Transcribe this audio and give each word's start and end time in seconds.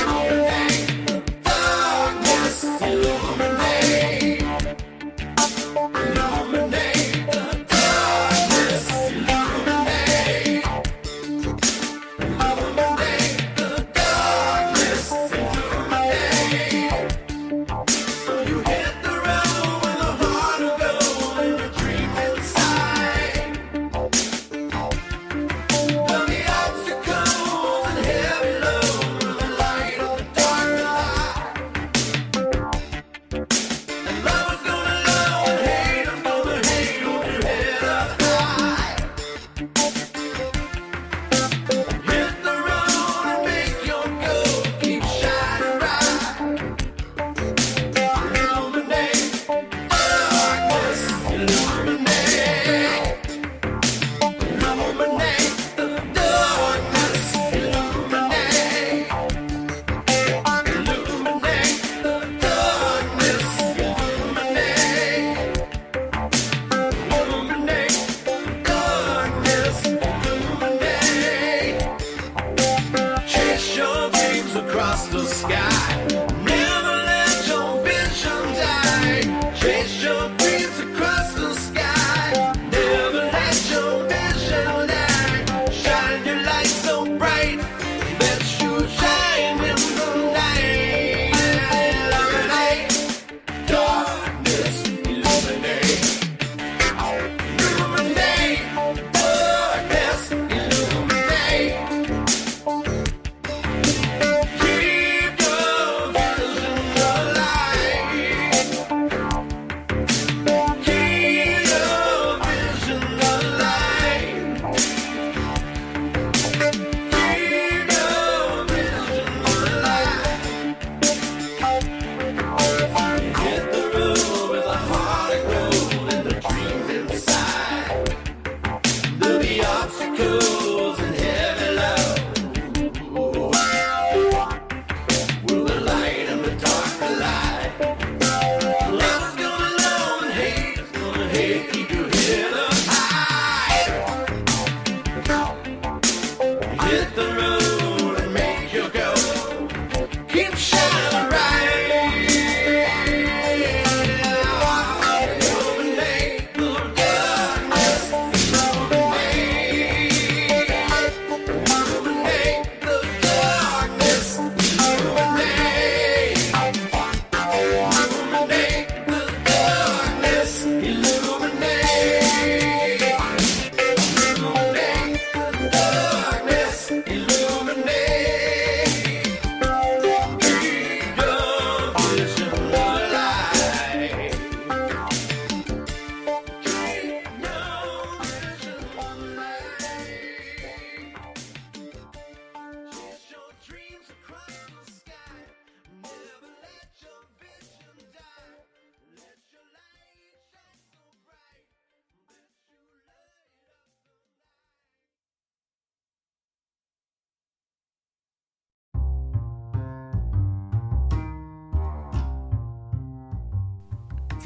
be 130.18 130.71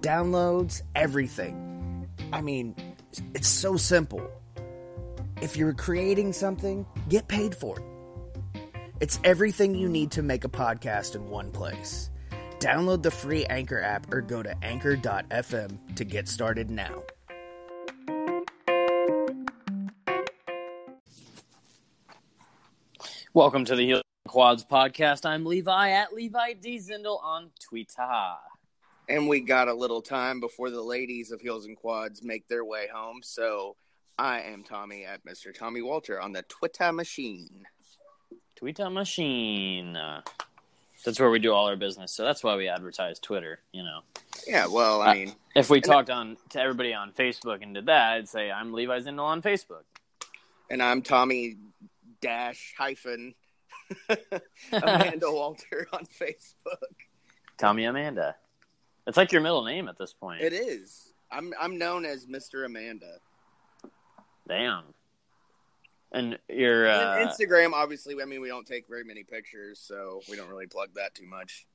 Downloads, 0.00 0.80
everything. 0.94 2.08
I 2.32 2.40
mean, 2.40 2.74
it's 3.34 3.48
so 3.48 3.76
simple. 3.76 4.30
If 5.42 5.58
you're 5.58 5.74
creating 5.74 6.32
something, 6.32 6.86
get 7.10 7.28
paid 7.28 7.54
for 7.54 7.78
it. 7.78 7.84
It's 9.00 9.20
everything 9.24 9.74
you 9.74 9.90
need 9.90 10.10
to 10.12 10.22
make 10.22 10.44
a 10.44 10.48
podcast 10.48 11.16
in 11.16 11.28
one 11.28 11.50
place. 11.50 12.10
Download 12.60 13.02
the 13.02 13.10
free 13.10 13.44
Anchor 13.46 13.80
app 13.80 14.10
or 14.12 14.22
go 14.22 14.42
to 14.42 14.54
anchor.fm 14.64 15.96
to 15.96 16.04
get 16.04 16.28
started 16.28 16.70
now. 16.70 17.02
Welcome 23.34 23.66
to 23.66 23.76
the 23.76 23.84
Heels 23.84 24.02
and 24.24 24.30
Quads 24.30 24.64
podcast. 24.64 25.26
I'm 25.26 25.44
Levi 25.44 25.90
at 25.90 26.14
Levi 26.14 26.54
D 26.54 26.78
Zindel 26.78 27.22
on 27.22 27.50
Twitter. 27.60 28.34
And 29.10 29.28
we 29.28 29.40
got 29.40 29.66
a 29.68 29.74
little 29.74 30.00
time 30.00 30.38
before 30.38 30.70
the 30.70 30.80
ladies 30.82 31.32
of 31.32 31.40
Heels 31.40 31.66
and 31.66 31.76
Quads 31.76 32.22
make 32.22 32.46
their 32.46 32.64
way 32.64 32.86
home. 32.92 33.20
So 33.24 33.76
I 34.16 34.40
am 34.42 34.62
Tommy 34.62 35.04
at 35.04 35.24
Mr. 35.24 35.52
Tommy 35.52 35.82
Walter 35.82 36.20
on 36.20 36.32
the 36.32 36.42
Twitter 36.42 36.92
machine. 36.92 37.66
Twitter 38.54 38.88
machine. 38.88 39.96
Uh, 39.96 40.22
that's 41.04 41.18
where 41.18 41.30
we 41.30 41.40
do 41.40 41.52
all 41.52 41.66
our 41.66 41.76
business. 41.76 42.12
So 42.12 42.24
that's 42.24 42.44
why 42.44 42.54
we 42.56 42.68
advertise 42.68 43.18
Twitter. 43.18 43.58
You 43.72 43.82
know, 43.82 44.00
Yeah, 44.46 44.66
well, 44.68 45.00
I 45.02 45.10
Uh, 45.10 45.14
mean, 45.14 45.34
if 45.56 45.70
we 45.70 45.80
talked 45.80 46.10
on 46.10 46.36
to 46.50 46.60
everybody 46.60 46.94
on 46.94 47.10
Facebook 47.12 47.62
and 47.62 47.74
did 47.74 47.86
that, 47.86 48.12
I'd 48.12 48.28
say 48.28 48.50
I'm 48.50 48.72
Levi 48.72 49.00
Zindel 49.00 49.24
on 49.24 49.42
Facebook. 49.42 49.84
and 50.70 50.80
I'm 50.80 51.02
Tommy 51.02 51.56
dash 52.20 52.74
hyphen 52.78 53.34
Amanda 54.72 55.32
Walter 55.32 55.88
on 55.92 56.04
Facebook. 56.06 56.76
Tommy 57.58 57.86
Amanda. 57.86 58.36
It's 59.06 59.16
like 59.16 59.32
your 59.32 59.40
middle 59.40 59.64
name 59.64 59.88
at 59.88 59.96
this 59.98 60.12
point. 60.12 60.42
It 60.42 60.52
is. 60.52 61.12
I'm 61.30 61.52
I'm 61.60 61.78
known 61.78 62.04
as 62.04 62.26
Mr. 62.26 62.64
Amanda. 62.66 63.16
Damn. 64.48 64.82
And 66.12 66.38
your 66.48 66.86
And 66.86 67.28
uh, 67.28 67.30
Instagram, 67.32 67.72
obviously, 67.72 68.16
I 68.20 68.24
mean, 68.24 68.40
we 68.40 68.48
don't 68.48 68.66
take 68.66 68.88
very 68.88 69.04
many 69.04 69.22
pictures, 69.22 69.78
so 69.78 70.20
we 70.28 70.36
don't 70.36 70.48
really 70.48 70.66
plug 70.66 70.88
that 70.94 71.14
too 71.14 71.26
much. 71.26 71.66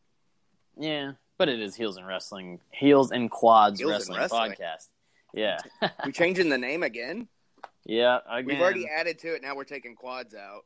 yeah, 0.77 1.13
but 1.37 1.47
it 1.47 1.61
is 1.61 1.73
Heels 1.75 1.95
and 1.95 2.05
Wrestling, 2.05 2.59
Heels 2.71 3.11
and 3.11 3.31
Quads 3.31 3.79
Heels 3.79 4.09
and 4.09 4.17
Wrestling, 4.17 4.19
Wrestling. 4.19 4.51
podcast. 4.51 4.87
Yeah, 5.33 5.57
We 6.05 6.11
changing 6.11 6.49
the 6.49 6.57
name 6.57 6.83
again? 6.83 7.29
yeah. 7.85 8.19
Again, 8.29 8.45
We've 8.47 8.61
already 8.61 8.87
added 8.89 9.19
to 9.19 9.35
it. 9.35 9.41
Now 9.41 9.55
we're 9.55 9.63
taking 9.63 9.95
quads 9.95 10.35
out. 10.35 10.65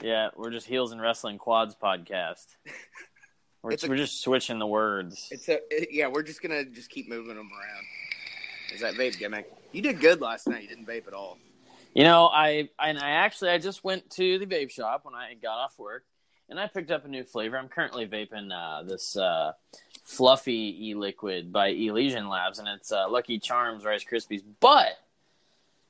Yeah, 0.00 0.28
we're 0.36 0.50
just 0.50 0.66
Heels 0.68 0.92
and 0.92 1.00
Wrestling 1.00 1.38
Quads 1.38 1.74
podcast. 1.82 2.46
We're, 3.62 3.72
a- 3.72 3.88
we're 3.88 3.96
just 3.96 4.20
switching 4.22 4.58
the 4.58 4.66
words. 4.66 5.28
It's 5.30 5.48
a 5.48 5.58
it- 5.70 5.88
yeah. 5.92 6.06
We're 6.08 6.22
just 6.22 6.42
gonna 6.42 6.64
just 6.64 6.90
keep 6.90 7.08
moving 7.08 7.36
them 7.36 7.48
around. 7.50 7.84
Is 8.74 8.80
that 8.82 8.94
vape 8.94 9.18
gimmick? 9.18 9.50
You 9.72 9.82
did 9.82 10.00
good 10.00 10.20
last 10.20 10.46
night. 10.46 10.62
You 10.62 10.68
didn't 10.68 10.86
vape 10.86 11.06
at 11.06 11.12
all. 11.14 11.38
You 11.94 12.04
know, 12.04 12.26
I 12.28 12.68
and 12.78 12.98
I 12.98 13.10
actually 13.10 13.50
I 13.50 13.58
just 13.58 13.82
went 13.82 14.08
to 14.10 14.38
the 14.38 14.46
vape 14.46 14.70
shop 14.70 15.04
when 15.04 15.14
I 15.14 15.34
got 15.34 15.58
off 15.58 15.78
work, 15.78 16.04
and 16.48 16.60
I 16.60 16.66
picked 16.68 16.90
up 16.90 17.04
a 17.04 17.08
new 17.08 17.24
flavor. 17.24 17.58
I'm 17.58 17.68
currently 17.68 18.06
vaping 18.06 18.50
uh, 18.52 18.82
this 18.84 19.16
uh, 19.16 19.52
fluffy 20.04 20.88
e-liquid 20.90 21.52
by 21.52 21.68
Elysian 21.68 22.28
Labs, 22.28 22.58
and 22.58 22.68
it's 22.68 22.92
uh, 22.92 23.08
Lucky 23.08 23.38
Charms 23.38 23.84
Rice 23.84 24.04
Krispies. 24.04 24.42
But 24.60 24.98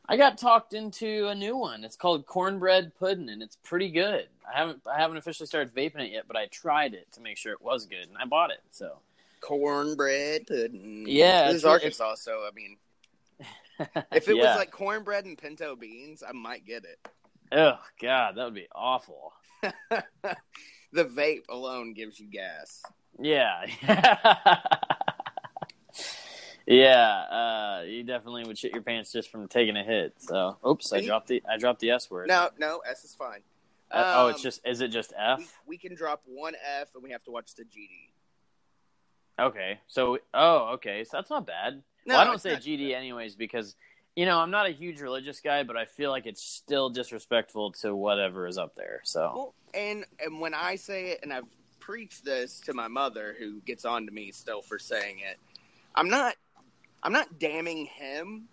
I 0.08 0.16
got 0.16 0.38
talked 0.38 0.72
into 0.72 1.28
a 1.28 1.34
new 1.34 1.56
one. 1.56 1.84
It's 1.84 1.96
called 1.96 2.24
Cornbread 2.26 2.92
Pudding, 2.98 3.28
and 3.28 3.42
it's 3.42 3.56
pretty 3.62 3.90
good. 3.90 4.26
I 4.50 4.56
haven't 4.58 4.80
I 4.90 4.98
haven't 4.98 5.18
officially 5.18 5.46
started 5.46 5.74
vaping 5.74 6.00
it 6.00 6.12
yet, 6.12 6.24
but 6.26 6.36
I 6.36 6.46
tried 6.46 6.94
it 6.94 7.12
to 7.12 7.20
make 7.20 7.36
sure 7.36 7.52
it 7.52 7.60
was 7.60 7.84
good, 7.86 8.08
and 8.08 8.16
I 8.18 8.24
bought 8.24 8.50
it. 8.50 8.60
So 8.70 9.00
Cornbread 9.40 10.46
pudding. 10.46 11.04
Yeah, 11.06 11.46
this 11.48 11.56
it's 11.56 11.58
is 11.62 11.64
Arkansas, 11.66 12.14
so 12.16 12.40
I 12.46 12.50
mean, 12.54 12.76
if 14.12 14.28
it 14.28 14.36
Yeah. 14.36 14.46
was 14.46 14.56
like 14.56 14.70
cornbread 14.70 15.26
and 15.26 15.36
pinto 15.36 15.76
beans, 15.76 16.22
I 16.26 16.32
might 16.32 16.64
get 16.64 16.84
it. 16.84 16.98
oh 17.52 17.78
god, 18.00 18.36
that 18.36 18.44
would 18.44 18.54
be 18.54 18.68
awful. 18.74 19.34
the 19.92 21.04
vape 21.04 21.44
alone 21.50 21.92
gives 21.92 22.18
you 22.18 22.28
gas. 22.30 22.82
Yeah. 23.20 23.66
yeah, 26.68 27.78
uh, 27.80 27.82
you 27.86 28.02
definitely 28.02 28.44
would 28.44 28.58
shit 28.58 28.72
your 28.72 28.82
pants 28.82 29.10
just 29.10 29.30
from 29.30 29.48
taking 29.48 29.76
a 29.76 29.82
hit. 29.82 30.12
So, 30.18 30.58
oops, 30.66 30.92
I 30.92 31.00
dropped 31.00 31.28
the 31.28 31.42
I 31.50 31.56
dropped 31.56 31.80
the 31.80 31.90
S 31.90 32.10
word. 32.10 32.28
No, 32.28 32.50
no, 32.58 32.80
S 32.88 33.04
is 33.04 33.14
fine. 33.14 33.40
Uh, 33.90 34.12
oh, 34.16 34.26
it's 34.28 34.40
Um, 34.40 34.42
just 34.42 34.60
is 34.66 34.80
it 34.82 34.88
just 34.88 35.14
F? 35.16 35.40
we 35.66 35.78
can 35.78 35.94
drop 35.94 36.22
one 36.26 36.54
F 36.80 36.88
and 36.94 37.02
we 37.02 37.10
have 37.10 37.24
to 37.24 37.30
watch 37.30 37.54
the 37.54 37.64
GD. 37.64 38.10
Okay, 39.40 39.80
so 39.86 40.18
oh, 40.34 40.72
okay, 40.74 41.04
so 41.04 41.16
that's 41.16 41.30
not 41.30 41.46
bad. 41.46 41.82
No, 42.04 42.14
well, 42.14 42.20
I 42.20 42.24
don't 42.24 42.40
say 42.40 42.56
GD 42.56 42.94
anyways 42.94 43.34
because 43.34 43.74
you 44.14 44.26
know 44.26 44.38
I'm 44.38 44.50
not 44.50 44.66
a 44.66 44.70
huge 44.70 45.00
religious 45.00 45.40
guy, 45.40 45.62
but 45.62 45.78
I 45.78 45.86
feel 45.86 46.10
like 46.10 46.26
it's 46.26 46.42
still 46.42 46.90
disrespectful 46.90 47.72
to 47.80 47.94
whatever 47.94 48.46
is 48.46 48.58
up 48.58 48.74
there. 48.74 49.00
So 49.04 49.32
Well, 49.34 49.54
and 49.72 50.04
and 50.22 50.38
when 50.38 50.52
I 50.52 50.76
say 50.76 51.12
it, 51.12 51.20
and 51.22 51.32
I've 51.32 51.46
preached 51.80 52.26
this 52.26 52.60
to 52.66 52.74
my 52.74 52.88
mother, 52.88 53.34
who 53.38 53.60
gets 53.60 53.86
on 53.86 54.04
to 54.04 54.12
me 54.12 54.32
still 54.32 54.60
for 54.60 54.78
saying 54.78 55.20
it, 55.20 55.38
I'm 55.94 56.10
not, 56.10 56.34
I'm 57.02 57.12
not 57.12 57.38
damning 57.38 57.86
him. 57.86 58.48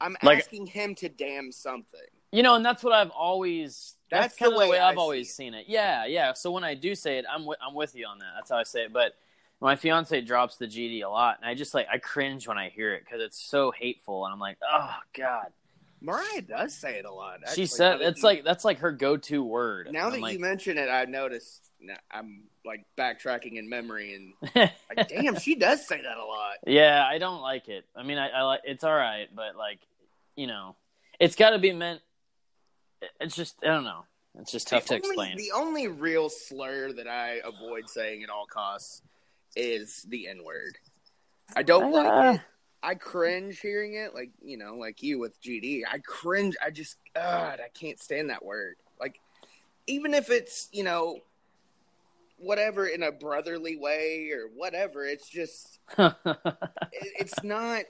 I'm 0.00 0.16
Like- 0.22 0.38
asking 0.38 0.66
him 0.66 0.94
to 0.96 1.08
damn 1.08 1.52
something. 1.52 2.00
You 2.30 2.42
know, 2.42 2.56
and 2.56 2.64
that's 2.64 2.84
what 2.84 2.92
I've 2.92 3.10
always. 3.10 3.96
That's, 4.10 4.24
That's 4.24 4.34
the 4.34 4.44
kind 4.44 4.52
of 4.54 4.60
the 4.60 4.68
way 4.68 4.78
I've 4.78 4.94
see 4.96 5.00
always 5.00 5.28
it. 5.30 5.32
seen 5.32 5.54
it. 5.54 5.64
Yeah, 5.66 6.04
yeah. 6.04 6.34
So 6.34 6.50
when 6.50 6.62
I 6.62 6.74
do 6.74 6.94
say 6.94 7.18
it, 7.18 7.24
I'm 7.30 7.46
with, 7.46 7.58
I'm 7.66 7.74
with 7.74 7.94
you 7.94 8.06
on 8.06 8.18
that. 8.18 8.32
That's 8.36 8.50
how 8.50 8.56
I 8.58 8.62
say 8.64 8.82
it. 8.84 8.92
But 8.92 9.14
my 9.60 9.76
fiance 9.76 10.20
drops 10.20 10.56
the 10.56 10.66
GD 10.66 11.02
a 11.04 11.08
lot, 11.08 11.38
and 11.40 11.48
I 11.48 11.54
just 11.54 11.72
like 11.74 11.86
I 11.90 11.98
cringe 11.98 12.46
when 12.46 12.58
I 12.58 12.68
hear 12.68 12.94
it 12.94 13.04
because 13.04 13.22
it's 13.22 13.40
so 13.40 13.70
hateful, 13.70 14.24
and 14.26 14.32
I'm 14.32 14.40
like, 14.40 14.58
oh 14.70 14.94
god. 15.16 15.52
Mariah 16.00 16.42
does 16.42 16.74
say 16.74 16.98
it 16.98 17.04
a 17.06 17.12
lot. 17.12 17.40
she 17.40 17.46
actually, 17.48 17.66
said 17.66 18.00
now 18.00 18.06
it's 18.06 18.22
like 18.22 18.44
that's 18.44 18.64
like 18.64 18.78
her 18.78 18.92
go-to 18.92 19.42
word. 19.42 19.88
Now 19.90 20.10
that 20.10 20.20
like, 20.20 20.34
you 20.34 20.38
mention 20.38 20.78
it, 20.78 20.88
I've 20.88 21.08
noticed. 21.08 21.67
Now 21.80 21.94
I'm 22.10 22.44
like 22.64 22.84
backtracking 22.96 23.56
in 23.56 23.68
memory, 23.68 24.14
and 24.14 24.70
like, 24.96 25.08
damn, 25.08 25.38
she 25.38 25.54
does 25.54 25.86
say 25.86 26.00
that 26.02 26.16
a 26.16 26.24
lot. 26.24 26.56
yeah, 26.66 27.06
I 27.08 27.18
don't 27.18 27.40
like 27.40 27.68
it. 27.68 27.84
I 27.96 28.02
mean, 28.02 28.18
I, 28.18 28.28
I 28.28 28.42
like 28.42 28.60
it's 28.64 28.84
all 28.84 28.94
right, 28.94 29.28
but 29.34 29.56
like, 29.56 29.78
you 30.36 30.46
know, 30.46 30.76
it's 31.20 31.36
got 31.36 31.50
to 31.50 31.58
be 31.58 31.72
meant. 31.72 32.00
It's 33.20 33.36
just 33.36 33.56
I 33.62 33.68
don't 33.68 33.84
know. 33.84 34.04
It's 34.40 34.52
just 34.52 34.68
tough 34.68 34.84
to 34.86 34.94
only- 34.94 35.06
explain. 35.06 35.36
The 35.36 35.52
only 35.54 35.88
real 35.88 36.28
slur 36.28 36.92
that 36.92 37.08
I 37.08 37.40
avoid 37.44 37.88
saying 37.88 38.22
at 38.22 38.30
all 38.30 38.46
costs 38.46 39.02
is 39.56 40.04
the 40.08 40.28
N 40.28 40.44
word. 40.44 40.76
I 41.56 41.62
don't 41.62 41.92
Uh. 41.94 42.02
like 42.02 42.34
it. 42.36 42.40
I 42.80 42.94
cringe 42.94 43.58
hearing 43.58 43.94
it, 43.94 44.14
like 44.14 44.30
you 44.40 44.56
know, 44.56 44.76
like 44.76 45.02
you 45.02 45.18
with 45.18 45.40
GD. 45.42 45.82
I 45.90 45.98
cringe. 45.98 46.54
I 46.64 46.70
just, 46.70 46.96
God, 47.14 47.58
I 47.60 47.68
can't 47.76 47.98
stand 48.00 48.30
that 48.30 48.44
word. 48.44 48.76
Like, 49.00 49.18
even 49.88 50.14
if 50.14 50.30
it's 50.30 50.68
you 50.70 50.84
know, 50.84 51.18
whatever 52.38 52.86
in 52.86 53.02
a 53.02 53.12
brotherly 53.12 53.76
way 53.76 54.30
or 54.32 54.48
whatever, 54.54 55.04
it's 55.04 55.28
just, 55.28 55.78
it, 55.98 56.14
it's 56.92 57.42
not. 57.42 57.84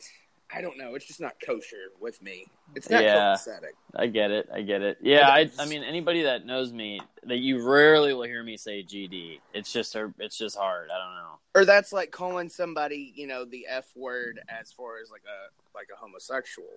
I 0.50 0.62
don't 0.62 0.78
know. 0.78 0.94
It's 0.94 1.04
just 1.04 1.20
not 1.20 1.34
kosher 1.44 1.90
with 2.00 2.22
me. 2.22 2.46
It's 2.74 2.88
not 2.88 3.02
Yeah. 3.02 3.34
copacetic. 3.36 3.72
I 3.94 4.06
get 4.06 4.30
it. 4.30 4.48
I 4.50 4.62
get 4.62 4.80
it. 4.80 4.96
Yeah, 5.02 5.28
I, 5.28 5.50
I 5.58 5.66
mean, 5.66 5.82
anybody 5.82 6.22
that 6.22 6.46
knows 6.46 6.72
me, 6.72 7.02
that 7.24 7.36
you 7.36 7.62
rarely 7.62 8.14
will 8.14 8.22
hear 8.22 8.42
me 8.42 8.56
say 8.56 8.82
GD. 8.82 9.40
It's 9.52 9.70
just, 9.70 9.94
it's 10.18 10.38
just 10.38 10.56
hard. 10.56 10.88
I 10.90 10.96
don't 10.96 11.14
know. 11.16 11.38
or 11.54 11.66
that's 11.66 11.92
like 11.92 12.10
calling 12.12 12.48
somebody 12.48 13.12
you 13.14 13.26
know 13.26 13.44
the 13.44 13.66
f 13.68 13.88
word 13.94 14.40
as 14.48 14.72
far 14.72 14.98
as 15.02 15.10
like 15.10 15.22
a 15.26 15.76
like 15.76 15.88
a 15.92 15.96
homosexual 15.98 16.68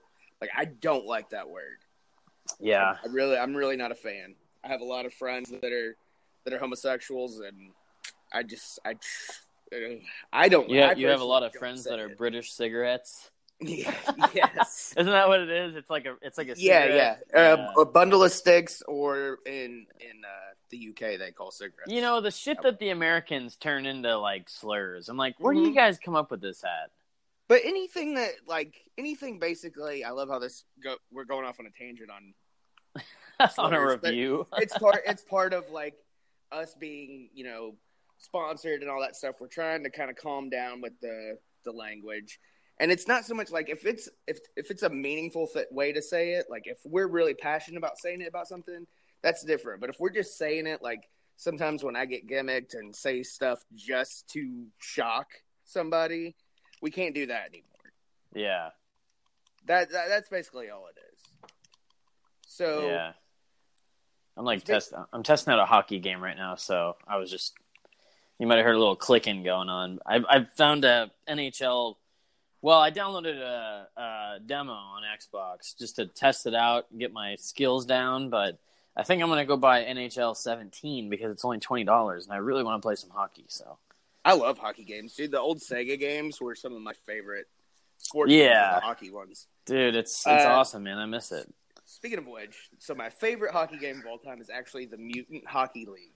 like 0.42 0.50
i 0.58 0.66
don't 0.66 1.06
like 1.06 1.30
that 1.30 1.48
word 1.50 1.78
Yeah, 2.60 2.96
i 3.04 3.08
really 3.10 3.38
i'm 3.38 3.54
really 3.56 3.76
not 3.78 3.92
a 3.92 3.96
fan 3.96 4.36
i 4.64 4.68
have 4.70 4.82
a 4.82 4.86
lot 4.86 5.06
of 5.06 5.14
friends 5.14 5.50
that 5.50 5.72
are 5.72 5.96
that 6.46 6.54
are 6.54 6.60
homosexuals 6.60 7.40
and 7.40 7.72
i 8.34 8.44
just 8.44 8.80
i 8.86 8.92
uh, 8.92 9.78
i 10.34 10.50
don't 10.50 10.70
I 10.72 10.94
you 10.94 11.08
have 11.08 11.22
a 11.22 11.26
lot 11.26 11.44
of 11.44 11.54
friends 11.54 11.84
that 11.86 12.00
are 12.00 12.08
it. 12.10 12.18
British 12.18 12.52
cigarettes. 12.52 13.30
yeah, 13.62 13.94
yes 14.34 14.92
Isn't 14.98 15.12
that 15.12 15.28
what 15.28 15.40
it 15.40 15.50
is? 15.52 15.76
It's 15.76 15.90
like 15.90 16.06
a, 16.06 16.16
it's 16.24 16.38
like 16.38 16.50
a 16.50 16.56
yeah 16.58 17.16
yeah 17.34 17.40
uh, 17.40 17.68
a 17.82 17.86
bundle 17.86 18.24
of 18.24 18.32
sticks 18.32 18.82
or 18.88 19.38
in 19.46 19.86
in 20.00 20.18
uh, 20.26 20.54
the 20.72 20.90
uk 20.90 21.00
they 21.00 21.32
call 21.32 21.52
cigarettes 21.52 21.92
You 21.92 22.02
know 22.02 22.22
the 22.22 22.32
shit 22.32 22.58
that 22.64 22.80
the 22.80 22.90
Americans 22.90 23.58
turn 23.58 23.86
into 23.86 24.18
like 24.18 24.50
slurs. 24.50 25.10
I'm 25.10 25.18
like, 25.18 25.36
where 25.38 25.54
do 25.54 25.60
Mhm. 25.60 25.68
you 25.68 25.76
guys 25.76 26.00
come 26.00 26.16
up 26.16 26.32
with 26.32 26.42
this 26.42 26.64
at? 26.64 26.90
But 27.48 27.62
anything 27.64 28.16
that 28.16 28.32
like 28.48 28.74
anything 28.98 29.38
basically, 29.38 30.04
I 30.04 30.10
love 30.10 30.30
how 30.30 30.40
this 30.40 30.64
go. 30.84 30.96
We're 31.12 31.26
going 31.26 31.46
off 31.46 31.60
on 31.60 31.68
a 31.68 31.70
tangent 31.70 32.10
on. 32.10 32.34
on 33.58 33.74
a 33.74 33.86
review. 33.86 34.48
It's 34.58 34.76
part. 34.78 35.04
it's 35.06 35.24
part 35.24 35.54
of 35.54 35.70
like 35.70 35.94
us 36.52 36.76
being, 36.80 37.30
you 37.34 37.44
know, 37.44 37.76
sponsored 38.18 38.82
and 38.82 38.90
all 38.90 39.02
that 39.02 39.16
stuff. 39.16 39.36
We're 39.40 39.48
trying 39.48 39.84
to 39.84 39.90
kind 39.90 40.10
of 40.10 40.16
calm 40.16 40.50
down 40.50 40.82
with 40.82 41.00
the 41.02 41.38
the 41.64 41.72
language, 41.72 42.40
and 42.80 42.92
it's 42.92 43.08
not 43.08 43.26
so 43.26 43.34
much 43.34 43.52
like 43.52 43.70
if 43.70 43.86
it's 43.86 44.10
if 44.28 44.40
if 44.56 44.72
it's 44.72 44.84
a 44.84 44.90
meaningful 44.90 45.48
th- 45.48 45.68
way 45.72 45.92
to 45.92 46.02
say 46.02 46.34
it. 46.34 46.46
Like 46.50 46.64
if 46.66 46.78
we're 46.86 47.08
really 47.08 47.34
passionate 47.34 47.78
about 47.78 47.98
saying 47.98 48.22
it 48.22 48.28
about 48.28 48.48
something, 48.48 48.86
that's 49.22 49.44
different. 49.44 49.82
But 49.82 49.90
if 49.90 50.00
we're 50.00 50.12
just 50.12 50.38
saying 50.38 50.68
it, 50.68 50.82
like 50.82 51.10
sometimes 51.38 51.84
when 51.84 51.96
I 51.96 52.06
get 52.06 52.28
gimmicked 52.28 52.74
and 52.74 52.96
say 52.96 53.24
stuff 53.24 53.64
just 53.76 54.28
to 54.30 54.68
shock 54.80 55.28
somebody, 55.66 56.36
we 56.82 56.92
can't 56.92 57.16
do 57.16 57.26
that 57.28 57.48
anymore. 57.48 57.66
Yeah. 58.36 58.70
That, 59.66 59.92
that 59.92 60.10
that's 60.10 60.30
basically 60.30 60.70
all 60.70 60.88
it 60.88 61.00
is. 61.14 61.50
So 62.48 62.88
Yeah. 62.88 63.14
I'm 64.38 64.46
like 64.46 64.64
test. 64.64 64.94
I'm 65.12 65.24
testing 65.24 65.54
out 65.54 65.60
a 65.60 65.66
hockey 65.66 66.00
game 66.00 66.22
right 66.22 66.38
now, 66.38 66.56
so 66.56 66.96
I 67.08 67.18
was 67.18 67.30
just. 67.30 67.54
You 68.40 68.48
might 68.48 68.56
have 68.58 68.66
heard 68.66 68.76
a 68.76 68.80
little 68.80 68.96
clicking 68.96 69.44
going 69.44 69.70
on. 69.70 70.00
I 70.06 70.16
I 70.28 70.44
found 70.46 70.84
a 70.84 71.12
NHL. 71.30 71.96
Well, 72.64 72.80
I 72.80 72.92
downloaded 72.92 73.40
a, 73.40 73.88
a 73.98 74.40
demo 74.46 74.72
on 74.74 75.04
Xbox 75.04 75.78
just 75.78 75.96
to 75.98 76.06
test 76.08 76.46
it 76.48 76.56
out, 76.56 76.88
and 76.92 77.00
get 77.00 77.12
my 77.14 77.36
skills 77.36 77.86
down. 77.86 78.30
But 78.30 78.58
I 78.98 79.04
think 79.04 79.22
I'm 79.22 79.30
gonna 79.30 79.46
go 79.46 79.58
buy 79.58 79.84
NHL 79.84 80.36
17 80.36 81.10
because 81.10 81.32
it's 81.32 81.46
only 81.46 81.60
twenty 81.60 81.84
dollars, 81.84 82.26
and 82.26 82.34
I 82.34 82.38
really 82.38 82.64
want 82.64 82.82
to 82.82 82.86
play 82.86 82.96
some 82.96 83.10
hockey. 83.12 83.46
So 83.48 83.78
I 84.26 84.34
love 84.34 84.58
hockey 84.58 84.84
games, 84.86 85.14
dude. 85.16 85.32
The 85.32 85.40
old 85.40 85.60
Sega 85.60 86.00
games 86.00 86.42
were 86.42 86.56
some 86.56 86.76
of 86.76 86.82
my 86.82 86.94
favorite 87.06 87.48
sports. 88.00 88.32
Yeah. 88.32 88.80
hockey 88.80 89.12
ones. 89.12 89.46
Dude, 89.66 89.96
it's 89.96 90.18
it's 90.26 90.46
Uh, 90.46 90.50
awesome, 90.50 90.84
man. 90.84 90.98
I 90.98 91.06
miss 91.06 91.32
it. 91.32 91.52
Speaking 91.94 92.20
of 92.20 92.26
which, 92.28 92.70
so 92.80 92.96
my 92.96 93.10
favorite 93.10 93.52
hockey 93.52 93.78
game 93.78 94.00
of 94.00 94.06
all 94.06 94.18
time 94.18 94.40
is 94.42 94.50
actually 94.50 94.86
the 94.86 94.98
Mutant 94.98 95.46
Hockey 95.48 95.86
League. 95.86 96.14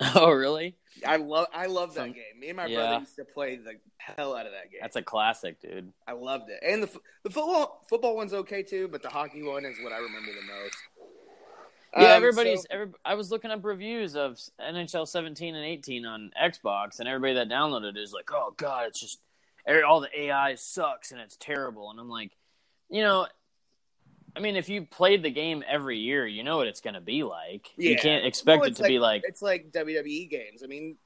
Oh, 0.14 0.30
really? 0.30 0.76
I 1.04 1.16
love 1.16 1.48
I 1.52 1.66
love 1.66 1.92
that 1.94 2.02
Some- 2.02 2.12
game. 2.12 2.38
Me 2.38 2.48
and 2.50 2.56
my 2.56 2.66
yeah. 2.66 2.76
brother 2.76 3.00
used 3.00 3.16
to 3.16 3.24
play 3.24 3.56
the 3.56 3.72
hell 3.96 4.36
out 4.36 4.46
of 4.46 4.52
that 4.52 4.70
game. 4.70 4.78
That's 4.80 4.94
a 4.94 5.02
classic, 5.02 5.60
dude. 5.60 5.92
I 6.06 6.12
loved 6.12 6.50
it. 6.50 6.60
And 6.64 6.84
the 6.84 6.86
the 7.24 7.30
football 7.30 7.84
football 7.90 8.14
one's 8.14 8.32
okay 8.32 8.62
too, 8.62 8.86
but 8.86 9.02
the 9.02 9.08
hockey 9.08 9.42
one 9.42 9.64
is 9.64 9.74
what 9.82 9.92
I 9.92 9.96
remember 9.96 10.30
the 10.30 10.46
most. 10.46 10.76
Yeah, 11.96 12.02
Um, 12.14 12.16
everybody's. 12.16 12.60
so- 12.60 12.66
every, 12.70 12.92
I 13.04 13.14
was 13.14 13.32
looking 13.32 13.50
up 13.50 13.64
reviews 13.64 14.14
of 14.14 14.38
NHL 14.60 15.08
17 15.08 15.56
and 15.56 15.64
18 15.64 16.06
on 16.06 16.30
Xbox, 16.40 17.00
and 17.00 17.08
everybody 17.08 17.34
that 17.34 17.48
downloaded 17.48 17.96
it 17.96 17.98
is 17.98 18.12
like, 18.12 18.30
"Oh 18.32 18.54
God, 18.56 18.86
it's 18.86 19.00
just 19.00 19.18
all 19.84 20.00
the 20.00 20.16
AI 20.20 20.54
sucks 20.54 21.10
and 21.10 21.20
it's 21.20 21.36
terrible." 21.38 21.90
And 21.90 21.98
I'm 21.98 22.08
like, 22.08 22.36
you 22.88 23.02
know, 23.02 23.26
I 24.38 24.40
mean, 24.40 24.54
if 24.54 24.68
you 24.68 24.86
played 24.86 25.24
the 25.24 25.30
game 25.30 25.64
every 25.66 25.98
year, 25.98 26.24
you 26.24 26.44
know 26.44 26.58
what 26.58 26.68
it's 26.68 26.80
going 26.80 26.94
to 26.94 27.00
be 27.00 27.24
like. 27.24 27.70
You 27.76 27.96
can't 27.96 28.24
expect 28.24 28.60
Well, 28.60 28.68
it 28.68 28.76
to 28.76 28.84
be 28.84 29.00
like, 29.00 29.22
it's 29.26 29.42
like 29.42 29.72
WWE 29.72 30.30
games. 30.30 30.62
I 30.62 30.68
mean, 30.68 30.96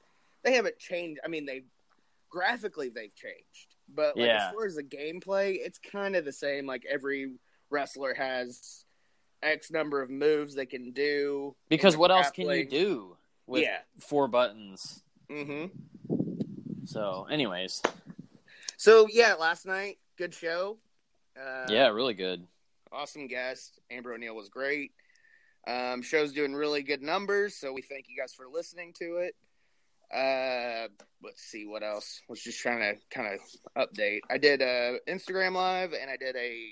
they 0.43 0.53
haven't 0.53 0.77
changed. 0.77 1.19
I 1.25 1.29
mean, 1.29 1.47
they 1.47 1.63
graphically 2.29 2.89
they've 2.89 3.13
changed, 3.15 3.75
but 3.91 4.15
like, 4.15 4.27
Yeah. 4.27 4.49
as 4.49 4.53
far 4.53 4.65
as 4.67 4.75
the 4.75 4.83
gameplay, 4.83 5.55
it's 5.59 5.79
kind 5.79 6.15
of 6.15 6.25
the 6.25 6.31
same. 6.31 6.67
Like 6.67 6.85
every 6.87 7.31
wrestler 7.71 8.13
has 8.13 8.85
X 9.41 9.71
number 9.71 9.99
of 10.03 10.11
moves 10.11 10.53
they 10.53 10.67
can 10.67 10.91
do. 10.91 11.55
because 11.69 11.97
what 11.97 12.11
else 12.11 12.29
can 12.29 12.47
you 12.47 12.65
do 12.69 13.17
with 13.47 13.63
Yeah. 13.63 13.79
four 13.99 14.27
buttons? 14.27 15.01
hmm 15.27 15.65
So, 16.85 17.25
anyways, 17.31 17.81
So 18.77 19.07
yeah, 19.09 19.33
last 19.33 19.65
night, 19.65 19.97
good 20.17 20.35
show. 20.35 20.77
Uh, 21.35 21.65
yeah, 21.69 21.87
really 21.87 22.13
good. 22.13 22.45
Awesome 22.93 23.27
guest. 23.27 23.79
Amber 23.91 24.13
O'Neill 24.13 24.35
was 24.35 24.49
great. 24.49 24.91
Um, 25.67 26.01
show's 26.01 26.33
doing 26.33 26.53
really 26.53 26.83
good 26.83 27.01
numbers, 27.01 27.55
so 27.55 27.71
we 27.73 27.81
thank 27.81 28.05
you 28.09 28.17
guys 28.21 28.33
for 28.33 28.45
listening 28.51 28.93
to 28.99 29.17
it. 29.17 29.35
Uh, 30.13 30.87
let's 31.23 31.41
see 31.41 31.65
what 31.65 31.81
else. 31.83 32.21
Was 32.27 32.41
just 32.41 32.59
trying 32.59 32.79
to 32.79 32.99
kind 33.17 33.33
of 33.33 33.87
update. 33.89 34.19
I 34.29 34.37
did 34.37 34.61
a 34.61 34.97
Instagram 35.09 35.53
live 35.55 35.93
and 35.93 36.11
I 36.11 36.17
did 36.17 36.35
a 36.35 36.65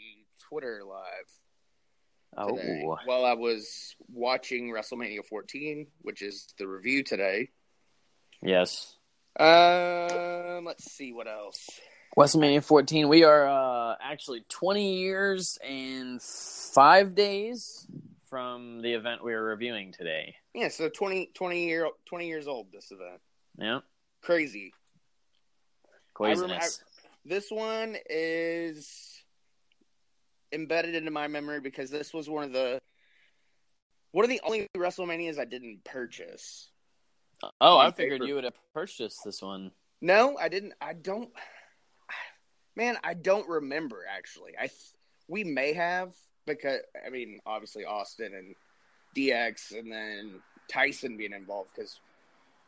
Twitter 0.49 0.81
live 0.85 2.57
today 2.57 2.83
Oh, 2.85 2.97
while 3.05 3.25
I 3.25 3.33
was 3.33 3.95
watching 4.13 4.71
WrestleMania 4.71 5.25
14, 5.25 5.87
which 6.01 6.21
is 6.21 6.53
the 6.59 6.67
review 6.67 7.03
today. 7.03 7.49
yes. 8.41 8.95
Um, 9.39 10.65
let's 10.65 10.91
see 10.91 11.13
what 11.13 11.27
else. 11.27 11.67
WrestleMania 12.17 12.63
14. 12.63 13.07
We 13.07 13.23
are 13.23 13.47
uh, 13.47 13.95
actually 14.01 14.43
20 14.49 14.97
years 14.97 15.57
and 15.65 16.21
five 16.21 17.15
days 17.15 17.87
from 18.29 18.81
the 18.81 18.93
event 18.93 19.23
we 19.23 19.33
are 19.33 19.43
reviewing 19.43 19.91
today. 19.93 20.35
Yeah, 20.53 20.67
so 20.69 20.89
20, 20.89 21.31
20 21.33 21.65
year 21.65 21.89
20 22.05 22.27
years 22.27 22.47
old 22.47 22.67
this 22.71 22.91
event. 22.91 23.21
Yeah, 23.57 23.79
Crazy. 24.21 24.73
I 26.19 26.27
rem- 26.27 26.35
craziness. 26.37 26.83
This 27.25 27.49
one 27.49 27.95
is 28.09 29.23
embedded 30.51 30.95
into 30.95 31.11
my 31.11 31.27
memory 31.27 31.59
because 31.59 31.89
this 31.89 32.13
was 32.13 32.29
one 32.29 32.43
of 32.43 32.51
the 32.51 32.81
one 34.11 34.25
of 34.25 34.29
the 34.29 34.41
only 34.43 34.67
WrestleManias 34.75 35.39
I 35.39 35.45
didn't 35.45 35.83
purchase. 35.85 36.69
oh, 37.61 37.77
I 37.77 37.91
figured 37.91 38.15
favorite. 38.15 38.27
you 38.27 38.35
would 38.35 38.43
have 38.43 38.57
purchased 38.73 39.21
this 39.23 39.41
one. 39.41 39.71
No, 40.01 40.37
I 40.37 40.49
didn't. 40.49 40.73
I 40.81 40.93
don't. 40.93 41.29
Man, 42.75 42.97
I 43.03 43.13
don't 43.13 43.47
remember 43.47 44.05
actually. 44.09 44.53
I 44.57 44.67
th- 44.67 44.93
we 45.27 45.43
may 45.43 45.73
have 45.73 46.13
because 46.45 46.79
I 47.05 47.09
mean, 47.09 47.39
obviously 47.45 47.85
Austin 47.85 48.33
and 48.33 48.55
DX, 49.15 49.77
and 49.77 49.91
then 49.91 50.41
Tyson 50.67 51.17
being 51.17 51.33
involved 51.33 51.69
because 51.75 51.99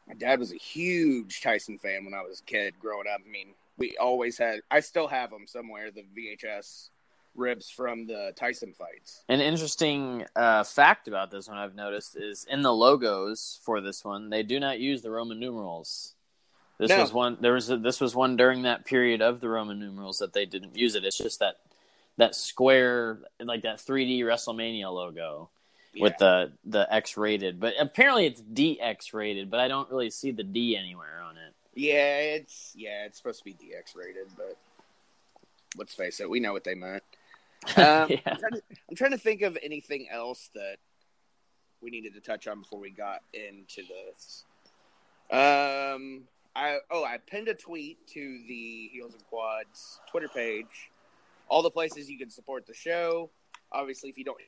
my 0.08 0.14
dad 0.14 0.40
was 0.40 0.52
a 0.52 0.58
huge 0.58 1.42
Tyson 1.42 1.78
fan 1.78 2.06
when 2.06 2.14
I 2.14 2.22
was 2.22 2.42
a 2.42 2.44
kid 2.44 2.76
growing 2.80 3.08
up. 3.14 3.22
I 3.26 3.30
mean, 3.30 3.54
we 3.78 3.96
always 3.98 4.38
had. 4.38 4.60
I 4.70 4.82
still 4.82 5.08
have 5.08 5.30
them 5.30 5.48
somewhere. 5.48 5.90
The 5.92 6.04
VHS 6.16 6.90
ribs 7.36 7.70
from 7.70 8.06
the 8.06 8.32
Tyson 8.36 8.74
fights. 8.74 9.24
An 9.30 9.42
interesting 9.42 10.26
uh, 10.36 10.64
fact 10.64 11.08
about 11.08 11.32
this 11.32 11.48
one 11.48 11.58
I've 11.58 11.76
noticed 11.76 12.16
is 12.16 12.46
in 12.50 12.62
the 12.62 12.74
logos 12.74 13.60
for 13.64 13.82
this 13.82 14.06
one, 14.06 14.30
they 14.30 14.44
do 14.44 14.60
not 14.60 14.80
use 14.80 15.02
the 15.02 15.12
Roman 15.12 15.40
numerals. 15.40 16.13
This 16.84 16.90
No. 16.90 17.00
was 17.02 17.14
one. 17.14 17.38
There 17.40 17.54
was 17.54 17.70
a, 17.70 17.78
this 17.78 18.02
was 18.02 18.14
one 18.14 18.36
during 18.36 18.64
that 18.64 18.84
period 18.84 19.22
of 19.22 19.40
the 19.40 19.48
Roman 19.48 19.80
numerals 19.80 20.20
that 20.20 20.34
they 20.34 20.46
didn't 20.46 20.76
use 20.78 20.96
it. 20.96 21.06
It's 21.06 21.18
just 21.18 21.40
that 21.40 21.56
that 22.18 22.36
square, 22.36 23.20
like 23.40 23.62
that 23.62 23.78
3D 23.78 24.20
WrestleMania 24.20 24.94
logo. 24.94 25.50
with 25.98 26.18
the 26.18 26.52
the 26.66 26.94
X 26.94 27.16
rated, 27.16 27.58
but 27.62 27.74
apparently 27.80 28.26
it's 28.26 28.42
DX 28.42 29.14
rated, 29.14 29.50
but 29.50 29.62
I 29.62 29.70
don't 29.70 29.90
really 29.90 30.10
see 30.10 30.32
the 30.32 30.44
D 30.44 30.76
anywhere 30.76 31.22
on 31.24 31.38
it. 31.38 31.54
yeah, 31.74 32.18
it's 32.20 32.74
yeah, 32.76 33.06
it's 33.06 33.18
supposed 33.18 33.40
to 33.40 33.46
be 33.46 33.54
DX 33.54 33.96
rated, 33.96 34.28
but 34.36 34.58
let's 35.78 35.94
face 35.96 36.20
it, 36.20 36.30
we 36.30 36.42
know 36.42 36.52
what 36.52 36.66
they 36.66 36.76
meant. 36.76 37.04
Um, 37.78 38.10
Yeah. 38.10 38.20
I'm, 38.26 38.38
trying 38.40 38.52
to, 38.52 38.62
I'm 38.90 38.96
trying 38.98 39.12
to 39.12 39.18
think 39.18 39.42
of 39.42 39.58
anything 39.64 40.08
else 40.12 40.50
that 40.54 40.80
we 41.82 41.92
needed 41.92 42.14
to 42.16 42.20
touch 42.20 42.46
on 42.46 42.60
before 42.60 42.80
we 42.80 42.90
got 42.90 43.22
into 43.34 43.84
this. 43.88 44.44
Um, 45.32 46.24
I 46.56 46.78
oh, 46.92 47.04
I 47.04 47.18
pinned 47.18 47.48
a 47.48 47.56
tweet 47.56 48.06
to 48.08 48.40
the 48.48 48.90
Heels 48.94 49.14
and 49.14 49.26
Quads 49.26 50.00
Twitter 50.10 50.28
page. 50.28 50.92
All 51.50 51.62
the 51.62 51.72
places 51.72 52.10
you 52.10 52.18
can 52.18 52.30
support 52.30 52.66
the 52.66 52.74
show. 52.74 53.30
Obviously, 53.72 54.10
if 54.10 54.18
you 54.18 54.24
don't, 54.24 54.40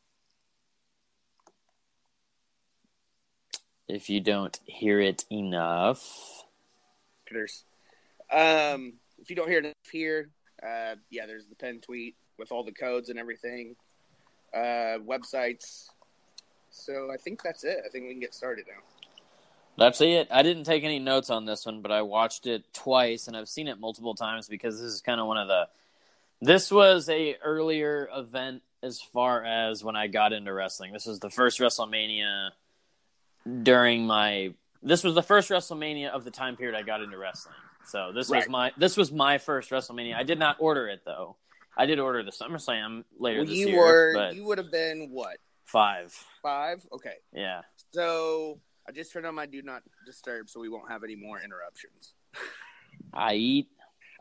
If 3.87 4.09
you 4.09 4.19
don't 4.19 4.59
hear 4.65 4.99
it 4.99 5.25
enough. 5.31 6.43
Um, 8.31 8.93
if 9.21 9.29
you 9.29 9.35
don't 9.35 9.47
hear 9.47 9.59
enough 9.59 9.73
here, 9.91 10.29
uh, 10.63 10.95
yeah, 11.11 11.27
there's 11.27 11.45
the 11.45 11.55
pen 11.55 11.81
tweet 11.81 12.15
with 12.39 12.51
all 12.51 12.63
the 12.63 12.71
codes 12.71 13.09
and 13.09 13.19
everything, 13.19 13.75
uh, 14.53 14.97
websites. 15.05 15.85
So 16.71 17.11
I 17.13 17.17
think 17.17 17.43
that's 17.43 17.63
it. 17.63 17.77
I 17.85 17.89
think 17.89 18.05
we 18.05 18.11
can 18.11 18.19
get 18.19 18.33
started 18.33 18.65
now. 18.67 18.81
That's 19.77 20.01
it. 20.01 20.27
I 20.31 20.41
didn't 20.43 20.63
take 20.63 20.83
any 20.83 20.99
notes 20.99 21.29
on 21.29 21.45
this 21.45 21.65
one, 21.65 21.81
but 21.81 21.91
I 21.91 22.01
watched 22.01 22.47
it 22.47 22.73
twice 22.73 23.27
and 23.27 23.35
I've 23.35 23.49
seen 23.49 23.67
it 23.67 23.79
multiple 23.79 24.15
times 24.15 24.47
because 24.47 24.79
this 24.79 24.91
is 24.91 25.01
kind 25.01 25.19
of 25.19 25.27
one 25.27 25.37
of 25.37 25.47
the. 25.47 25.67
This 26.41 26.71
was 26.71 27.09
a 27.09 27.35
earlier 27.43 28.09
event 28.13 28.61
as 28.83 29.01
far 29.01 29.43
as 29.43 29.83
when 29.83 29.95
I 29.95 30.07
got 30.07 30.33
into 30.33 30.53
wrestling. 30.53 30.93
This 30.93 31.05
was 31.05 31.19
the 31.19 31.29
first 31.29 31.59
WrestleMania 31.59 32.51
during 33.63 34.05
my. 34.05 34.53
This 34.83 35.03
was 35.03 35.15
the 35.15 35.23
first 35.23 35.49
WrestleMania 35.49 36.09
of 36.09 36.23
the 36.23 36.31
time 36.31 36.55
period 36.55 36.77
I 36.77 36.83
got 36.83 37.01
into 37.01 37.17
wrestling. 37.17 37.55
So 37.85 38.11
this 38.13 38.29
was 38.29 38.47
my 38.49 38.71
this 38.77 38.97
was 38.97 39.11
my 39.11 39.37
first 39.37 39.69
WrestleMania. 39.71 40.15
I 40.15 40.23
did 40.23 40.39
not 40.39 40.57
order 40.59 40.87
it 40.87 41.01
though. 41.05 41.35
I 41.77 41.85
did 41.85 41.99
order 41.99 42.23
the 42.23 42.31
SummerSlam 42.31 43.03
later 43.19 43.39
Well, 43.39 43.47
this 43.47 43.57
you 43.57 43.67
year, 43.69 43.77
were 43.77 44.11
but 44.13 44.35
you 44.35 44.45
would 44.45 44.57
have 44.57 44.71
been 44.71 45.09
what 45.11 45.37
five. 45.65 46.13
five? 46.41 46.85
Okay, 46.91 47.15
Yeah. 47.33 47.61
so 47.91 48.59
I 48.87 48.91
just 48.91 49.11
turned 49.11 49.25
on 49.25 49.35
my 49.35 49.45
do 49.45 49.61
not 49.61 49.83
disturb 50.05 50.49
so 50.49 50.59
we 50.59 50.69
won't 50.69 50.89
have 50.91 51.03
any 51.03 51.15
more 51.15 51.39
interruptions. 51.41 52.13
I 53.13 53.33
eat. 53.35 53.67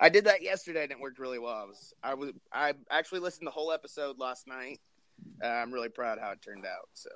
I 0.01 0.09
did 0.09 0.25
that 0.25 0.43
yesterday 0.43 0.83
and 0.83 0.93
it 0.93 0.99
worked 0.99 1.19
really 1.19 1.39
well. 1.39 1.55
I 1.55 1.65
was 1.65 1.95
I 2.03 2.15
was 2.15 2.31
I 2.53 2.73
actually 2.91 3.21
listened 3.21 3.43
to 3.43 3.47
the 3.47 3.51
whole 3.53 3.73
episode 3.73 4.19
last 4.19 4.47
night. 4.47 4.81
Uh, 5.43 5.47
I'm 5.47 5.73
really 5.73 5.89
proud 5.89 6.19
how 6.19 6.33
it 6.33 6.43
turned 6.43 6.67
out. 6.67 6.89
So 6.95 7.11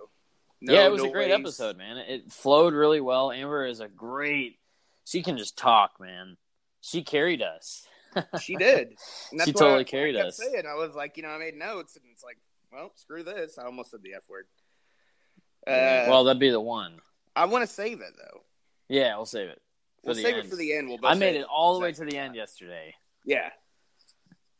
no 0.60 0.72
yeah, 0.72 0.86
it 0.86 0.92
was 0.92 1.02
a 1.02 1.08
great 1.08 1.30
episode, 1.30 1.76
man. 1.76 1.96
It 1.98 2.32
flowed 2.32 2.74
really 2.74 3.00
well. 3.00 3.30
Amber 3.32 3.66
is 3.66 3.80
a 3.80 3.88
great. 3.88 4.58
She 5.04 5.22
can 5.22 5.38
just 5.38 5.56
talk, 5.56 5.92
man. 6.00 6.36
She 6.80 7.02
carried 7.02 7.42
us. 7.42 7.86
She 8.40 8.56
did. 8.56 8.94
She 9.44 9.52
totally 9.52 9.80
I- 9.80 9.84
carried 9.84 10.16
I 10.16 10.22
us. 10.22 10.38
Saying. 10.38 10.64
I 10.68 10.74
was 10.74 10.94
like, 10.94 11.16
you 11.16 11.22
know, 11.22 11.28
I 11.28 11.38
made 11.38 11.54
notes, 11.54 11.94
and 11.94 12.04
it's 12.10 12.24
like, 12.24 12.38
well, 12.72 12.90
screw 12.96 13.22
this. 13.22 13.58
I 13.58 13.64
almost 13.64 13.90
said 13.90 14.02
the 14.02 14.14
f 14.14 14.22
word. 14.28 14.46
Uh, 15.66 16.08
well, 16.08 16.24
that'd 16.24 16.40
be 16.40 16.50
the 16.50 16.60
one. 16.60 17.00
I 17.38 17.44
want 17.44 17.66
to 17.66 17.72
save 17.72 18.00
it 18.00 18.14
though. 18.16 18.40
Yeah, 18.88 19.16
we'll 19.16 19.26
save 19.26 19.48
it. 19.48 19.60
For 20.02 20.08
We'll 20.08 20.16
the 20.16 20.22
save 20.22 20.34
end. 20.36 20.46
it 20.46 20.50
for 20.50 20.56
the 20.56 20.72
end. 20.74 20.88
We'll 20.88 20.98
I 21.04 21.14
made 21.14 21.36
it 21.36 21.44
all 21.44 21.74
the 21.74 21.80
way 21.80 21.92
to 21.92 22.04
the 22.04 22.16
end 22.16 22.34
yesterday. 22.34 22.94
Yeah, 23.24 23.50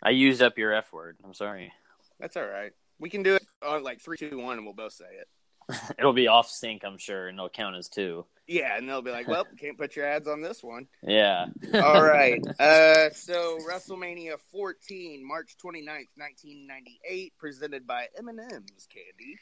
I 0.02 0.10
used 0.10 0.42
up 0.42 0.58
your 0.58 0.72
F 0.72 0.92
word. 0.92 1.16
I'm 1.24 1.34
sorry. 1.34 1.72
that's 2.20 2.36
all 2.36 2.46
right. 2.46 2.72
We 3.00 3.10
can 3.10 3.22
do 3.22 3.34
it 3.36 3.46
on 3.66 3.82
like 3.82 4.00
three, 4.00 4.16
two, 4.16 4.38
one, 4.38 4.56
and 4.58 4.66
we'll 4.66 4.74
both 4.74 4.92
say 4.92 5.04
it. 5.20 5.28
It'll 5.98 6.12
be 6.14 6.28
off 6.28 6.48
sync, 6.48 6.82
I'm 6.84 6.96
sure, 6.98 7.28
and 7.28 7.36
it'll 7.38 7.50
count 7.50 7.76
as 7.76 7.88
two. 7.88 8.24
Yeah, 8.46 8.76
and 8.78 8.88
they'll 8.88 9.02
be 9.02 9.10
like, 9.10 9.28
"Well, 9.28 9.44
can't 9.58 9.76
put 9.76 9.94
your 9.96 10.06
ads 10.06 10.26
on 10.26 10.40
this 10.40 10.62
one." 10.62 10.86
Yeah. 11.06 11.46
All 11.74 12.02
right. 12.02 12.42
Uh, 12.60 13.10
so 13.10 13.58
WrestleMania 13.68 14.38
14, 14.50 15.26
March 15.26 15.56
29th, 15.62 16.08
1998, 16.16 17.32
presented 17.38 17.86
by 17.86 18.06
M&M's 18.18 18.88
Candy 18.90 19.36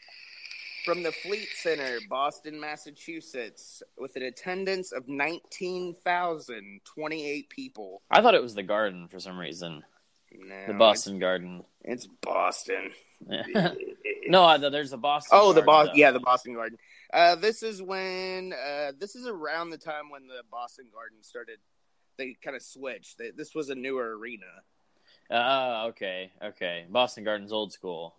from 0.86 1.02
the 1.02 1.10
Fleet 1.10 1.48
Center, 1.56 1.98
Boston, 2.08 2.60
Massachusetts, 2.60 3.82
with 3.98 4.14
an 4.14 4.22
attendance 4.22 4.92
of 4.92 5.08
19,028 5.08 7.50
people. 7.50 8.02
I 8.08 8.22
thought 8.22 8.36
it 8.36 8.42
was 8.42 8.54
the 8.54 8.62
Garden 8.62 9.08
for 9.08 9.18
some 9.18 9.36
reason. 9.36 9.82
No, 10.32 10.66
The 10.68 10.74
Boston 10.74 11.18
Garden. 11.18 11.64
It's, 11.82 12.04
it's 12.04 12.14
Boston. 12.22 12.92
no, 14.28 14.70
there's 14.70 14.90
the 14.90 14.96
Boston. 14.96 15.36
Oh, 15.40 15.52
the 15.52 15.62
Boston. 15.62 15.96
Yeah, 15.96 16.12
the 16.12 16.20
Boston 16.20 16.54
Garden. 16.54 16.78
Uh, 17.12 17.34
this 17.34 17.64
is 17.64 17.82
when. 17.82 18.52
Uh, 18.52 18.92
this 18.98 19.16
is 19.16 19.26
around 19.26 19.70
the 19.70 19.78
time 19.78 20.10
when 20.10 20.28
the 20.28 20.44
Boston 20.52 20.84
Garden 20.94 21.18
started. 21.22 21.58
They 22.16 22.36
kind 22.42 22.54
of 22.54 22.62
switched. 22.62 23.18
They, 23.18 23.30
this 23.30 23.56
was 23.56 23.70
a 23.70 23.74
newer 23.74 24.16
arena. 24.16 24.62
Oh, 25.30 25.86
okay, 25.88 26.30
okay. 26.42 26.86
Boston 26.88 27.24
Garden's 27.24 27.52
old 27.52 27.72
school. 27.72 28.14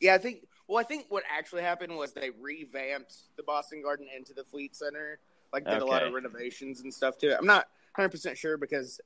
Yeah, 0.00 0.14
I 0.14 0.18
think. 0.18 0.46
Well, 0.68 0.78
I 0.78 0.82
think 0.84 1.06
what 1.08 1.22
actually 1.34 1.62
happened 1.62 1.96
was 1.96 2.12
they 2.12 2.30
revamped 2.40 3.14
the 3.36 3.42
Boston 3.42 3.82
Garden 3.82 4.06
into 4.14 4.34
the 4.34 4.44
Fleet 4.44 4.76
Center. 4.76 5.18
Like 5.52 5.64
did 5.64 5.80
a 5.80 5.84
lot 5.84 6.02
of 6.02 6.12
renovations 6.12 6.80
and 6.82 6.92
stuff 6.92 7.16
to 7.18 7.28
it. 7.30 7.36
I'm 7.40 7.46
not 7.46 7.66
100 7.96 8.10
percent 8.10 8.36
sure 8.36 8.58
because, 8.58 9.00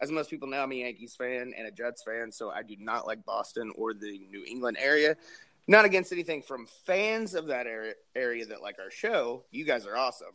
as 0.00 0.10
most 0.12 0.28
people 0.28 0.46
know, 0.46 0.62
I'm 0.62 0.70
a 0.72 0.74
Yankees 0.74 1.14
fan 1.16 1.54
and 1.56 1.66
a 1.66 1.70
Jets 1.70 2.02
fan, 2.02 2.30
so 2.30 2.50
I 2.50 2.62
do 2.62 2.76
not 2.78 3.06
like 3.06 3.24
Boston 3.24 3.72
or 3.76 3.94
the 3.94 4.20
New 4.30 4.44
England 4.46 4.76
area. 4.78 5.16
Not 5.66 5.84
against 5.86 6.12
anything 6.12 6.42
from 6.42 6.66
fans 6.86 7.34
of 7.34 7.46
that 7.46 7.66
area, 7.66 7.94
area 8.14 8.44
that 8.46 8.60
like 8.60 8.76
our 8.78 8.90
show. 8.90 9.44
You 9.50 9.64
guys 9.64 9.86
are 9.86 9.96
awesome, 9.96 10.34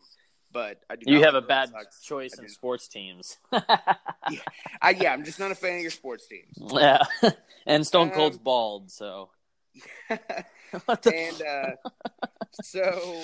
but 0.51 0.81
I 0.89 0.95
do. 0.95 1.03
You 1.11 1.21
have 1.23 1.35
a 1.35 1.37
like 1.37 1.43
Red 1.43 1.47
bad 1.47 1.69
Sox. 1.69 2.01
choice 2.01 2.39
in 2.39 2.49
sports 2.49 2.87
teams. 2.87 3.37
I, 3.53 4.89
yeah, 4.99 5.13
I'm 5.13 5.23
just 5.23 5.39
not 5.39 5.51
a 5.51 5.55
fan 5.55 5.75
of 5.75 5.81
your 5.83 5.91
sports 5.91 6.27
teams. 6.27 6.57
yeah, 6.73 7.03
and 7.67 7.85
Stone 7.85 8.09
Um, 8.09 8.15
Cold's 8.15 8.39
bald, 8.39 8.89
so 8.91 9.29
and 11.13 11.41
uh, 11.41 11.71
so 12.63 13.21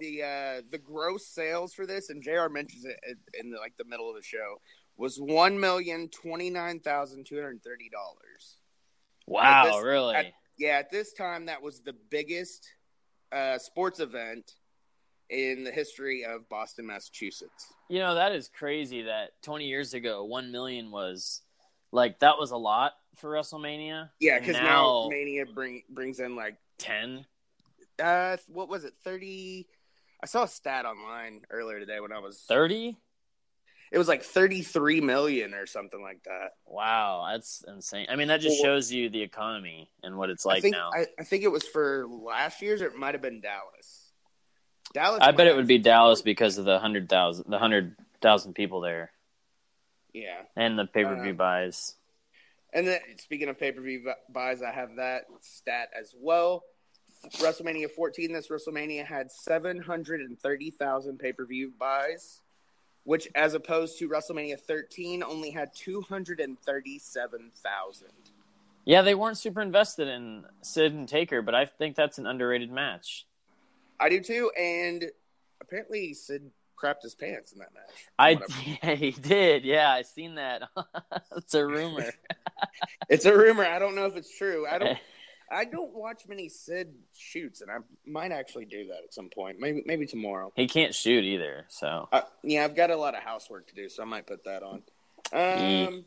the 0.00 0.22
uh, 0.22 0.62
the 0.70 0.78
gross 0.78 1.26
sales 1.26 1.74
for 1.74 1.86
this, 1.86 2.10
and 2.10 2.22
Jr. 2.22 2.48
mentions 2.50 2.84
it 2.84 2.98
in 3.38 3.50
the, 3.50 3.58
like 3.58 3.76
the 3.78 3.84
middle 3.84 4.08
of 4.08 4.16
the 4.16 4.22
show, 4.22 4.60
was 4.96 5.18
one 5.18 5.58
million 5.58 6.08
twenty 6.08 6.50
nine 6.50 6.80
thousand 6.80 7.26
two 7.26 7.36
hundred 7.36 7.62
thirty 7.62 7.88
dollars. 7.88 8.56
wow, 9.26 9.64
this- 9.64 9.84
really? 9.84 10.14
at- 10.16 10.32
Yeah, 10.58 10.78
at 10.78 10.90
this 10.90 11.12
time, 11.12 11.46
that 11.46 11.62
was 11.62 11.80
the 11.80 11.94
biggest 12.10 12.68
uh, 13.32 13.58
sports 13.58 14.00
event 14.00 14.52
in 15.30 15.64
the 15.64 15.70
history 15.70 16.24
of 16.24 16.46
Boston, 16.50 16.86
Massachusetts. 16.86 17.72
You 17.88 18.00
know, 18.00 18.14
that 18.16 18.32
is 18.32 18.48
crazy 18.48 19.02
that 19.02 19.30
20 19.42 19.64
years 19.66 19.94
ago, 19.94 20.24
1 20.24 20.52
million 20.52 20.90
was 20.90 21.40
like 21.90 22.18
that 22.20 22.38
was 22.38 22.50
a 22.50 22.56
lot 22.56 22.92
for 23.16 23.30
WrestleMania. 23.30 24.10
Yeah, 24.20 24.36
And 24.36 24.46
because 24.46 24.60
now, 24.60 25.06
Mania 25.08 25.46
bring 25.46 25.82
brings 25.88 26.20
in 26.20 26.36
like 26.36 26.56
10. 26.82 27.26
uh, 28.02 28.36
what 28.48 28.68
was 28.68 28.84
it, 28.84 28.94
thirty? 29.04 29.66
I 30.22 30.26
saw 30.26 30.44
a 30.44 30.48
stat 30.48 30.84
online 30.84 31.42
earlier 31.50 31.80
today 31.80 31.98
when 31.98 32.12
I 32.12 32.20
was 32.20 32.38
30? 32.46 32.96
It 33.90 33.98
was 33.98 34.06
like 34.08 34.22
thirty 34.22 34.62
three 34.62 35.00
million 35.02 35.52
or 35.52 35.66
something 35.66 36.00
like 36.00 36.22
that. 36.24 36.52
Wow, 36.64 37.28
that's 37.30 37.62
insane. 37.68 38.06
I 38.08 38.16
mean, 38.16 38.28
that 38.28 38.40
just 38.40 38.62
shows 38.62 38.90
you 38.90 39.10
the 39.10 39.20
economy 39.20 39.90
and 40.02 40.16
what 40.16 40.30
it's 40.30 40.46
I 40.46 40.48
like 40.50 40.62
think 40.62 40.74
now. 40.76 40.90
I, 40.94 41.06
I 41.18 41.24
think 41.24 41.42
it 41.44 41.50
was 41.52 41.64
for 41.64 42.06
last 42.08 42.62
year's, 42.62 42.80
or 42.80 42.86
it 42.86 42.96
might 42.96 43.14
have 43.14 43.20
been 43.20 43.40
Dallas. 43.42 44.12
Dallas. 44.94 45.18
I 45.22 45.32
bet 45.32 45.46
it 45.46 45.56
would 45.56 45.66
be 45.66 45.76
Dallas 45.78 46.22
because 46.22 46.56
of 46.56 46.64
the 46.64 46.72
100,000 46.72 47.44
the 47.46 47.50
100,000 47.50 48.54
people 48.54 48.80
there 48.80 49.10
Yeah, 50.14 50.40
and 50.56 50.78
the 50.78 50.86
pay-per-view 50.86 51.32
Uh, 51.32 51.34
buys. 51.34 51.94
and 52.72 52.86
then 52.86 53.00
speaking 53.18 53.48
of 53.50 53.58
pay 53.58 53.72
per 53.72 53.82
view 53.82 54.10
buys, 54.30 54.62
I 54.62 54.70
have 54.70 54.96
that 54.96 55.24
stat 55.42 55.90
as 55.98 56.14
well. 56.16 56.62
WrestleMania 57.30 57.90
14, 57.90 58.32
this 58.32 58.48
WrestleMania 58.48 59.06
had 59.06 59.30
730,000 59.30 61.18
pay 61.18 61.32
per 61.32 61.46
view 61.46 61.72
buys, 61.78 62.40
which, 63.04 63.28
as 63.34 63.54
opposed 63.54 63.98
to 63.98 64.08
WrestleMania 64.08 64.60
13, 64.60 65.22
only 65.22 65.50
had 65.50 65.74
237,000. 65.74 68.08
Yeah, 68.84 69.02
they 69.02 69.14
weren't 69.14 69.38
super 69.38 69.60
invested 69.60 70.08
in 70.08 70.44
Sid 70.62 70.92
and 70.92 71.08
Taker, 71.08 71.40
but 71.42 71.54
I 71.54 71.66
think 71.66 71.94
that's 71.94 72.18
an 72.18 72.26
underrated 72.26 72.72
match. 72.72 73.28
I 74.00 74.08
do 74.08 74.20
too, 74.20 74.50
and 74.58 75.12
apparently 75.60 76.14
Sid 76.14 76.50
crapped 76.82 77.02
his 77.02 77.14
pants 77.14 77.52
in 77.52 77.60
that 77.60 77.72
match. 77.72 78.08
I 78.18 78.38
yeah, 78.82 78.96
he 78.96 79.12
did. 79.12 79.64
Yeah, 79.64 79.92
I 79.92 80.02
seen 80.02 80.34
that. 80.34 80.62
it's 81.36 81.54
a 81.54 81.64
rumor. 81.64 82.12
It's 83.08 83.24
a 83.24 83.36
rumor. 83.36 83.64
I 83.64 83.80
don't 83.80 83.96
know 83.96 84.06
if 84.06 84.14
it's 84.16 84.38
true. 84.38 84.66
I 84.70 84.78
don't. 84.78 84.96
I 85.52 85.64
don't 85.64 85.92
watch 85.94 86.22
many 86.28 86.48
Sid 86.48 86.94
shoots, 87.14 87.60
and 87.60 87.70
I 87.70 87.76
might 88.06 88.32
actually 88.32 88.64
do 88.64 88.86
that 88.88 89.04
at 89.04 89.12
some 89.12 89.28
point. 89.28 89.60
Maybe 89.60 89.82
maybe 89.86 90.06
tomorrow. 90.06 90.52
he 90.56 90.66
can't 90.66 90.94
shoot 90.94 91.24
either, 91.24 91.66
so 91.68 92.08
Uh, 92.12 92.22
yeah, 92.42 92.64
I've 92.64 92.74
got 92.74 92.90
a 92.90 92.96
lot 92.96 93.14
of 93.14 93.22
housework 93.22 93.68
to 93.68 93.74
do, 93.74 93.88
so 93.88 94.02
I 94.02 94.06
might 94.06 94.26
put 94.26 94.44
that 94.44 94.62
on. 94.62 94.82
Um. 95.32 96.04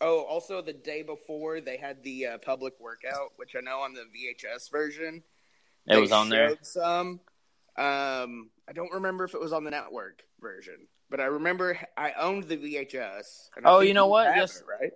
Oh, 0.00 0.22
also 0.24 0.60
the 0.60 0.72
day 0.72 1.02
before 1.02 1.60
they 1.60 1.78
had 1.78 2.02
the 2.02 2.26
uh, 2.26 2.38
public 2.38 2.74
workout, 2.78 3.32
which 3.36 3.54
I 3.56 3.60
know 3.60 3.78
on 3.80 3.94
the 3.94 4.02
VHS 4.02 4.70
version 4.70 5.22
it 5.86 5.98
was 5.98 6.12
on 6.12 6.28
there. 6.28 6.56
Some. 6.62 7.20
Um, 7.76 8.50
I 8.68 8.72
don't 8.74 8.92
remember 8.92 9.24
if 9.24 9.34
it 9.34 9.40
was 9.40 9.52
on 9.52 9.64
the 9.64 9.70
network 9.70 10.22
version, 10.40 10.86
but 11.10 11.20
I 11.20 11.24
remember 11.24 11.78
I 11.96 12.12
owned 12.12 12.44
the 12.44 12.56
VHS. 12.56 13.50
Oh, 13.64 13.80
you 13.80 13.94
know 13.94 14.06
what? 14.06 14.36
Yes. 14.36 14.60
it, 14.60 14.66
right. 14.66 14.92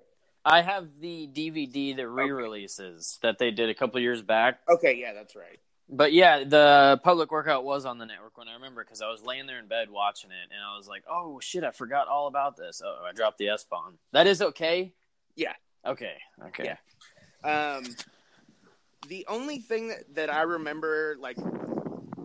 I 0.48 0.62
have 0.62 0.88
the 0.98 1.28
DVD 1.30 1.94
that 1.96 2.08
re-releases 2.08 3.18
that 3.20 3.38
they 3.38 3.50
did 3.50 3.68
a 3.68 3.74
couple 3.74 4.00
years 4.00 4.22
back. 4.22 4.60
Okay, 4.66 4.96
yeah, 4.98 5.12
that's 5.12 5.36
right. 5.36 5.58
But 5.90 6.14
yeah, 6.14 6.44
the 6.44 6.98
public 7.04 7.30
workout 7.30 7.64
was 7.64 7.84
on 7.84 7.98
the 7.98 8.06
network 8.06 8.38
when 8.38 8.48
I 8.48 8.54
remember 8.54 8.82
because 8.82 9.02
I 9.02 9.10
was 9.10 9.22
laying 9.22 9.46
there 9.46 9.58
in 9.58 9.68
bed 9.68 9.90
watching 9.90 10.30
it, 10.30 10.52
and 10.52 10.60
I 10.62 10.76
was 10.76 10.86
like, 10.86 11.04
"Oh 11.10 11.38
shit, 11.40 11.64
I 11.64 11.70
forgot 11.70 12.08
all 12.08 12.28
about 12.28 12.56
this." 12.56 12.80
Oh, 12.84 13.04
I 13.06 13.12
dropped 13.12 13.38
the 13.38 13.48
S 13.48 13.64
bomb. 13.64 13.98
That 14.12 14.26
is 14.26 14.40
okay. 14.40 14.94
Yeah. 15.36 15.54
Okay. 15.86 16.14
Okay. 16.46 16.74
Yeah. 17.44 17.76
Um, 17.76 17.84
the 19.08 19.26
only 19.28 19.58
thing 19.58 19.88
that, 19.88 20.14
that 20.14 20.30
I 20.30 20.42
remember, 20.42 21.16
like, 21.20 21.38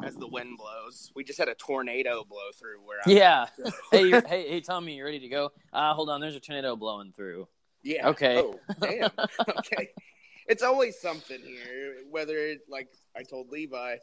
as 0.03 0.15
the 0.15 0.27
wind 0.27 0.57
blows, 0.57 1.11
we 1.15 1.23
just 1.23 1.39
had 1.39 1.47
a 1.47 1.55
tornado 1.55 2.23
blow 2.23 2.51
through 2.57 2.79
where 2.85 2.99
I 3.05 3.11
Yeah. 3.11 3.45
hey, 3.91 4.09
hey, 4.09 4.49
hey, 4.49 4.61
Tommy, 4.61 4.95
you 4.95 5.05
ready 5.05 5.19
to 5.19 5.29
go? 5.29 5.51
Uh, 5.71 5.93
hold 5.93 6.09
on. 6.09 6.19
There's 6.19 6.35
a 6.35 6.39
tornado 6.39 6.75
blowing 6.75 7.13
through. 7.15 7.47
Yeah. 7.83 8.09
Okay. 8.09 8.37
Oh, 8.37 8.59
damn. 8.79 9.11
okay. 9.59 9.89
It's 10.47 10.63
always 10.63 10.99
something 10.99 11.39
here. 11.39 11.97
Whether 12.09 12.37
it, 12.37 12.61
like 12.69 12.89
I 13.15 13.23
told 13.23 13.49
Levi, 13.49 13.97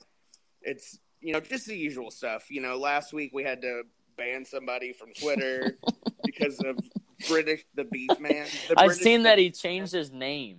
it's 0.62 0.98
you 1.20 1.32
know 1.32 1.40
just 1.40 1.66
the 1.66 1.76
usual 1.76 2.10
stuff. 2.10 2.50
You 2.50 2.60
know, 2.60 2.76
last 2.76 3.12
week 3.12 3.32
we 3.34 3.42
had 3.42 3.62
to 3.62 3.82
ban 4.16 4.44
somebody 4.44 4.92
from 4.92 5.12
Twitter 5.14 5.78
because 6.24 6.58
of 6.60 6.78
British 7.28 7.64
the 7.74 7.84
Beef 7.84 8.18
Man. 8.20 8.46
The 8.68 8.74
I've 8.78 8.86
British 8.86 9.02
seen 9.02 9.22
that 9.24 9.38
he 9.38 9.50
changed 9.50 9.92
his 9.92 10.10
name. 10.10 10.58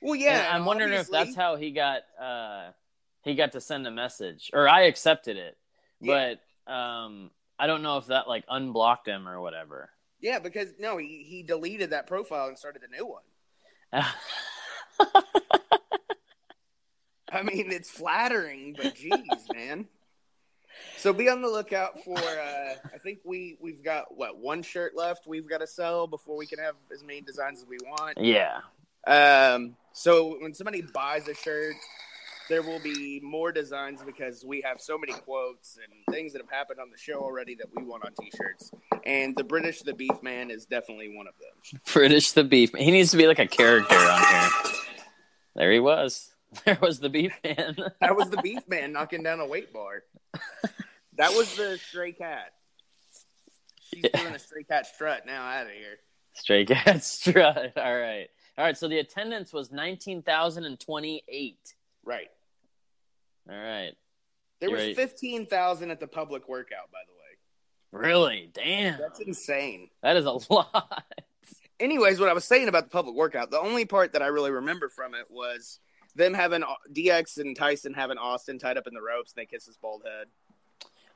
Well, 0.00 0.14
yeah. 0.14 0.46
And 0.46 0.56
I'm 0.56 0.64
wondering 0.64 0.92
if 0.92 1.10
that's 1.10 1.34
how 1.34 1.56
he 1.56 1.72
got 1.72 2.02
uh 2.20 2.70
he 3.22 3.34
got 3.34 3.52
to 3.52 3.60
send 3.60 3.86
a 3.86 3.90
message 3.90 4.50
or 4.52 4.68
I 4.68 4.82
accepted 4.82 5.36
it. 5.36 5.56
Yeah. 6.00 6.34
But 6.66 6.72
um 6.72 7.30
I 7.58 7.66
don't 7.66 7.82
know 7.82 7.98
if 7.98 8.06
that 8.06 8.28
like 8.28 8.44
unblocked 8.48 9.08
him 9.08 9.26
or 9.28 9.40
whatever. 9.40 9.90
Yeah, 10.20 10.38
because 10.38 10.68
no, 10.78 10.96
he 10.96 11.24
he 11.28 11.42
deleted 11.42 11.90
that 11.90 12.06
profile 12.06 12.48
and 12.48 12.58
started 12.58 12.82
a 12.82 12.96
new 12.96 13.06
one. 13.06 13.22
I 17.30 17.42
mean, 17.42 17.70
it's 17.70 17.90
flattering, 17.90 18.74
but 18.76 18.94
geez, 18.94 19.46
man. 19.52 19.86
So 20.96 21.12
be 21.12 21.28
on 21.28 21.42
the 21.42 21.48
lookout 21.48 22.02
for. 22.04 22.18
Uh, 22.18 22.74
I 22.92 22.98
think 23.02 23.20
we 23.24 23.56
we've 23.60 23.82
got 23.82 24.16
what 24.16 24.38
one 24.38 24.62
shirt 24.62 24.96
left. 24.96 25.26
We've 25.26 25.48
got 25.48 25.58
to 25.58 25.66
sell 25.66 26.06
before 26.06 26.36
we 26.36 26.46
can 26.46 26.58
have 26.58 26.74
as 26.92 27.02
many 27.02 27.20
designs 27.20 27.60
as 27.60 27.66
we 27.68 27.78
want. 27.84 28.18
yeah. 28.18 28.60
Um, 29.06 29.76
so 29.92 30.36
when 30.40 30.52
somebody 30.52 30.82
buys 30.82 31.28
a 31.28 31.34
shirt, 31.34 31.74
there 32.48 32.62
will 32.62 32.80
be 32.80 33.20
more 33.22 33.52
designs 33.52 34.02
because 34.02 34.44
we 34.44 34.60
have 34.62 34.80
so 34.80 34.96
many 34.98 35.12
quotes 35.12 35.76
and 35.76 35.86
things 36.14 36.32
that 36.32 36.40
have 36.42 36.50
happened 36.50 36.80
on 36.80 36.90
the 36.90 36.96
show 36.98 37.20
already 37.20 37.54
that 37.56 37.66
we 37.76 37.84
want 37.84 38.04
on 38.04 38.12
T-shirts. 38.20 38.70
And 39.04 39.36
the 39.36 39.44
British 39.44 39.82
the 39.82 39.94
Beef 39.94 40.22
Man 40.22 40.50
is 40.50 40.66
definitely 40.66 41.14
one 41.16 41.26
of 41.26 41.34
them. 41.38 41.80
British 41.92 42.32
the 42.32 42.44
beef. 42.44 42.70
He 42.76 42.90
needs 42.90 43.10
to 43.10 43.16
be 43.16 43.26
like 43.26 43.38
a 43.38 43.46
character 43.46 43.94
on 43.94 44.20
here. 44.22 44.48
There 45.56 45.72
he 45.72 45.80
was. 45.80 46.30
There 46.64 46.78
was 46.80 46.98
the 46.98 47.10
beef 47.10 47.34
man. 47.44 47.76
That 48.00 48.16
was 48.16 48.30
the 48.30 48.40
beef 48.40 48.66
man 48.68 48.90
knocking 48.92 49.22
down 49.22 49.38
a 49.40 49.46
weight 49.46 49.70
bar. 49.70 50.02
That 51.16 51.34
was 51.34 51.54
the 51.56 51.76
stray 51.76 52.12
cat. 52.12 52.52
She's 53.82 54.04
Yeah. 54.04 54.22
doing 54.22 54.34
a 54.34 54.38
stray 54.38 54.62
cat 54.62 54.86
strut 54.86 55.26
now 55.26 55.44
out 55.46 55.66
of 55.66 55.72
here. 55.72 55.98
Stray 56.32 56.64
cat 56.64 57.04
strut. 57.04 57.76
All 57.76 57.98
right. 57.98 58.28
All 58.56 58.64
right. 58.64 58.78
So 58.78 58.88
the 58.88 58.98
attendance 58.98 59.52
was 59.52 59.70
19,028. 59.70 61.74
Right. 62.04 62.30
All 63.48 63.56
right. 63.56 63.92
There 64.60 64.70
was 64.70 64.80
Right. 64.80 64.96
15,000 64.96 65.90
at 65.90 66.00
the 66.00 66.06
public 66.08 66.48
workout, 66.48 66.90
by 66.92 66.98
the 67.06 67.12
way. 67.12 68.04
Really? 68.06 68.50
Damn. 68.52 68.98
That's 68.98 69.20
insane. 69.20 69.88
That 70.02 70.16
is 70.16 70.24
a 70.26 70.32
lot. 70.52 71.04
Anyways, 71.80 72.18
what 72.18 72.28
I 72.28 72.32
was 72.32 72.44
saying 72.44 72.68
about 72.68 72.84
the 72.84 72.90
public 72.90 73.14
workout, 73.14 73.50
the 73.50 73.60
only 73.60 73.84
part 73.84 74.12
that 74.14 74.22
I 74.22 74.26
really 74.26 74.50
remember 74.50 74.88
from 74.88 75.14
it 75.14 75.26
was 75.30 75.78
them 76.16 76.34
having 76.34 76.64
DX 76.92 77.38
and 77.38 77.56
Tyson 77.56 77.94
having 77.94 78.18
Austin 78.18 78.58
tied 78.58 78.76
up 78.76 78.86
in 78.88 78.94
the 78.94 79.00
ropes 79.00 79.32
and 79.32 79.40
they 79.40 79.46
kiss 79.46 79.64
his 79.66 79.76
bald 79.76 80.02
head. 80.04 80.26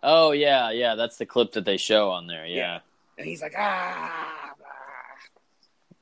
Oh, 0.05 0.31
yeah. 0.31 0.71
Yeah. 0.71 0.95
That's 0.95 1.16
the 1.16 1.27
clip 1.27 1.53
that 1.53 1.64
they 1.64 1.77
show 1.77 2.11
on 2.11 2.27
there. 2.29 2.47
Yeah. 2.47 2.79
And 3.18 3.27
he's 3.27 3.42
like, 3.42 3.55
ah, 3.59 4.53
ah. 4.55 4.55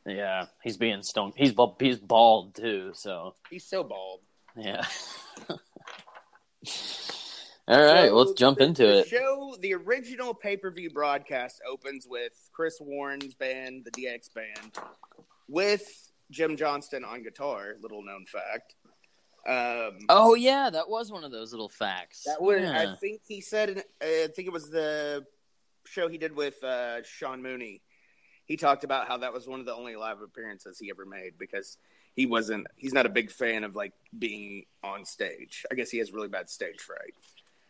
Yeah. 0.06 0.46
He's 0.62 0.76
being 0.76 1.02
stoned. 1.02 1.32
He's, 1.36 1.54
he's 1.80 1.98
bald, 1.98 2.54
too. 2.54 2.92
So, 2.94 3.34
He's 3.50 3.64
so 3.64 3.82
bald. 3.82 4.20
yeah. 4.56 4.84
All 7.68 7.80
right. 7.84 8.08
So 8.08 8.16
let's 8.16 8.32
jump 8.32 8.58
the- 8.58 8.64
into 8.64 8.82
the 8.86 8.98
it. 9.00 9.08
Show 9.08 9.56
the 9.60 9.74
original 9.74 10.34
pay 10.34 10.56
per 10.56 10.70
view 10.70 10.90
broadcast 10.90 11.60
opens 11.68 12.06
with 12.08 12.32
Chris 12.52 12.78
Warren's 12.80 13.34
band, 13.34 13.84
the 13.84 13.90
DX 13.92 14.28
band, 14.34 14.76
with 15.48 16.10
Jim 16.30 16.56
Johnston 16.56 17.04
on 17.04 17.22
guitar. 17.22 17.74
Little 17.80 18.02
known 18.04 18.26
fact. 18.26 18.74
Um, 19.48 19.98
Oh, 20.08 20.34
yeah. 20.34 20.68
That 20.70 20.88
was 20.88 21.10
one 21.10 21.24
of 21.24 21.30
those 21.32 21.52
little 21.52 21.68
facts. 21.68 22.24
that 22.24 22.42
was, 22.42 22.60
Yeah. 22.60 22.92
I 22.92 22.96
think 22.96 23.22
he 23.26 23.40
said, 23.40 23.78
uh, 24.02 24.04
I 24.04 24.28
think 24.34 24.46
it 24.48 24.52
was 24.52 24.68
the 24.70 25.24
show 25.86 26.08
he 26.08 26.18
did 26.18 26.36
with 26.36 26.62
uh, 26.62 27.02
Sean 27.04 27.40
Mooney. 27.42 27.82
He 28.44 28.56
talked 28.56 28.84
about 28.84 29.06
how 29.08 29.16
that 29.18 29.32
was 29.32 29.46
one 29.48 29.60
of 29.60 29.66
the 29.66 29.74
only 29.74 29.96
live 29.96 30.20
appearances 30.20 30.78
he 30.78 30.90
ever 30.90 31.06
made 31.06 31.38
because 31.38 31.78
he 32.16 32.26
wasn't, 32.26 32.66
he's 32.76 32.92
not 32.92 33.06
a 33.06 33.08
big 33.08 33.30
fan 33.30 33.64
of 33.64 33.76
like 33.76 33.92
being 34.18 34.66
on 34.82 35.04
stage. 35.04 35.64
I 35.70 35.74
guess 35.74 35.90
he 35.90 35.98
has 35.98 36.12
really 36.12 36.28
bad 36.28 36.50
stage 36.50 36.80
fright. 36.80 37.14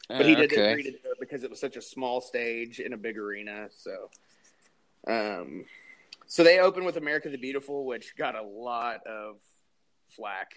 but 0.09 0.27
he 0.27 0.35
did 0.35 0.53
Okay. 0.53 0.71
agree 0.73 0.83
to 0.85 0.91
do 0.91 0.99
it 1.05 1.21
because 1.21 1.45
it 1.45 1.51
was 1.51 1.61
such 1.61 1.77
a 1.77 1.83
small 1.83 2.21
stage 2.21 2.81
in 2.81 2.93
a 2.93 2.97
big 2.97 3.17
arena. 3.19 3.69
So, 3.77 4.11
um, 5.07 5.65
so 6.27 6.43
they 6.45 6.59
opened 6.59 6.87
with 6.87 6.97
"America 6.97 7.29
the 7.29 7.39
Beautiful," 7.39 7.85
which 7.85 8.17
got 8.17 8.35
a 8.37 8.43
lot 8.43 9.07
of 9.07 9.37
flack. 10.09 10.57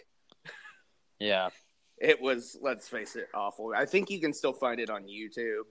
Yeah. 1.19 1.49
It 1.99 2.19
was, 2.19 2.57
let's 2.59 2.89
face 2.89 3.15
it, 3.15 3.29
awful. 3.33 3.71
I 3.73 3.85
think 3.85 4.09
you 4.09 4.19
can 4.19 4.33
still 4.33 4.51
find 4.51 4.79
it 4.79 4.89
on 4.89 5.03
YouTube. 5.03 5.65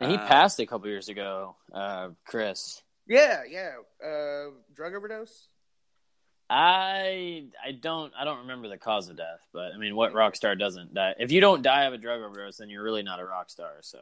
And 0.00 0.10
he 0.10 0.16
Uh, 0.16 0.26
passed 0.26 0.58
a 0.58 0.66
couple 0.66 0.88
years 0.88 1.08
ago, 1.08 1.54
uh, 1.72 2.08
Chris. 2.24 2.82
Yeah, 3.06 3.42
yeah. 3.48 3.74
Uh, 4.04 4.50
drug 4.74 4.94
overdose. 4.94 5.48
I 6.50 7.46
I 7.64 7.72
don't 7.72 8.12
I 8.18 8.24
don't 8.24 8.38
remember 8.40 8.68
the 8.68 8.76
cause 8.78 9.08
of 9.08 9.16
death, 9.16 9.40
but 9.52 9.72
I 9.72 9.78
mean, 9.78 9.96
what 9.96 10.12
rock 10.12 10.36
star 10.36 10.54
doesn't 10.54 10.94
die? 10.94 11.14
If 11.18 11.32
you 11.32 11.40
don't 11.40 11.62
die 11.62 11.84
of 11.84 11.92
a 11.94 11.98
drug 11.98 12.20
overdose, 12.20 12.58
then 12.58 12.68
you're 12.68 12.82
really 12.82 13.02
not 13.02 13.18
a 13.20 13.24
rock 13.24 13.50
star. 13.50 13.72
So 13.80 13.98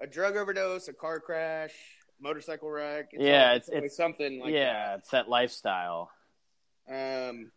A 0.00 0.06
drug 0.06 0.36
overdose, 0.36 0.88
a 0.88 0.92
car 0.92 1.20
crash, 1.20 1.72
motorcycle 2.20 2.70
wreck. 2.70 3.08
It's 3.12 3.22
Yeah, 3.22 3.54
it's- 3.54 3.68
it's- 3.70 3.96
something 3.96 4.40
like 4.40 4.52
yeah, 4.52 4.96
it's 4.96 5.10
that 5.10 5.28
lifestyle. 5.28 6.10
Um, 6.88 7.50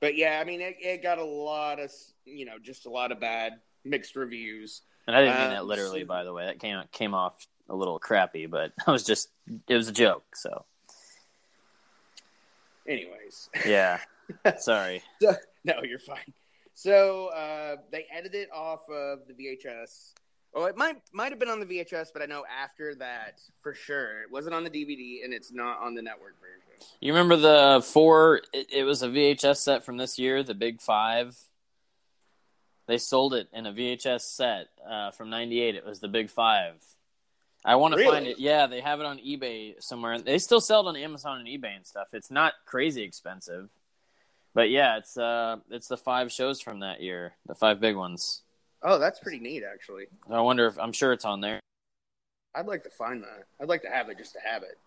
but 0.00 0.16
yeah, 0.16 0.38
I 0.40 0.44
mean, 0.44 0.60
it, 0.62 0.76
it 0.80 1.02
got 1.02 1.18
a 1.18 1.24
lot 1.24 1.78
of 1.80 1.90
you 2.24 2.46
know 2.46 2.58
just 2.62 2.86
a 2.86 2.90
lot 2.90 3.12
of 3.12 3.20
bad 3.20 3.60
mixed 3.84 4.16
reviews. 4.16 4.82
And 5.06 5.14
I 5.14 5.20
didn't 5.20 5.34
mean 5.36 5.46
Um, 5.48 5.52
that 5.52 5.64
literally, 5.66 6.00
so- 6.00 6.06
by 6.06 6.24
the 6.24 6.32
way. 6.32 6.46
That 6.46 6.60
came 6.60 6.82
came 6.92 7.12
off 7.14 7.46
a 7.68 7.74
little 7.76 7.98
crappy, 7.98 8.46
but 8.46 8.72
I 8.86 8.90
was 8.90 9.04
just 9.04 9.28
it 9.68 9.74
was 9.76 9.88
a 9.88 9.92
joke. 9.92 10.24
So 10.34 10.64
Anyways, 12.86 13.48
yeah, 13.66 13.98
sorry. 14.58 15.02
So- 15.20 15.34
no, 15.64 15.82
you're 15.82 15.98
fine. 15.98 16.32
So 16.74 17.28
uh, 17.28 17.76
they 17.92 18.04
edited 18.12 18.42
it 18.42 18.48
off 18.52 18.88
of 18.90 19.20
the 19.28 19.32
VHS. 19.34 20.12
Oh, 20.56 20.64
it 20.66 20.76
might 20.76 20.96
might 21.12 21.30
have 21.32 21.38
been 21.38 21.48
on 21.48 21.60
the 21.60 21.66
VHS, 21.66 22.08
but 22.12 22.20
I 22.22 22.26
know 22.26 22.44
after 22.62 22.94
that 22.96 23.40
for 23.62 23.74
sure 23.74 24.22
it 24.22 24.30
wasn't 24.30 24.54
on 24.54 24.64
the 24.64 24.70
DVD, 24.70 25.24
and 25.24 25.32
it's 25.32 25.52
not 25.52 25.80
on 25.80 25.94
the 25.94 26.02
network 26.02 26.34
version. 26.40 26.60
You 27.00 27.12
remember 27.12 27.36
the 27.36 27.82
four? 27.84 28.42
It, 28.52 28.72
it 28.72 28.84
was 28.84 29.02
a 29.02 29.08
VHS 29.08 29.56
set 29.58 29.84
from 29.84 29.96
this 29.96 30.18
year, 30.18 30.42
the 30.42 30.54
Big 30.54 30.80
Five. 30.80 31.36
They 32.86 32.98
sold 32.98 33.34
it 33.34 33.48
in 33.52 33.66
a 33.66 33.72
VHS 33.72 34.20
set 34.22 34.66
uh, 34.88 35.10
from 35.12 35.30
'98. 35.30 35.76
It 35.76 35.86
was 35.86 36.00
the 36.00 36.08
Big 36.08 36.28
Five. 36.28 36.74
I 37.64 37.76
want 37.76 37.92
to 37.94 37.98
Really? 37.98 38.10
find 38.10 38.26
it. 38.26 38.38
Yeah, 38.38 38.66
they 38.66 38.80
have 38.80 39.00
it 39.00 39.06
on 39.06 39.18
eBay 39.18 39.82
somewhere. 39.82 40.18
They 40.20 40.38
still 40.38 40.60
sell 40.60 40.86
it 40.86 40.88
on 40.90 40.96
Amazon 40.96 41.38
and 41.38 41.48
eBay 41.48 41.74
and 41.76 41.86
stuff. 41.86 42.08
It's 42.12 42.30
not 42.30 42.52
crazy 42.66 43.02
expensive, 43.02 43.70
but 44.52 44.68
yeah, 44.70 44.98
it's 44.98 45.16
uh, 45.16 45.56
it's 45.70 45.88
the 45.88 45.96
five 45.96 46.30
shows 46.30 46.60
from 46.60 46.80
that 46.80 47.00
year, 47.00 47.34
the 47.46 47.54
five 47.54 47.80
big 47.80 47.96
ones. 47.96 48.42
Oh, 48.82 48.98
that's 48.98 49.18
pretty 49.18 49.38
neat, 49.38 49.62
actually. 49.64 50.04
I 50.30 50.42
wonder 50.42 50.66
if 50.66 50.78
I'm 50.78 50.92
sure 50.92 51.12
it's 51.14 51.24
on 51.24 51.40
there. 51.40 51.58
I'd 52.54 52.66
like 52.66 52.84
to 52.84 52.90
find 52.90 53.22
that. 53.22 53.44
I'd 53.60 53.68
like 53.68 53.82
to 53.82 53.88
have 53.88 54.10
it 54.10 54.18
just 54.18 54.34
to 54.34 54.40
have 54.44 54.62
it. 54.62 54.78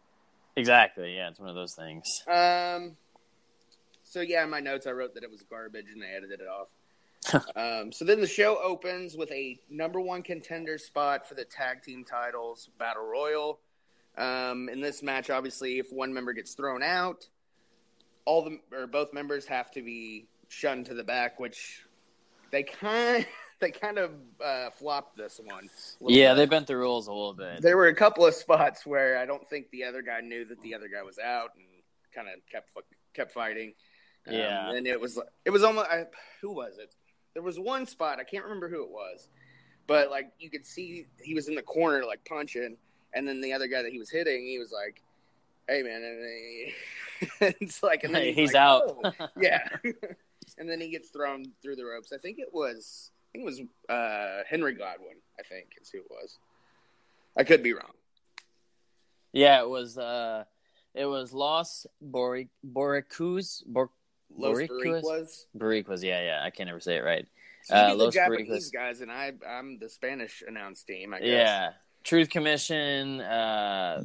Exactly. 0.56 1.16
Yeah, 1.16 1.30
it's 1.30 1.40
one 1.40 1.50
of 1.50 1.56
those 1.56 1.74
things. 1.74 2.24
Um. 2.28 2.96
So 4.04 4.22
yeah, 4.22 4.44
in 4.44 4.50
my 4.52 4.60
notes 4.60 4.86
I 4.88 4.92
wrote 4.92 5.16
that 5.16 5.24
it 5.24 5.32
was 5.32 5.42
garbage, 5.50 5.88
and 5.92 6.02
they 6.02 6.08
edited 6.16 6.42
it 6.42 6.48
off. 6.48 6.68
um, 7.56 7.92
so 7.92 8.06
then 8.06 8.20
the 8.22 8.28
show 8.28 8.58
opens 8.64 9.16
with 9.18 9.32
a 9.32 9.60
number 9.70 10.00
one 10.00 10.22
contender 10.24 10.78
spot 10.78 11.28
for 11.28 11.36
the 11.36 11.46
tag 11.46 11.84
team 11.84 12.04
titles 12.04 12.70
battle 12.78 13.06
royal. 13.06 13.60
Um, 14.18 14.68
in 14.70 14.82
this 14.82 15.04
match, 15.04 15.30
obviously, 15.30 15.78
if 15.80 15.92
one 15.92 16.14
member 16.14 16.34
gets 16.34 16.54
thrown 16.54 16.82
out, 16.82 17.28
all 18.26 18.44
the 18.44 18.60
or 18.76 18.88
both 18.88 19.14
members 19.14 19.46
have 19.46 19.72
to 19.72 19.82
be 19.82 20.28
shunned 20.50 20.88
to 20.88 20.94
the 20.94 21.04
back, 21.04 21.40
which 21.40 21.84
they 22.52 22.64
kind 22.64 23.26
they 23.60 23.72
kind 23.72 23.98
of 23.98 24.12
uh, 24.44 24.70
flopped 24.72 25.18
this 25.18 25.40
one. 25.44 25.70
Yeah, 26.02 26.34
bit. 26.34 26.38
they 26.38 26.46
bent 26.48 26.68
the 26.68 26.78
rules 26.78 27.08
a 27.08 27.12
little 27.12 27.34
bit. 27.34 27.62
There 27.62 27.78
were 27.78 27.88
a 27.88 27.96
couple 27.96 28.26
of 28.26 28.34
spots 28.34 28.86
where 28.86 29.18
I 29.18 29.26
don't 29.26 29.48
think 29.48 29.70
the 29.72 29.84
other 29.84 30.02
guy 30.02 30.22
knew 30.22 30.46
that 30.46 30.62
the 30.62 30.76
other 30.76 30.88
guy 30.88 31.04
was 31.04 31.20
out 31.20 31.52
and 31.56 31.66
kind 32.14 32.28
of 32.28 32.40
kept 32.52 32.70
kept 33.14 33.32
fighting. 33.32 33.74
Um, 34.28 34.34
Yeah. 34.34 34.72
and 34.72 34.88
it 34.88 35.00
was 35.00 35.20
it 35.46 35.52
was 35.52 35.64
almost 35.64 35.90
I, 35.90 36.06
who 36.42 36.52
was 36.54 36.78
it? 36.80 36.94
There 37.38 37.44
was 37.44 37.60
one 37.60 37.86
spot 37.86 38.18
I 38.20 38.24
can't 38.24 38.44
remember 38.46 38.68
who 38.68 38.82
it 38.82 38.90
was, 38.90 39.30
but 39.86 40.10
like 40.10 40.32
you 40.40 40.50
could 40.50 40.66
see 40.66 41.06
he 41.22 41.36
was 41.36 41.48
in 41.48 41.54
the 41.54 41.62
corner 41.62 42.04
like 42.04 42.26
punching, 42.26 42.76
and 43.14 43.28
then 43.28 43.42
the 43.42 43.54
other 43.54 43.68
guy 43.68 43.84
that 43.84 43.92
he 43.92 44.00
was 44.00 44.10
hitting, 44.10 44.44
he 44.44 44.58
was 44.58 44.72
like, 44.72 45.04
"Hey 45.70 45.84
man," 45.84 46.02
and 46.02 46.26
he, 46.26 46.74
it's 47.62 47.84
like, 47.84 48.04
and 48.04 48.16
then 48.16 48.24
he's, 48.24 48.36
he's 48.36 48.54
like, 48.56 48.64
out. 48.64 48.98
"Oh." 49.04 49.28
yeah, 49.40 49.70
and 50.58 50.68
then 50.68 50.82
he 50.82 50.90
gets 50.90 51.10
thrown 51.10 51.46
through 51.62 51.76
the 51.76 51.86
ropes. 51.86 52.12
I 52.12 52.18
think 52.18 52.40
it 52.40 52.52
was 52.52 53.12
I 53.30 53.38
think 53.38 53.44
it 53.44 53.46
was 53.46 53.62
uh, 53.88 54.44
Henry 54.50 54.74
Godwinn. 54.74 55.18
I 55.40 55.44
think 55.44 55.76
is 55.80 55.92
who 55.92 56.00
it 56.00 56.10
was. 56.10 56.40
I 57.38 57.44
could 57.44 57.62
be 57.62 57.74
wrong. 57.74 57.94
Yeah, 59.32 59.62
it 59.62 59.70
was. 59.70 60.00
uh 60.00 60.46
It 60.96 61.06
was 61.06 61.34
Los 61.34 61.86
Boric 62.02 62.48
Boricus 62.66 63.62
Bor 63.68 63.92
Los. 64.36 65.46
Boricuas. 65.58 66.04
Yeah, 66.04 66.22
yeah. 66.24 66.44
I 66.44 66.50
can't 66.50 66.70
ever 66.70 66.80
say 66.80 66.98
it 66.98 67.04
right. 67.04 67.26
So 67.64 67.76
Uh, 67.76 67.90
the 67.90 68.04
Los 68.06 68.14
Japanese 68.14 68.70
guys, 68.72 69.02
and 69.02 69.12
I, 69.12 69.34
I'm 69.48 69.78
the 69.80 69.90
Spanish 69.90 70.44
announced 70.48 70.88
team. 70.88 71.14
I 71.14 71.20
guess. 71.20 71.28
Yeah, 71.28 71.70
Truth 72.04 72.30
Commission, 72.30 73.20
uh, 73.22 74.04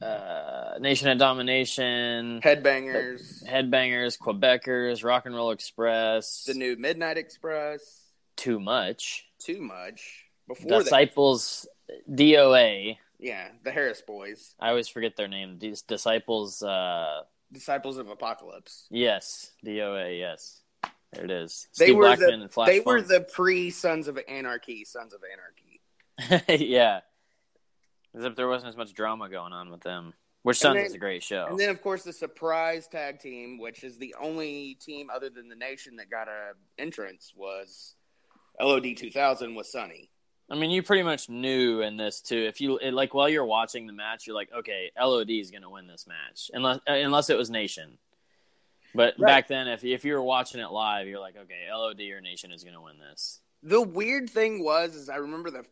uh, 0.00 0.78
Nation 0.80 1.08
of 1.08 1.18
Domination, 1.18 2.40
Headbangers, 2.42 3.46
Headbangers, 3.46 4.18
Quebecers, 4.18 5.04
Rock 5.04 5.26
and 5.26 5.34
Roll 5.34 5.50
Express. 5.50 6.44
the 6.44 6.54
new 6.54 6.76
Midnight 6.76 7.18
Express. 7.18 8.00
Too 8.36 8.58
much. 8.58 9.26
Too 9.38 9.60
much 9.60 10.24
before 10.48 10.70
that. 10.70 10.84
Disciples, 10.84 11.68
DOA. 12.10 12.96
Yeah, 13.18 13.48
the 13.62 13.70
Harris 13.70 14.02
Boys, 14.02 14.54
I 14.58 14.70
always 14.70 14.88
forget 14.88 15.16
their 15.16 15.28
name. 15.28 15.58
These 15.58 15.82
disciples. 15.82 16.62
Uh, 16.62 17.22
Disciples 17.52 17.98
of 17.98 18.08
Apocalypse. 18.08 18.86
yes, 18.90 19.50
DOA. 19.64 20.18
Yes, 20.18 20.60
there 21.12 21.24
it 21.24 21.30
is. 21.30 21.68
They 21.78 21.86
Steve 21.86 21.96
were 21.96 22.04
Blackman 22.04 22.28
the 22.28 22.42
and 22.44 22.50
Flash 22.52 22.68
they 22.68 22.80
were 22.80 23.02
the 23.02 23.20
pre 23.20 23.70
Sons 23.70 24.08
of 24.08 24.18
Anarchy, 24.28 24.84
Sons 24.84 25.12
of 25.12 25.20
Anarchy. 25.30 26.66
yeah. 26.66 27.00
As 28.14 28.24
if 28.24 28.36
there 28.36 28.48
wasn't 28.48 28.70
as 28.70 28.76
much 28.76 28.92
drama 28.94 29.28
going 29.28 29.52
on 29.52 29.70
with 29.70 29.80
them. 29.80 30.12
Which 30.42 30.58
Sons 30.58 30.76
then- 30.76 30.86
is 30.86 30.94
a 30.94 30.98
great 30.98 31.22
show. 31.22 31.46
And 31.48 31.58
then, 31.58 31.70
of 31.70 31.80
course, 31.82 32.02
the 32.02 32.12
surprise 32.12 32.88
tag 32.88 33.20
team, 33.20 33.58
which 33.58 33.84
is 33.84 33.96
the 33.96 34.14
only 34.20 34.74
team 34.80 35.08
other 35.14 35.30
than 35.30 35.48
the 35.48 35.54
Nation 35.54 35.96
that 35.96 36.10
got 36.10 36.28
a 36.28 36.52
entrance, 36.78 37.32
was 37.36 37.94
LOD 38.60 38.96
2000 38.96 39.54
with 39.54 39.66
Sunny. 39.66 40.10
I 40.50 40.54
mean, 40.54 40.70
you 40.70 40.82
pretty 40.82 41.02
much 41.02 41.28
knew 41.28 41.80
in 41.80 41.96
this 41.96 42.20
too. 42.20 42.36
If 42.36 42.60
you 42.60 42.78
it, 42.78 42.92
like 42.92 43.14
while 43.14 43.28
you're 43.28 43.44
watching 43.44 43.86
the 43.86 43.92
match, 43.92 44.26
you're 44.26 44.36
like, 44.36 44.50
okay, 44.52 44.90
LOD 45.00 45.30
is 45.30 45.50
going 45.50 45.62
to 45.62 45.70
win 45.70 45.86
this 45.86 46.06
match, 46.06 46.50
unless 46.52 46.78
uh, 46.88 46.92
unless 46.92 47.30
it 47.30 47.36
was 47.36 47.50
Nation. 47.50 47.98
But 48.94 49.14
Right. 49.18 49.26
back 49.26 49.48
then, 49.48 49.68
if 49.68 49.84
if 49.84 50.04
you 50.04 50.12
were 50.12 50.22
watching 50.22 50.60
it 50.60 50.70
live, 50.70 51.06
you're 51.06 51.20
like, 51.20 51.36
okay, 51.36 51.68
LOD 51.72 52.00
or 52.12 52.20
Nation 52.20 52.52
is 52.52 52.64
going 52.64 52.74
to 52.74 52.80
win 52.80 52.96
this. 52.98 53.40
The 53.62 53.80
weird 53.80 54.28
thing 54.28 54.62
was, 54.62 54.94
is 54.94 55.08
I 55.08 55.16
remember 55.16 55.50
the 55.50 55.64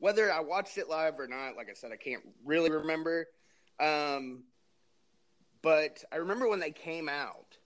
whether 0.00 0.32
I 0.32 0.40
watched 0.40 0.78
it 0.78 0.88
live 0.88 1.18
or 1.18 1.28
not. 1.28 1.56
Like 1.56 1.70
I 1.70 1.74
said, 1.74 1.92
I 1.92 1.96
can't 1.96 2.22
really 2.44 2.70
remember. 2.70 3.26
Um, 3.78 4.44
but 5.62 6.02
I 6.12 6.16
remember 6.16 6.48
when 6.48 6.60
they 6.60 6.70
came 6.72 7.08
out 7.08 7.56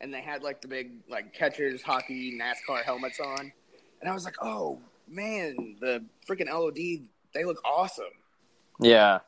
and 0.00 0.12
they 0.12 0.20
had 0.20 0.42
like 0.42 0.60
the 0.60 0.68
big 0.68 0.92
like 1.08 1.32
catchers 1.32 1.82
hockey 1.82 2.38
NASCAR 2.38 2.82
helmets 2.82 3.20
on, 3.20 3.52
and 4.00 4.10
I 4.10 4.12
was 4.12 4.24
like, 4.24 4.36
oh 4.42 4.80
man, 5.08 5.76
the 5.80 6.04
freaking 6.28 6.50
LOD 6.50 7.06
they 7.34 7.44
look 7.44 7.60
awesome. 7.64 8.04
Yeah, 8.80 9.18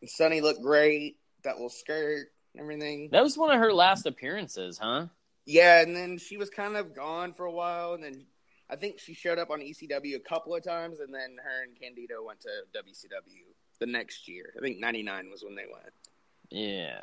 And 0.00 0.10
Sunny 0.10 0.40
looked 0.40 0.62
great. 0.62 1.16
That 1.44 1.54
little 1.54 1.68
skirt, 1.70 2.28
everything. 2.58 3.08
that 3.12 3.22
was 3.22 3.36
one 3.38 3.50
of 3.54 3.58
her 3.60 3.72
last 3.72 4.06
appearances, 4.06 4.78
huh? 4.78 5.06
Yeah, 5.46 5.80
and 5.82 5.94
then 5.94 6.16
she 6.18 6.36
was 6.38 6.48
kind 6.50 6.76
of 6.76 6.94
gone 6.94 7.34
for 7.34 7.44
a 7.44 7.52
while, 7.52 7.92
and 7.94 8.02
then 8.02 8.24
I 8.70 8.76
think 8.76 8.98
she 8.98 9.12
showed 9.14 9.38
up 9.38 9.50
on 9.50 9.60
ECW 9.60 10.16
a 10.16 10.20
couple 10.20 10.54
of 10.54 10.62
times, 10.62 11.00
and 11.00 11.12
then 11.12 11.36
her 11.42 11.62
and 11.64 11.78
Candido 11.78 12.22
went 12.22 12.40
to 12.40 12.48
WCW 12.74 13.44
the 13.78 13.86
next 13.86 14.26
year. 14.26 14.54
I 14.56 14.60
think 14.62 14.78
'99 14.78 15.30
was 15.30 15.42
when 15.44 15.54
they 15.54 15.66
went. 15.70 15.92
Yeah. 16.50 17.02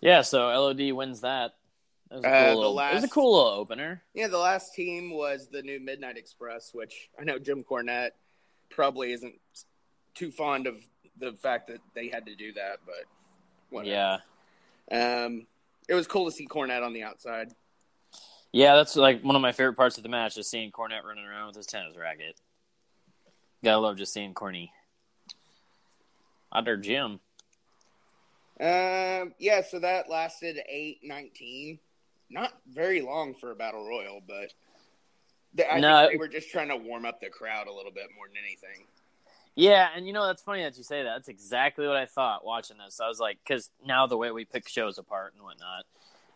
Yeah, 0.00 0.22
so 0.22 0.46
LOD 0.48 0.92
wins 0.92 1.20
that. 1.22 1.54
That 2.10 2.16
was 2.16 2.24
a 2.24 2.28
Uh, 2.28 2.30
cool, 2.30 2.48
the 2.48 2.68
little, 2.68 2.80
it 2.80 2.94
was 2.94 3.04
a 3.04 3.08
cool 3.08 3.36
little 3.36 3.52
opener. 3.60 4.02
Yeah, 4.14 4.26
the 4.26 4.38
last 4.38 4.74
team 4.74 5.12
was 5.12 5.48
the 5.48 5.62
new 5.62 5.78
Midnight 5.78 6.16
Express, 6.16 6.74
which 6.74 7.08
I 7.18 7.24
know 7.24 7.38
Jim 7.38 7.62
Cornette 7.62 8.10
probably 8.68 9.12
isn't 9.12 9.34
too 10.14 10.30
fond 10.30 10.66
of 10.66 10.76
the 11.18 11.32
fact 11.32 11.68
that 11.68 11.80
they 11.94 12.08
had 12.08 12.26
to 12.26 12.34
do 12.34 12.52
that, 12.54 12.78
but 12.84 13.04
whatever. 13.70 14.20
Yeah. 14.90 15.24
Um, 15.24 15.46
it 15.88 15.94
was 15.94 16.06
cool 16.08 16.24
to 16.26 16.32
see 16.32 16.46
Cornette 16.46 16.84
on 16.84 16.92
the 16.92 17.04
outside. 17.04 17.52
Yeah, 18.52 18.74
that's 18.74 18.96
like 18.96 19.22
one 19.22 19.36
of 19.36 19.42
my 19.42 19.52
favorite 19.52 19.76
parts 19.76 19.96
of 19.96 20.02
the 20.02 20.08
match 20.08 20.36
is 20.36 20.48
seeing 20.48 20.72
Cornette 20.72 21.04
running 21.04 21.24
around 21.24 21.48
with 21.48 21.56
his 21.56 21.66
tennis 21.66 21.96
racket. 21.96 22.34
Gotta 23.62 23.78
love 23.78 23.96
just 23.96 24.12
seeing 24.12 24.34
Corny. 24.34 24.72
Other 26.50 26.76
Jim. 26.76 27.20
Um, 28.58 29.34
yeah, 29.38 29.62
so 29.62 29.78
that 29.78 30.10
lasted 30.10 30.58
eight 30.68 30.98
nineteen. 31.04 31.78
Not 32.30 32.52
very 32.72 33.00
long 33.00 33.34
for 33.34 33.50
a 33.50 33.54
battle 33.54 33.86
royal, 33.86 34.20
but 34.26 34.54
they, 35.52 35.66
I 35.66 35.80
No. 35.80 36.02
think 36.02 36.12
they 36.12 36.16
were 36.18 36.28
just 36.28 36.50
trying 36.50 36.68
to 36.68 36.76
warm 36.76 37.04
up 37.04 37.20
the 37.20 37.28
crowd 37.28 37.66
a 37.66 37.72
little 37.72 37.92
bit 37.92 38.06
more 38.16 38.28
than 38.28 38.36
anything. 38.42 38.86
Yeah, 39.56 39.88
and 39.94 40.06
you 40.06 40.12
know 40.12 40.26
that's 40.26 40.42
funny 40.42 40.62
that 40.62 40.78
you 40.78 40.84
say 40.84 41.02
that. 41.02 41.14
That's 41.16 41.28
exactly 41.28 41.86
what 41.86 41.96
I 41.96 42.06
thought 42.06 42.44
watching 42.44 42.78
this. 42.78 43.00
I 43.00 43.08
was 43.08 43.18
like, 43.18 43.38
because 43.44 43.70
now 43.84 44.06
the 44.06 44.16
way 44.16 44.30
we 44.30 44.44
pick 44.44 44.68
shows 44.68 44.96
apart 44.96 45.34
and 45.34 45.42
whatnot, 45.42 45.84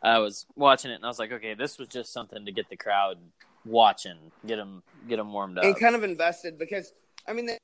I 0.03 0.19
was 0.19 0.47
watching 0.57 0.91
it 0.91 0.97
and 0.97 1.05
I 1.05 1.09
was 1.09 1.19
like, 1.19 1.33
okay, 1.33 1.55
this 1.55 1.79
was 1.79 1.89
just 1.89 2.13
something 2.13 2.45
to 2.45 2.53
get 2.53 2.69
the 2.69 2.77
crowd 2.77 3.19
watching, 3.65 4.19
get 4.47 4.57
them, 4.57 4.83
get 5.09 5.17
them 5.17 5.33
warmed 5.33 5.59
up. 5.59 5.65
And 5.65 5.79
kind 5.79 5.95
of 5.95 6.03
invested 6.03 6.59
because 6.59 6.93
I 7.27 7.33
mean 7.33 7.47
they 7.47 7.57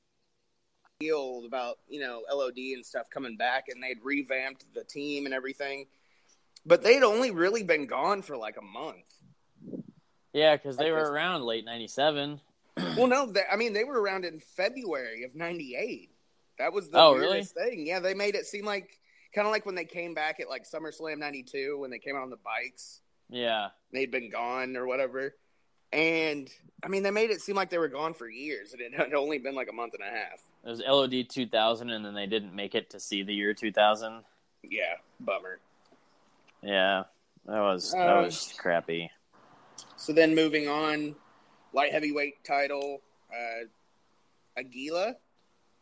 feel 1.01 1.43
about 1.45 1.79
you 1.89 1.99
know 1.99 2.23
LOD 2.33 2.57
and 2.57 2.85
stuff 2.85 3.09
coming 3.09 3.35
back, 3.35 3.65
and 3.67 3.83
they'd 3.83 3.99
revamped 4.01 4.65
the 4.73 4.85
team 4.85 5.25
and 5.25 5.33
everything, 5.33 5.85
but 6.65 6.83
they'd 6.83 7.03
only 7.03 7.31
really 7.31 7.63
been 7.63 7.87
gone 7.87 8.21
for 8.21 8.37
like 8.37 8.57
a 8.57 8.61
month. 8.61 9.05
yeah, 10.33 10.55
because 10.55 10.77
they 10.77 10.91
were 10.91 11.11
around 11.11 11.43
late 11.43 11.65
'97. 11.65 12.39
well, 12.97 13.07
no, 13.07 13.25
they, 13.31 13.43
I 13.51 13.55
mean 13.55 13.73
they 13.73 13.83
were 13.83 14.01
around 14.01 14.25
in 14.25 14.39
February 14.39 15.23
of 15.23 15.35
'98. 15.35 16.09
That 16.57 16.73
was 16.73 16.89
the 16.89 16.99
Oh, 16.99 17.13
weirdest 17.13 17.55
thing. 17.55 17.85
Yeah, 17.87 17.99
they 17.99 18.13
made 18.13 18.35
it 18.35 18.45
seem 18.45 18.65
like 18.65 18.99
kind 19.33 19.47
of 19.47 19.51
like 19.51 19.65
when 19.65 19.75
they 19.75 19.85
came 19.85 20.13
back 20.13 20.39
at 20.39 20.49
like 20.49 20.63
SummerSlam 20.69 21.17
'92 21.17 21.77
when 21.79 21.89
they 21.89 21.99
came 21.99 22.15
out 22.15 22.23
on 22.23 22.29
the 22.29 22.37
bikes. 22.37 23.01
Yeah, 23.29 23.69
they'd 23.93 24.11
been 24.11 24.29
gone 24.29 24.75
or 24.77 24.85
whatever. 24.85 25.35
And 25.93 26.49
I 26.83 26.87
mean, 26.87 27.03
they 27.03 27.11
made 27.11 27.31
it 27.31 27.41
seem 27.41 27.55
like 27.57 27.69
they 27.69 27.77
were 27.77 27.89
gone 27.89 28.13
for 28.13 28.29
years, 28.29 28.71
and 28.71 28.81
it 28.81 28.93
had 28.93 29.13
only 29.13 29.39
been 29.39 29.55
like 29.55 29.67
a 29.69 29.73
month 29.73 29.93
and 29.93 30.03
a 30.03 30.09
half. 30.09 30.41
it 30.63 30.69
was 30.69 30.81
LOD 30.87 31.27
2000, 31.29 31.89
and 31.89 32.05
then 32.05 32.13
they 32.13 32.27
didn't 32.27 32.55
make 32.55 32.75
it 32.75 32.89
to 32.91 32.99
see 32.99 33.23
the 33.23 33.33
year 33.33 33.53
2000. 33.53 34.23
Yeah, 34.63 34.83
bummer. 35.19 35.59
Yeah, 36.63 37.03
that 37.45 37.59
was 37.59 37.91
that 37.91 38.17
Um, 38.17 38.23
was 38.25 38.53
crappy. 38.57 39.09
So 39.95 40.13
then 40.13 40.35
moving 40.35 40.67
on, 40.67 41.15
light 41.73 41.91
heavyweight 41.91 42.43
title, 42.43 43.01
uh, 43.33 43.65
Aguila, 44.57 45.15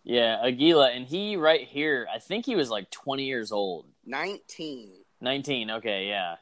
Yeah, 0.04 0.42
Aguila, 0.44 0.92
and 0.92 1.06
he 1.06 1.36
right 1.36 1.68
here, 1.68 2.08
I 2.14 2.20
think 2.20 2.46
he 2.46 2.56
was 2.56 2.70
like 2.70 2.90
20 2.90 3.26
years 3.26 3.52
old. 3.52 3.86
19. 4.06 5.04
19, 5.22 5.72
okay, 5.72 6.08
yeah. 6.08 6.36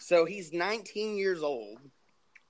So 0.00 0.24
he's 0.24 0.52
19 0.52 1.16
years 1.16 1.42
old. 1.42 1.78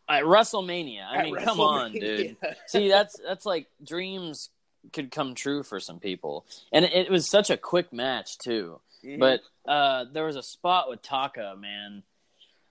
At 0.09 0.25
WrestleMania. 0.25 1.07
I 1.09 1.19
at 1.19 1.25
mean, 1.25 1.37
come 1.37 1.61
on, 1.61 1.93
dude. 1.93 2.37
See, 2.67 2.89
that's 2.89 3.19
that's 3.25 3.47
like 3.47 3.69
dreams 3.83 4.51
could 4.93 5.11
come 5.11 5.35
true 5.35 5.63
for 5.63 5.79
some 5.79 6.01
people. 6.01 6.45
And 6.73 6.85
it, 6.85 6.93
it 6.93 7.11
was 7.11 7.29
such 7.29 7.51
a 7.51 7.57
quick 7.57 7.93
match 7.93 8.39
too. 8.39 8.81
Mhm. 9.05 9.19
But 9.19 9.41
uh 9.71 10.05
there 10.13 10.25
was 10.25 10.37
a 10.37 10.43
spot 10.43 10.89
with 10.89 11.03
Taka, 11.03 11.57
man. 11.59 12.03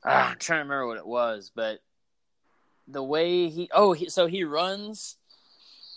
Ah, 0.04 0.32
I'm 0.32 0.40
trying 0.40 0.60
to 0.60 0.64
remember 0.64 0.88
what 0.88 0.98
it 0.98 1.06
was, 1.06 1.52
but 1.54 1.80
the 2.88 3.04
way 3.04 3.50
he 3.50 3.70
oh, 3.74 3.94
he, 3.94 4.10
so 4.10 4.28
he 4.28 4.44
runs 4.44 5.18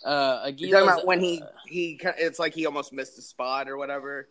uh 0.05 0.43
Aguila's, 0.45 0.61
You're 0.61 0.79
talking 0.79 0.93
about 0.93 1.07
when 1.07 1.19
he 1.19 1.41
uh, 1.41 1.45
he 1.65 1.99
it's 2.03 2.39
like 2.39 2.53
he 2.53 2.65
almost 2.65 2.93
missed 2.93 3.17
a 3.17 3.21
spot 3.21 3.67
or 3.67 3.77
whatever. 3.77 4.29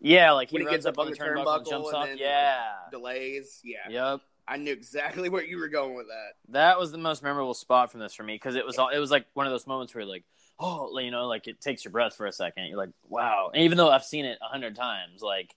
yeah, 0.00 0.32
like 0.32 0.50
he 0.50 0.54
when 0.54 0.62
he 0.62 0.66
runs 0.66 0.84
gets 0.84 0.86
up 0.86 0.98
on 0.98 1.10
the 1.10 1.16
turnbuckle 1.16 1.56
and 1.56 1.66
jumps 1.66 1.88
and 1.88 1.96
off. 1.96 2.06
then, 2.06 2.18
Yeah. 2.18 2.72
Delays. 2.90 3.60
Yeah. 3.64 3.88
Yep. 4.12 4.20
I 4.46 4.56
knew 4.58 4.72
exactly 4.72 5.28
where 5.30 5.42
you 5.42 5.58
were 5.58 5.68
going 5.68 5.94
with 5.94 6.08
that. 6.08 6.52
That 6.52 6.78
was 6.78 6.92
the 6.92 6.98
most 6.98 7.22
memorable 7.22 7.54
spot 7.54 7.90
from 7.90 8.00
this 8.00 8.12
for 8.12 8.22
me 8.22 8.34
because 8.34 8.56
it 8.56 8.66
was 8.66 8.78
all, 8.78 8.90
it 8.90 8.98
was 8.98 9.10
like 9.10 9.26
one 9.32 9.46
of 9.46 9.52
those 9.52 9.66
moments 9.66 9.94
where 9.94 10.02
you're 10.02 10.10
like, 10.10 10.24
oh, 10.60 10.98
you 10.98 11.10
know, 11.10 11.26
like 11.26 11.46
it 11.46 11.60
takes 11.60 11.84
your 11.84 11.92
breath 11.92 12.14
for 12.16 12.26
a 12.26 12.32
second. 12.32 12.66
You're 12.66 12.78
like, 12.78 12.90
wow. 13.08 13.50
And 13.52 13.64
even 13.64 13.76
though 13.78 13.90
I've 13.90 14.04
seen 14.04 14.24
it 14.24 14.38
a 14.42 14.46
hundred 14.48 14.76
times, 14.76 15.22
like 15.22 15.54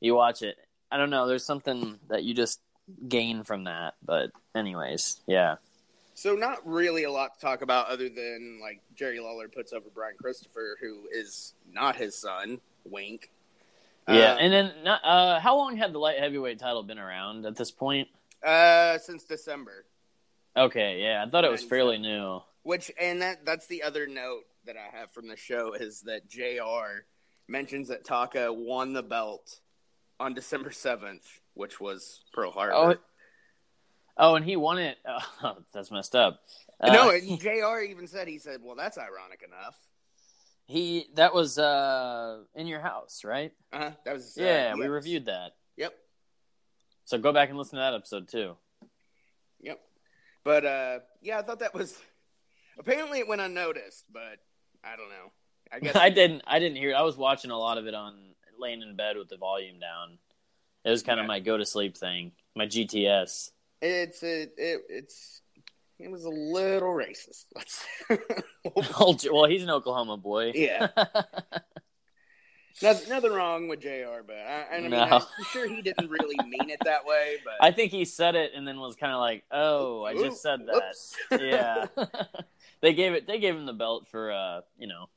you 0.00 0.14
watch 0.14 0.42
it, 0.42 0.56
I 0.90 0.96
don't 0.96 1.10
know. 1.10 1.26
There's 1.28 1.44
something 1.44 1.98
that 2.08 2.24
you 2.24 2.34
just 2.34 2.60
gain 3.06 3.44
from 3.44 3.64
that. 3.64 3.94
But 4.04 4.30
anyways, 4.54 5.20
yeah, 5.26 5.56
So 6.14 6.34
not 6.34 6.66
really 6.66 7.04
a 7.04 7.10
lot 7.10 7.34
to 7.34 7.40
talk 7.40 7.62
about 7.62 7.88
other 7.88 8.08
than 8.08 8.58
like 8.60 8.80
Jerry 8.96 9.20
Lawler 9.20 9.48
puts 9.48 9.72
over 9.72 9.86
Brian 9.94 10.16
Christopher, 10.20 10.76
who 10.80 11.06
is 11.12 11.54
not 11.70 11.96
his 11.96 12.16
son. 12.16 12.60
Wink. 12.84 13.30
yeah. 14.08 14.32
Uh, 14.32 14.36
and 14.38 14.52
then, 14.52 14.72
not- 14.82 15.04
uh, 15.04 15.38
how 15.38 15.56
long 15.56 15.76
had 15.76 15.92
the 15.92 15.98
light 15.98 16.18
heavyweight 16.18 16.58
title 16.58 16.82
been 16.82 16.98
around 16.98 17.44
at 17.46 17.56
this 17.56 17.70
point? 17.70 18.08
uh, 18.44 18.96
since 18.98 19.24
December, 19.24 19.84
Okay, 20.56 21.00
yeah, 21.02 21.22
I 21.24 21.30
thought 21.30 21.44
it 21.44 21.50
was 21.50 21.62
fairly 21.62 21.98
new. 21.98 22.40
Which 22.62 22.90
and 23.00 23.22
that 23.22 23.44
that's 23.44 23.66
the 23.66 23.82
other 23.82 24.06
note 24.06 24.42
that 24.66 24.76
I 24.76 24.96
have 24.98 25.10
from 25.10 25.28
the 25.28 25.36
show 25.36 25.72
is 25.74 26.02
that 26.02 26.28
Jr. 26.28 27.02
mentions 27.48 27.88
that 27.88 28.04
Taka 28.04 28.52
won 28.52 28.92
the 28.92 29.02
belt 29.02 29.60
on 30.18 30.34
December 30.34 30.70
seventh, 30.70 31.26
which 31.54 31.80
was 31.80 32.20
Pearl 32.32 32.50
Harbor. 32.50 32.74
Oh, 32.74 32.94
oh, 34.16 34.34
and 34.34 34.44
he 34.44 34.56
won 34.56 34.78
it. 34.78 34.98
Oh, 35.42 35.56
that's 35.72 35.90
messed 35.90 36.14
up. 36.14 36.40
Uh, 36.80 36.92
no, 36.92 37.10
and 37.10 37.40
Jr. 37.40 37.80
even 37.88 38.06
said 38.06 38.28
he 38.28 38.38
said, 38.38 38.60
"Well, 38.62 38.76
that's 38.76 38.98
ironic 38.98 39.42
enough." 39.46 39.76
he 40.66 41.08
that 41.14 41.34
was 41.34 41.58
uh 41.58 42.38
in 42.54 42.68
your 42.68 42.78
house, 42.80 43.24
right? 43.24 43.52
Uh-huh. 43.72 43.90
That 44.04 44.14
was 44.14 44.36
uh, 44.38 44.42
Yeah, 44.44 44.74
we 44.74 44.86
reviewed 44.86 45.26
that. 45.26 45.56
Yep, 45.76 45.94
So 47.06 47.18
go 47.18 47.32
back 47.32 47.48
and 47.48 47.58
listen 47.58 47.76
to 47.78 47.80
that 47.80 47.94
episode 47.94 48.28
too. 48.28 48.56
yep. 49.60 49.80
But 50.44 50.64
uh, 50.64 50.98
yeah, 51.22 51.38
I 51.40 51.42
thought 51.42 51.58
that 51.58 51.74
was 51.74 51.98
apparently 52.80 53.20
it 53.20 53.28
went 53.28 53.40
unnoticed, 53.40 54.04
but 54.12 54.38
I 54.82 54.96
don't 54.96 55.08
know. 55.10 55.30
I 55.72 55.78
guess 55.78 55.96
I 55.96 56.10
didn't 56.10 56.42
I 56.46 56.58
didn't 56.58 56.76
hear 56.76 56.90
it. 56.90 56.94
I 56.94 57.02
was 57.02 57.16
watching 57.16 57.50
a 57.50 57.58
lot 57.58 57.78
of 57.78 57.86
it 57.86 57.94
on 57.94 58.14
laying 58.58 58.82
in 58.82 58.96
bed 58.96 59.16
with 59.16 59.28
the 59.28 59.36
volume 59.36 59.78
down. 59.78 60.18
It 60.84 60.90
was 60.90 61.02
kind 61.02 61.20
of 61.20 61.26
my 61.26 61.40
go 61.40 61.56
to 61.56 61.66
sleep 61.66 61.96
thing, 61.96 62.32
my 62.56 62.66
GTS. 62.66 63.50
it's 63.82 64.22
a, 64.22 64.42
it, 64.42 64.80
it's 64.88 65.42
it 65.98 66.10
was 66.10 66.24
a 66.24 66.30
little 66.30 66.94
racist. 66.94 67.44
Let's 67.54 67.84
well, 69.30 69.44
he's 69.46 69.62
an 69.62 69.70
Oklahoma 69.70 70.16
boy. 70.16 70.52
yeah. 70.54 70.88
Nothing, 72.82 73.10
nothing 73.10 73.32
wrong 73.32 73.68
with 73.68 73.80
Jr. 73.80 74.22
But 74.26 74.36
I, 74.36 74.76
I 74.76 74.80
mean, 74.80 74.90
no. 74.92 75.00
I'm 75.02 75.44
sure 75.52 75.68
he 75.68 75.82
didn't 75.82 76.08
really 76.08 76.36
mean 76.46 76.70
it 76.70 76.78
that 76.84 77.04
way. 77.04 77.36
But 77.44 77.54
I 77.60 77.72
think 77.72 77.92
he 77.92 78.06
said 78.06 78.34
it 78.34 78.52
and 78.56 78.66
then 78.66 78.80
was 78.80 78.96
kind 78.96 79.12
of 79.12 79.20
like, 79.20 79.44
"Oh, 79.50 80.04
I 80.04 80.14
Ooh, 80.14 80.24
just 80.24 80.40
said 80.40 80.60
that." 80.66 80.74
whoops. 80.74 81.16
yeah. 81.42 81.86
They 82.80 82.92
gave 82.94 83.12
it. 83.14 83.26
They 83.26 83.38
gave 83.38 83.54
him 83.54 83.66
the 83.66 83.72
belt 83.72 84.08
for. 84.08 84.32
uh 84.32 84.60
You 84.78 84.86
know, 84.86 85.08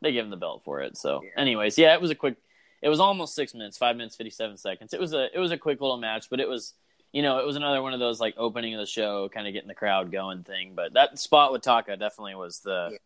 they 0.00 0.12
gave 0.12 0.24
him 0.24 0.30
the 0.30 0.36
belt 0.36 0.62
for 0.64 0.80
it. 0.82 0.96
So, 0.96 1.22
Yeah. 1.22 1.30
anyways, 1.36 1.78
yeah, 1.78 1.94
it 1.94 2.00
was 2.00 2.10
a 2.10 2.14
quick. 2.14 2.36
It 2.82 2.88
was 2.88 3.00
almost 3.00 3.34
six 3.34 3.54
minutes, 3.54 3.78
five 3.78 3.96
minutes, 3.96 4.16
fifty 4.16 4.30
seven 4.30 4.56
seconds. 4.56 4.92
It 4.92 5.00
was 5.00 5.12
a. 5.14 5.34
It 5.34 5.38
was 5.38 5.50
a 5.52 5.58
quick 5.58 5.80
little 5.80 5.96
match, 5.98 6.28
but 6.30 6.40
it 6.40 6.48
was. 6.48 6.74
You 7.12 7.22
know, 7.22 7.38
it 7.38 7.46
was 7.46 7.56
another 7.56 7.80
one 7.80 7.94
of 7.94 8.00
those 8.00 8.20
like 8.20 8.34
opening 8.36 8.74
of 8.74 8.80
the 8.80 8.86
show, 8.86 9.28
kind 9.30 9.46
of 9.46 9.54
getting 9.54 9.68
the 9.68 9.74
crowd 9.74 10.12
going 10.12 10.42
thing. 10.42 10.74
But 10.74 10.92
that 10.94 11.18
spot 11.18 11.50
with 11.52 11.62
Taka 11.62 11.96
definitely 11.96 12.34
was 12.34 12.60
the 12.60 12.90
Yeah. 12.92 12.98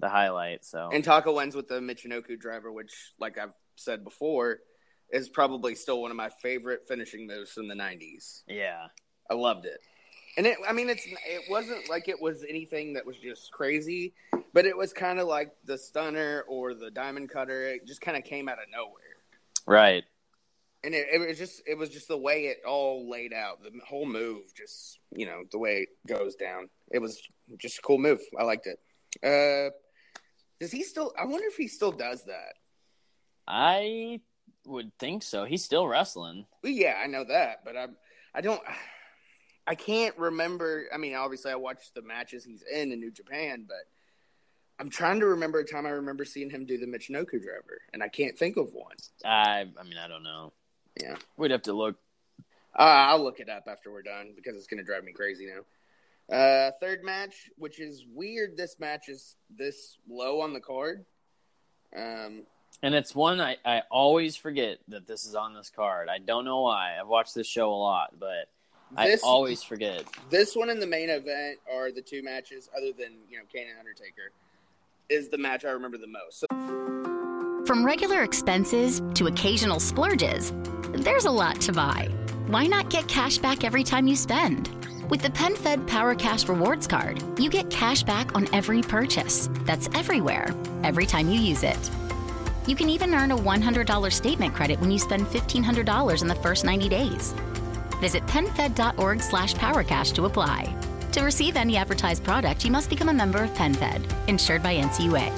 the 0.00 0.08
highlight. 0.08 0.64
So 0.64 0.88
and 0.90 1.04
Taka 1.04 1.30
wins 1.30 1.54
with 1.54 1.68
the 1.68 1.80
Michinoku 1.80 2.38
driver, 2.38 2.72
which, 2.72 3.12
like 3.18 3.36
I've 3.36 3.52
said 3.76 4.04
before, 4.04 4.60
is 5.10 5.28
probably 5.28 5.74
still 5.74 6.00
one 6.00 6.10
of 6.10 6.16
my 6.16 6.30
favorite 6.30 6.88
finishing 6.88 7.26
moves 7.26 7.52
from 7.52 7.68
the 7.68 7.74
'90s. 7.74 8.42
Yeah. 8.46 8.86
I 9.30 9.34
loved 9.34 9.66
it. 9.66 9.80
And 10.36 10.46
it, 10.46 10.56
I 10.66 10.72
mean, 10.72 10.88
it's 10.88 11.04
it 11.06 11.42
wasn't 11.50 11.90
like 11.90 12.08
it 12.08 12.20
was 12.20 12.44
anything 12.48 12.94
that 12.94 13.04
was 13.04 13.16
just 13.18 13.52
crazy, 13.52 14.14
but 14.54 14.64
it 14.64 14.76
was 14.76 14.92
kind 14.92 15.20
of 15.20 15.26
like 15.28 15.52
the 15.64 15.76
stunner 15.76 16.44
or 16.48 16.72
the 16.74 16.90
diamond 16.90 17.28
cutter. 17.28 17.66
It 17.68 17.86
just 17.86 18.00
kind 18.00 18.16
of 18.16 18.24
came 18.24 18.48
out 18.48 18.58
of 18.58 18.64
nowhere, 18.72 19.16
Right. 19.66 20.04
and 20.84 20.94
it, 20.94 21.06
it 21.12 21.18
was 21.28 21.36
just 21.36 21.62
it 21.66 21.76
was 21.76 21.90
just 21.90 22.08
the 22.08 22.16
way 22.16 22.46
it 22.46 22.58
all 22.66 23.10
laid 23.10 23.34
out. 23.34 23.62
The 23.62 23.72
whole 23.86 24.06
move, 24.06 24.54
just 24.56 24.98
you 25.14 25.26
know, 25.26 25.42
the 25.52 25.58
way 25.58 25.86
it 25.86 25.88
goes 26.08 26.34
down. 26.34 26.70
It 26.90 27.00
was 27.00 27.20
just 27.58 27.78
a 27.78 27.82
cool 27.82 27.98
move. 27.98 28.20
I 28.38 28.44
liked 28.44 28.66
it. 28.66 28.78
Uh, 29.22 29.70
does 30.60 30.72
he 30.72 30.82
still? 30.82 31.12
I 31.20 31.26
wonder 31.26 31.46
if 31.46 31.56
he 31.56 31.68
still 31.68 31.92
does 31.92 32.24
that. 32.24 32.54
I 33.46 34.20
would 34.64 34.92
think 34.98 35.22
so. 35.24 35.44
He's 35.44 35.64
still 35.64 35.86
wrestling. 35.86 36.46
Well, 36.62 36.72
yeah, 36.72 36.94
I 37.02 37.06
know 37.06 37.24
that, 37.28 37.64
but 37.64 37.76
I'm 37.76 37.96
I 38.34 38.40
don't 38.40 38.62
I 39.66 39.74
can't 39.74 40.16
remember. 40.18 40.86
I 40.92 40.96
mean, 40.98 41.14
obviously, 41.14 41.52
I 41.52 41.56
watched 41.56 41.94
the 41.94 42.02
matches 42.02 42.44
he's 42.44 42.62
in 42.62 42.92
in 42.92 42.98
New 43.00 43.10
Japan, 43.12 43.64
but 43.68 43.84
I'm 44.80 44.90
trying 44.90 45.20
to 45.20 45.26
remember 45.26 45.60
a 45.60 45.64
time 45.64 45.86
I 45.86 45.90
remember 45.90 46.24
seeing 46.24 46.50
him 46.50 46.66
do 46.66 46.78
the 46.78 46.86
Michinoku 46.86 47.40
driver, 47.42 47.80
and 47.92 48.02
I 48.02 48.08
can't 48.08 48.36
think 48.36 48.56
of 48.56 48.72
one. 48.72 48.96
I 49.24 49.66
I 49.78 49.82
mean, 49.84 49.98
I 50.02 50.08
don't 50.08 50.24
know. 50.24 50.52
Yeah, 51.00 51.16
We'd 51.36 51.52
have 51.52 51.62
to 51.62 51.72
look. 51.72 51.96
uh, 52.78 52.82
I'll 52.82 53.22
look 53.22 53.40
it 53.40 53.48
up 53.48 53.64
after 53.68 53.90
we're 53.92 54.02
done 54.02 54.32
because 54.36 54.56
it's 54.56 54.66
going 54.66 54.78
to 54.78 54.84
drive 54.84 55.04
me 55.04 55.12
crazy 55.12 55.46
now. 55.46 56.36
Uh, 56.36 56.70
third 56.80 57.02
match, 57.02 57.50
which 57.56 57.80
is 57.80 58.04
weird. 58.12 58.56
This 58.56 58.78
match 58.78 59.08
is 59.08 59.36
this 59.50 59.96
low 60.08 60.40
on 60.40 60.52
the 60.52 60.60
card. 60.60 61.04
Um, 61.96 62.42
And 62.82 62.94
it's 62.94 63.14
one 63.14 63.40
I, 63.40 63.56
I 63.64 63.82
always 63.90 64.36
forget 64.36 64.78
that 64.88 65.06
this 65.06 65.24
is 65.24 65.34
on 65.34 65.54
this 65.54 65.70
card. 65.70 66.08
I 66.08 66.18
don't 66.18 66.44
know 66.44 66.60
why. 66.62 66.98
I've 67.00 67.08
watched 67.08 67.34
this 67.34 67.46
show 67.46 67.72
a 67.72 67.74
lot, 67.76 68.18
but 68.18 68.48
I 68.96 69.06
This- 69.08 69.22
always 69.22 69.62
forget. 69.62 70.04
this 70.30 70.54
one 70.54 70.68
and 70.70 70.80
the 70.80 70.86
main 70.86 71.08
event 71.10 71.58
are 71.72 71.90
the 71.90 72.02
two 72.02 72.22
matches, 72.22 72.68
other 72.76 72.92
than 72.92 73.16
you 73.30 73.38
know 73.38 73.44
Kane 73.52 73.68
and 73.68 73.78
Undertaker, 73.78 74.30
is 75.08 75.28
the 75.28 75.38
match 75.38 75.64
I 75.64 75.70
remember 75.70 75.98
the 75.98 76.06
most. 76.06 76.40
So 76.40 76.46
From 77.66 77.84
regular 77.84 78.22
expenses 78.22 79.00
to 79.14 79.28
occasional 79.28 79.78
splurges, 79.80 80.52
there's 80.94 81.24
a 81.26 81.30
lot 81.30 81.60
to 81.62 81.72
buy. 81.72 82.08
Why 82.48 82.66
not 82.66 82.90
get 82.90 83.06
cash 83.08 83.38
back 83.38 83.64
every 83.64 83.84
time 83.84 84.06
you 84.06 84.16
spend? 84.16 84.68
With 85.08 85.22
the 85.22 85.30
PenFed 85.30 85.86
Power 85.86 86.14
Cash 86.14 86.48
Rewards 86.48 86.86
Card, 86.86 87.22
you 87.38 87.48
get 87.50 87.70
cash 87.70 88.02
back 88.02 88.34
on 88.34 88.48
every 88.52 88.82
purchase. 88.82 89.48
That's 89.64 89.88
everywhere, 89.94 90.54
every 90.84 91.06
time 91.06 91.28
you 91.30 91.38
use 91.38 91.62
it. 91.62 91.90
You 92.66 92.76
can 92.76 92.88
even 92.88 93.14
earn 93.14 93.30
a 93.30 93.36
$100 93.36 94.12
statement 94.12 94.54
credit 94.54 94.80
when 94.80 94.90
you 94.90 94.98
spend 94.98 95.26
$1,500 95.28 96.22
in 96.22 96.28
the 96.28 96.34
first 96.36 96.64
90 96.64 96.88
days. 96.88 97.34
Visit 98.02 98.26
PenFed.org 98.26 99.20
slash 99.22 99.54
PowerCash 99.54 100.12
to 100.14 100.24
apply. 100.24 100.74
To 101.12 101.22
receive 101.22 101.54
any 101.56 101.76
advertised 101.76 102.24
product, 102.24 102.64
you 102.64 102.72
must 102.72 102.90
become 102.90 103.08
a 103.08 103.14
member 103.14 103.44
of 103.44 103.50
PenFed, 103.50 104.02
insured 104.26 104.60
by 104.60 104.74
NCUA. 104.74 105.30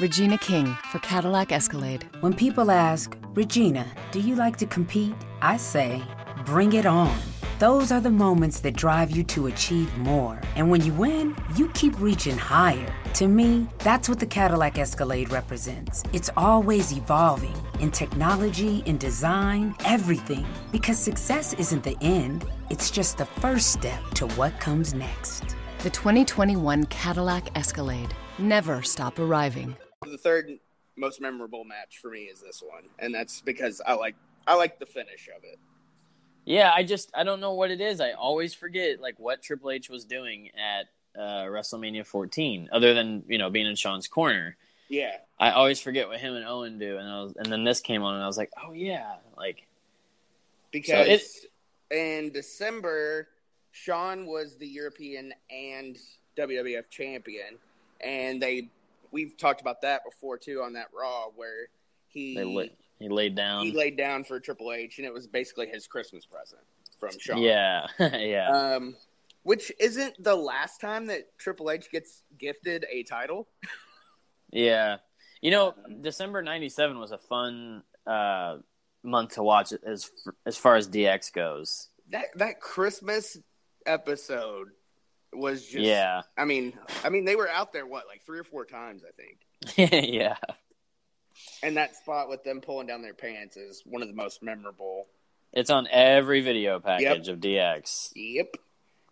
Regina 0.00 0.38
King 0.38 0.76
for 0.90 0.98
Cadillac 0.98 1.52
Escalade. 1.52 2.08
When 2.18 2.34
people 2.34 2.72
ask, 2.72 3.16
Regina, 3.28 3.86
do 4.10 4.18
you 4.18 4.34
like 4.34 4.56
to 4.56 4.66
compete? 4.66 5.14
I 5.40 5.56
say, 5.56 6.02
bring 6.44 6.72
it 6.72 6.84
on. 6.84 7.16
Those 7.60 7.92
are 7.92 8.00
the 8.00 8.08
moments 8.08 8.60
that 8.60 8.74
drive 8.74 9.10
you 9.10 9.22
to 9.24 9.48
achieve 9.48 9.94
more. 9.98 10.40
And 10.56 10.70
when 10.70 10.82
you 10.82 10.94
win, 10.94 11.36
you 11.56 11.68
keep 11.74 12.00
reaching 12.00 12.38
higher. 12.38 12.90
To 13.16 13.28
me, 13.28 13.68
that's 13.80 14.08
what 14.08 14.18
the 14.18 14.24
Cadillac 14.24 14.78
Escalade 14.78 15.30
represents. 15.30 16.02
It's 16.14 16.30
always 16.38 16.90
evolving 16.90 17.54
in 17.78 17.90
technology, 17.90 18.82
in 18.86 18.96
design, 18.96 19.74
everything. 19.84 20.46
Because 20.72 20.98
success 20.98 21.52
isn't 21.52 21.82
the 21.82 21.98
end, 22.00 22.46
it's 22.70 22.90
just 22.90 23.18
the 23.18 23.26
first 23.26 23.74
step 23.74 24.00
to 24.14 24.26
what 24.38 24.58
comes 24.58 24.94
next. 24.94 25.54
The 25.80 25.90
2021 25.90 26.86
Cadillac 26.86 27.58
Escalade. 27.58 28.14
Never 28.38 28.80
stop 28.80 29.18
arriving. 29.18 29.76
the 30.06 30.16
third 30.16 30.48
most 30.96 31.20
memorable 31.20 31.64
match 31.64 31.98
for 32.00 32.10
me 32.10 32.20
is 32.20 32.40
this 32.40 32.62
one, 32.66 32.84
and 32.98 33.14
that's 33.14 33.42
because 33.42 33.82
I 33.86 33.96
like 33.96 34.14
I 34.46 34.56
like 34.56 34.78
the 34.78 34.86
finish 34.86 35.28
of 35.36 35.44
it. 35.44 35.58
Yeah, 36.44 36.72
I 36.74 36.82
just 36.82 37.10
I 37.14 37.24
don't 37.24 37.40
know 37.40 37.54
what 37.54 37.70
it 37.70 37.80
is. 37.80 38.00
I 38.00 38.12
always 38.12 38.54
forget 38.54 39.00
like 39.00 39.18
what 39.18 39.42
Triple 39.42 39.70
H 39.70 39.88
was 39.88 40.04
doing 40.04 40.50
at 40.56 40.86
uh, 41.18 41.44
WrestleMania 41.44 42.06
14, 42.06 42.70
other 42.72 42.94
than 42.94 43.22
you 43.28 43.38
know 43.38 43.50
being 43.50 43.66
in 43.66 43.76
Shawn's 43.76 44.08
corner. 44.08 44.56
Yeah, 44.88 45.16
I 45.38 45.52
always 45.52 45.80
forget 45.80 46.08
what 46.08 46.18
him 46.18 46.34
and 46.34 46.44
Owen 46.44 46.78
do, 46.78 46.98
and 46.98 47.08
I 47.08 47.22
was, 47.22 47.34
and 47.36 47.46
then 47.46 47.64
this 47.64 47.80
came 47.80 48.02
on, 48.02 48.14
and 48.14 48.24
I 48.24 48.26
was 48.26 48.38
like, 48.38 48.50
oh 48.64 48.72
yeah, 48.72 49.14
like 49.36 49.66
because 50.72 51.46
in 51.90 52.30
December, 52.32 53.28
Shawn 53.72 54.26
was 54.26 54.56
the 54.56 54.66
European 54.66 55.32
and 55.50 55.96
WWF 56.36 56.90
champion, 56.90 57.58
and 58.00 58.40
they 58.42 58.68
we've 59.12 59.36
talked 59.36 59.60
about 59.60 59.82
that 59.82 60.04
before 60.04 60.38
too 60.38 60.62
on 60.62 60.72
that 60.74 60.88
Raw 60.92 61.26
where 61.34 61.68
he 62.08 62.34
he 63.00 63.08
laid 63.08 63.34
down. 63.34 63.64
he 63.64 63.72
laid 63.72 63.96
down 63.96 64.22
for 64.22 64.38
Triple 64.38 64.72
H, 64.72 64.98
and 64.98 65.06
it 65.06 65.12
was 65.12 65.26
basically 65.26 65.66
his 65.66 65.86
Christmas 65.86 66.26
present 66.26 66.60
from 67.00 67.18
Shawn. 67.18 67.38
yeah, 67.38 67.86
yeah. 67.98 68.48
Um, 68.50 68.94
which 69.42 69.72
isn't 69.80 70.22
the 70.22 70.36
last 70.36 70.80
time 70.80 71.06
that 71.06 71.36
Triple 71.38 71.70
H 71.70 71.90
gets 71.90 72.22
gifted 72.38 72.86
a 72.92 73.02
title. 73.02 73.48
Yeah, 74.52 74.98
you 75.40 75.50
know, 75.50 75.74
December 76.02 76.42
'97 76.42 76.98
was 76.98 77.10
a 77.10 77.18
fun 77.18 77.82
uh, 78.06 78.58
month 79.02 79.34
to 79.34 79.42
watch 79.42 79.72
as 79.72 80.10
as 80.44 80.56
far 80.56 80.76
as 80.76 80.88
DX 80.88 81.32
goes. 81.32 81.88
That 82.10 82.26
that 82.36 82.60
Christmas 82.60 83.38
episode 83.86 84.68
was 85.32 85.64
just 85.64 85.84
Yeah, 85.84 86.22
I 86.36 86.44
mean, 86.44 86.74
I 87.04 87.08
mean 87.08 87.24
they 87.24 87.36
were 87.36 87.48
out 87.48 87.72
there 87.72 87.86
what 87.86 88.06
like 88.06 88.22
three 88.26 88.38
or 88.38 88.44
four 88.44 88.64
times 88.64 89.02
I 89.06 89.12
think. 89.12 90.04
yeah, 90.12 90.36
And 91.62 91.76
that 91.76 91.94
spot 91.96 92.28
with 92.28 92.42
them 92.44 92.60
pulling 92.60 92.86
down 92.86 93.02
their 93.02 93.14
pants 93.14 93.56
is 93.56 93.82
one 93.84 94.02
of 94.02 94.08
the 94.08 94.14
most 94.14 94.42
memorable. 94.42 95.06
it's 95.52 95.70
on 95.70 95.86
every 95.90 96.40
video 96.40 96.80
package 96.80 97.28
of 97.28 97.38
DX. 97.38 98.10
Yep. 98.14 98.56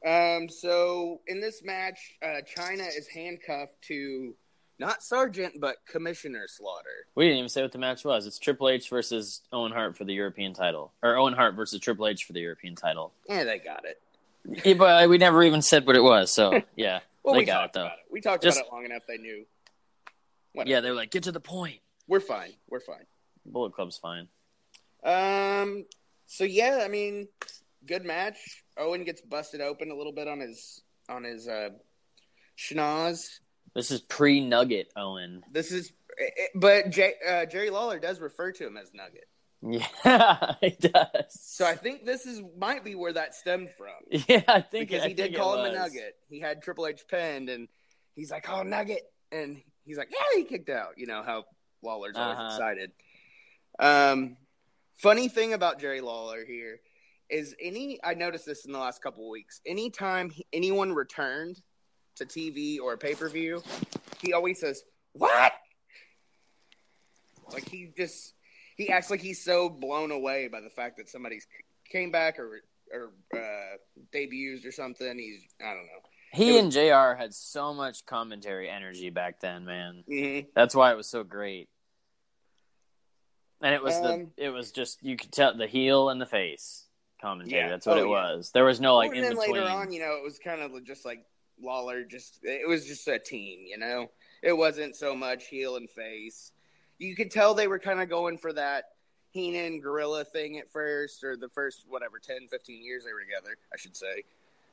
Um. 0.06 0.48
So 0.48 1.20
in 1.26 1.40
this 1.40 1.62
match, 1.64 1.98
uh, 2.22 2.40
Chyna 2.56 2.86
is 2.96 3.08
handcuffed 3.12 3.82
to 3.88 4.34
not 4.78 5.02
Sergeant 5.02 5.54
but 5.60 5.76
Commissioner 5.90 6.46
Slaughter. 6.46 7.06
We 7.16 7.24
didn't 7.24 7.38
even 7.38 7.48
say 7.48 7.62
what 7.62 7.72
the 7.72 7.78
match 7.78 8.04
was. 8.04 8.24
It's 8.26 8.38
Triple 8.38 8.68
H 8.68 8.88
versus 8.90 9.40
Owen 9.52 9.72
Hart 9.72 9.96
for 9.96 10.04
the 10.04 10.12
European 10.14 10.54
title, 10.54 10.92
or 11.02 11.16
Owen 11.16 11.34
Hart 11.34 11.56
versus 11.56 11.80
Triple 11.80 12.06
H 12.06 12.22
for 12.24 12.32
the 12.32 12.40
European 12.40 12.76
title. 12.76 13.12
Yeah, 13.28 13.42
they 13.42 13.58
got 13.58 13.84
it. 13.84 14.00
Yeah, 14.64 14.74
but 14.74 15.08
we 15.08 15.18
never 15.18 15.42
even 15.42 15.60
said 15.62 15.84
what 15.84 15.96
it 15.96 16.02
was. 16.02 16.32
So 16.32 16.62
yeah, 16.76 17.00
Well, 17.24 17.34
they 17.34 17.40
we 17.40 17.44
got 17.44 17.64
it 17.64 17.72
though. 17.72 17.80
about 17.86 17.98
it. 17.98 18.04
We 18.12 18.20
talked 18.20 18.44
Just- 18.44 18.58
about 18.58 18.68
it 18.68 18.72
long 18.72 18.84
enough. 18.84 19.02
They 19.08 19.18
knew. 19.18 19.44
Whatever. 20.52 20.70
Yeah, 20.70 20.80
they 20.80 20.90
were 20.90 20.96
like, 20.96 21.10
get 21.10 21.24
to 21.24 21.32
the 21.32 21.40
point. 21.40 21.80
We're 22.08 22.20
fine. 22.20 22.52
We're 22.68 22.80
fine. 22.80 23.06
Bullet 23.46 23.74
Club's 23.74 23.98
fine. 23.98 24.28
Um. 25.04 25.84
So 26.26 26.44
yeah, 26.44 26.80
I 26.82 26.88
mean, 26.88 27.28
good 27.86 28.04
match. 28.04 28.64
Owen 28.76 29.04
gets 29.04 29.20
busted 29.20 29.60
open 29.60 29.90
a 29.90 29.94
little 29.94 30.12
bit 30.12 30.28
on 30.28 30.40
his 30.40 30.82
on 31.08 31.24
his 31.24 31.48
uh, 31.48 31.70
schnoz. 32.56 33.38
This 33.74 33.90
is 33.90 34.00
pre 34.00 34.40
Nugget 34.40 34.92
Owen. 34.96 35.42
This 35.52 35.72
is, 35.72 35.92
but 36.54 36.90
J, 36.90 37.14
uh, 37.26 37.46
Jerry 37.46 37.70
Lawler 37.70 37.98
does 37.98 38.20
refer 38.20 38.52
to 38.52 38.66
him 38.66 38.76
as 38.76 38.92
Nugget. 38.92 39.28
Yeah, 39.60 40.54
it 40.62 40.80
does. 40.80 41.40
So 41.40 41.66
I 41.66 41.74
think 41.74 42.04
this 42.04 42.26
is 42.26 42.42
might 42.56 42.84
be 42.84 42.94
where 42.94 43.12
that 43.12 43.34
stemmed 43.34 43.70
from 43.76 43.88
yeah, 44.28 44.42
I 44.46 44.60
think 44.60 44.88
because 44.88 45.04
I 45.04 45.08
he 45.08 45.14
did 45.14 45.24
think 45.24 45.36
call 45.36 45.64
him 45.64 45.72
a. 45.72 45.76
Nugget. 45.76 46.16
He 46.28 46.40
had 46.40 46.62
Triple 46.62 46.86
H 46.86 47.02
pinned, 47.08 47.48
and 47.48 47.68
he's 48.14 48.30
like, 48.30 48.48
"Oh, 48.48 48.62
Nugget," 48.62 49.02
and 49.32 49.60
he's 49.84 49.98
like, 49.98 50.10
"Yeah, 50.12 50.38
he 50.38 50.44
kicked 50.44 50.70
out." 50.70 50.94
You 50.96 51.06
know 51.06 51.22
how 51.24 51.44
Lawler's 51.82 52.16
always 52.16 52.38
Uh-huh. 52.38 52.46
excited. 52.54 52.92
Um, 53.78 54.36
funny 54.96 55.28
thing 55.28 55.52
about 55.52 55.78
Jerry 55.78 56.00
Lawler 56.00 56.44
here 56.44 56.80
is 57.28 57.54
any 57.60 58.00
I 58.02 58.14
noticed 58.14 58.46
this 58.46 58.64
in 58.64 58.72
the 58.72 58.78
last 58.78 59.02
couple 59.02 59.24
of 59.24 59.30
weeks. 59.30 59.60
Anytime 59.66 60.30
he- 60.30 60.46
anyone 60.52 60.92
returned 60.92 61.62
to 62.16 62.24
TV 62.26 62.80
or 62.80 62.94
a 62.94 62.98
pay 62.98 63.14
per 63.14 63.28
view, 63.28 63.62
he 64.20 64.32
always 64.32 64.58
says, 64.58 64.82
"What?" 65.12 65.52
Like 67.52 67.68
he 67.68 67.92
just 67.96 68.34
he 68.76 68.90
acts 68.90 69.10
like 69.10 69.20
he's 69.20 69.42
so 69.44 69.68
blown 69.68 70.10
away 70.10 70.48
by 70.48 70.60
the 70.60 70.70
fact 70.70 70.96
that 70.98 71.08
somebody's 71.08 71.46
came 71.90 72.10
back 72.10 72.38
or 72.38 72.62
or 72.92 73.12
uh, 73.36 73.76
debuts 74.12 74.64
or 74.64 74.72
something. 74.72 75.18
He's 75.18 75.42
I 75.60 75.74
don't 75.74 75.86
know. 75.86 76.02
He 76.32 76.56
It 76.56 76.62
and 76.62 76.72
Jr. 76.72 77.18
had 77.18 77.32
so 77.34 77.72
much 77.72 78.04
commentary 78.06 78.68
energy 78.68 79.10
back 79.10 79.40
then, 79.40 79.64
man. 79.64 80.04
Mm-hmm. 80.08 80.48
That's 80.54 80.74
why 80.74 80.92
it 80.92 80.96
was 80.96 81.06
so 81.08 81.24
great. 81.24 81.68
And 83.60 83.74
it 83.74 83.82
was 83.82 83.96
Um, 83.96 84.02
the 84.36 84.44
it 84.44 84.50
was 84.50 84.70
just 84.70 85.02
you 85.02 85.16
could 85.16 85.32
tell 85.32 85.54
the 85.54 85.66
heel 85.66 86.10
and 86.10 86.20
the 86.20 86.26
face 86.26 86.86
commentary. 87.20 87.62
Yeah. 87.62 87.68
That's 87.70 87.86
what 87.86 87.98
Oh, 87.98 88.02
it 88.02 88.04
yeah. 88.04 88.10
was. 88.34 88.50
There 88.52 88.64
was 88.64 88.80
no 88.80 88.96
like 88.96 89.12
and 89.12 89.24
then 89.24 89.30
between. 89.34 89.52
later 89.52 89.66
on, 89.68 89.90
you 89.92 90.00
know, 90.00 90.14
it 90.16 90.22
was 90.22 90.38
kind 90.38 90.60
of 90.60 90.84
just 90.84 91.04
like 91.04 91.24
Lawler. 91.60 92.04
Just 92.04 92.38
it 92.44 92.68
was 92.68 92.86
just 92.86 93.08
a 93.08 93.18
team. 93.18 93.64
You 93.66 93.78
know, 93.78 94.10
it 94.42 94.52
wasn't 94.56 94.94
so 94.96 95.16
much 95.16 95.48
heel 95.48 95.76
and 95.76 95.90
face. 95.90 96.52
You 96.98 97.16
could 97.16 97.30
tell 97.30 97.54
they 97.54 97.68
were 97.68 97.78
kind 97.78 98.00
of 98.00 98.08
going 98.08 98.38
for 98.38 98.52
that. 98.52 98.84
Heenan 99.30 99.80
Gorilla 99.80 100.24
thing 100.24 100.58
at 100.58 100.70
first, 100.72 101.22
or 101.22 101.36
the 101.36 101.50
first 101.50 101.84
whatever 101.86 102.18
10, 102.18 102.48
15 102.50 102.82
years 102.82 103.04
they 103.04 103.12
were 103.12 103.20
together, 103.20 103.56
I 103.72 103.76
should 103.76 103.94
say, 103.94 104.24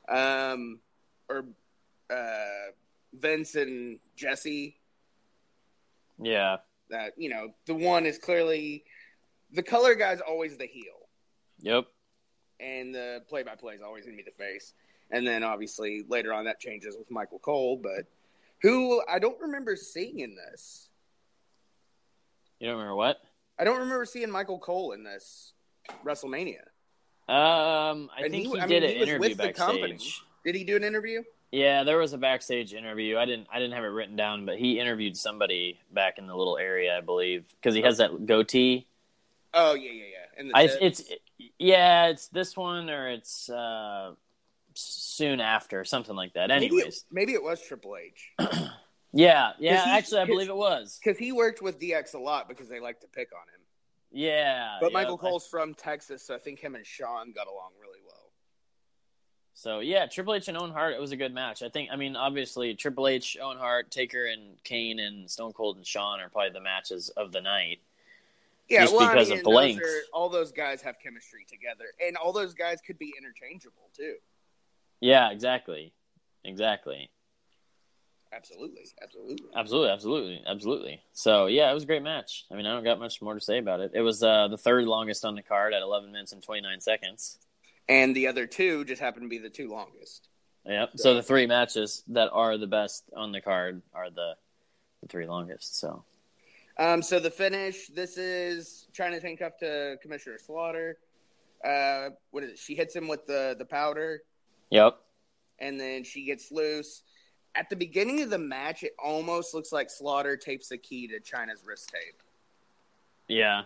um, 0.08 0.80
or 1.28 1.44
uh, 2.10 2.70
Vince 3.18 3.54
and 3.54 3.98
Jesse. 4.16 4.76
Yeah. 6.20 6.58
That 6.90 7.12
you 7.16 7.28
know, 7.28 7.48
the 7.66 7.74
one 7.74 8.06
is 8.06 8.18
clearly 8.18 8.84
the 9.52 9.62
color 9.62 9.94
guy's 9.94 10.20
always 10.20 10.56
the 10.56 10.66
heel, 10.66 11.08
Yep. 11.60 11.86
and 12.60 12.94
the 12.94 13.22
play-by-play 13.28 13.74
is 13.74 13.82
always 13.82 14.04
going 14.04 14.16
to 14.16 14.22
be 14.22 14.28
the 14.30 14.36
face. 14.44 14.72
And 15.10 15.26
then 15.26 15.42
obviously 15.44 16.04
later 16.08 16.32
on 16.32 16.44
that 16.46 16.58
changes 16.60 16.96
with 16.98 17.10
Michael 17.10 17.38
Cole, 17.38 17.76
but 17.76 18.06
who 18.62 19.02
I 19.08 19.18
don't 19.18 19.40
remember 19.40 19.76
seeing 19.76 20.20
in 20.20 20.36
this. 20.36 20.88
You 22.60 22.68
don't 22.68 22.76
remember 22.76 22.96
what? 22.96 23.18
I 23.58 23.64
don't 23.64 23.78
remember 23.80 24.04
seeing 24.04 24.30
Michael 24.30 24.58
Cole 24.58 24.92
in 24.92 25.02
this 25.04 25.52
WrestleMania. 26.04 26.60
Um, 27.28 28.10
I 28.16 28.22
And 28.22 28.30
think 28.32 28.46
he, 28.46 28.58
I 28.60 28.66
did 28.66 28.82
mean, 28.82 28.90
an 28.90 28.96
he 28.96 29.02
interview 29.02 29.18
with 29.20 29.36
the 29.38 29.52
company. 29.52 29.92
backstage. 29.92 30.22
Did 30.46 30.54
he 30.54 30.62
do 30.62 30.76
an 30.76 30.84
interview? 30.84 31.24
Yeah, 31.50 31.82
there 31.82 31.98
was 31.98 32.12
a 32.12 32.18
backstage 32.18 32.72
interview. 32.72 33.18
I 33.18 33.24
didn't 33.24 33.48
I 33.52 33.58
didn't 33.58 33.74
have 33.74 33.82
it 33.82 33.88
written 33.88 34.14
down, 34.14 34.46
but 34.46 34.58
he 34.58 34.78
interviewed 34.78 35.16
somebody 35.16 35.80
back 35.92 36.18
in 36.18 36.28
the 36.28 36.36
little 36.36 36.56
area, 36.56 36.96
I 36.96 37.00
believe, 37.00 37.44
because 37.60 37.74
he 37.74 37.82
has 37.82 37.98
that 37.98 38.26
goatee. 38.26 38.86
Oh 39.52 39.74
yeah, 39.74 39.90
yeah, 39.90 40.04
yeah. 40.04 40.40
And 40.40 40.52
I, 40.54 40.68
it's 40.80 41.02
yeah, 41.58 42.06
it's 42.06 42.28
this 42.28 42.56
one 42.56 42.88
or 42.90 43.08
it's 43.08 43.50
uh, 43.50 44.12
soon 44.74 45.40
after, 45.40 45.84
something 45.84 46.14
like 46.14 46.34
that. 46.34 46.48
maybe 46.48 46.66
it, 46.66 46.72
Anyways, 46.72 47.04
maybe 47.10 47.32
it 47.32 47.42
was 47.42 47.60
Triple 47.60 47.96
H 47.96 48.32
yeah, 49.12 49.52
yeah. 49.58 49.84
he- 49.84 49.90
actually, 49.90 50.20
I 50.20 50.26
believe 50.26 50.48
it 50.48 50.56
was. 50.56 51.00
because 51.02 51.18
he 51.18 51.32
worked 51.32 51.60
with 51.60 51.80
DX 51.80 52.14
a 52.14 52.18
lot 52.18 52.48
because 52.48 52.68
they 52.68 52.78
like 52.78 53.00
to 53.00 53.08
pick 53.08 53.30
on 53.32 53.48
him. 53.48 53.60
Yeah, 54.12 54.76
But 54.80 54.86
yep, 54.86 54.92
Michael 54.92 55.18
I- 55.20 55.28
Cole's 55.28 55.46
from 55.48 55.74
Texas, 55.74 56.22
so 56.24 56.36
I 56.36 56.38
think 56.38 56.60
him 56.60 56.76
and 56.76 56.86
Shawn 56.86 57.32
got 57.32 57.48
along 57.48 57.70
really 57.80 57.98
well. 58.06 58.25
So 59.58 59.80
yeah, 59.80 60.04
Triple 60.04 60.34
H 60.34 60.48
and 60.48 60.58
Owen 60.58 60.70
Hart. 60.70 60.92
It 60.92 61.00
was 61.00 61.12
a 61.12 61.16
good 61.16 61.32
match. 61.32 61.62
I 61.62 61.70
think. 61.70 61.88
I 61.90 61.96
mean, 61.96 62.14
obviously, 62.14 62.74
Triple 62.74 63.08
H, 63.08 63.38
Owen 63.42 63.56
Hart, 63.56 63.90
Taker, 63.90 64.26
and 64.26 64.62
Kane, 64.64 64.98
and 64.98 65.30
Stone 65.30 65.54
Cold 65.54 65.78
and 65.78 65.86
Shawn 65.86 66.20
are 66.20 66.28
probably 66.28 66.50
the 66.50 66.60
matches 66.60 67.08
of 67.16 67.32
the 67.32 67.40
night. 67.40 67.80
Yeah, 68.68 68.82
Just 68.82 68.94
well, 68.94 69.08
because 69.08 69.28
I 69.28 69.30
mean, 69.30 69.38
of 69.38 69.44
the 69.44 69.50
length. 69.50 69.82
are- 69.82 70.02
all 70.12 70.28
those 70.28 70.52
guys 70.52 70.82
have 70.82 70.96
chemistry 71.02 71.46
together, 71.48 71.86
and 72.06 72.18
all 72.18 72.34
those 72.34 72.52
guys 72.52 72.82
could 72.86 72.98
be 72.98 73.14
interchangeable 73.16 73.88
too. 73.96 74.16
Yeah, 75.00 75.30
exactly, 75.30 75.94
exactly, 76.44 77.08
Absolutely, 78.30 78.82
absolutely. 79.02 79.38
absolutely, 79.56 79.90
absolutely, 79.90 80.42
absolutely. 80.46 81.00
So 81.14 81.46
yeah, 81.46 81.70
it 81.70 81.74
was 81.74 81.84
a 81.84 81.86
great 81.86 82.02
match. 82.02 82.44
I 82.52 82.56
mean, 82.56 82.66
I 82.66 82.74
don't 82.74 82.84
got 82.84 82.98
much 82.98 83.22
more 83.22 83.32
to 83.32 83.40
say 83.40 83.56
about 83.56 83.80
it. 83.80 83.92
It 83.94 84.02
was 84.02 84.22
uh, 84.22 84.48
the 84.48 84.58
third 84.58 84.84
longest 84.84 85.24
on 85.24 85.34
the 85.34 85.42
card 85.42 85.72
at 85.72 85.80
11 85.80 86.12
minutes 86.12 86.32
and 86.32 86.42
29 86.42 86.80
seconds. 86.82 87.38
And 87.88 88.14
the 88.16 88.26
other 88.26 88.46
two 88.46 88.84
just 88.84 89.00
happen 89.00 89.22
to 89.22 89.28
be 89.28 89.38
the 89.38 89.50
two 89.50 89.70
longest. 89.70 90.28
Yep. 90.64 90.92
So 90.96 91.14
the 91.14 91.22
three 91.22 91.46
matches 91.46 92.02
that 92.08 92.30
are 92.32 92.58
the 92.58 92.66
best 92.66 93.04
on 93.14 93.30
the 93.30 93.40
card 93.40 93.82
are 93.94 94.10
the, 94.10 94.34
the 95.02 95.08
three 95.08 95.26
longest. 95.26 95.78
So 95.78 96.04
Um, 96.78 97.02
so 97.02 97.20
the 97.20 97.30
finish, 97.30 97.86
this 97.88 98.18
is 98.18 98.88
Chyna's 98.92 99.22
handcuffed 99.22 99.60
to 99.60 99.96
Commissioner 100.02 100.38
Slaughter. 100.38 100.98
Uh, 101.64 102.10
what 102.32 102.42
is 102.44 102.50
it? 102.50 102.58
She 102.58 102.74
hits 102.74 102.94
him 102.94 103.08
with 103.08 103.26
the 103.26 103.56
the 103.58 103.64
powder, 103.64 104.22
yep. 104.70 104.98
and 105.58 105.80
then 105.80 106.04
she 106.04 106.24
gets 106.24 106.52
loose. 106.52 107.02
At 107.54 107.70
the 107.70 107.76
beginning 107.76 108.20
of 108.20 108.28
the 108.28 108.38
match, 108.38 108.82
it 108.82 108.92
almost 109.02 109.54
looks 109.54 109.72
like 109.72 109.88
Slaughter 109.88 110.36
tapes 110.36 110.70
a 110.70 110.76
key 110.76 111.08
to 111.08 111.18
Chyna's 111.20 111.64
wrist 111.64 111.88
tape 111.88 112.22
Yeah. 113.28 113.62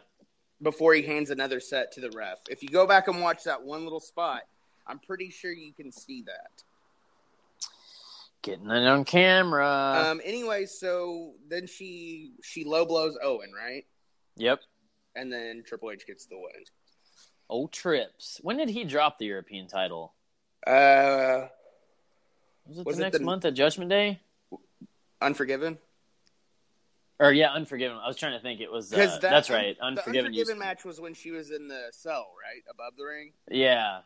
Before 0.62 0.94
he 0.94 1.02
hands 1.02 1.30
another 1.30 1.61
set 1.61 1.92
to 1.92 2.00
the 2.00 2.11
ref. 2.11 2.38
If 2.48 2.62
you 2.62 2.68
go 2.68 2.86
back 2.86 3.08
and 3.08 3.20
watch 3.20 3.44
that 3.44 3.62
one 3.62 3.84
little 3.84 4.00
spot, 4.00 4.42
I'm 4.86 4.98
pretty 4.98 5.30
sure 5.30 5.52
you 5.52 5.72
can 5.72 5.90
see 5.92 6.22
that. 6.22 6.62
Getting 8.42 8.70
it 8.70 8.86
on 8.86 9.04
camera. 9.04 10.06
um. 10.11 10.20
Anyway, 10.24 10.64
so 10.66 11.34
then 11.48 11.66
she 11.66 12.32
she 12.42 12.64
low 12.64 12.86
blows 12.86 13.18
Owen, 13.22 13.52
right? 13.54 13.84
yep. 14.36 14.61
And 15.14 15.30
then 15.32 15.62
Triple 15.66 15.90
H 15.90 16.06
gets 16.06 16.26
the 16.26 16.36
win. 16.38 16.64
Oh, 17.50 17.66
trips. 17.66 18.38
When 18.42 18.56
did 18.56 18.70
he 18.70 18.84
drop 18.84 19.18
the 19.18 19.26
European 19.26 19.66
title? 19.66 20.14
Uh, 20.66 21.48
Was 22.66 22.78
it 22.78 22.86
Was 22.86 22.96
the 22.96 23.02
it 23.02 23.04
next 23.06 23.18
the- 23.18 23.24
month 23.24 23.44
at 23.44 23.54
Judgment 23.54 23.90
Day? 23.90 24.20
Unforgiven. 25.20 25.78
Or 27.20 27.32
yeah, 27.32 27.52
Unforgiven. 27.52 27.98
I 28.02 28.08
was 28.08 28.16
trying 28.16 28.32
to 28.32 28.40
think. 28.40 28.60
It 28.60 28.72
was. 28.72 28.88
Because 28.90 29.10
Uh, 29.16 29.18
that, 29.18 29.30
that's 29.30 29.50
right. 29.50 29.76
Unforgiven. 29.80 30.26
Unforgiven 30.28 30.58
match 30.58 30.84
was 30.86 31.00
when 31.00 31.12
she 31.14 31.30
was 31.30 31.50
in 31.50 31.68
the 31.68 31.88
cell, 31.92 32.28
right 32.42 32.62
above 32.70 32.94
the 32.96 33.04
ring. 33.04 33.32
Yeah, 33.50 34.00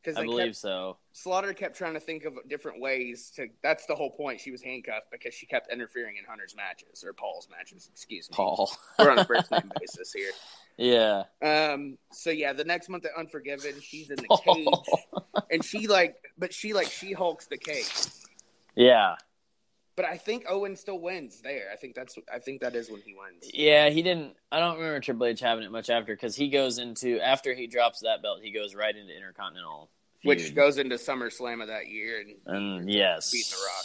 Because 0.00 0.16
I 0.16 0.22
believe 0.24 0.54
so. 0.56 0.96
Slaughter 1.12 1.52
kept 1.54 1.76
trying 1.76 1.94
to 1.94 2.00
think 2.00 2.24
of 2.24 2.34
different 2.48 2.80
ways 2.80 3.32
to. 3.36 3.48
That's 3.64 3.86
the 3.86 3.96
whole 3.96 4.12
point. 4.12 4.40
She 4.40 4.52
was 4.52 4.62
handcuffed 4.62 5.10
because 5.10 5.34
she 5.34 5.44
kept 5.46 5.72
interfering 5.72 6.16
in 6.18 6.24
Hunter's 6.24 6.54
matches 6.54 7.02
or 7.04 7.12
Paul's 7.12 7.48
matches. 7.50 7.88
Excuse 7.92 8.30
me. 8.30 8.36
Paul. 8.36 8.70
We're 8.98 9.10
on 9.10 9.18
a 9.18 9.24
first 9.24 9.50
name 9.50 9.70
basis 9.80 10.12
here. 10.12 10.30
yeah. 10.78 11.24
Um. 11.42 11.98
So 12.12 12.30
yeah, 12.30 12.52
the 12.52 12.64
next 12.64 12.88
month 12.88 13.04
at 13.06 13.12
Unforgiven, 13.18 13.74
she's 13.80 14.08
in 14.10 14.16
the 14.16 14.38
cage, 14.44 15.42
and 15.50 15.64
she 15.64 15.88
like, 15.88 16.14
but 16.38 16.54
she 16.54 16.74
like 16.74 16.86
she 16.92 17.12
hulks 17.12 17.48
the 17.48 17.58
cage. 17.58 17.90
Yeah. 18.76 19.16
But 19.94 20.06
I 20.06 20.16
think 20.16 20.44
Owen 20.48 20.74
still 20.76 20.98
wins 20.98 21.42
there. 21.42 21.68
I 21.72 21.76
think 21.76 21.94
that's. 21.94 22.16
I 22.32 22.38
think 22.38 22.62
that 22.62 22.74
is 22.74 22.90
when 22.90 23.02
he 23.02 23.14
wins. 23.14 23.50
Yeah, 23.52 23.90
he 23.90 24.02
didn't. 24.02 24.34
I 24.50 24.58
don't 24.58 24.76
remember 24.76 25.00
Triple 25.00 25.26
H 25.26 25.40
having 25.40 25.64
it 25.64 25.70
much 25.70 25.90
after 25.90 26.14
because 26.14 26.34
he 26.34 26.48
goes 26.48 26.78
into 26.78 27.20
after 27.20 27.54
he 27.54 27.66
drops 27.66 28.00
that 28.00 28.22
belt, 28.22 28.40
he 28.42 28.52
goes 28.52 28.74
right 28.74 28.94
into 28.96 29.14
Intercontinental, 29.14 29.90
feud. 30.22 30.28
Which 30.28 30.54
goes 30.54 30.78
into 30.78 30.94
SummerSlam 30.96 31.60
of 31.60 31.68
that 31.68 31.88
year, 31.88 32.20
and 32.20 32.56
and 32.56 32.90
yes, 32.90 33.30
beat 33.30 33.46
The 33.46 33.56
Rock. 33.56 33.84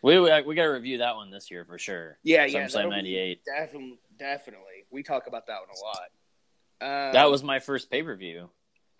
We 0.00 0.20
we, 0.20 0.42
we 0.42 0.54
got 0.54 0.62
to 0.62 0.68
review 0.68 0.98
that 0.98 1.16
one 1.16 1.30
this 1.32 1.50
year 1.50 1.64
for 1.64 1.76
sure. 1.76 2.18
Yeah, 2.22 2.44
yeah, 2.44 2.66
SummerSlam 2.66 2.72
that'll 2.74 2.90
'98. 2.90 3.40
Definitely, 3.44 3.98
definitely. 4.16 4.84
We 4.92 5.02
talk 5.02 5.26
about 5.26 5.48
that 5.48 5.58
one 5.58 5.70
a 5.74 5.80
lot. 5.84 7.08
Um, 7.08 7.12
That 7.14 7.30
was 7.32 7.42
my 7.42 7.58
first 7.58 7.90
pay 7.90 8.04
per 8.04 8.14
view. 8.14 8.48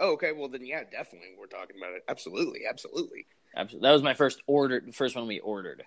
oh, 0.00 0.14
okay. 0.14 0.32
Well, 0.32 0.48
then, 0.48 0.66
yeah, 0.66 0.82
definitely. 0.90 1.28
We're 1.38 1.46
talking 1.46 1.76
about 1.80 1.92
it. 1.94 2.02
Absolutely, 2.09 2.62
absolutely. 2.68 3.26
That 3.54 3.92
was 3.92 4.02
my 4.02 4.14
first 4.14 4.42
order, 4.48 4.82
the 4.84 4.92
first 4.92 5.14
one 5.14 5.28
we 5.28 5.38
ordered. 5.38 5.84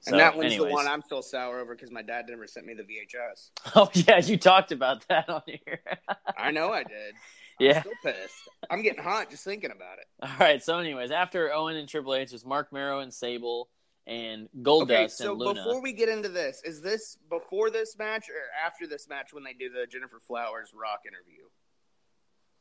So, 0.00 0.12
and 0.12 0.20
that 0.20 0.36
one's 0.36 0.52
anyways. 0.52 0.68
the 0.70 0.74
one 0.74 0.86
I'm 0.86 1.02
still 1.02 1.22
sour 1.22 1.58
over 1.60 1.74
because 1.74 1.90
my 1.90 2.02
dad 2.02 2.26
never 2.28 2.46
sent 2.46 2.66
me 2.66 2.74
the 2.74 2.82
VHS. 2.84 3.50
Oh 3.74 3.88
yeah, 3.94 4.18
you 4.18 4.36
talked 4.36 4.70
about 4.72 5.06
that 5.08 5.28
on 5.28 5.42
here. 5.46 5.80
I 6.38 6.50
know 6.52 6.72
I 6.72 6.84
did. 6.84 7.14
I'm 7.60 7.66
Yeah. 7.66 7.80
still 7.80 7.92
pissed. 8.04 8.34
I'm 8.70 8.82
getting 8.82 9.02
hot 9.02 9.30
just 9.30 9.42
thinking 9.44 9.70
about 9.70 9.98
it. 9.98 10.04
All 10.22 10.36
right. 10.38 10.62
So, 10.62 10.78
anyways, 10.78 11.10
after 11.10 11.52
Owen 11.52 11.76
and 11.76 11.88
Triple 11.88 12.14
H, 12.14 12.32
it's 12.32 12.44
Marc 12.44 12.72
Mero 12.72 13.00
and 13.00 13.12
Sable 13.12 13.68
and 14.06 14.48
Goldust 14.62 14.82
Okay, 14.82 15.08
so 15.08 15.30
and 15.32 15.40
Luna. 15.40 15.54
before 15.64 15.82
we 15.82 15.92
get 15.92 16.08
into 16.08 16.28
this, 16.28 16.62
is 16.64 16.80
this 16.82 17.16
before 17.28 17.70
this 17.70 17.96
match 17.98 18.28
or 18.28 18.36
after 18.64 18.86
this 18.86 19.08
match 19.08 19.32
when 19.32 19.42
they 19.42 19.54
do 19.54 19.68
the 19.70 19.86
Gennifer 19.90 20.20
Flowers 20.24 20.70
Rock 20.74 21.00
interview? 21.06 21.42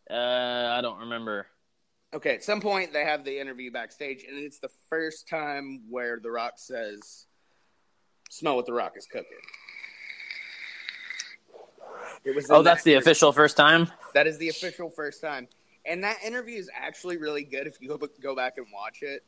uh, 0.10 0.76
I 0.78 0.82
don't 0.82 1.00
remember. 1.02 1.48
Okay, 2.14 2.36
at 2.36 2.44
some 2.44 2.62
point 2.62 2.94
they 2.94 3.04
have 3.04 3.26
the 3.26 3.40
interview 3.40 3.72
backstage, 3.72 4.24
and 4.28 4.38
it's 4.38 4.60
the 4.60 4.70
first 4.90 5.28
time 5.28 5.82
where 5.90 6.20
The 6.20 6.32
Rock 6.32 6.54
says, 6.58 7.26
"Smell 8.30 8.56
what 8.56 8.66
The 8.66 8.74
Rock 8.74 8.94
is 8.96 9.06
cooking." 9.06 9.38
It 12.24 12.34
was. 12.34 12.50
Oh, 12.50 12.62
that's 12.62 12.82
that 12.82 12.86
the 12.86 12.92
interview. 12.94 13.12
official 13.12 13.32
first 13.34 13.58
time. 13.58 13.92
That 14.14 14.28
is 14.28 14.38
the 14.38 14.50
official 14.50 14.90
first 14.90 15.22
time, 15.22 15.48
and 15.86 16.04
that 16.04 16.24
interview 16.24 16.58
is 16.58 16.70
actually 16.74 17.18
really 17.18 17.44
good 17.44 17.68
if 17.68 17.82
you 17.82 17.90
go 17.90 17.98
go 18.22 18.36
back 18.36 18.58
and 18.58 18.68
watch 18.74 19.02
it, 19.02 19.24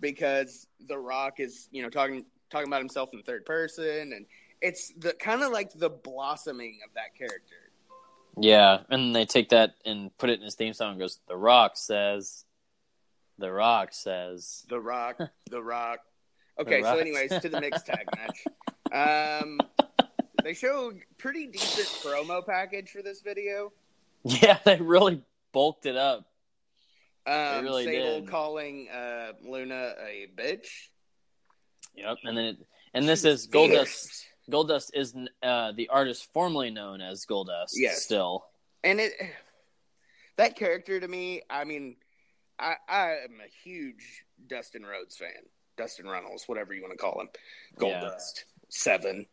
because 0.00 0.66
The 0.88 0.98
Rock 0.98 1.38
is 1.38 1.68
you 1.70 1.82
know 1.82 1.90
talking 1.90 2.24
talking 2.50 2.66
about 2.66 2.80
himself 2.80 3.10
in 3.12 3.18
the 3.18 3.24
third 3.24 3.46
person, 3.46 4.12
and 4.12 4.26
it's 4.60 4.92
the 4.98 5.12
kind 5.12 5.42
of 5.42 5.52
like 5.52 5.72
the 5.74 5.90
blossoming 5.90 6.80
of 6.84 6.92
that 6.94 7.14
character. 7.16 7.70
Yeah, 8.38 8.78
and 8.88 9.14
they 9.14 9.24
take 9.26 9.50
that 9.50 9.74
and 9.84 10.16
put 10.18 10.30
it 10.30 10.38
in 10.38 10.44
his 10.44 10.54
theme 10.54 10.72
song. 10.72 10.92
and 10.92 11.00
Goes, 11.00 11.18
The 11.28 11.36
Rock 11.36 11.72
says, 11.76 12.44
The 13.38 13.50
Rock 13.52 13.90
says. 13.92 14.64
The 14.68 14.80
Rock, 14.80 15.18
The 15.50 15.62
Rock. 15.62 16.00
Okay, 16.60 16.80
The 16.82 16.92
so 16.92 16.98
anyways, 16.98 17.30
to 17.40 17.48
the 17.48 17.60
mixed 17.60 17.86
tag 17.86 18.06
match. 18.16 18.44
Um, 19.40 19.58
they 20.44 20.54
showed 20.54 21.00
pretty 21.18 21.46
decent 21.46 21.88
promo 21.88 22.44
package 22.44 22.90
for 22.90 23.02
this 23.02 23.20
video. 23.20 23.72
Yeah, 24.24 24.58
they 24.64 24.76
really 24.76 25.22
bulked 25.52 25.86
it 25.86 25.96
up. 25.96 26.26
Um, 27.26 27.62
really 27.64 27.84
Sable 27.84 28.20
did. 28.20 28.28
calling 28.28 28.88
uh, 28.88 29.32
Luna 29.44 29.94
a 30.04 30.26
bitch. 30.36 30.68
Yep, 31.94 32.16
and 32.24 32.36
then 32.36 32.44
it, 32.44 32.56
and 32.94 33.08
this 33.08 33.24
is 33.24 33.46
Goldust. 33.46 34.24
Goldust 34.50 34.90
is 34.94 35.14
uh, 35.42 35.72
the 35.72 35.88
artist 35.88 36.28
formerly 36.32 36.70
known 36.70 37.00
as 37.00 37.26
Goldust. 37.26 37.70
Yes. 37.74 38.02
still. 38.02 38.44
and 38.84 39.00
it 39.00 39.12
that 40.36 40.56
character 40.56 40.98
to 40.98 41.06
me. 41.08 41.42
I 41.48 41.64
mean, 41.64 41.96
I 42.58 42.74
I 42.88 43.08
am 43.24 43.38
a 43.44 43.48
huge 43.64 44.24
Dustin 44.46 44.82
Rhodes 44.84 45.16
fan. 45.16 45.30
Dustin 45.76 46.06
Runnels, 46.06 46.44
whatever 46.46 46.74
you 46.74 46.82
want 46.82 46.92
to 46.92 46.98
call 46.98 47.20
him, 47.20 47.28
Yeah. 47.80 48.02
Goldust 48.02 48.44
Seven. 48.68 49.26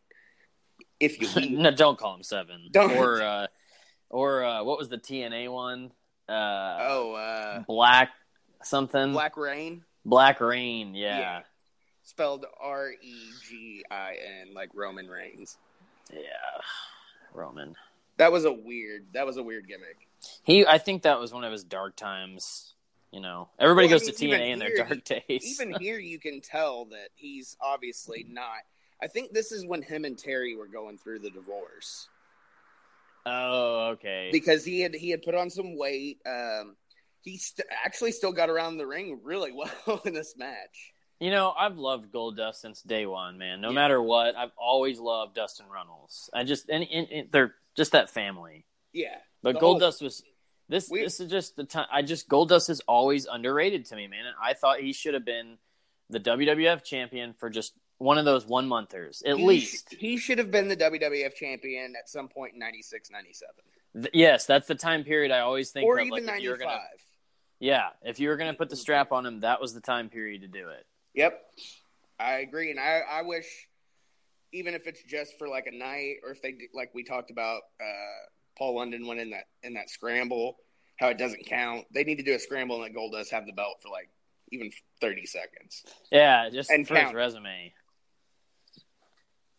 If 0.99 1.19
you 1.21 1.49
no, 1.57 1.71
don't 1.71 1.97
call 1.97 2.15
him 2.15 2.23
Seven. 2.23 2.69
Don't. 2.71 2.91
Or 2.91 3.21
uh, 3.21 3.47
Or 4.09 4.43
uh, 4.43 4.63
what 4.63 4.77
was 4.77 4.89
the 4.89 4.97
TNA 4.97 5.51
one? 5.51 5.91
Uh, 6.27 6.77
oh, 6.81 7.13
uh, 7.15 7.63
Black 7.67 8.09
something. 8.63 9.13
Black 9.13 9.35
Reign, 9.37 9.83
Black 10.05 10.39
Reign. 10.41 10.93
Yeah. 10.93 11.19
Yeah. 11.19 11.39
Spelled 12.09 12.45
R 12.59 12.89
E 12.89 13.15
G 13.47 13.85
I 13.91 14.15
N, 14.41 14.55
like 14.55 14.71
Roman 14.73 15.07
Reigns. 15.07 15.59
yeah. 16.11 16.19
Roman. 17.35 17.75
That 18.17 18.31
was 18.31 18.45
a 18.45 18.51
weird. 18.51 19.05
That 19.13 19.27
was 19.27 19.37
a 19.37 19.43
weird 19.43 19.67
gimmick. 19.67 20.07
He. 20.43 20.65
I 20.65 20.79
think 20.79 21.03
that 21.03 21.19
was 21.19 21.31
one 21.31 21.43
of 21.43 21.51
his 21.51 21.63
dark 21.63 21.95
times. 21.95 22.73
You 23.11 23.21
know, 23.21 23.49
everybody 23.59 23.87
Well, 23.87 23.99
goes 23.99 24.07
to 24.07 24.25
mean, 24.25 24.33
even 24.33 24.41
TNA 24.41 24.53
in 24.53 24.59
their 24.59 24.69
here, 24.69 24.85
dark 24.85 25.03
days. 25.03 25.59
Even 25.61 25.73
here, 25.79 25.99
you 25.99 26.19
can 26.19 26.41
tell 26.41 26.85
that 26.85 27.09
he's 27.15 27.55
obviously 27.61 28.25
not. 28.27 28.61
I 29.01 29.07
think 29.07 29.31
this 29.31 29.51
is 29.51 29.63
when 29.65 29.83
him 29.83 30.03
and 30.03 30.17
Terri 30.17 30.57
were 30.57 30.67
going 30.67 30.97
through 30.97 31.19
the 31.19 31.29
divorce 31.29 32.09
oh, 33.25 33.89
okay. 33.93 34.29
because 34.31 34.65
he 34.65 34.81
had 34.81 34.95
he 34.95 35.09
had 35.11 35.21
put 35.21 35.35
on 35.35 35.49
some 35.51 35.77
weight. 35.77 36.19
Um, 36.25 36.75
he 37.21 37.37
st- 37.37 37.67
actually 37.85 38.11
still 38.13 38.31
got 38.31 38.49
around 38.49 38.77
the 38.77 38.87
ring 38.87 39.19
really 39.23 39.51
well 39.85 40.01
in 40.05 40.13
this 40.13 40.35
match. 40.37 40.93
You 41.19 41.31
know, 41.31 41.53
I've 41.57 41.77
loved 41.77 42.11
Goldust 42.13 42.55
since 42.55 42.81
day 42.81 43.05
one, 43.05 43.37
man. 43.37 43.59
No 43.59 43.69
Yeah. 43.69 43.75
matter 43.75 44.01
what, 44.01 44.35
I've 44.35 44.53
always 44.57 44.99
loved 44.99 45.35
Dustin 45.35 45.65
Runnels. 45.67 46.29
I 46.33 46.43
just 46.45 46.69
and, 46.69 46.85
and, 46.89 47.07
and 47.11 47.31
they're 47.31 47.55
just 47.75 47.91
that 47.91 48.09
family. 48.09 48.65
Yeah, 48.93 49.17
But 49.43 49.57
whole- 49.57 49.79
Goldust 49.79 50.01
was 50.01 50.23
this. 50.69 50.89
We- 50.89 51.01
this 51.03 51.19
is 51.19 51.29
just 51.29 51.55
the 51.57 51.65
time. 51.65 51.87
I 51.91 52.01
just 52.03 52.29
Goldust 52.29 52.69
is 52.69 52.79
always 52.81 53.25
underrated 53.25 53.85
to 53.87 53.95
me, 53.95 54.07
man. 54.07 54.25
And 54.25 54.35
I 54.41 54.53
thought 54.53 54.79
he 54.79 54.93
should 54.93 55.13
have 55.13 55.25
been 55.25 55.57
the 56.09 56.19
WWF 56.19 56.83
champion 56.83 57.33
for 57.33 57.49
just 57.49 57.73
one 57.97 58.17
of 58.17 58.23
those 58.23 58.45
one 58.45 58.67
monthers 58.67 59.21
at 59.25 59.35
he 59.37 59.45
least. 59.45 59.91
sh- 59.91 59.95
he 59.99 60.17
should 60.17 60.37
have 60.37 60.49
been 60.51 60.69
the 60.69 60.77
WWF 60.77 61.35
champion 61.35 61.95
at 61.97 62.07
some 62.07 62.29
point 62.29 62.53
in 62.53 62.59
96, 62.59 63.11
97. 63.11 63.55
Th- 63.93 64.09
yes, 64.13 64.45
that's 64.45 64.67
the 64.67 64.75
time 64.75 65.03
period 65.03 65.31
I 65.31 65.39
always 65.39 65.71
think 65.71 65.85
or 65.85 65.99
of. 65.99 66.05
even 66.05 66.11
like, 66.25 66.37
if 66.41 66.43
95. 66.43 66.59
gonna, 66.59 66.79
yeah, 67.59 67.89
if 68.03 68.19
you 68.21 68.29
were 68.29 68.37
gonna 68.37 68.53
put 68.53 68.69
the 68.69 68.77
strap 68.77 69.11
on 69.11 69.25
him, 69.25 69.41
that 69.41 69.59
was 69.59 69.73
the 69.73 69.81
time 69.81 70.09
period 70.09 70.41
to 70.43 70.47
do 70.47 70.69
it. 70.69 70.85
Yep, 71.19 71.41
I 72.17 72.35
agree, 72.35 72.71
and 72.71 72.79
I, 72.79 73.01
I 73.11 73.21
wish, 73.23 73.45
even 74.53 74.73
if 74.73 74.87
it's 74.87 75.03
just 75.03 75.37
for 75.37 75.49
like 75.49 75.67
a 75.67 75.75
night, 75.75 76.15
or 76.23 76.31
if 76.31 76.41
they 76.41 76.55
like 76.73 76.95
we 76.95 77.03
talked 77.03 77.29
about, 77.29 77.59
uh, 77.81 78.29
Paul 78.57 78.77
London 78.77 79.05
went 79.05 79.19
in 79.19 79.31
that 79.31 79.43
in 79.61 79.73
that 79.73 79.89
scramble, 79.89 80.55
how 80.97 81.09
it 81.09 81.17
doesn't 81.17 81.45
count. 81.45 81.87
They 81.93 82.05
need 82.05 82.19
to 82.19 82.23
do 82.23 82.35
a 82.35 82.39
scramble 82.39 82.81
and 82.81 82.95
let 82.95 83.11
does 83.11 83.29
have 83.31 83.45
the 83.45 83.51
belt 83.51 83.81
for 83.81 83.89
like 83.89 84.09
even 84.53 84.71
thirty 85.01 85.25
seconds. 85.25 85.83
Yeah, 86.09 86.49
just 86.49 86.71
And 86.71 86.87
for 86.87 86.95
his 86.95 87.13
resume, 87.13 87.73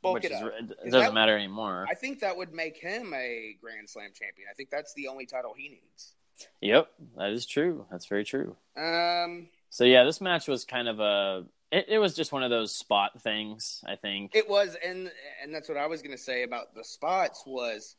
Bulk 0.01 0.15
which 0.15 0.25
it 0.25 0.33
is 0.33 0.41
it 0.41 0.91
doesn't 0.91 0.91
that- 0.93 1.13
matter 1.13 1.37
anymore. 1.37 1.85
I 1.91 1.95
think 1.95 2.21
that 2.21 2.39
would 2.39 2.55
make 2.55 2.79
him 2.79 3.13
a 3.13 3.55
Grand 3.61 3.91
Slam 3.91 4.13
champion. 4.15 4.49
I 4.51 4.55
think 4.55 4.71
that's 4.71 4.95
the 4.95 5.09
only 5.09 5.27
title 5.27 5.53
he 5.55 5.69
needs. 5.69 6.15
Yep, 6.63 6.91
that 7.19 7.33
is 7.33 7.45
true. 7.45 7.85
That's 7.91 8.07
very 8.07 8.25
true. 8.25 8.57
Um, 8.79 9.51
So 9.71 9.85
yeah, 9.85 10.05
this 10.05 10.21
match 10.21 10.49
was 10.49 10.65
kind 10.65 10.89
of 10.89 11.01
a. 11.01 11.45
It, 11.73 11.87
it 11.89 11.99
was 11.99 12.15
just 12.15 12.33
one 12.33 12.43
of 12.43 12.51
those 12.51 12.75
spot 12.75 13.21
things. 13.23 13.83
I 13.87 13.97
think. 13.97 14.33
It 14.35 14.49
was, 14.49 14.77
and 14.85 15.11
and 15.43 15.55
that's 15.55 15.69
what 15.69 15.79
I 15.79 15.87
was 15.87 16.03
going 16.03 16.17
to 16.17 16.23
say 16.23 16.43
about 16.43 16.75
the 16.75 16.85
spots 16.85 17.45
was 17.47 17.97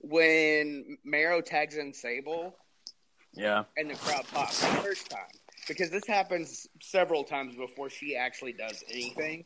when 0.00 0.98
Mero 1.04 1.40
tags 1.40 1.76
in 1.76 1.92
Sable 1.92 2.54
yeah. 3.34 3.64
and 3.76 3.90
the 3.90 3.94
crowd 3.94 4.24
pops 4.32 4.60
the 4.60 4.66
first 4.82 5.10
time 5.10 5.20
because 5.68 5.90
this 5.90 6.06
happens 6.06 6.68
several 6.80 7.24
times 7.24 7.56
before 7.56 7.90
she 7.90 8.16
actually 8.16 8.52
does 8.52 8.84
anything. 8.90 9.44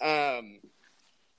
Um, 0.00 0.60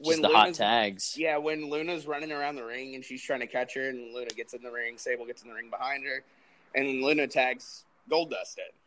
Just 0.03 0.21
the 0.21 0.29
hot 0.29 0.53
tags. 0.53 1.15
yeah, 1.17 1.37
when 1.37 1.69
Luna's 1.69 2.07
running 2.07 2.31
around 2.31 2.55
the 2.55 2.63
ring 2.63 2.95
and 2.95 3.03
she's 3.03 3.23
trying 3.23 3.41
to 3.41 3.47
catch 3.47 3.75
her, 3.75 3.89
and 3.89 4.13
Luna 4.13 4.29
gets 4.29 4.53
in 4.53 4.61
the 4.61 4.71
ring, 4.71 4.97
Sable 4.97 5.25
gets 5.25 5.41
in 5.41 5.49
the 5.49 5.55
ring 5.55 5.69
behind 5.69 6.05
her, 6.05 6.23
and 6.75 7.01
Luna 7.01 7.27
tags 7.27 7.85
Goldust 8.09 8.57
in. 8.57 8.80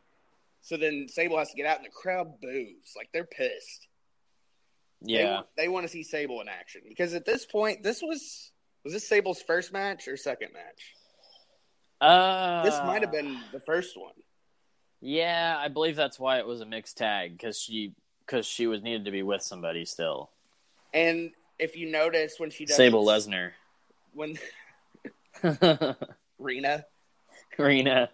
So 0.64 0.78
then 0.78 1.08
Sable 1.08 1.38
has 1.38 1.50
to 1.50 1.56
get 1.56 1.66
out, 1.66 1.76
and 1.76 1.84
the 1.84 1.90
crowd 1.90 2.40
boos 2.40 2.94
like 2.96 3.10
they're 3.12 3.24
pissed. 3.26 3.86
Yeah. 5.02 5.34
want, 5.34 5.46
they 5.58 5.68
want 5.68 5.84
to 5.84 5.92
see 5.92 6.02
Sable 6.02 6.40
in 6.40 6.48
action 6.48 6.80
because 6.88 7.12
at 7.12 7.26
this 7.26 7.44
point, 7.44 7.82
this 7.82 8.00
was 8.00 8.50
was 8.82 8.94
this 8.94 9.06
Sable's 9.06 9.42
first 9.42 9.72
match 9.74 10.08
or 10.08 10.16
second 10.16 10.52
match? 10.54 10.94
Uh, 12.00 12.62
This 12.64 12.74
might 12.78 13.02
have 13.02 13.12
been 13.12 13.38
the 13.52 13.60
first 13.60 13.98
one. 13.98 14.12
Yeah, 15.02 15.54
I 15.58 15.68
believe 15.68 15.96
that's 15.96 16.18
why 16.18 16.38
it 16.38 16.46
was 16.46 16.62
a 16.62 16.66
mixed 16.66 16.96
tag 16.96 17.36
because 17.36 17.60
she 17.60 17.92
because 18.26 18.46
she 18.46 18.66
was 18.66 18.82
needed 18.82 19.04
to 19.04 19.10
be 19.10 19.22
with 19.22 19.42
somebody 19.42 19.84
still. 19.84 20.30
And 20.94 21.32
if 21.58 21.76
you 21.76 21.90
notice 21.90 22.36
when 22.38 22.48
she 22.48 22.64
does 22.64 22.76
Sable 22.76 23.04
Lesnar. 23.04 23.50
when 24.14 24.38
Rena 26.38 26.86
Rena. 27.58 28.08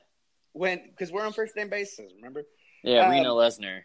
When 0.53 0.81
because 0.89 1.13
we're 1.13 1.25
on 1.25 1.33
first 1.33 1.57
name 1.57 1.69
basis, 1.69 2.13
remember? 2.17 2.45
Yeah, 2.83 3.05
Um, 3.07 3.11
Rena 3.13 3.29
Lesnar. 3.31 3.81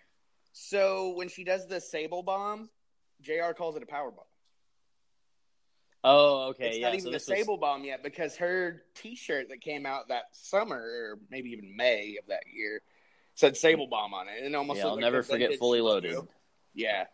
So 0.53 1.09
when 1.15 1.27
she 1.27 1.43
does 1.43 1.67
the 1.67 1.81
Sable 1.81 2.23
bomb, 2.23 2.69
Jr. 3.21 3.53
calls 3.57 3.75
it 3.75 3.83
a 3.83 3.85
power 3.85 4.11
bomb. 4.11 4.25
Oh, 6.03 6.49
okay. 6.49 6.67
it's 6.67 6.77
yeah, 6.77 6.85
not 6.87 6.93
even 6.93 7.03
so 7.05 7.09
a 7.09 7.11
this 7.13 7.27
was- 7.27 7.37
Sable 7.39 7.57
bomb 7.57 7.83
yet 7.83 8.03
because 8.03 8.35
her 8.37 8.83
T-shirt 8.93 9.49
that 9.49 9.61
came 9.61 9.85
out 9.85 10.09
that 10.09 10.25
summer 10.33 10.77
or 10.77 11.19
maybe 11.31 11.49
even 11.49 11.75
May 11.75 12.17
of 12.21 12.27
that 12.27 12.43
year 12.53 12.81
said 13.33 13.57
Sable 13.57 13.87
bomb 13.87 14.13
on 14.13 14.27
it, 14.27 14.43
and 14.43 14.55
almost 14.55 14.79
yeah, 14.79 14.85
I'll 14.85 14.91
like 14.93 15.01
never 15.01 15.17
the 15.17 15.23
forget 15.23 15.55
fully 15.57 15.81
loaded. 15.81 16.15
Yeah. 16.73 17.05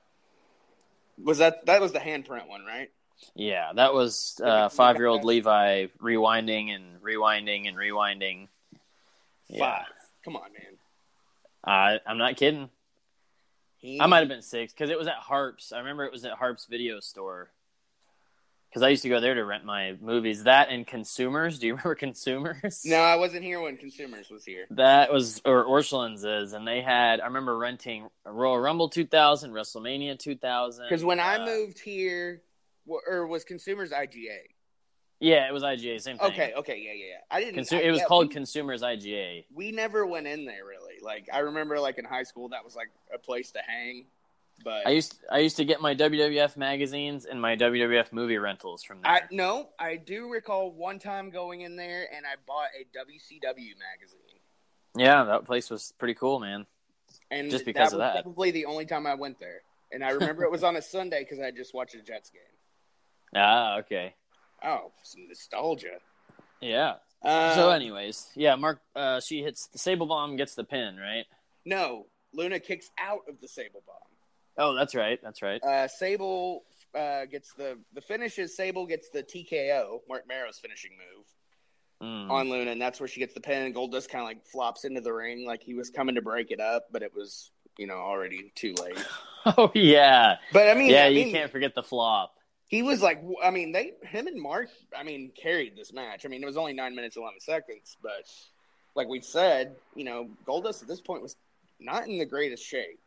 Was 1.23 1.37
that 1.39 1.65
that 1.67 1.81
was 1.81 1.93
the 1.93 1.99
handprint 1.99 2.47
one, 2.47 2.63
right? 2.65 2.89
Yeah, 3.35 3.71
that 3.75 3.93
was 3.93 4.39
uh, 4.43 4.69
five 4.69 4.97
year 4.97 5.05
old 5.07 5.23
Levi 5.23 5.87
rewinding 6.01 6.75
and 6.75 7.01
rewinding 7.01 7.67
and 7.67 7.77
rewinding. 7.77 8.47
Yeah, 9.51 9.59
Five. 9.59 9.85
Come 10.23 10.35
on, 10.35 10.53
man. 10.53 10.77
I 11.65 11.99
I'm 12.05 12.17
not 12.17 12.37
kidding. 12.37 12.69
He, 13.77 13.99
I 13.99 14.05
might 14.05 14.19
have 14.19 14.27
been 14.27 14.41
six 14.41 14.71
because 14.73 14.89
it 14.89 14.97
was 14.97 15.07
at 15.07 15.15
Harps. 15.15 15.73
I 15.73 15.79
remember 15.79 16.05
it 16.05 16.11
was 16.11 16.23
at 16.23 16.33
Harps 16.33 16.67
Video 16.69 16.99
Store 16.99 17.51
because 18.69 18.83
I 18.83 18.89
used 18.89 19.03
to 19.03 19.09
go 19.09 19.19
there 19.19 19.33
to 19.33 19.43
rent 19.43 19.65
my 19.65 19.97
movies. 19.99 20.43
That 20.43 20.69
and 20.69 20.87
Consumers. 20.87 21.59
Do 21.59 21.67
you 21.67 21.73
remember 21.75 21.95
Consumers? 21.95 22.83
No, 22.85 22.97
I 22.97 23.15
wasn't 23.15 23.43
here 23.43 23.59
when 23.59 23.77
Consumers 23.77 24.29
was 24.29 24.45
here. 24.45 24.65
That 24.71 25.11
was 25.11 25.41
or 25.43 25.65
Orscheln's 25.65 26.23
is, 26.23 26.53
and 26.53 26.65
they 26.65 26.81
had. 26.81 27.19
I 27.19 27.25
remember 27.25 27.57
renting 27.57 28.07
Royal 28.25 28.59
Rumble 28.59 28.89
2000, 28.89 29.51
WrestleMania 29.51 30.17
2000. 30.17 30.85
Because 30.87 31.03
when 31.03 31.19
I 31.19 31.35
uh, 31.35 31.45
moved 31.45 31.79
here, 31.79 32.43
or 32.87 33.27
was 33.27 33.43
Consumers 33.43 33.91
IGA? 33.91 34.37
Yeah, 35.21 35.47
it 35.47 35.53
was 35.53 35.63
IGA, 35.63 36.01
same 36.01 36.17
thing. 36.17 36.31
Okay, 36.31 36.53
okay, 36.57 36.77
yeah, 36.83 36.91
yeah, 36.93 37.05
yeah. 37.05 37.17
I 37.29 37.39
didn't. 37.41 37.61
Consu- 37.61 37.77
I- 37.77 37.81
it 37.83 37.91
was 37.91 37.99
yeah, 38.01 38.05
called 38.07 38.27
We, 38.27 38.33
Consumers 38.33 38.81
IGA. 38.81 39.45
we 39.53 39.71
never 39.71 40.05
went 40.05 40.27
in 40.27 40.45
there 40.45 40.65
really. 40.65 40.95
Like 41.01 41.29
I 41.31 41.39
remember, 41.39 41.79
like 41.79 41.97
in 41.97 42.05
high 42.05 42.23
school, 42.23 42.49
that 42.49 42.65
was 42.65 42.75
like 42.75 42.89
a 43.13 43.17
place 43.17 43.51
to 43.51 43.59
hang. 43.65 44.05
But 44.63 44.85
I 44.85 44.91
used 44.91 45.19
I 45.31 45.39
used 45.39 45.57
to 45.57 45.65
get 45.65 45.81
my 45.81 45.95
WWF 45.95 46.57
magazines 46.57 47.25
and 47.25 47.41
my 47.41 47.55
WWF 47.55 48.11
movie 48.11 48.37
rentals 48.37 48.83
from 48.83 49.01
there. 49.01 49.11
I 49.11 49.21
no, 49.31 49.69
I 49.79 49.95
do 49.95 50.29
recall 50.29 50.71
one 50.71 50.99
time 50.99 51.29
going 51.31 51.61
in 51.61 51.75
there 51.75 52.07
and 52.15 52.25
I 52.25 52.35
bought 52.45 52.69
a 52.79 52.83
WCW 52.97 53.73
magazine. 53.79 54.39
yeah, 54.95 55.23
that 55.23 55.45
place 55.45 55.69
was 55.69 55.93
pretty 55.97 56.13
cool, 56.15 56.39
man. 56.39 56.65
And 57.31 57.49
Just 57.49 57.65
because 57.65 57.91
that 57.91 57.95
of 57.95 57.99
that. 58.01 58.23
probably 58.23 58.51
the 58.51 58.65
only 58.65 58.85
time 58.85 59.07
I 59.07 59.15
went 59.15 59.39
there. 59.39 59.61
And 59.91 60.03
I 60.03 60.11
remember 60.11 60.43
it 60.43 60.51
was 60.51 60.63
on 60.63 60.75
a 60.75 60.81
Sunday 60.81 61.23
because 61.23 61.39
I 61.39 61.51
just 61.51 61.73
watched 61.73 61.95
a 61.95 62.01
Jets 62.01 62.29
game. 62.29 62.41
Ah, 63.33 63.77
okay. 63.79 64.13
Oh, 64.63 64.91
some 65.03 65.27
nostalgia. 65.27 65.97
Yeah. 66.59 66.95
Uh, 67.23 67.55
so, 67.55 67.69
anyways, 67.71 68.27
yeah, 68.35 68.55
Mark. 68.55 68.81
Uh, 68.95 69.19
she 69.19 69.41
hits 69.43 69.67
the 69.67 69.77
Sable 69.77 70.07
Bomb, 70.07 70.35
gets 70.37 70.55
the 70.55 70.63
pin, 70.63 70.97
right? 70.97 71.25
no, 71.65 72.07
Luna 72.33 72.59
kicks 72.59 72.89
out 72.99 73.19
of 73.27 73.39
the 73.41 73.47
Sable 73.47 73.83
Bomb. 73.85 73.95
Oh, 74.57 74.73
that's 74.75 74.95
right. 74.95 75.19
That's 75.21 75.41
right. 75.41 75.61
Uh, 75.63 75.87
Sable 75.87 76.63
uh, 76.95 77.25
gets 77.25 77.53
the 77.53 77.77
the 77.93 78.01
finish 78.01 78.39
is 78.39 78.55
Sable 78.55 78.85
gets 78.87 79.09
the 79.09 79.21
TKO, 79.23 79.99
Marc 80.09 80.27
Mero's 80.27 80.57
finishing 80.59 80.91
move 80.91 81.25
Mm. 82.01 82.31
on 82.31 82.49
Luna, 82.49 82.71
and 82.71 82.81
that's 82.81 82.99
where 82.99 83.07
she 83.07 83.19
gets 83.19 83.35
the 83.35 83.39
pin. 83.41 83.61
And 83.63 83.75
Goldust 83.75 84.09
kind 84.09 84.23
of 84.23 84.27
like 84.27 84.43
flops 84.47 84.85
into 84.85 85.01
the 85.01 85.13
ring 85.13 85.45
like 85.45 85.61
he 85.61 85.75
was 85.75 85.91
coming 85.91 86.15
to 86.15 86.21
break 86.23 86.49
it 86.49 86.59
up, 86.59 86.87
but 86.91 87.03
it 87.03 87.13
was 87.15 87.51
you 87.77 87.85
know 87.85 87.93
already 87.93 88.51
too 88.55 88.73
late. 88.81 88.97
Oh 89.45 89.71
yeah, 89.75 90.37
But 90.53 90.67
I 90.69 90.73
mean, 90.75 90.89
yeah. 90.91 91.05
I 91.05 91.07
you 91.07 91.31
can't 91.31 91.51
forget 91.51 91.73
the 91.75 91.81
flop. 91.83 92.35
He 92.71 92.83
was 92.83 93.01
like, 93.01 93.21
I 93.43 93.51
mean, 93.51 93.73
they 93.73 93.91
him 94.01 94.27
and 94.27 94.41
Mark, 94.41 94.69
I 94.97 95.03
mean, 95.03 95.31
carried 95.35 95.75
this 95.75 95.91
match. 95.91 96.25
I 96.25 96.29
mean, 96.29 96.41
it 96.41 96.45
was 96.45 96.55
only 96.55 96.71
nine 96.71 96.95
minutes 96.95 97.17
eleven 97.17 97.41
seconds, 97.41 97.97
but 98.01 98.23
like 98.95 99.09
we 99.09 99.19
said, 99.19 99.75
you 99.93 100.05
know, 100.05 100.29
Goldust 100.47 100.81
at 100.81 100.87
this 100.87 101.01
point 101.01 101.21
was 101.21 101.35
not 101.81 102.07
in 102.07 102.17
the 102.17 102.25
greatest 102.25 102.65
shape. 102.65 102.97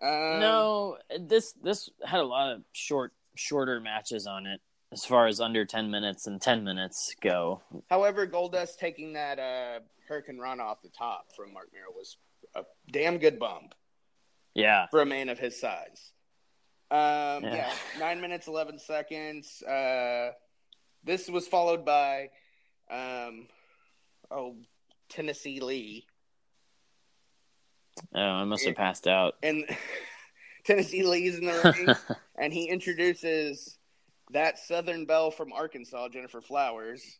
Um, 0.00 0.38
no, 0.38 0.98
this 1.20 1.52
this 1.64 1.90
had 2.04 2.20
a 2.20 2.24
lot 2.24 2.52
of 2.52 2.62
short 2.72 3.12
shorter 3.34 3.80
matches 3.80 4.28
on 4.28 4.46
it 4.46 4.60
as 4.92 5.04
far 5.04 5.26
as 5.26 5.40
under 5.40 5.64
ten 5.64 5.90
minutes 5.90 6.28
and 6.28 6.40
ten 6.40 6.62
minutes 6.62 7.12
go. 7.20 7.60
However, 7.90 8.24
Goldust 8.24 8.78
taking 8.78 9.14
that 9.14 9.40
uh, 9.40 9.80
hurricanrana 10.08 10.60
off 10.60 10.80
the 10.80 10.90
top 10.90 11.26
from 11.36 11.52
Marc 11.52 11.70
Mero 11.72 11.86
was 11.92 12.16
a 12.54 12.62
damn 12.92 13.18
good 13.18 13.40
bump 13.40 13.74
Yeah. 14.54 14.86
for 14.92 15.00
a 15.00 15.06
man 15.06 15.28
of 15.28 15.40
his 15.40 15.58
size. 15.58 16.12
Um, 16.94 17.42
Yeah. 17.44 17.54
yeah. 17.54 17.74
nine 17.98 18.20
minutes 18.20 18.46
eleven 18.46 18.78
seconds. 18.78 19.62
Uh, 19.62 20.32
This 21.02 21.28
was 21.28 21.46
followed 21.48 21.84
by, 21.84 22.30
um, 22.88 23.48
oh, 24.30 24.56
Tennessee 25.08 25.60
Lee, 25.60 26.06
Oh, 28.14 28.20
I 28.20 28.44
must 28.44 28.64
have 28.64 28.74
passed 28.76 29.06
out. 29.06 29.34
and 29.42 29.64
Tennessee 30.64 31.02
Lee's 31.04 31.36
in 31.38 31.44
the 31.46 31.74
ring, 32.08 32.16
and 32.38 32.52
he 32.52 32.68
introduces 32.68 33.78
that 34.30 34.58
Southern 34.58 35.04
Belle 35.04 35.30
from 35.30 35.52
Arkansas, 35.52 36.08
Gennifer 36.08 36.40
Flowers, 36.42 37.18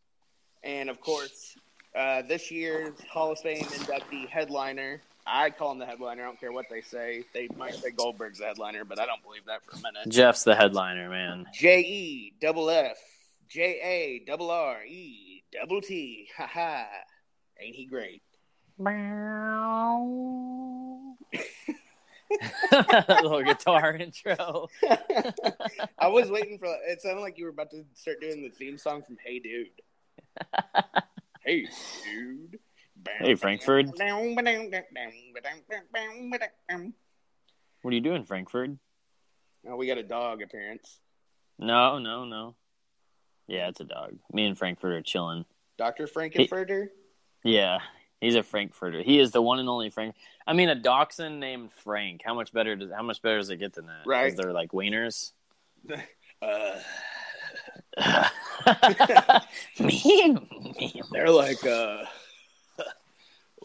and 0.63 0.89
of 0.89 1.01
course, 1.01 1.57
uh, 1.95 2.23
this 2.23 2.51
year's 2.51 2.99
Hall 3.13 3.33
of 3.33 3.39
Fame 3.41 3.65
inductee 3.65 4.29
headliner. 4.29 5.03
I 5.27 5.51
call 5.51 5.73
him 5.73 5.79
the 5.79 5.87
headliner. 5.87 6.23
I 6.23 6.27
don't 6.27 6.39
care 6.39 6.53
what 6.53 6.67
they 6.69 6.83
say. 6.83 7.25
They 7.33 7.49
might 7.57 7.75
say 7.75 7.91
Goldberg's 7.91 8.39
the 8.39 8.47
headliner, 8.47 8.85
but 8.85 9.01
I 9.01 9.07
don't 9.07 9.23
believe 9.23 9.47
that 9.47 9.65
for 9.65 9.73
a 9.73 9.81
minute. 9.81 10.09
Jeff's 10.09 10.45
the 10.45 10.55
headliner, 10.55 11.09
man. 11.09 11.47
J 11.55 11.81
E 11.81 12.35
double 12.41 12.69
F 12.69 12.99
J 13.49 13.81
A 13.83 14.23
double 14.27 14.51
R 14.51 14.85
E 14.85 15.43
double 15.53 15.81
T. 15.81 16.29
Ha 16.37 16.47
ha. 16.47 16.87
Ain't 17.61 17.75
he 17.75 17.87
great? 17.87 18.23
little 22.73 23.43
guitar 23.43 23.95
intro. 24.01 24.69
I 25.99 26.09
was 26.09 26.31
waiting 26.31 26.59
for 26.59 26.67
it 26.87 27.01
sounded 27.01 27.21
like 27.21 27.39
you 27.39 27.45
were 27.45 27.51
about 27.51 27.71
to 27.71 27.85
start 27.95 28.21
doing 28.21 28.43
the 28.43 28.51
theme 28.51 28.77
song 28.77 29.03
from 29.03 29.17
Hey 29.25 29.39
Dude. 29.39 29.69
hey 31.45 31.69
Dude. 32.05 32.59
Hey, 33.19 33.35
Frankfurt. 33.35 33.87
What 37.83 37.93
are 37.93 37.95
you 37.95 38.01
doing, 38.01 38.25
Frankfurt? 38.25 38.71
Oh, 39.69 39.77
we 39.77 39.87
got 39.87 39.99
a 39.99 40.03
dog 40.03 40.43
appearance. 40.43 41.01
No, 41.59 41.99
no, 41.99 42.25
no. 42.25 42.55
Yeah, 43.47 43.69
it's 43.69 43.81
a 43.81 43.85
dog. 43.85 44.17
Me 44.33 44.47
and 44.47 44.57
Frankfurt 44.57 44.93
are 44.93 45.03
chilling. 45.03 45.45
Dr. 45.77 46.07
Frankenfurter? 46.07 46.89
Yeah, 47.43 47.79
he's 48.21 48.37
a 48.37 48.43
Frankfurter. 48.43 49.03
He 49.03 49.19
is 49.19 49.33
the 49.33 49.43
one 49.43 49.59
and 49.59 49.69
only 49.69 49.91
Frank. 49.91 50.15
I 50.47 50.53
mean, 50.55 50.69
a 50.69 50.75
dachshund 50.75 51.41
named 51.41 51.73
Frank. 51.73 52.23
How 52.25 52.35
much 52.35 52.53
better 52.53 52.75
does 52.77 52.91
how 52.91 53.03
much 53.03 53.21
better 53.23 53.39
does 53.39 53.51
it 53.51 53.59
get 53.59 53.75
than 53.75 53.87
that? 53.87 54.03
Right. 54.07 54.35
They're 54.37 54.53
like 54.53 54.73
wieners. 54.73 55.33
Uh, 56.43 56.79
me, 59.81 60.37
me, 60.79 61.03
they're 61.13 61.31
like 61.31 61.65
uh 61.65 62.05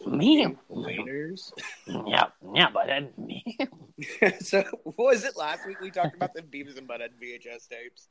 me. 0.06 0.56
waiters. 0.68 1.52
Yeah, 1.86 2.26
yeah, 2.54 2.68
but 2.72 2.86
then 2.86 3.10
me. 3.18 3.58
so 4.40 4.62
what 4.84 4.96
was 4.98 5.24
it 5.24 5.36
last 5.36 5.66
week? 5.66 5.80
We 5.80 5.90
talked 5.90 6.14
about 6.14 6.34
the 6.34 6.42
Beavis 6.42 6.78
and 6.78 6.88
Butthead 6.88 7.10
VHS 7.22 7.68
tapes 7.68 8.08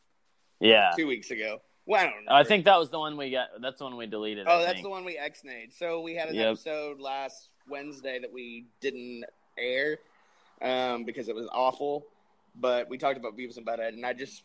Yeah, 0.59 0.91
two 0.95 1.07
weeks 1.07 1.31
ago. 1.31 1.61
Well, 1.85 2.01
I 2.01 2.09
don't 2.11 2.25
know. 2.25 2.31
I 2.33 2.43
think 2.43 2.65
that 2.65 2.77
was 2.77 2.89
the 2.91 2.99
one 2.99 3.17
we 3.17 3.31
got. 3.31 3.47
That's 3.61 3.79
the 3.79 3.85
one 3.85 3.97
we 3.97 4.05
deleted. 4.05 4.45
Oh, 4.47 4.57
I 4.59 4.61
that's 4.61 4.73
think. 4.73 4.83
the 4.83 4.89
one 4.89 5.05
we 5.05 5.17
X-nayed. 5.17 5.73
So 5.75 6.01
we 6.01 6.13
had 6.13 6.29
an 6.29 6.35
Yep. 6.35 6.47
episode 6.51 6.99
last 6.99 7.49
Wednesday 7.67 8.19
that 8.19 8.31
we 8.31 8.65
didn't 8.79 9.23
air 9.57 9.97
um, 10.61 11.03
because 11.03 11.29
it 11.29 11.35
was 11.35 11.47
awful. 11.51 12.05
But 12.55 12.89
we 12.89 12.97
talked 12.97 13.17
about 13.17 13.35
Beavis 13.37 13.57
and 13.57 13.65
Butthead, 13.65 13.89
and 13.89 14.05
I 14.05 14.13
just 14.13 14.43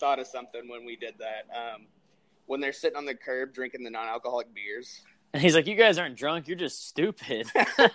thought 0.00 0.18
of 0.18 0.26
something 0.26 0.68
when 0.68 0.86
we 0.86 0.96
did 0.96 1.14
that. 1.18 1.46
Um, 1.54 1.86
when 2.46 2.60
they're 2.60 2.72
sitting 2.72 2.96
on 2.96 3.04
the 3.04 3.14
curb 3.14 3.52
drinking 3.52 3.84
the 3.84 3.90
non-alcoholic 3.90 4.54
beers. 4.54 5.02
And 5.32 5.42
he's 5.42 5.54
like, 5.54 5.66
"You 5.66 5.76
guys 5.76 5.98
aren't 5.98 6.16
drunk. 6.16 6.46
You're 6.48 6.56
just 6.58 6.86
stupid." 6.88 7.46
Uh, 7.56 7.88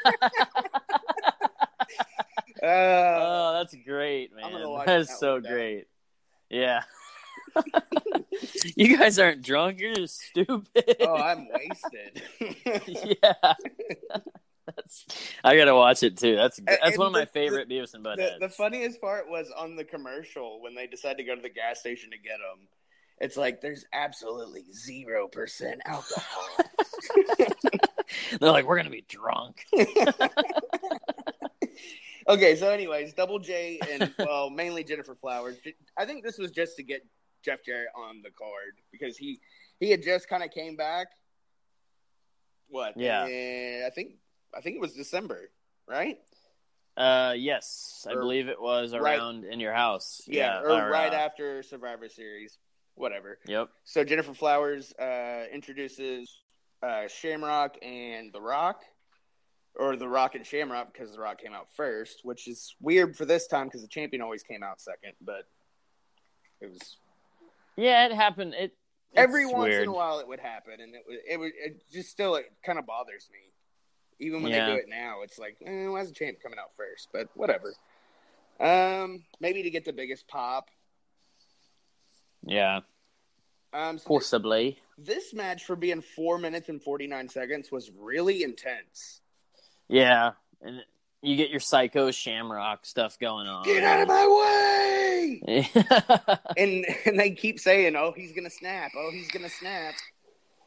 oh, 2.64 3.54
that's 3.58 3.76
great, 3.86 4.36
man. 4.36 4.52
That's 4.86 5.10
that 5.10 5.18
so 5.20 5.40
down. 5.40 5.54
great. 5.54 5.86
Yeah. 6.50 6.82
you 8.76 8.98
guys 8.98 9.20
aren't 9.20 9.42
drunk. 9.44 9.80
You're 9.80 9.94
just 9.96 10.20
stupid. 10.20 10.96
oh, 11.02 11.16
I'm 11.16 11.48
wasted. 11.50 12.22
yeah. 13.22 13.54
That's. 14.66 15.06
I 15.44 15.56
gotta 15.56 15.76
watch 15.76 16.04
it 16.04 16.18
too. 16.18 16.36
That's 16.36 16.58
that's 16.58 16.82
and 16.84 16.98
one 16.98 17.08
of 17.08 17.14
my 17.14 17.22
the- 17.22 17.26
favorite 17.28 17.70
Beavis 17.70 17.94
and 17.94 18.04
the, 18.06 18.10
Butthead. 18.10 18.40
the 18.40 18.50
funniest 18.50 19.00
part 19.00 19.30
was 19.30 19.52
on 19.56 19.76
the 19.76 19.84
commercial 19.84 20.62
when 20.62 20.76
they 20.76 20.88
decide 20.88 21.18
to 21.18 21.24
go 21.24 21.36
to 21.36 21.42
the 21.42 21.50
gas 21.50 21.80
station 21.80 22.10
to 22.12 22.18
get 22.18 22.38
them. 22.40 22.68
It's 23.20 23.38
like 23.38 23.62
there's 23.62 23.86
absolutely 23.92 24.66
zero 24.72 25.28
percent 25.28 25.82
alcohol. 25.86 26.44
They're 28.40 28.52
like, 28.52 28.66
we're 28.66 28.78
gonna 28.78 28.90
be 28.90 29.06
drunk. 29.08 29.66
okay, 32.28 32.56
so 32.56 32.70
anyways, 32.70 33.14
Double 33.14 33.40
J 33.40 33.80
and 33.92 34.14
well, 34.20 34.50
mainly 34.50 34.84
Gennifer 34.84 35.16
Flowers. 35.16 35.56
I 35.98 36.06
think 36.06 36.24
this 36.24 36.38
was 36.38 36.52
just 36.52 36.78
to 36.78 36.84
get 36.84 37.06
Jeff 37.44 37.64
Jarrett 37.66 37.90
on 37.96 38.22
the 38.24 38.30
card 38.30 38.76
because 38.92 39.18
he 39.18 39.40
he 39.80 39.90
had 39.92 40.04
just 40.04 40.30
kind 40.30 40.44
of 40.44 40.52
came 40.52 40.76
back. 40.76 41.08
What? 42.70 42.98
Yeah. 42.98 43.24
I 43.24 43.90
think 43.94 44.16
I 44.56 44.62
think 44.62 44.76
it 44.76 44.82
was 44.82 44.94
December, 44.94 45.50
right? 45.88 46.18
Uh, 46.96 47.34
yes, 47.38 48.08
I 48.10 48.16
believe 48.16 48.48
it 48.48 48.60
was 48.60 48.92
right- 48.92 49.18
around 49.18 49.46
in 49.46 49.60
your 49.60 49.74
house. 49.74 50.22
Yeah, 50.26 50.62
or, 50.62 50.90
right 50.90 51.14
uh, 51.14 51.18
after 51.18 51.62
Survivor 51.62 52.10
Series, 52.10 52.58
whatever. 52.98 53.38
Yep. 53.48 53.70
So 53.84 54.04
Gennifer 54.04 54.34
Flowers 54.36 54.94
uh, 55.00 55.46
introduces 55.54 56.42
uh, 56.84 57.08
Shamrock 57.08 57.78
and 57.82 58.32
The 58.34 58.42
Rock, 58.42 58.84
or 59.76 59.96
The 59.96 60.08
Rock 60.08 60.36
and 60.36 60.46
Shamrock 60.46 60.92
because 60.94 61.12
The 61.14 61.20
Rock 61.20 61.42
came 61.42 61.54
out 61.54 61.68
first, 61.76 62.22
which 62.24 62.48
is 62.48 62.76
weird 62.82 63.16
for 63.16 63.26
this 63.26 63.48
time 63.48 63.68
because 63.68 63.82
the 63.82 63.88
champion 63.88 64.22
always 64.22 64.44
came 64.44 64.64
out 64.64 64.82
second. 64.82 65.14
But 65.22 65.48
it 66.62 66.70
was 66.72 66.98
Yeah, 67.76 68.06
it 68.08 68.14
happened. 68.14 68.54
It 68.56 68.76
every 69.16 69.46
once 69.46 69.70
weird. 69.70 69.84
in 69.84 69.90
a 69.90 69.94
while 69.94 70.20
it 70.20 70.28
would 70.28 70.40
happen, 70.40 70.74
and 70.80 70.94
it 70.96 71.04
was 71.08 71.18
it 71.30 71.38
was 71.38 71.52
it 71.58 71.82
just 71.92 72.10
still 72.10 72.36
it 72.36 72.52
kind 72.66 72.80
of 72.80 72.86
bothers 72.86 73.30
me. 73.32 73.40
Even 74.20 74.42
when 74.42 74.52
Yeah. 74.52 74.66
they 74.66 74.72
do 74.74 74.78
it 74.80 74.90
now, 74.90 75.22
it's 75.22 75.38
like, 75.38 75.58
eh, 75.64 75.88
why 75.88 76.02
is 76.02 76.08
the 76.10 76.16
champ 76.16 76.38
coming 76.42 76.58
out 76.58 76.72
first? 76.76 77.08
But 77.14 77.30
whatever. 77.36 77.72
Um, 78.60 79.24
maybe 79.40 79.62
to 79.62 79.70
get 79.70 79.86
the 79.86 79.94
biggest 79.94 80.28
pop. 80.28 80.70
Yeah, 82.46 82.82
Um, 83.74 83.98
so 83.98 84.08
possibly. 84.08 84.80
this 84.98 85.34
match 85.34 85.66
for 85.66 85.76
being 85.76 86.02
four 86.02 86.38
minutes 86.38 86.70
and 86.70 86.82
forty 86.82 87.08
nine 87.08 87.28
seconds 87.30 87.72
was 87.72 87.92
really 87.98 88.44
intense. 88.44 89.22
Yeah, 89.90 90.32
and 90.62 90.82
you 91.22 91.36
get 91.36 91.50
your 91.50 91.60
psycho 91.60 92.12
Shamrock 92.12 92.86
stuff 92.86 93.18
going 93.20 93.48
on. 93.48 93.64
Get 93.66 93.84
out 93.84 94.02
of 94.02 94.08
my 94.08 94.28
way! 94.28 94.98
And 96.58 96.86
and 97.06 97.20
they 97.20 97.32
keep 97.32 97.60
saying, 97.60 97.96
"Oh, 97.96 98.14
he's 98.16 98.32
gonna 98.34 98.50
snap! 98.50 98.92
Oh, 98.96 99.10
he's 99.12 99.30
gonna 99.30 99.50
snap!" 99.50 99.94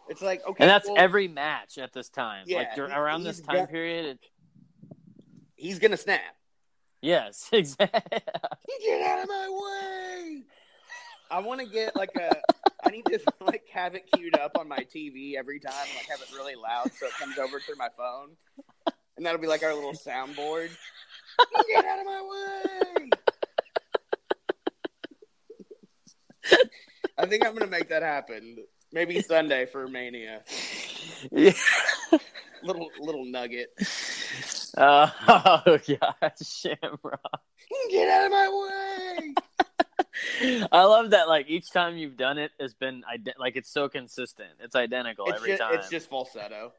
It's 0.09 0.21
like 0.23 0.45
okay, 0.47 0.65
and 0.65 0.71
that's 0.71 0.87
well, 0.89 0.97
every 0.99 1.29
match 1.29 1.79
at 1.79 1.93
this 1.93 2.09
time. 2.09 2.45
Yeah, 2.47 2.59
like 2.59 2.79
around 2.79 3.23
this 3.25 3.41
time 3.41 3.57
got- 3.57 3.71
period. 3.71 4.07
It, 4.07 4.19
he's 5.57 5.79
gonna 5.79 5.97
snap. 5.97 6.21
yes, 7.01 7.49
exactly. 7.53 8.19
Get 8.83 9.03
out 9.07 9.23
of 9.23 9.29
my 9.29 9.49
way! 9.51 10.43
I 11.31 11.39
want 11.39 11.61
to 11.61 11.67
get 11.67 11.95
like 11.95 12.11
a. 12.17 12.31
I 12.85 12.91
need 12.91 13.07
to 13.07 13.21
like 13.41 13.65
have 13.73 13.95
it 13.95 14.05
queued 14.13 14.37
up 14.39 14.59
on 14.59 14.69
my 14.69 14.79
TV 14.79 15.35
every 15.37 15.61
time, 15.61 15.73
like 15.97 16.07
have 16.09 16.21
it 16.21 16.35
really 16.35 16.55
loud 16.57 16.91
so 16.93 17.07
it 17.07 17.13
comes 17.19 17.39
over 17.39 17.61
through 17.61 17.77
my 17.77 17.89
phone, 17.97 18.31
and 19.17 19.25
that'll 19.25 19.41
be 19.41 19.47
like 19.47 19.63
our 19.63 19.75
little 19.75 19.93
soundboard. 19.93 20.71
Get 21.69 21.85
out 21.85 22.01
of 22.01 22.07
my 22.07 22.23
way! 22.23 23.11
I 27.17 27.27
think 27.27 27.47
I'm 27.47 27.55
gonna 27.55 27.71
make 27.71 27.89
that 27.89 28.03
happen. 28.03 28.57
Maybe 28.93 29.23
Sunday 29.23 29.67
for 29.67 29.87
Mania. 29.87 30.43
yeah. 31.31 31.53
Little 32.63 32.91
little 33.01 33.25
nugget. 33.25 33.71
Uh, 34.77 35.09
oh 35.29 35.79
god, 35.89 36.33
Shamrock. 36.43 37.41
Get 37.91 38.09
out 38.11 38.27
of 38.27 38.33
my 38.33 38.49
way! 38.51 39.35
I 40.73 40.85
love 40.85 41.11
that. 41.11 41.29
Like 41.29 41.49
each 41.49 41.71
time 41.73 41.97
you've 41.97 42.17
done 42.17 42.39
it, 42.39 42.51
has 42.61 42.75
been 42.75 43.03
ide- 43.09 43.35
like 43.39 43.57
it's 43.57 43.71
so 43.73 43.89
consistent. 43.89 44.51
It's 44.61 44.75
identical 44.77 45.27
It's 45.27 45.37
every 45.37 45.51
just, 45.51 45.63
time. 45.63 45.75
it's 45.75 45.89
just 45.91 46.09
falsetto. 46.11 46.73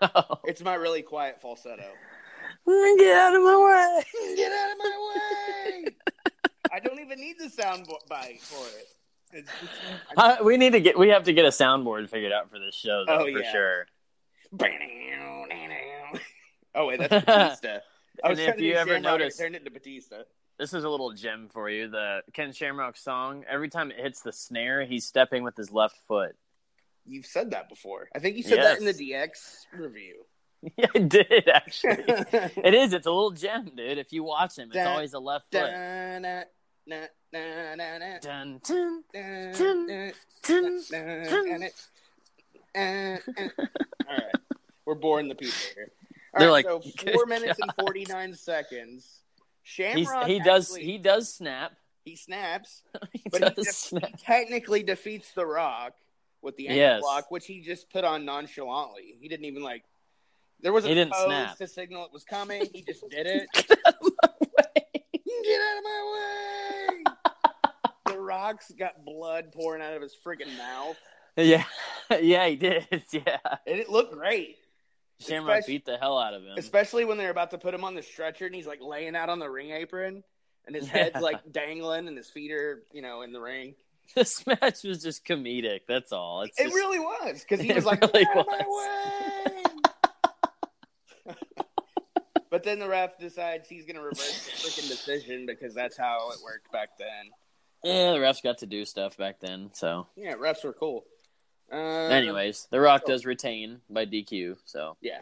Oh. 0.00 0.38
It's 0.44 0.62
my 0.62 0.74
really 0.74 1.02
quiet 1.02 1.40
falsetto. 1.42 1.82
Get 2.66 3.16
out 3.16 3.34
of 3.34 3.42
my 3.42 3.56
way. 3.56 4.34
Get 4.36 4.52
out 4.52 4.72
of 4.72 4.78
my 4.78 5.12
way! 5.14 5.84
I 6.72 6.80
don't 6.80 7.00
even 7.00 7.20
need 7.20 7.36
the 7.38 7.50
sound 7.50 7.86
bite 8.08 8.40
for 8.40 8.64
it. 8.78 8.86
It's 9.32 9.50
just, 9.60 9.72
Uh, 10.16 10.36
we 10.44 10.56
need 10.56 10.72
to 10.72 10.80
get. 10.80 10.98
We 10.98 11.08
have 11.08 11.24
to 11.24 11.32
get 11.32 11.44
a 11.44 11.48
soundboard 11.48 12.08
figured 12.08 12.32
out 12.32 12.50
for 12.50 12.58
this 12.58 12.74
show, 12.74 13.04
though, 13.06 13.14
Oh, 13.20 13.24
for 13.32 13.40
yeah. 13.40 13.52
sure. 13.52 13.86
oh 16.74 16.86
wait, 16.86 17.00
that's 17.00 17.24
Batista. 17.24 17.78
I 18.22 18.28
was 18.28 18.38
And 18.38 18.46
trying 18.46 18.48
if 18.50 18.56
to 18.56 18.64
you 18.64 18.74
ever 18.74 18.94
Shamrock, 18.94 19.12
I 19.12 19.16
notice- 19.18 19.36
turned 19.36 19.54
it 19.56 19.58
into 19.58 19.70
Batista. 19.70 20.22
This 20.58 20.72
is 20.72 20.84
a 20.84 20.88
little 20.88 21.12
gem 21.12 21.48
for 21.52 21.68
you. 21.68 21.88
The 21.88 22.22
Ken 22.32 22.52
Shamrock 22.52 22.96
song. 22.96 23.44
Every 23.50 23.68
time 23.68 23.90
it 23.90 23.98
hits 23.98 24.20
the 24.22 24.32
snare, 24.32 24.84
he's 24.84 25.04
stepping 25.04 25.42
with 25.42 25.56
his 25.56 25.72
left 25.72 25.96
foot. 26.06 26.36
You've 27.06 27.26
said 27.26 27.50
that 27.50 27.68
before. 27.68 28.08
I 28.14 28.18
think 28.20 28.36
you 28.36 28.42
said 28.42 28.58
that 28.62 28.78
in 28.78 28.84
the 28.84 28.94
DX 28.94 29.30
review. 29.72 30.24
Yeah, 30.78 30.86
I 30.94 30.98
did 31.00 31.46
actually. 31.52 31.96
it 32.08 32.72
is. 32.72 32.94
It's 32.94 33.06
a 33.06 33.10
little 33.10 33.32
gem, 33.32 33.70
dude. 33.76 33.98
If 33.98 34.14
you 34.14 34.24
watch 34.24 34.56
him, 34.56 34.68
it's 34.68 34.76
Da- 34.76 34.90
always 34.92 35.12
a 35.12 35.18
left 35.18 35.52
foot. 35.52 35.70
Na, 35.70 36.18
na, 36.18 36.42
na, 36.86 37.06
Dun, 38.22 38.60
dun, 38.64 39.04
Dun, 39.12 39.86
na, 39.86 40.10
dun, 40.42 40.82
dun. 40.82 40.82
na, 40.90 41.56
na, 41.58 41.66
uh, 42.74 42.80
uh. 42.80 43.18
All 44.08 44.16
right, 44.16 44.34
we're 44.86 44.94
boring 44.94 45.28
the 45.28 45.34
people 45.34 45.54
here. 45.74 45.90
All 46.32 46.40
They're 46.40 46.48
right, 46.48 46.64
like, 46.64 46.82
so 46.82 47.12
four 47.12 47.26
minutes 47.26 47.58
and 47.60 47.70
forty 47.78 48.06
nine 48.08 48.32
seconds. 48.32 49.20
He's, 49.64 49.74
Shamrock 50.06 50.26
he 50.26 50.38
does 50.40 50.70
actually- 50.70 50.84
he 50.84 50.98
does 50.98 51.32
snap. 51.34 51.72
he 52.04 52.16
snaps, 52.16 52.82
he 53.12 53.22
but 53.30 53.42
he, 53.42 53.50
def- 53.62 53.74
snap. 53.74 54.04
he 54.10 54.12
technically 54.18 54.82
defeats 54.82 55.32
the 55.32 55.44
Rock 55.46 55.94
with 56.42 56.56
the 56.56 56.68
ankle 56.68 56.78
Yes. 56.78 57.00
block, 57.00 57.30
which 57.30 57.46
he 57.46 57.60
just 57.62 57.90
put 57.90 58.04
on 58.04 58.24
nonchalantly. 58.26 59.16
He 59.20 59.28
didn't 59.28 59.46
even 59.46 59.62
like. 59.62 59.82
There 60.60 60.72
was 60.72 60.84
a 60.84 60.88
He 60.88 60.94
didn't 60.94 61.14
snap. 61.14 61.56
to 61.58 61.66
signal 61.66 62.04
it 62.04 62.12
was 62.12 62.24
coming. 62.24 62.62
He 62.72 62.82
just 62.82 63.04
did 63.10 63.26
it. 63.26 63.46
Get 63.54 63.78
out 63.86 63.94
of 64.00 64.12
my 64.14 64.44
way. 64.56 64.84
Get 65.44 65.60
out 65.60 65.78
of 65.78 65.84
my 65.84 66.02
way! 66.14 67.04
the 68.06 68.18
Rock's 68.18 68.70
got 68.72 69.04
blood 69.04 69.52
pouring 69.52 69.82
out 69.82 69.94
of 69.94 70.02
his 70.02 70.14
freaking 70.24 70.56
mouth, 70.56 70.96
Yeah, 71.36 71.64
yeah, 72.20 72.46
he 72.48 72.56
did. 72.56 72.86
Yeah, 73.12 73.38
and 73.66 73.78
it 73.80 73.88
looked 73.90 74.12
great. 74.14 74.56
Shamrock 75.26 75.58
Especially- 75.58 75.74
beat 75.74 75.84
the 75.86 75.98
hell 75.98 76.18
out 76.18 76.34
of 76.34 76.42
him. 76.42 76.54
Especially 76.56 77.04
when 77.04 77.18
they're 77.18 77.30
about 77.30 77.50
to 77.52 77.58
put 77.58 77.74
him 77.74 77.84
on 77.84 77.94
the 77.94 78.02
stretcher 78.02 78.46
and 78.46 78.54
he's 78.54 78.66
like 78.66 78.80
laying 78.82 79.16
out 79.16 79.28
on 79.28 79.38
the 79.38 79.48
ring 79.50 79.70
apron, 79.70 80.22
and 80.66 80.74
his 80.76 80.88
head's 80.88 81.12
Yeah. 81.16 81.20
like 81.20 81.52
dangling, 81.52 82.08
and 82.08 82.16
his 82.16 82.30
feet 82.30 82.50
are 82.52 82.82
you 82.92 83.02
know 83.02 83.22
in 83.22 83.32
the 83.32 83.40
ring. 83.40 83.74
This 84.14 84.46
match 84.46 84.82
was 84.84 85.02
just 85.02 85.24
comedic. 85.24 85.80
That's 85.88 86.12
all. 86.12 86.42
It's 86.42 86.60
It 86.60 86.64
just- 86.64 86.74
really 86.74 86.98
was 86.98 87.40
because 87.40 87.60
he 87.64 87.72
was 87.74 87.86
like, 87.86 88.02
really 88.02 88.24
"Get 88.24 88.36
out 88.36 88.46
of 88.46 88.46
my 88.46 89.52
way!" 91.26 91.34
but 92.50 92.62
then 92.62 92.78
the 92.78 92.88
ref 92.88 93.18
decides 93.18 93.68
he's 93.68 93.84
going 93.86 93.96
to 93.96 94.02
reverse 94.02 94.44
the 94.46 94.50
freaking 94.52 94.88
decision 94.88 95.46
because 95.46 95.74
that's 95.74 95.96
how 95.96 96.30
it 96.32 96.38
worked 96.44 96.70
back 96.70 96.90
then. 96.98 97.30
yeah, 97.82 98.12
the 98.12 98.18
refs 98.18 98.42
got 98.42 98.58
to 98.58 98.66
do 98.66 98.84
stuff 98.84 99.16
back 99.16 99.40
then. 99.40 99.70
So, 99.72 100.06
Yeah, 100.16 100.34
refs 100.34 100.62
were 100.64 100.72
cool. 100.74 101.04
Um, 101.72 101.78
anyways, 102.12 102.68
The 102.70 102.80
Rock 102.80 103.04
does 103.04 103.24
retain 103.24 103.80
by 103.90 104.06
DQ. 104.06 104.58
So, 104.64 104.96
yeah, 105.00 105.20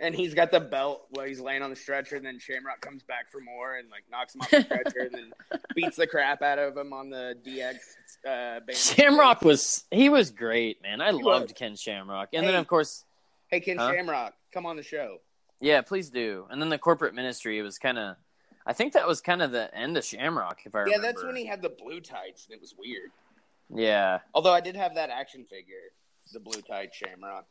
and 0.00 0.14
he's 0.14 0.34
got 0.34 0.50
the 0.50 0.60
belt 0.60 1.06
while 1.10 1.26
he's 1.26 1.40
laying 1.40 1.62
on 1.62 1.70
the 1.70 1.76
stretcher, 1.76 2.16
and 2.16 2.24
then 2.24 2.38
Shamrock 2.38 2.80
comes 2.80 3.02
back 3.02 3.30
for 3.30 3.40
more 3.40 3.76
and 3.76 3.88
like 3.90 4.04
knocks 4.10 4.34
him 4.34 4.40
off 4.42 4.50
the 4.50 4.62
stretcher, 4.62 5.02
and 5.04 5.14
then 5.14 5.32
beats 5.74 5.96
the 5.96 6.06
crap 6.06 6.42
out 6.42 6.58
of 6.58 6.76
him 6.76 6.92
on 6.92 7.10
the 7.10 7.36
DX. 7.46 7.76
Uh, 8.26 8.60
band. 8.60 8.76
Shamrock 8.76 9.42
was 9.42 9.84
he 9.90 10.08
was 10.08 10.30
great, 10.30 10.82
man. 10.82 11.00
I 11.00 11.12
He 11.12 11.22
loved 11.22 11.44
was. 11.50 11.52
Ken 11.52 11.76
Shamrock, 11.76 12.30
and 12.32 12.44
Hey. 12.44 12.52
then 12.52 12.60
of 12.60 12.66
course, 12.66 13.04
Hey, 13.48 13.60
Ken 13.60 13.76
Huh? 13.76 13.92
Shamrock, 13.92 14.34
come 14.52 14.64
on 14.66 14.76
the 14.76 14.82
show. 14.82 15.18
yeah, 15.60 15.82
please 15.82 16.08
do. 16.10 16.46
And 16.50 16.60
then 16.60 16.70
the 16.70 16.78
corporate 16.78 17.14
ministry 17.14 17.60
was 17.62 17.78
kind 17.78 17.98
of, 17.98 18.16
I 18.66 18.72
think 18.72 18.94
that 18.94 19.06
was 19.06 19.20
kind 19.20 19.42
of 19.42 19.52
the 19.52 19.72
end 19.76 19.96
of 19.98 20.04
Shamrock, 20.04 20.62
if 20.64 20.74
I 20.74 20.78
Yeah, 20.78 20.84
remember. 20.84 21.06
that's 21.06 21.22
when 21.24 21.36
he 21.36 21.44
had 21.46 21.60
the 21.62 21.68
blue 21.68 22.00
tights, 22.00 22.46
and 22.46 22.54
it 22.56 22.60
was 22.60 22.74
weird. 22.78 23.10
Yeah, 23.74 24.20
Although 24.34 24.52
I 24.52 24.60
did 24.60 24.76
have 24.76 24.94
that 24.94 25.10
action 25.10 25.44
figure, 25.44 25.92
the 26.32 26.40
blue 26.40 26.62
tight 26.62 26.90
Shamrock. 26.94 27.46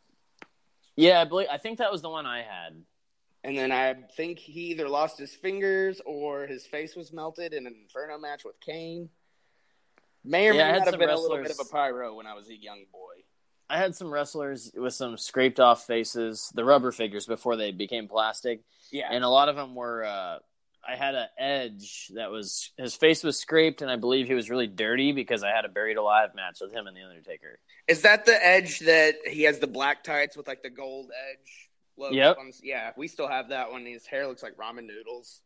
yeah, 0.96 1.22
I 1.22 1.26
believe 1.26 1.48
I 1.52 1.58
think 1.58 1.78
that 1.80 1.92
was 1.92 2.02
the 2.02 2.10
one 2.10 2.26
I 2.26 2.40
had. 2.44 2.82
And 3.46 3.58
then 3.58 3.72
I 3.74 3.94
think 4.16 4.40
he 4.40 4.72
either 4.72 4.88
lost 4.88 5.18
his 5.20 5.34
fingers 5.36 6.00
or 6.06 6.48
his 6.48 6.66
face 6.66 6.96
was 6.96 7.12
melted 7.12 7.54
in 7.54 7.68
an 7.68 7.76
Inferno 7.84 8.18
match 8.18 8.46
with 8.46 8.56
Kane. 8.62 9.10
May 10.24 10.48
or 10.50 10.54
Yeah, 10.54 10.64
I 10.64 10.68
may 10.68 10.72
had 10.72 10.80
not 10.86 10.88
have 10.92 11.00
been 11.00 11.10
a 11.10 11.20
little 11.20 11.38
bit 11.38 11.52
of 11.52 11.60
a 11.60 11.70
pyro 11.70 12.16
when 12.16 12.26
I 12.26 12.34
was 12.36 12.48
a 12.50 12.56
young 12.56 12.86
boy. 12.92 13.24
I 13.70 13.78
had 13.78 13.96
some 13.96 14.10
wrestlers 14.14 14.72
with 14.76 14.94
some 14.94 15.18
scraped 15.18 15.60
off 15.60 15.86
faces, 15.86 16.52
the 16.56 16.64
rubber 16.64 16.92
figures 16.94 17.26
before 17.26 17.58
they 17.58 17.72
became 17.72 18.08
plastic, 18.08 18.62
Yeah. 18.92 19.10
and 19.12 19.24
a 19.26 19.30
lot 19.30 19.50
of 19.50 19.56
them 19.58 19.76
were. 19.76 20.06
Uh, 20.06 20.40
I 20.88 20.96
had 20.96 21.16
an 21.16 21.28
edge 21.38 22.12
that 22.16 22.30
was 22.32 22.72
his 22.78 22.96
face 22.96 23.24
was 23.24 23.40
scraped, 23.40 23.82
and 23.82 23.90
I 23.90 23.96
believe 23.96 24.28
he 24.28 24.34
was 24.34 24.50
really 24.50 24.68
dirty 24.68 25.12
because 25.14 25.44
I 25.44 25.50
had 25.50 25.66
a 25.66 25.70
buried 25.70 25.98
alive 25.98 26.30
match 26.36 26.58
with 26.62 26.74
him 26.74 26.88
and 26.88 26.96
the 26.98 27.02
Undertaker. 27.04 27.60
Is 27.88 28.02
that 28.02 28.26
the 28.26 28.46
edge 28.46 28.80
that 28.80 29.16
he 29.26 29.44
has 29.44 29.60
the 29.60 29.68
black 29.68 30.04
tights 30.04 30.36
with 30.36 30.48
like 30.48 30.62
the 30.64 30.70
gold 30.70 31.10
edge? 31.32 31.70
Logo 31.98 32.16
Yep. 32.16 32.38
on- 32.40 32.52
yeah, 32.64 32.92
we 32.98 33.08
still 33.08 33.28
have 33.28 33.50
that 33.50 33.72
one. 33.72 33.86
His 33.86 34.06
hair 34.06 34.28
looks 34.28 34.42
like 34.44 34.58
ramen 34.58 34.86
noodles. 34.88 35.42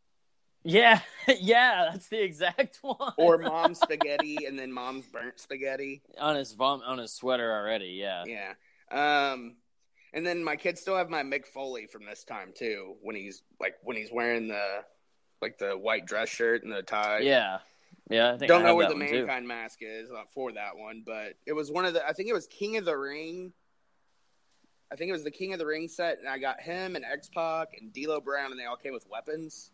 Yeah, 0.64 1.00
yeah, 1.40 1.90
that's 1.92 2.08
the 2.08 2.20
exact 2.22 2.78
one. 2.82 3.12
Or 3.16 3.38
mom's 3.38 3.78
spaghetti 3.80 4.38
and 4.46 4.58
then 4.58 4.72
mom's 4.72 5.06
burnt 5.06 5.38
spaghetti. 5.38 6.02
on 6.18 6.36
his 6.36 6.52
vom- 6.52 6.82
on 6.84 6.98
his 6.98 7.12
sweater 7.12 7.52
already. 7.52 7.98
Yeah. 8.00 8.24
Yeah. 8.26 8.52
Um 8.90 9.56
and 10.14 10.26
then 10.26 10.42
my 10.42 10.56
kids 10.56 10.80
still 10.80 10.96
have 10.96 11.10
my 11.10 11.22
Mick 11.22 11.46
Foley 11.46 11.86
from 11.86 12.06
this 12.06 12.24
time 12.24 12.52
too, 12.56 12.94
when 13.02 13.14
he's 13.14 13.42
like 13.60 13.74
when 13.82 13.96
he's 13.96 14.10
wearing 14.10 14.48
the 14.48 14.80
like 15.42 15.58
the 15.58 15.72
white 15.76 16.06
dress 16.06 16.28
shirt 16.28 16.62
and 16.64 16.72
the 16.72 16.82
tie. 16.82 17.20
Yeah. 17.20 17.58
Yeah. 18.10 18.32
I 18.34 18.38
think 18.38 18.48
Don't 18.48 18.62
I 18.62 18.66
know 18.66 18.74
where 18.76 18.88
the 18.88 18.94
one, 18.96 19.06
too. 19.06 19.14
mankind 19.26 19.46
mask 19.48 19.78
is 19.82 20.10
uh, 20.10 20.22
for 20.34 20.52
that 20.52 20.76
one, 20.76 21.02
but 21.04 21.34
it 21.46 21.52
was 21.52 21.70
one 21.70 21.84
of 21.84 21.94
the 21.94 22.06
I 22.06 22.12
think 22.12 22.28
it 22.28 22.34
was 22.34 22.46
King 22.46 22.76
of 22.76 22.84
the 22.84 22.96
Ring. 22.96 23.52
I 24.90 24.96
think 24.96 25.10
it 25.10 25.12
was 25.12 25.24
the 25.24 25.30
King 25.30 25.52
of 25.52 25.58
the 25.58 25.66
Ring 25.66 25.86
set, 25.88 26.18
and 26.18 26.28
I 26.28 26.38
got 26.38 26.60
him 26.60 26.96
and 26.96 27.04
X 27.04 27.28
Pac 27.28 27.68
and 27.78 27.92
D'Lo 27.92 28.20
Brown, 28.20 28.50
and 28.50 28.58
they 28.58 28.64
all 28.64 28.76
came 28.76 28.94
with 28.94 29.06
weapons. 29.10 29.70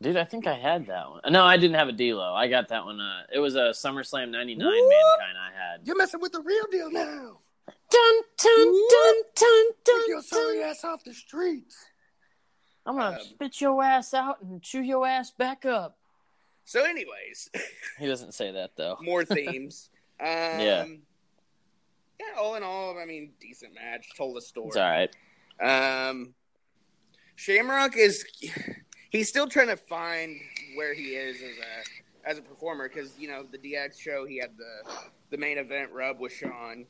Dude, 0.00 0.16
I 0.16 0.24
think 0.24 0.46
I 0.46 0.54
had 0.54 0.86
that 0.86 1.10
one. 1.10 1.20
No, 1.30 1.44
I 1.44 1.56
didn't 1.56 1.74
have 1.76 1.88
a 1.88 1.92
D-Lo. 1.92 2.32
I 2.32 2.46
got 2.48 2.68
that 2.68 2.84
one. 2.84 3.00
Uh, 3.00 3.22
it 3.32 3.40
was 3.40 3.56
a 3.56 3.70
SummerSlam 3.70 4.30
99 4.30 4.58
Mankind 4.58 5.36
I 5.36 5.50
had. 5.52 5.80
You're 5.84 5.96
messing 5.96 6.20
with 6.20 6.30
the 6.32 6.40
real 6.40 6.64
deal 6.70 6.88
now. 6.90 7.38
Dun, 7.90 8.14
dun, 8.36 8.88
dun, 8.90 9.14
dun, 9.34 9.64
dun. 9.84 9.98
Take 10.00 10.08
your 10.08 10.22
sorry 10.22 10.60
dun. 10.60 10.68
ass 10.70 10.84
off 10.84 11.02
the 11.04 11.12
streets. 11.14 11.76
I'm 12.88 12.96
going 12.96 13.12
to 13.14 13.20
Um, 13.20 13.26
spit 13.26 13.60
your 13.60 13.82
ass 13.84 14.14
out 14.14 14.40
and 14.40 14.62
chew 14.62 14.80
your 14.82 15.06
ass 15.06 15.30
back 15.30 15.64
up. 15.66 15.98
So, 16.64 16.84
anyways, 16.84 17.50
He 17.98 18.06
doesn't 18.06 18.32
say 18.32 18.50
that, 18.52 18.72
though. 18.76 18.96
more 19.02 19.24
themes. 19.24 19.90
Um, 20.20 20.26
Yeah. 20.26 20.84
Yeah, 22.18 22.40
all 22.40 22.56
in 22.56 22.64
all, 22.64 22.98
I 22.98 23.04
mean, 23.04 23.30
decent 23.40 23.72
match. 23.74 24.08
Told 24.16 24.36
a 24.36 24.40
story. 24.40 24.66
It's 24.68 24.76
all 24.76 24.82
right. 24.90 25.14
Um, 25.60 26.34
Shamrock 27.36 27.96
is 27.96 28.24
he's 29.10 29.28
still 29.28 29.46
trying 29.46 29.68
to 29.68 29.76
find 29.76 30.36
where 30.74 30.92
he 30.94 31.10
is 31.14 31.36
as 31.36 31.56
a 31.58 32.28
as 32.28 32.38
a 32.38 32.42
performer 32.42 32.88
because 32.88 33.16
you 33.16 33.28
know 33.28 33.44
the 33.48 33.58
DX 33.58 34.00
show 34.00 34.26
he 34.26 34.38
had 34.38 34.50
the 34.58 34.92
the 35.30 35.36
main 35.38 35.58
event 35.58 35.92
rub 35.92 36.18
with 36.18 36.32
Shawn. 36.32 36.86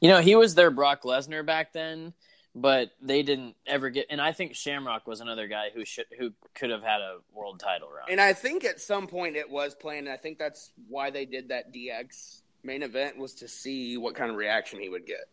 You 0.00 0.08
know, 0.08 0.20
he 0.20 0.34
was 0.34 0.56
their 0.56 0.72
Brock 0.72 1.02
Lesnar 1.04 1.46
back 1.46 1.72
then, 1.72 2.12
but 2.60 2.90
they 3.00 3.22
didn't 3.22 3.54
ever 3.66 3.90
get. 3.90 4.06
And 4.10 4.20
I 4.20 4.32
think 4.32 4.54
Shamrock 4.54 5.06
was 5.06 5.20
another 5.20 5.46
guy 5.48 5.68
who 5.74 5.84
should 5.84 6.06
who 6.18 6.32
could 6.54 6.70
have 6.70 6.82
had 6.82 7.00
a 7.00 7.18
world 7.32 7.60
title 7.60 7.88
run. 7.88 8.06
And 8.10 8.20
I 8.20 8.32
think 8.32 8.64
at 8.64 8.80
some 8.80 9.06
point 9.06 9.36
it 9.36 9.48
was 9.48 9.74
planned. 9.74 10.06
And 10.06 10.14
I 10.14 10.16
think 10.16 10.38
that's 10.38 10.70
why 10.88 11.10
they 11.10 11.24
did 11.24 11.48
that 11.48 11.72
DX 11.72 12.42
main 12.62 12.82
event 12.82 13.16
was 13.18 13.34
to 13.34 13.48
see 13.48 13.96
what 13.96 14.14
kind 14.14 14.30
of 14.30 14.36
reaction 14.36 14.80
he 14.80 14.88
would 14.88 15.06
get. 15.06 15.28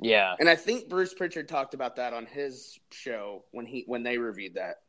yeah, 0.00 0.34
And 0.38 0.48
I 0.48 0.54
think 0.56 0.88
Bruce 0.88 1.14
Pritchard 1.14 1.48
talked 1.48 1.74
about 1.74 1.96
that 1.96 2.12
on 2.12 2.26
his 2.26 2.78
show 2.92 3.44
when 3.52 3.66
he 3.66 3.84
when 3.86 4.02
they 4.02 4.18
reviewed 4.18 4.54
that. 4.54 4.82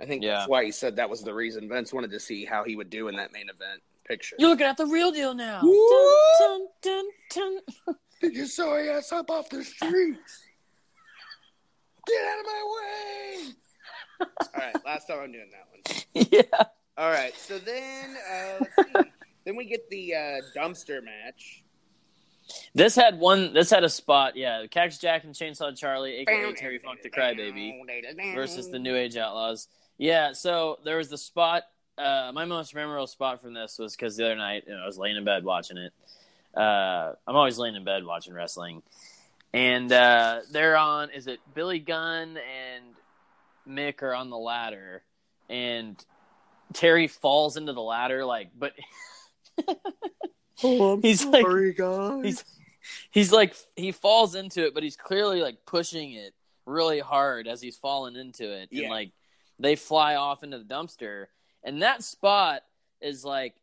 I 0.00 0.04
think 0.06 0.22
Yeah. 0.22 0.36
that's 0.36 0.48
why 0.48 0.64
he 0.64 0.70
said 0.70 0.96
that 0.96 1.10
was 1.10 1.22
the 1.22 1.34
reason 1.34 1.68
Vince 1.68 1.92
wanted 1.92 2.10
to 2.12 2.20
see 2.20 2.44
how 2.44 2.64
he 2.64 2.76
would 2.76 2.90
do 2.90 3.08
in 3.08 3.16
that 3.16 3.32
main 3.32 3.48
event 3.48 3.82
picture. 4.06 4.36
you're 4.38 4.50
looking 4.50 4.66
at 4.66 4.76
the 4.76 4.86
real 4.86 5.10
deal 5.10 5.34
now. 5.34 5.60
What? 5.62 6.38
Dun, 6.38 6.66
dun, 6.82 7.04
dun, 7.34 7.58
dun. 7.86 7.96
Get 8.22 8.32
your 8.32 8.46
sorry 8.46 8.88
ass 8.88 9.10
up 9.12 9.30
off 9.30 9.50
the 9.50 9.64
streets. 9.64 10.44
Get 12.06 12.24
out 12.24 12.40
of 12.40 12.46
my 12.46 12.64
way. 12.76 13.54
All 14.20 14.60
right, 14.60 14.84
last 14.84 15.06
time 15.06 15.18
I'm 15.20 15.32
doing 15.32 15.50
that 15.52 15.66
one. 15.70 16.26
yeah. 16.30 16.64
All 16.98 17.10
right, 17.10 17.36
so 17.36 17.58
then 17.58 18.16
uh, 18.32 18.64
let's 18.78 19.04
see. 19.04 19.10
then 19.44 19.56
we 19.56 19.66
get 19.66 19.88
the 19.90 20.14
uh, 20.14 20.40
dumpster 20.56 21.04
match. 21.04 21.62
This 22.74 22.94
had 22.94 23.18
one. 23.18 23.52
This 23.52 23.70
had 23.70 23.84
a 23.84 23.88
spot. 23.88 24.36
Yeah, 24.36 24.66
Cactus 24.70 24.98
Jack 24.98 25.24
and 25.24 25.34
Chainsaw 25.34 25.76
Charlie, 25.76 26.18
aka 26.18 26.52
Terry 26.54 26.78
Funk 26.78 27.02
the 27.02 27.10
Crybaby, 27.10 28.34
versus 28.34 28.70
the 28.70 28.78
New 28.78 28.94
Age 28.94 29.16
Outlaws. 29.16 29.68
Yeah. 29.98 30.32
So 30.32 30.78
there 30.84 30.98
was 30.98 31.08
the 31.08 31.18
spot. 31.18 31.64
Uh, 31.98 32.30
my 32.34 32.44
most 32.44 32.74
memorable 32.74 33.06
spot 33.06 33.40
from 33.40 33.54
this 33.54 33.78
was 33.78 33.96
because 33.96 34.16
the 34.16 34.26
other 34.26 34.36
night 34.36 34.64
you 34.66 34.74
know, 34.74 34.82
I 34.82 34.86
was 34.86 34.98
laying 34.98 35.16
in 35.16 35.24
bed 35.24 35.44
watching 35.44 35.78
it. 35.78 35.92
Uh, 36.54 37.12
I'm 37.26 37.36
always 37.36 37.58
laying 37.58 37.74
in 37.74 37.84
bed 37.84 38.04
watching 38.04 38.32
wrestling, 38.32 38.82
and 39.52 39.90
uh, 39.92 40.40
they're 40.50 40.76
on. 40.76 41.10
Is 41.10 41.26
it 41.26 41.40
Billy 41.54 41.78
Gunn 41.78 42.36
and 42.38 42.84
Mick 43.68 44.02
are 44.02 44.14
on 44.14 44.30
the 44.30 44.36
ladder, 44.38 45.02
and 45.48 45.96
Terry 46.72 47.08
falls 47.08 47.56
into 47.56 47.72
the 47.72 47.82
ladder 47.82 48.24
like, 48.24 48.50
but 48.58 48.72
he's 50.56 51.24
like 51.24 51.44
guys. 51.76 52.24
he's 52.24 52.44
he's 53.10 53.32
like 53.32 53.54
he 53.76 53.92
falls 53.92 54.34
into 54.34 54.66
it, 54.66 54.74
but 54.74 54.82
he's 54.82 54.96
clearly 54.96 55.40
like 55.40 55.58
pushing 55.66 56.12
it 56.12 56.34
really 56.64 57.00
hard 57.00 57.46
as 57.46 57.60
he's 57.60 57.76
falling 57.76 58.16
into 58.16 58.50
it, 58.50 58.68
Yeah. 58.70 58.82
and 58.84 58.90
like 58.90 59.12
they 59.58 59.76
fly 59.76 60.16
off 60.16 60.42
into 60.42 60.58
the 60.58 60.64
dumpster, 60.64 61.26
and 61.64 61.82
that 61.82 62.02
spot 62.02 62.62
is 63.00 63.24
like 63.24 63.54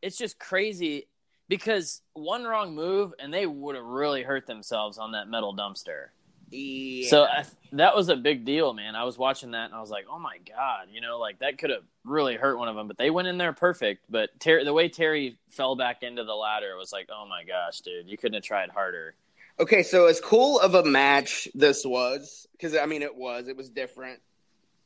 it's 0.00 0.16
just 0.18 0.38
crazy 0.38 1.06
because 1.52 2.00
one 2.14 2.44
wrong 2.44 2.74
move 2.74 3.12
and 3.18 3.32
they 3.32 3.44
would 3.46 3.76
have 3.76 3.84
really 3.84 4.22
hurt 4.22 4.46
themselves 4.46 4.96
on 4.96 5.12
that 5.12 5.28
metal 5.28 5.54
dumpster. 5.54 6.06
Yeah. 6.50 7.10
So 7.10 7.24
I, 7.24 7.44
that 7.72 7.94
was 7.94 8.08
a 8.08 8.16
big 8.16 8.46
deal, 8.46 8.72
man. 8.72 8.96
I 8.96 9.04
was 9.04 9.18
watching 9.18 9.50
that 9.50 9.66
and 9.66 9.74
I 9.74 9.80
was 9.82 9.90
like, 9.90 10.06
"Oh 10.10 10.18
my 10.18 10.38
god!" 10.48 10.88
You 10.90 11.02
know, 11.02 11.18
like 11.18 11.40
that 11.40 11.58
could 11.58 11.68
have 11.68 11.82
really 12.04 12.36
hurt 12.36 12.56
one 12.56 12.68
of 12.68 12.74
them. 12.76 12.88
But 12.88 12.96
they 12.96 13.10
went 13.10 13.28
in 13.28 13.36
there 13.36 13.52
perfect. 13.52 14.04
But 14.08 14.30
Ter- 14.40 14.64
the 14.64 14.72
way 14.72 14.88
Terry 14.88 15.36
fell 15.50 15.76
back 15.76 16.02
into 16.02 16.24
the 16.24 16.32
ladder 16.34 16.74
was 16.78 16.90
like, 16.90 17.10
"Oh 17.12 17.26
my 17.28 17.44
gosh, 17.44 17.80
dude! 17.80 18.08
You 18.08 18.16
couldn't 18.16 18.34
have 18.34 18.42
tried 18.44 18.70
harder." 18.70 19.14
Okay, 19.60 19.82
so 19.82 20.06
as 20.06 20.20
cool 20.20 20.58
of 20.60 20.74
a 20.74 20.84
match 20.84 21.48
this 21.54 21.84
was, 21.84 22.46
because 22.52 22.74
I 22.74 22.86
mean 22.86 23.02
it 23.02 23.14
was, 23.14 23.48
it 23.48 23.56
was 23.58 23.68
different, 23.68 24.20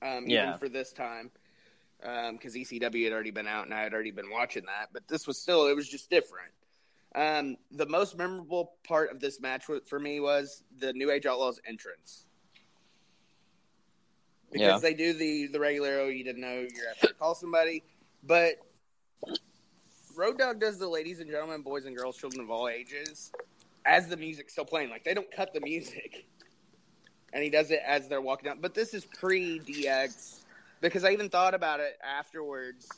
um, 0.03 0.27
Yeah. 0.27 0.49
even 0.49 0.59
for 0.59 0.69
this 0.69 0.93
time, 0.93 1.31
because 2.01 2.55
ECW 2.55 3.05
had 3.05 3.13
already 3.13 3.31
been 3.31 3.47
out 3.47 3.65
and 3.65 3.75
I 3.75 3.83
had 3.83 3.93
already 3.93 4.11
been 4.11 4.31
watching 4.31 4.65
that, 4.67 4.91
but 4.93 5.09
this 5.09 5.27
was 5.27 5.39
still, 5.39 5.67
it 5.67 5.75
was 5.75 5.89
just 5.89 6.11
different. 6.11 6.53
Um, 7.15 7.57
the 7.71 7.87
most 7.87 8.19
memorable 8.19 8.75
part 8.87 9.11
of 9.11 9.21
this 9.21 9.41
match 9.41 9.65
for 9.87 9.99
me 9.99 10.21
was 10.21 10.65
the 10.79 10.93
New 10.93 11.11
Age 11.11 11.25
Outlaws 11.25 11.61
entrance. 11.67 12.27
Because 14.53 14.83
Yeah. 14.83 14.89
they 14.91 14.95
do 14.95 15.13
the 15.13 15.47
the 15.49 15.59
regular, 15.59 16.01
oh, 16.01 16.09
you 16.09 16.23
didn't 16.23 16.41
know 16.43 16.67
you're 16.75 16.89
have 16.89 16.99
to 17.01 17.15
call 17.15 17.35
somebody, 17.35 17.83
but 18.23 18.59
Road 20.15 20.39
Dog 20.39 20.61
does 20.61 20.79
the 20.79 20.89
ladies 20.89 21.21
and 21.21 21.31
gentlemen, 21.31 21.63
boys 21.63 21.85
and 21.85 21.97
girls, 21.97 22.17
children 22.17 22.43
of 22.43 22.51
all 22.51 22.69
ages, 22.69 23.33
as 23.85 24.09
the 24.09 24.17
music's 24.17 24.53
still 24.53 24.65
playing. 24.65 24.89
Like 24.91 25.05
they 25.05 25.15
don't 25.15 25.31
cut 25.31 25.53
the 25.53 25.61
music, 25.61 26.27
and 27.33 27.43
he 27.43 27.51
does 27.51 27.71
it 27.71 27.81
as 27.85 28.09
they're 28.09 28.21
walking 28.21 28.49
out. 28.49 28.61
But 28.61 28.73
this 28.75 28.95
is 28.95 29.05
pre 29.05 29.59
DX 29.61 30.41
because 30.81 31.05
I 31.05 31.11
even 31.11 31.29
thought 31.29 31.55
about 31.55 31.81
it 31.81 31.99
afterwards 32.05 32.89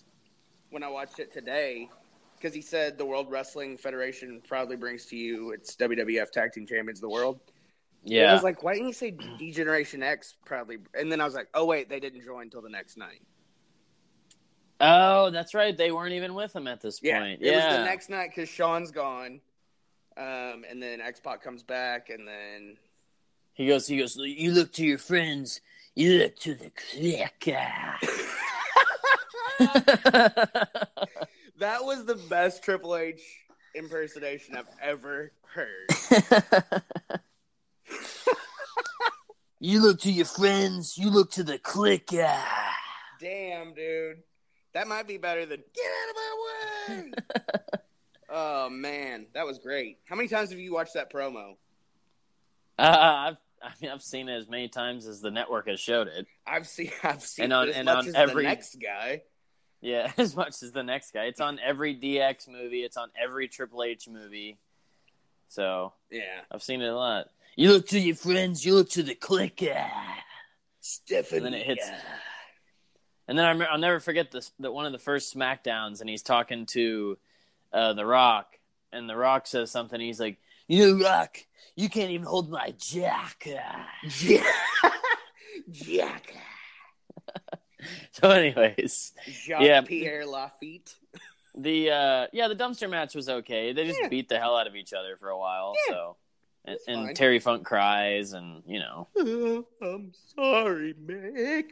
when 0.71 0.83
I 0.83 0.89
watched 0.89 1.19
it 1.19 1.33
today. 1.33 1.89
Because 2.37 2.55
he 2.55 2.63
said 2.63 2.97
the 2.99 3.05
World 3.05 3.29
Wrestling 3.31 3.77
Federation 3.77 4.41
proudly 4.47 4.77
brings 4.77 5.07
to 5.07 5.17
you 5.17 5.51
its 5.51 5.75
WWF 5.75 6.31
Tag 6.31 6.53
Team 6.53 6.67
Champions 6.67 6.99
of 6.99 7.03
the 7.03 7.09
World. 7.09 7.41
Yeah, 8.05 8.31
I 8.31 8.33
was 8.33 8.45
like, 8.45 8.63
why 8.63 8.75
didn't 8.75 8.87
you 8.87 8.93
say 8.95 9.11
D 9.11 9.51
Generation 9.51 10.05
X 10.05 10.37
proudly? 10.45 10.79
And 10.95 11.11
then 11.11 11.21
I 11.21 11.25
was 11.25 11.35
like, 11.35 11.49
oh 11.55 11.65
wait, 11.65 11.89
they 11.89 11.99
didn't 11.99 12.25
join 12.25 12.43
until 12.43 12.63
the 12.63 12.69
next 12.69 12.97
night. 12.97 13.23
Oh, 14.81 15.31
that's 15.31 15.55
right. 15.55 15.77
They 15.77 15.91
weren't 15.91 16.13
even 16.13 16.35
with 16.35 16.55
him 16.55 16.69
at 16.69 16.81
this 16.81 17.01
Yeah, 17.03 17.19
point. 17.19 17.41
it 17.43 17.47
yeah. 17.51 17.57
was 17.67 17.77
the 17.77 17.85
next 17.85 18.09
night 18.09 18.31
because 18.35 18.49
Shawn's 18.49 18.93
gone, 18.93 19.41
um, 20.17 20.65
and 20.71 20.81
then 20.81 21.01
X 21.01 21.19
Pac 21.19 21.43
comes 21.43 21.65
back, 21.65 22.11
and 22.11 22.27
then 22.29 22.77
He 23.55 23.67
goes. 23.67 23.89
He 23.89 23.99
goes. 23.99 24.17
You 24.17 24.53
look 24.53 24.73
to 24.75 24.87
your 24.87 24.99
friends. 24.99 25.61
You 25.99 26.19
look 26.19 26.37
to 26.37 26.55
the 26.55 26.71
clicker. 26.71 27.59
that 31.59 31.79
was 31.81 32.05
the 32.07 32.15
best 32.31 32.63
Triple 32.63 32.95
H 32.95 33.21
impersonation 33.75 34.55
I've 34.57 34.69
ever 34.81 35.33
heard. 35.53 35.89
you 39.59 39.83
look 39.83 40.01
to 40.03 40.13
your 40.13 40.27
friends. 40.27 40.97
You 40.97 41.11
look 41.11 41.33
to 41.33 41.43
the 41.43 41.59
clicker. 41.59 42.33
Damn, 43.19 43.75
dude, 43.75 44.19
that 44.75 44.87
might 44.87 45.09
be 45.09 45.17
better 45.17 45.47
than 45.47 45.65
"Get 45.75 45.85
out 45.85 46.11
of 46.11 46.17
my 46.17 46.37
way." 46.95 47.13
oh 48.31 48.71
man, 48.71 49.27
that 49.35 49.45
was 49.45 49.59
great. 49.59 49.99
How 50.05 50.15
many 50.15 50.29
times 50.29 50.51
have 50.51 50.61
you 50.61 50.73
watched 50.73 50.95
that 50.95 51.13
promo? 51.13 51.57
Uh, 52.79 52.97
I've. 53.33 53.37
I 53.63 53.71
mean, 53.81 53.91
I've 53.91 54.03
seen 54.03 54.29
it 54.29 54.37
as 54.37 54.49
many 54.49 54.69
times 54.69 55.07
as 55.07 55.21
the 55.21 55.31
network 55.31 55.69
has 55.69 55.81
showed 55.81 56.07
it. 56.09 56.27
I've 56.47 56.67
seen, 56.67 56.91
I've 57.03 57.23
seen 57.23 57.45
And 57.45 57.53
on- 57.53 57.69
it 57.69 57.71
as 57.71 57.77
and 57.77 57.85
much 57.87 57.97
on 57.99 58.09
as 58.09 58.15
every- 58.15 58.45
the 58.45 58.49
next 58.49 58.77
guy. 58.81 59.23
Yeah, 59.81 60.11
as 60.19 60.35
much 60.35 60.63
as 60.63 60.73
the 60.73 60.83
next 60.83 61.13
guy. 61.13 61.25
It's 61.25 61.41
on 61.41 61.59
every 61.65 61.95
DX 61.97 62.49
movie. 62.49 62.83
It's 62.83 62.97
on 62.97 63.11
every 63.21 63.47
Triple 63.49 63.83
H 63.85 64.09
movie. 64.09 64.59
So 65.49 65.93
Yeah, 66.11 66.23
I've 66.51 66.63
seen 66.63 66.83
it 66.83 66.89
a 66.89 66.97
lot. 66.97 67.29
You 67.57 67.73
look 67.73 67.89
to 67.89 67.99
your 67.99 68.17
friends. 68.17 68.65
You 68.67 68.75
look 68.75 68.91
to 68.91 69.03
the 69.03 69.15
clicker. 69.15 69.87
Stephanie. 70.81 71.39
And 71.39 71.47
then 71.47 71.55
it 71.55 71.67
hits- 71.67 71.89
And 73.27 73.39
then 73.39 73.45
I 73.45 73.51
remember, 73.51 73.71
I'll 73.73 73.79
never 73.79 74.01
forget 74.01 74.31
this. 74.31 74.51
That 74.61 74.73
one 74.73 74.87
of 74.87 74.93
the 74.93 74.99
first 74.99 75.35
Smackdowns, 75.35 76.01
and 76.01 76.09
he's 76.09 76.23
talking 76.23 76.67
to 76.67 77.19
uh, 77.73 77.93
the 77.95 78.07
Rock, 78.07 78.47
and 78.93 79.09
the 79.09 79.17
Rock 79.17 79.47
says 79.47 79.71
something. 79.71 80.01
He's 80.01 80.19
like, 80.21 80.39
"You 80.67 80.97
know, 80.99 81.05
Rock, 81.05 81.37
you 81.79 81.89
can't 81.89 82.11
even 82.11 82.27
hold 82.27 82.51
my 82.51 82.75
jack." 82.79 83.45
Yeah, 83.47 83.85
Jack. 85.71 86.35
So, 88.11 88.29
anyways, 88.31 89.13
Jacques 89.29 89.63
Yeah. 89.63 89.81
Pierre 89.83 90.27
Lafitte. 90.27 90.97
the 91.57 91.91
uh, 91.91 92.27
yeah, 92.33 92.49
the 92.49 92.57
dumpster 92.57 92.91
match 92.91 93.15
was 93.15 93.29
okay. 93.29 93.73
They 93.73 93.87
just 93.87 94.01
Yeah. 94.03 94.09
beat 94.09 94.29
the 94.29 94.39
hell 94.41 94.57
out 94.57 94.67
of 94.67 94.75
each 94.75 94.93
other 94.93 95.17
for 95.17 95.29
a 95.29 95.39
while. 95.39 95.75
Yeah. 95.87 95.95
So, 95.95 96.17
and, 96.65 96.79
and. 96.89 97.17
Terry 97.17 97.39
Funk 97.39 97.65
cries, 97.65 98.33
and 98.33 98.65
you 98.67 98.81
know, 98.81 99.07
Oh, 99.17 99.65
I'm 99.83 100.13
sorry, 100.35 100.95
Mick. 100.95 101.67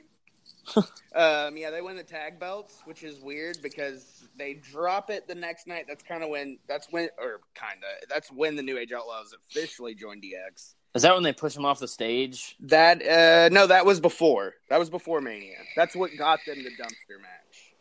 um, 1.15 1.57
yeah, 1.57 1.71
they 1.71 1.81
win 1.81 1.97
the 1.97 2.03
tag 2.03 2.39
belts, 2.39 2.81
which 2.85 3.03
is 3.03 3.21
weird 3.21 3.59
because 3.63 4.29
they 4.37 4.55
drop 4.55 5.11
it 5.11 5.29
the 5.29 5.35
next 5.35 5.67
night. 5.67 5.87
That's 5.89 6.03
kind 6.03 6.23
of 6.23 6.31
when 6.31 6.59
that's 6.69 6.89
when, 6.91 7.09
or 7.19 7.41
kind 7.55 7.79
of 7.79 8.09
that's 8.09 8.31
when 8.31 8.57
the 8.57 8.63
New 8.63 8.79
Age 8.79 8.93
Outlaws 8.93 9.35
officially 9.51 9.95
joined 9.95 10.23
DX. 10.23 10.75
is 10.95 11.03
that 11.03 11.15
when 11.15 11.23
they 11.23 11.33
push 11.33 11.57
him 11.57 11.65
off 11.65 11.79
the 11.79 11.89
stage? 11.89 12.57
That 12.61 13.01
uh, 13.03 13.49
no, 13.53 13.67
that 13.67 13.87
was 13.87 14.01
before. 14.01 14.55
That 14.69 14.79
was 14.79 14.91
before 14.91 15.21
Mania. 15.21 15.59
That's 15.77 15.95
what 15.95 16.11
got 16.19 16.41
them 16.47 16.59
the 16.59 16.71
dumpster 16.71 17.21
match. 17.21 17.75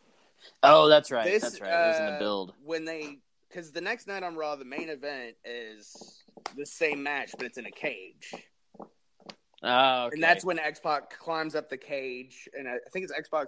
Oh, 0.63 0.87
that's 0.87 1.11
right. 1.11 1.25
This, 1.25 1.43
that's 1.43 1.61
right. 1.61 1.69
it 1.69 1.87
was 1.87 1.99
in 1.99 2.05
the 2.05 2.11
uh, 2.13 2.19
build. 2.19 2.53
when 2.63 2.85
they 2.85 3.19
because 3.49 3.71
the 3.71 3.81
next 3.81 4.07
night 4.07 4.21
on 4.21 4.35
Raw, 4.35 4.55
the 4.55 4.65
main 4.65 4.89
event 4.89 5.35
is 5.45 6.23
the 6.55 6.65
same 6.65 7.01
match, 7.01 7.31
but 7.37 7.45
it's 7.45 7.57
in 7.57 7.65
a 7.65 7.71
cage. 7.71 8.33
Oh, 9.65 10.05
okay. 10.05 10.13
And 10.13 10.23
that's 10.23 10.45
when 10.45 10.59
X 10.59 10.79
Pac 10.79 11.17
climbs 11.17 11.55
up 11.55 11.69
the 11.69 11.77
cage, 11.77 12.47
and 12.57 12.67
I 12.67 12.77
think 12.91 13.03
it's 13.03 13.13
X 13.13 13.27
Pac, 13.29 13.47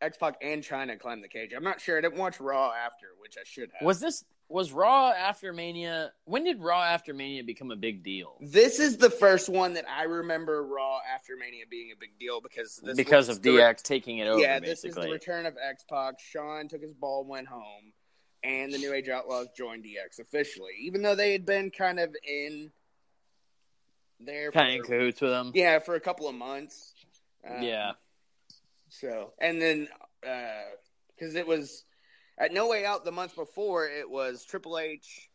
X 0.00 0.16
Pac 0.16 0.36
and 0.40 0.62
Chyna 0.62 0.98
climb 0.98 1.20
the 1.20 1.28
cage. 1.28 1.52
I'm 1.54 1.62
not 1.62 1.80
sure. 1.80 1.98
I 1.98 2.00
didn't 2.00 2.16
watch 2.16 2.40
Raw 2.40 2.72
after, 2.72 3.08
which 3.20 3.36
I 3.38 3.44
should 3.44 3.70
have. 3.74 3.86
Was 3.86 4.00
this 4.00 4.24
was 4.48 4.72
Raw 4.72 5.10
after 5.10 5.52
Mania? 5.52 6.12
When 6.24 6.44
did 6.44 6.60
Raw 6.60 6.82
after 6.82 7.12
Mania 7.12 7.44
become 7.44 7.70
a 7.70 7.76
big 7.76 8.02
deal? 8.02 8.36
this 8.40 8.78
is 8.78 8.96
the 8.96 9.10
first 9.10 9.50
one 9.50 9.74
that 9.74 9.84
I 9.88 10.04
remember 10.04 10.64
Raw 10.64 11.00
after 11.14 11.36
Mania 11.36 11.64
being 11.70 11.92
a 11.92 11.96
big 12.00 12.18
deal 12.18 12.40
because 12.40 12.80
this 12.82 12.96
because 12.96 13.28
of 13.28 13.42
DX 13.42 13.82
taking 13.82 14.18
it 14.18 14.26
over. 14.26 14.40
yeah, 14.40 14.58
this 14.58 14.84
is 14.84 14.94
the 14.94 15.10
return 15.10 15.44
of 15.44 15.56
X 15.62 15.84
Pac. 15.88 16.18
Shawn 16.18 16.68
took 16.68 16.80
his 16.80 16.94
ball 16.94 17.24
went 17.24 17.46
home, 17.46 17.92
and 18.42 18.72
the 18.72 18.78
New 18.78 18.94
Age 18.94 19.10
Outlaws 19.10 19.48
joined 19.54 19.84
DX 19.84 20.18
officially, 20.18 20.72
even 20.80 21.02
though 21.02 21.14
they 21.14 21.32
had 21.32 21.44
been 21.44 21.70
kind 21.70 22.00
of 22.00 22.16
in 22.26 22.70
there. 24.20 24.50
kind 24.52 24.70
of 24.70 24.76
in 24.76 24.82
cahoots 24.82 25.20
with 25.20 25.30
them. 25.30 25.52
Yeah, 25.54 25.78
for 25.78 25.94
a 25.94 26.00
couple 26.00 26.28
of 26.28 26.34
months. 26.34 26.94
Um, 27.48 27.62
yeah. 27.62 27.92
So, 28.88 29.32
and 29.40 29.60
then 29.60 29.88
because 30.20 31.34
it 31.34 31.46
was 31.46 31.84
at 32.38 32.52
No 32.52 32.68
Way 32.68 32.84
Out 32.84 33.04
the 33.04 33.12
month 33.12 33.34
before, 33.36 33.86
it 33.86 34.08
was 34.08 34.44
Triple 34.44 34.78
H, 34.78 35.28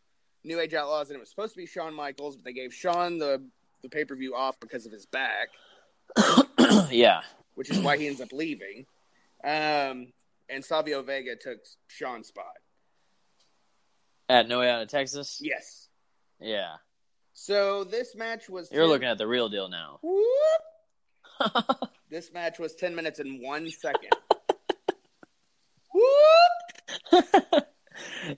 New 0.43 0.59
Age 0.59 0.73
Outlaws, 0.73 1.09
and 1.09 1.17
it 1.17 1.19
was 1.19 1.29
supposed 1.29 1.53
to 1.53 1.57
be 1.57 1.65
Shawn 1.65 1.93
Michaels, 1.93 2.35
but 2.35 2.45
they 2.45 2.53
gave 2.53 2.73
Shawn 2.73 3.17
the 3.17 3.43
the 3.81 3.89
pay 3.89 4.05
per 4.05 4.15
view 4.15 4.35
off 4.35 4.59
because 4.59 4.85
of 4.85 4.91
his 4.91 5.05
back, 5.05 5.49
yeah. 6.89 7.21
which 7.55 7.69
is 7.69 7.79
why 7.79 7.97
he 7.97 8.07
ends 8.07 8.21
up 8.21 8.31
leaving. 8.31 8.85
Um, 9.43 10.13
and 10.49 10.63
Savio 10.63 11.01
Vega 11.03 11.35
took 11.35 11.59
Shawn's 11.87 12.27
spot. 12.27 12.45
At 14.29 14.47
No 14.47 14.59
Way 14.59 14.69
Out 14.69 14.81
of 14.81 14.87
Texas. 14.87 15.39
Yes. 15.43 15.89
Yeah. 16.39 16.75
So 17.33 17.83
this 17.83 18.15
match 18.15 18.47
was. 18.49 18.71
You're 18.71 18.83
10 18.83 18.89
looking 18.89 19.07
at 19.07 19.17
the 19.17 19.27
real 19.27 19.49
deal 19.49 19.67
now. 19.69 19.99
Whoop. 20.03 20.29
this 22.09 22.31
match 22.33 22.59
was 22.59 22.75
ten 22.75 22.95
minutes 22.95 23.19
and 23.19 23.41
one 23.41 23.69
second. 23.69 24.11
Whoop. 25.93 27.23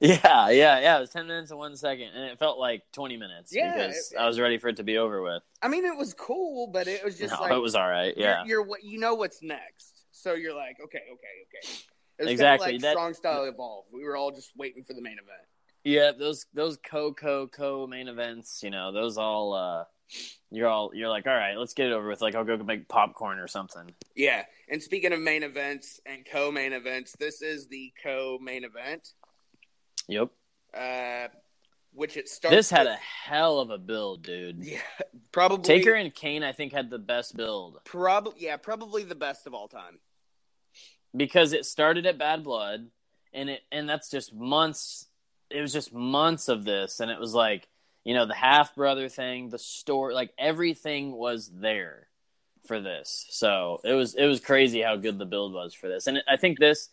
yeah, 0.02 0.50
yeah, 0.50 0.80
yeah. 0.80 0.98
It 0.98 1.02
was 1.02 1.10
ten 1.10 1.28
minutes 1.28 1.52
and 1.52 1.60
one 1.60 1.76
second, 1.76 2.08
and 2.16 2.26
it 2.32 2.40
felt 2.40 2.58
like 2.58 2.84
twenty 2.94 3.18
minutes 3.18 3.54
Yeah, 3.54 3.74
because 3.74 4.12
it- 4.14 4.18
I 4.18 4.28
was 4.28 4.40
ready 4.40 4.58
for 4.58 4.70
it 4.70 4.78
to 4.78 4.84
be 4.84 4.98
over 4.98 5.22
with. 5.22 5.44
I 5.62 5.68
mean, 5.68 5.86
it 5.86 5.96
was 5.98 6.14
cool, 6.14 6.68
but 6.68 6.88
it 6.88 7.04
was 7.04 7.18
just 7.18 7.34
no, 7.34 7.42
like 7.42 7.52
it 7.52 7.60
was 7.60 7.76
all 7.76 7.88
right. 7.88 8.16
you're- 8.16 8.30
Yeah, 8.30 8.44
you're, 8.46 8.64
what 8.64 8.84
you 8.84 9.00
know 9.00 9.16
what's 9.16 9.42
next, 9.42 10.06
so 10.12 10.34
you're 10.34 10.56
like, 10.56 10.78
okay, 10.84 11.00
okay, 11.00 11.14
okay. 11.14 11.74
It 12.18 12.24
was 12.24 12.32
Exactly, 12.32 12.66
Kind 12.66 12.76
of 12.78 12.82
like 12.82 12.82
that- 12.82 12.92
strong 12.94 13.14
style 13.14 13.44
evolve. 13.46 13.86
We 13.94 14.04
were 14.06 14.16
all 14.16 14.32
just 14.32 14.52
waiting 14.58 14.84
for 14.84 14.94
the 14.94 15.02
main 15.02 15.14
event. 15.22 15.48
Yeah. 15.86 16.12
Those 16.18 16.46
those 16.54 16.78
co 16.84 17.14
co 17.14 17.48
co 17.48 17.88
main 17.88 18.10
events, 18.10 18.62
you 18.64 18.70
know, 18.72 18.92
those 18.92 19.18
all. 19.18 19.54
uh 19.54 19.86
You're 20.52 20.68
all 20.68 20.92
you're 20.94 21.10
like, 21.10 21.26
all 21.28 21.34
right, 21.34 21.58
let's 21.58 21.74
get 21.74 21.88
it 21.88 21.94
over 21.94 22.08
with. 22.10 22.22
Like, 22.22 22.36
I'll 22.36 22.44
go 22.44 22.58
make 22.58 22.88
popcorn 22.88 23.40
or 23.40 23.48
something. 23.48 23.94
Yeah, 24.16 24.44
and 24.70 24.82
speaking 24.84 25.14
of 25.14 25.20
main 25.20 25.44
events 25.44 26.00
and 26.06 26.26
co-main 26.26 26.74
events, 26.74 27.14
this 27.20 27.42
is 27.42 27.68
the 27.68 27.92
co-main 28.04 28.64
event, 28.64 29.10
Yep. 30.08 30.30
uh, 30.74 31.28
which 31.94 32.16
it 32.18 32.30
starts. 32.30 32.56
This 32.56 32.70
had 32.70 32.86
a 32.88 32.96
hell 32.96 33.60
of 33.60 33.72
a 33.72 33.78
build, 33.80 34.22
dude. 34.24 34.64
yeah, 34.64 34.78
probably 35.32 35.64
Taker 35.66 35.94
and 35.96 36.14
Kane, 36.14 36.44
I 36.44 36.52
think, 36.54 36.72
had 36.72 36.90
the 36.90 37.00
best 37.00 37.36
build 37.36 37.80
probably 37.84 38.34
yeah, 38.38 38.58
probably 38.58 39.04
the 39.04 39.16
best 39.16 39.48
of 39.48 39.54
all 39.56 39.68
time. 39.68 40.00
because 41.18 41.52
it 41.54 41.66
started 41.66 42.06
at 42.06 42.18
Bad 42.20 42.44
Blood, 42.44 42.88
and 43.34 43.50
it 43.50 43.62
and 43.72 43.90
that's 43.90 44.10
just 44.12 44.34
months. 44.34 45.08
It 45.50 45.62
was 45.62 45.74
just 45.74 45.94
months 45.94 46.48
of 46.50 46.66
this, 46.66 47.00
and 47.00 47.12
it 47.12 47.20
was 47.20 47.34
like 47.34 47.68
you 48.06 48.14
know, 48.14 48.28
the 48.28 48.36
half 48.36 48.76
brother 48.76 49.10
thing, 49.10 49.50
the 49.50 49.58
story, 49.58 50.14
like 50.14 50.32
everything 50.38 51.12
was 51.12 51.50
there 51.50 52.08
for 52.68 52.80
this. 52.80 53.26
So 53.32 53.82
it 53.84 53.94
was 53.94 54.14
it 54.14 54.26
was 54.26 54.40
crazy 54.40 54.82
how 54.82 54.96
good 54.96 55.18
the 55.18 55.26
build 55.26 55.54
was 55.54 55.74
for 55.74 55.90
this, 55.90 56.08
and 56.08 56.24
I 56.30 56.38
think 56.38 56.60
this 56.60 56.90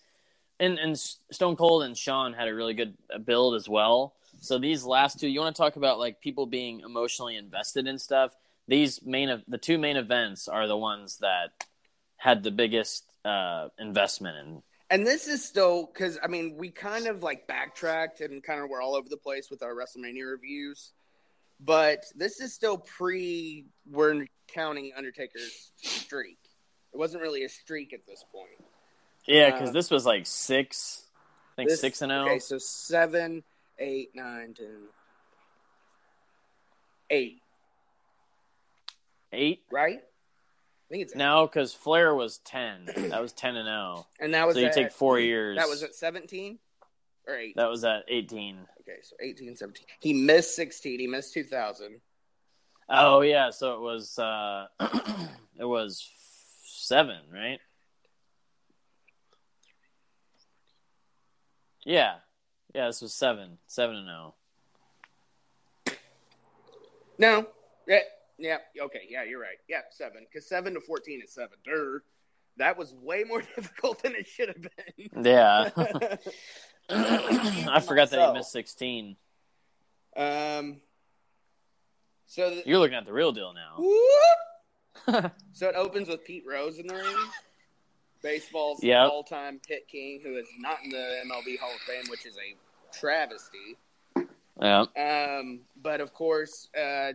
and 0.59 0.79
and 0.79 0.99
Stone 0.99 1.57
Cold 1.57 1.85
and 1.85 1.97
Shawn 1.97 2.33
had 2.33 2.49
a 2.49 2.55
really 2.55 2.75
good 2.75 2.97
build 3.25 3.55
as 3.55 3.69
well. 3.69 4.15
So 4.41 4.59
these 4.59 4.85
last 4.85 5.21
two, 5.21 5.29
you 5.29 5.39
want 5.39 5.55
to 5.55 5.63
talk 5.63 5.77
about 5.77 5.99
like 5.99 6.21
people 6.21 6.47
being 6.47 6.81
emotionally 6.81 7.37
invested 7.37 7.87
in 7.87 7.99
stuff. 7.99 8.35
These 8.67 9.05
main 9.05 9.43
the 9.47 9.59
two 9.59 9.79
main 9.79 9.97
events 9.97 10.49
are 10.49 10.67
the 10.67 10.77
ones 10.77 11.19
that 11.19 11.51
had 12.17 12.43
the 12.43 12.51
biggest 12.51 13.05
uh, 13.25 13.69
investment 13.79 14.37
in. 14.39 14.63
And 14.93 15.07
this 15.07 15.27
is 15.27 15.43
still 15.43 15.87
because 15.87 16.19
I 16.23 16.27
mean 16.27 16.57
we 16.59 16.71
kind 16.71 17.07
of 17.07 17.23
like 17.23 17.47
backtracked 17.47 18.21
and 18.21 18.43
kind 18.43 18.61
of 18.61 18.69
were 18.69 18.83
all 18.83 18.95
over 18.95 19.09
the 19.09 19.17
place 19.17 19.51
with 19.51 19.63
our 19.63 19.75
WrestleMania 19.75 20.31
reviews, 20.31 20.93
but 21.59 22.05
this 22.15 22.41
is 22.41 22.53
still 22.53 22.77
pre 22.77 23.65
we're 23.91 24.27
counting 24.49 24.93
Undertaker's 24.95 25.73
streak. 25.79 26.37
It 26.93 26.99
wasn't 26.99 27.23
really 27.23 27.43
a 27.45 27.49
streak 27.49 27.95
at 27.95 28.07
this 28.07 28.23
point. 28.31 28.51
Yeah, 29.27 29.51
because 29.51 29.71
Uh, 29.71 29.73
this 29.73 29.91
was 29.91 30.05
like 30.05 30.27
six, 30.27 31.07
I 31.53 31.57
think 31.57 31.71
This- 31.71 31.81
six 31.81 32.03
and 32.03 32.13
oh. 32.13 32.25
zero. 32.25 32.27
Okay, 32.27 32.39
so 32.39 32.59
seven, 32.59 33.43
eight, 33.79 34.15
nine, 34.15 34.53
ten, 34.53 34.89
eight, 37.09 37.39
Eight 39.33 39.63
right? 39.71 40.03
Think 40.93 41.05
it's 41.05 41.15
no, 41.15 41.47
because 41.47 41.73
Flair 41.73 42.15
was 42.15 42.37
ten. 42.45 42.85
That 42.85 43.23
was 43.23 43.33
ten 43.33 43.57
and 43.57 43.65
zero. 43.65 44.07
and 44.21 44.35
that 44.35 44.47
was 44.47 44.57
So 44.57 44.61
you 44.61 44.67
at, 44.67 44.75
take 44.75 44.93
four 44.93 45.19
years. 45.19 45.57
That 45.57 45.67
was 45.67 45.83
at 45.83 45.95
seventeen 45.95 46.59
or 47.27 47.35
eight. 47.35 47.57
That 47.57 47.71
was 47.71 47.83
at 47.83 48.05
eighteen. 48.09 48.59
Okay, 48.83 48.99
so 49.01 49.17
18, 49.19 49.57
17. 49.57 49.87
He 50.01 50.13
missed 50.13 50.55
16. 50.55 51.01
He 51.01 51.07
missed 51.07 51.33
2000. 51.33 51.99
Oh 52.91 53.23
yeah, 53.23 53.49
so 53.49 53.75
it 53.75 53.81
was 53.81 54.19
uh 54.19 54.67
it 55.59 55.65
was 55.65 56.07
seven, 56.67 57.21
right? 57.33 57.61
Yeah. 61.87 62.17
Yeah, 62.75 62.89
this 62.89 63.01
was 63.01 63.15
seven. 63.15 63.57
Seven 63.67 63.97
and 63.97 64.11
oh. 64.11 64.35
No. 67.19 67.47
Yeah. 68.43 68.59
Okay. 68.81 69.03
Yeah, 69.09 69.23
you're 69.25 69.41
right. 69.41 69.57
Yeah, 69.69 69.81
seven. 69.91 70.27
Because 70.31 70.49
seven 70.49 70.75
to 70.75 70.81
14 70.81 71.23
is 71.25 71.33
seven. 71.33 71.57
Durr. 71.65 72.03
That 72.59 72.77
was 72.77 72.93
way 72.95 73.25
more 73.25 73.41
difficult 73.57 74.03
than 74.03 74.15
it 74.15 74.27
should 74.27 74.49
have 74.49 74.61
been. 74.61 75.25
Yeah. 75.25 75.71
I 76.91 77.81
forgot 77.81 78.11
that 78.11 78.27
he 78.29 78.33
missed 78.35 78.53
sixteen. 78.53 79.17
um. 80.17 80.81
So, 82.27 82.49
the, 82.51 82.63
You're 82.67 82.79
looking 82.79 82.97
at 82.97 83.05
the 83.07 83.13
real 83.13 83.33
deal 83.33 83.53
now. 83.55 85.31
So 85.53 85.69
it 85.69 85.75
opens 85.75 86.09
with 86.09 86.25
Pete 86.25 86.45
Rose 86.49 86.79
in 86.79 86.87
the 86.87 86.95
ring, 86.95 87.17
baseball's 88.23 88.83
Yep. 88.85 89.11
all-time 89.11 89.61
hit 89.67 89.89
king, 89.89 90.21
who 90.23 90.37
is 90.37 90.47
not 90.61 90.79
in 90.85 90.91
the 90.91 91.23
MLB 91.27 91.59
Hall 91.59 91.73
of 91.75 91.81
Fame, 91.81 92.05
which 92.09 92.25
is 92.25 92.37
a 92.37 92.97
travesty. 92.97 93.77
Yeah. 94.61 94.85
Um, 94.97 95.61
but 95.83 96.01
of 96.01 96.15
course, 96.15 96.69
uh, 96.79 97.13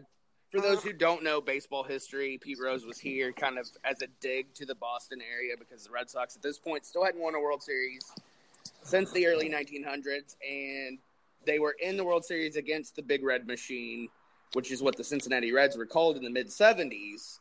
for 0.52 0.62
those 0.62 0.78
uh-huh. 0.78 0.88
who 0.88 0.93
don't 0.93 1.24
know 1.24 1.41
baseball 1.41 1.84
history, 1.84 2.39
Pete 2.41 2.58
Rose 2.62 2.86
was 2.86 2.98
here 2.98 3.32
kind 3.32 3.58
of 3.58 3.68
as 3.84 4.02
a 4.02 4.08
dig 4.22 4.54
to 4.56 4.66
the 4.66 4.76
Boston 4.76 5.20
area 5.22 5.56
because 5.58 5.84
the 5.84 5.91
Red 5.91 6.10
Sox 6.10 6.36
at 6.36 6.41
this 6.41 6.58
point 6.58 6.86
still 6.86 7.04
hadn't 7.04 7.22
won 7.22 7.36
a 7.36 7.39
World 7.39 7.62
Series 7.62 8.12
since 8.84 9.12
the 9.12 9.28
early 9.28 9.50
1900s, 9.50 10.36
and 10.48 10.98
they 11.45 11.60
were 11.60 11.76
in 11.82 11.98
the 11.98 12.04
World 12.04 12.26
Series 12.26 12.56
against 12.56 12.95
the 12.95 13.02
Big 13.02 13.24
Red 13.24 13.48
Machine, 13.48 14.08
which 14.54 14.72
is 14.72 14.82
what 14.82 14.95
the 14.95 15.04
Cincinnati 15.04 15.52
Reds 15.52 15.78
were 15.78 15.86
called 15.86 16.18
in 16.18 16.24
the 16.24 16.30
mid 16.30 16.48
70s. 16.48 17.39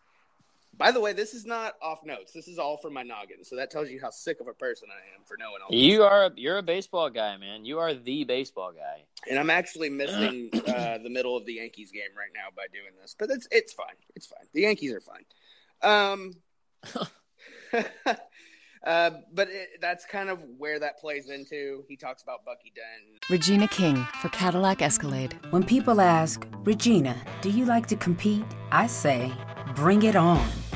By 0.78 0.90
the 0.90 1.00
way, 1.00 1.12
this 1.12 1.32
is 1.32 1.46
not 1.46 1.74
off 1.80 2.04
notes. 2.04 2.32
This 2.32 2.48
is 2.48 2.58
all 2.58 2.76
from 2.76 2.92
my 2.92 3.02
noggin, 3.02 3.44
so 3.44 3.56
that 3.56 3.70
tells 3.70 3.88
you 3.88 3.98
how 4.00 4.10
sick 4.10 4.40
of 4.40 4.48
a 4.48 4.52
person 4.52 4.88
I 4.90 5.16
am 5.16 5.24
for 5.24 5.36
knowing 5.38 5.62
all 5.62 5.70
this. 5.70 5.80
You 5.80 6.02
are 6.02 6.26
a, 6.26 6.30
you're 6.36 6.58
a 6.58 6.62
baseball 6.62 7.08
guy, 7.08 7.36
man. 7.38 7.64
You 7.64 7.78
are 7.78 7.94
the 7.94 8.24
baseball 8.24 8.72
guy. 8.72 9.04
And 9.30 9.38
I'm 9.38 9.50
actually 9.50 9.88
missing 9.88 10.50
uh, 10.52 10.98
the 10.98 11.08
middle 11.08 11.36
of 11.36 11.46
the 11.46 11.54
Yankees 11.54 11.90
game 11.92 12.14
right 12.16 12.30
now 12.34 12.48
by 12.54 12.66
doing 12.72 12.92
this, 13.00 13.16
but 13.18 13.30
it's 13.30 13.48
it's 13.50 13.72
fine. 13.72 13.86
It's 14.14 14.26
fine. 14.26 14.46
The 14.52 14.62
Yankees 14.62 14.92
are 14.92 15.00
fine. 15.00 15.24
Um, 15.82 16.34
uh, 18.86 19.10
but 19.32 19.48
it, 19.48 19.80
that's 19.80 20.04
kind 20.04 20.28
of 20.28 20.40
where 20.58 20.78
that 20.78 20.98
plays 20.98 21.30
into. 21.30 21.84
He 21.88 21.96
talks 21.96 22.22
about 22.22 22.44
Bucky 22.44 22.72
Dent. 22.74 23.22
Regina 23.30 23.68
King 23.68 23.96
for 24.20 24.28
Cadillac 24.28 24.82
Escalade. 24.82 25.38
When 25.50 25.62
people 25.62 26.00
ask, 26.00 26.46
Regina, 26.64 27.16
do 27.40 27.50
you 27.50 27.64
like 27.64 27.86
to 27.88 27.96
compete? 27.96 28.44
I 28.70 28.86
say, 28.86 29.32
bring 29.74 30.02
it 30.02 30.16
on. 30.16 30.46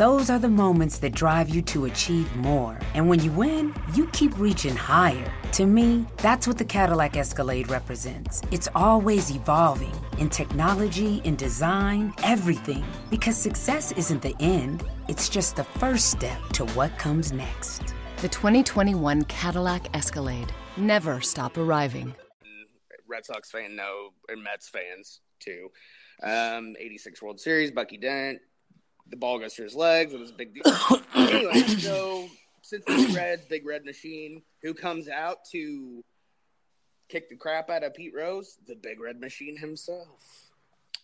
Those 0.00 0.30
are 0.30 0.38
the 0.38 0.48
moments 0.48 0.98
that 1.00 1.14
drive 1.14 1.50
you 1.50 1.60
to 1.60 1.84
achieve 1.84 2.34
more. 2.36 2.78
And 2.94 3.06
when 3.06 3.20
you 3.20 3.30
win, 3.32 3.74
you 3.92 4.06
keep 4.14 4.32
reaching 4.38 4.74
higher. 4.74 5.30
To 5.52 5.66
me, 5.66 6.06
that's 6.16 6.46
what 6.48 6.56
the 6.56 6.64
Cadillac 6.64 7.18
Escalade 7.18 7.68
represents. 7.68 8.40
It's 8.50 8.66
always 8.74 9.30
evolving 9.30 9.92
in 10.16 10.30
technology, 10.30 11.20
in 11.24 11.36
design, 11.36 12.14
everything. 12.22 12.82
Because 13.10 13.36
success 13.36 13.92
isn't 13.92 14.22
the 14.22 14.34
end, 14.40 14.84
it's 15.08 15.28
just 15.28 15.54
the 15.54 15.64
first 15.64 16.10
step 16.10 16.40
to 16.54 16.64
what 16.68 16.96
comes 16.96 17.30
next. 17.30 17.94
The 18.22 18.28
2021 18.30 19.24
Cadillac 19.24 19.94
Escalade. 19.94 20.50
Never 20.78 21.20
stop 21.20 21.58
arriving. 21.58 22.14
Red 23.06 23.26
Sox 23.26 23.50
fan 23.50 23.76
no, 23.76 24.14
and 24.30 24.42
Mets 24.42 24.70
fans 24.70 25.20
too. 25.40 25.68
Um, 26.22 26.74
86 26.78 27.20
World 27.20 27.38
Series, 27.38 27.70
Bucky 27.70 27.98
Dent. 27.98 28.38
The 29.10 29.16
ball 29.16 29.38
goes 29.38 29.54
through 29.54 29.66
his 29.66 29.74
legs. 29.74 30.12
It 30.12 30.20
was 30.20 30.30
a 30.30 30.34
big 30.34 30.54
deal. 30.54 30.62
anyway, 31.14 31.62
so 31.78 32.28
Cincinnati 32.62 33.14
Reds, 33.14 33.44
Big 33.46 33.66
Red 33.66 33.84
Machine, 33.84 34.42
who 34.62 34.72
comes 34.74 35.08
out 35.08 35.38
to 35.52 36.04
kick 37.08 37.28
the 37.28 37.36
crap 37.36 37.70
out 37.70 37.82
of 37.82 37.94
Pete 37.94 38.14
Rose? 38.14 38.56
The 38.68 38.76
Big 38.76 39.00
Red 39.00 39.20
Machine 39.20 39.56
himself. 39.56 40.50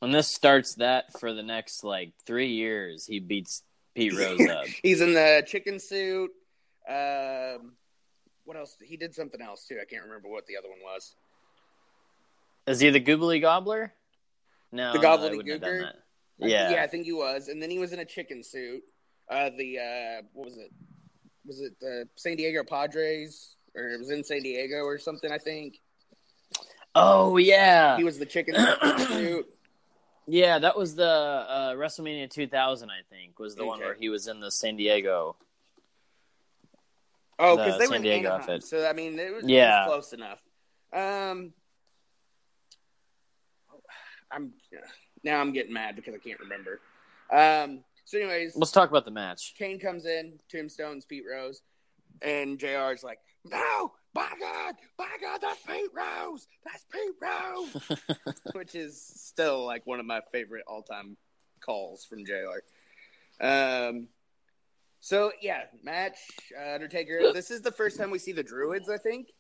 And 0.01 0.15
this 0.15 0.29
starts 0.29 0.75
that 0.77 1.19
for 1.19 1.33
the 1.33 1.43
next 1.43 1.83
like 1.83 2.13
three 2.27 2.49
years. 2.53 3.07
He 3.07 3.19
beats 3.19 3.63
Pete 3.95 4.15
Rose 4.15 4.41
up. 4.51 4.67
He's 4.67 5.01
in 5.01 5.15
the 5.15 5.43
chicken 5.47 5.81
suit. 5.81 6.31
Um, 6.89 7.73
what 8.45 8.57
else? 8.57 8.77
He 8.81 8.97
did 8.97 9.15
something 9.15 9.41
else 9.41 9.67
too. 9.67 9.79
I 9.81 9.85
can't 9.85 10.05
remember 10.05 10.29
what 10.29 10.47
the 10.47 10.57
other 10.57 10.69
one 10.69 10.79
was. 10.85 11.15
Is 12.67 12.81
he 12.81 12.91
the 12.91 13.01
Googly 13.01 13.41
Gobbler? 13.41 13.93
No, 14.73 14.93
The 14.93 14.99
no, 15.01 15.09
I 15.65 15.93
Gobbledygooker? 16.41 16.43
wouldn't 16.43 16.53
have 16.53 16.61
done 16.61 16.71
that. 16.71 16.71
I- 16.71 16.71
Yeah. 16.71 16.71
yeah, 16.77 16.83
I 16.85 16.87
think 16.87 17.05
he 17.05 17.13
was. 17.13 17.49
And 17.49 17.63
then 17.63 17.71
he 17.71 17.79
was 17.79 17.93
in 17.93 17.99
a 18.01 18.05
chicken 18.05 18.43
suit. 18.43 18.83
Uh, 19.29 19.51
the 19.57 19.79
uh, 19.79 20.23
what 20.33 20.47
was 20.47 20.57
it? 20.59 20.71
Was 21.47 21.61
it 21.61 21.79
the 21.81 22.09
San 22.17 22.37
Diego 22.37 22.63
Padres? 22.65 23.57
Or 23.75 23.89
it 23.91 23.99
was 23.99 24.11
in 24.11 24.25
San 24.25 24.43
Diego 24.43 24.79
or 24.85 24.99
something? 24.99 25.31
I 25.31 25.39
think 25.39 25.81
Oh 26.95 27.37
yeah, 27.37 27.97
he 27.99 28.05
was 28.05 28.19
the 28.19 28.25
chicken 28.27 28.55
suit. 29.09 29.47
yeah. 30.27 30.59
That 30.59 30.77
was 30.79 30.95
the 30.95 31.05
uh, 31.07 31.75
WrestleMania 31.75 32.31
2000. 32.31 32.89
I 32.91 33.01
think 33.11 33.39
was 33.39 33.55
the 33.55 33.67
one 33.67 33.81
where 33.81 33.95
he 33.95 34.09
was 34.09 34.29
in 34.29 34.41
the 34.41 34.51
San 34.51 34.77
Diego. 34.77 35.37
Oh, 37.39 37.57
The 37.57 37.65
because 37.65 37.79
they 37.79 37.87
were 37.87 37.89
San 37.89 37.97
in 37.97 38.03
Diego 38.03 38.29
Anaheim, 38.29 38.41
outfit. 38.41 38.65
so 38.65 38.87
I 38.89 38.93
mean, 38.95 39.19
it 39.19 39.35
was, 39.35 39.45
it 39.45 39.51
Yeah. 39.51 39.87
was 39.87 40.09
close 40.09 40.13
enough. 40.15 40.41
Um, 40.93 41.53
I'm 44.31 44.53
now 45.27 45.41
I'm 45.41 45.53
getting 45.53 45.75
mad 45.75 45.97
because 45.97 46.15
I 46.15 46.19
can't 46.19 46.41
remember. 46.41 46.81
Um, 47.31 47.85
so, 48.07 48.17
anyways, 48.19 48.57
Let's 48.57 48.71
talk 48.71 48.89
about 48.89 49.05
the 49.05 49.11
match. 49.11 49.55
Kane 49.59 49.79
comes 49.79 50.07
in, 50.07 50.39
Tombstone's 50.49 51.05
Pete 51.05 51.25
Rose, 51.31 51.61
and 52.23 52.59
JR's 52.59 53.03
like, 53.03 53.19
No, 53.45 53.93
by 54.15 54.31
God, 54.41 54.77
by 54.97 55.09
God, 55.21 55.41
that's 55.43 55.61
Pete 55.67 55.91
Rose. 55.93 56.47
That's 56.65 56.87
Pete 56.91 57.15
Rose. 57.21 58.37
Which 58.55 58.75
is 58.75 59.03
still 59.05 59.67
like 59.67 59.87
one 59.87 60.01
of 60.01 60.07
my 60.07 60.21
favorite 60.33 60.65
all 60.67 60.83
time 60.83 61.17
calls 61.61 62.05
from 62.05 62.25
JR. 62.25 62.63
Um, 63.45 64.07
so, 65.01 65.33
yeah, 65.43 65.65
match, 65.83 66.17
uh, 66.59 66.75
Undertaker. 66.75 67.33
This 67.33 67.51
is 67.51 67.61
the 67.61 67.73
first 67.73 67.99
time 67.99 68.11
we 68.11 68.19
see 68.19 68.33
the 68.33 68.43
Druids, 68.43 68.89
I 68.89 68.97
think. 68.97 69.33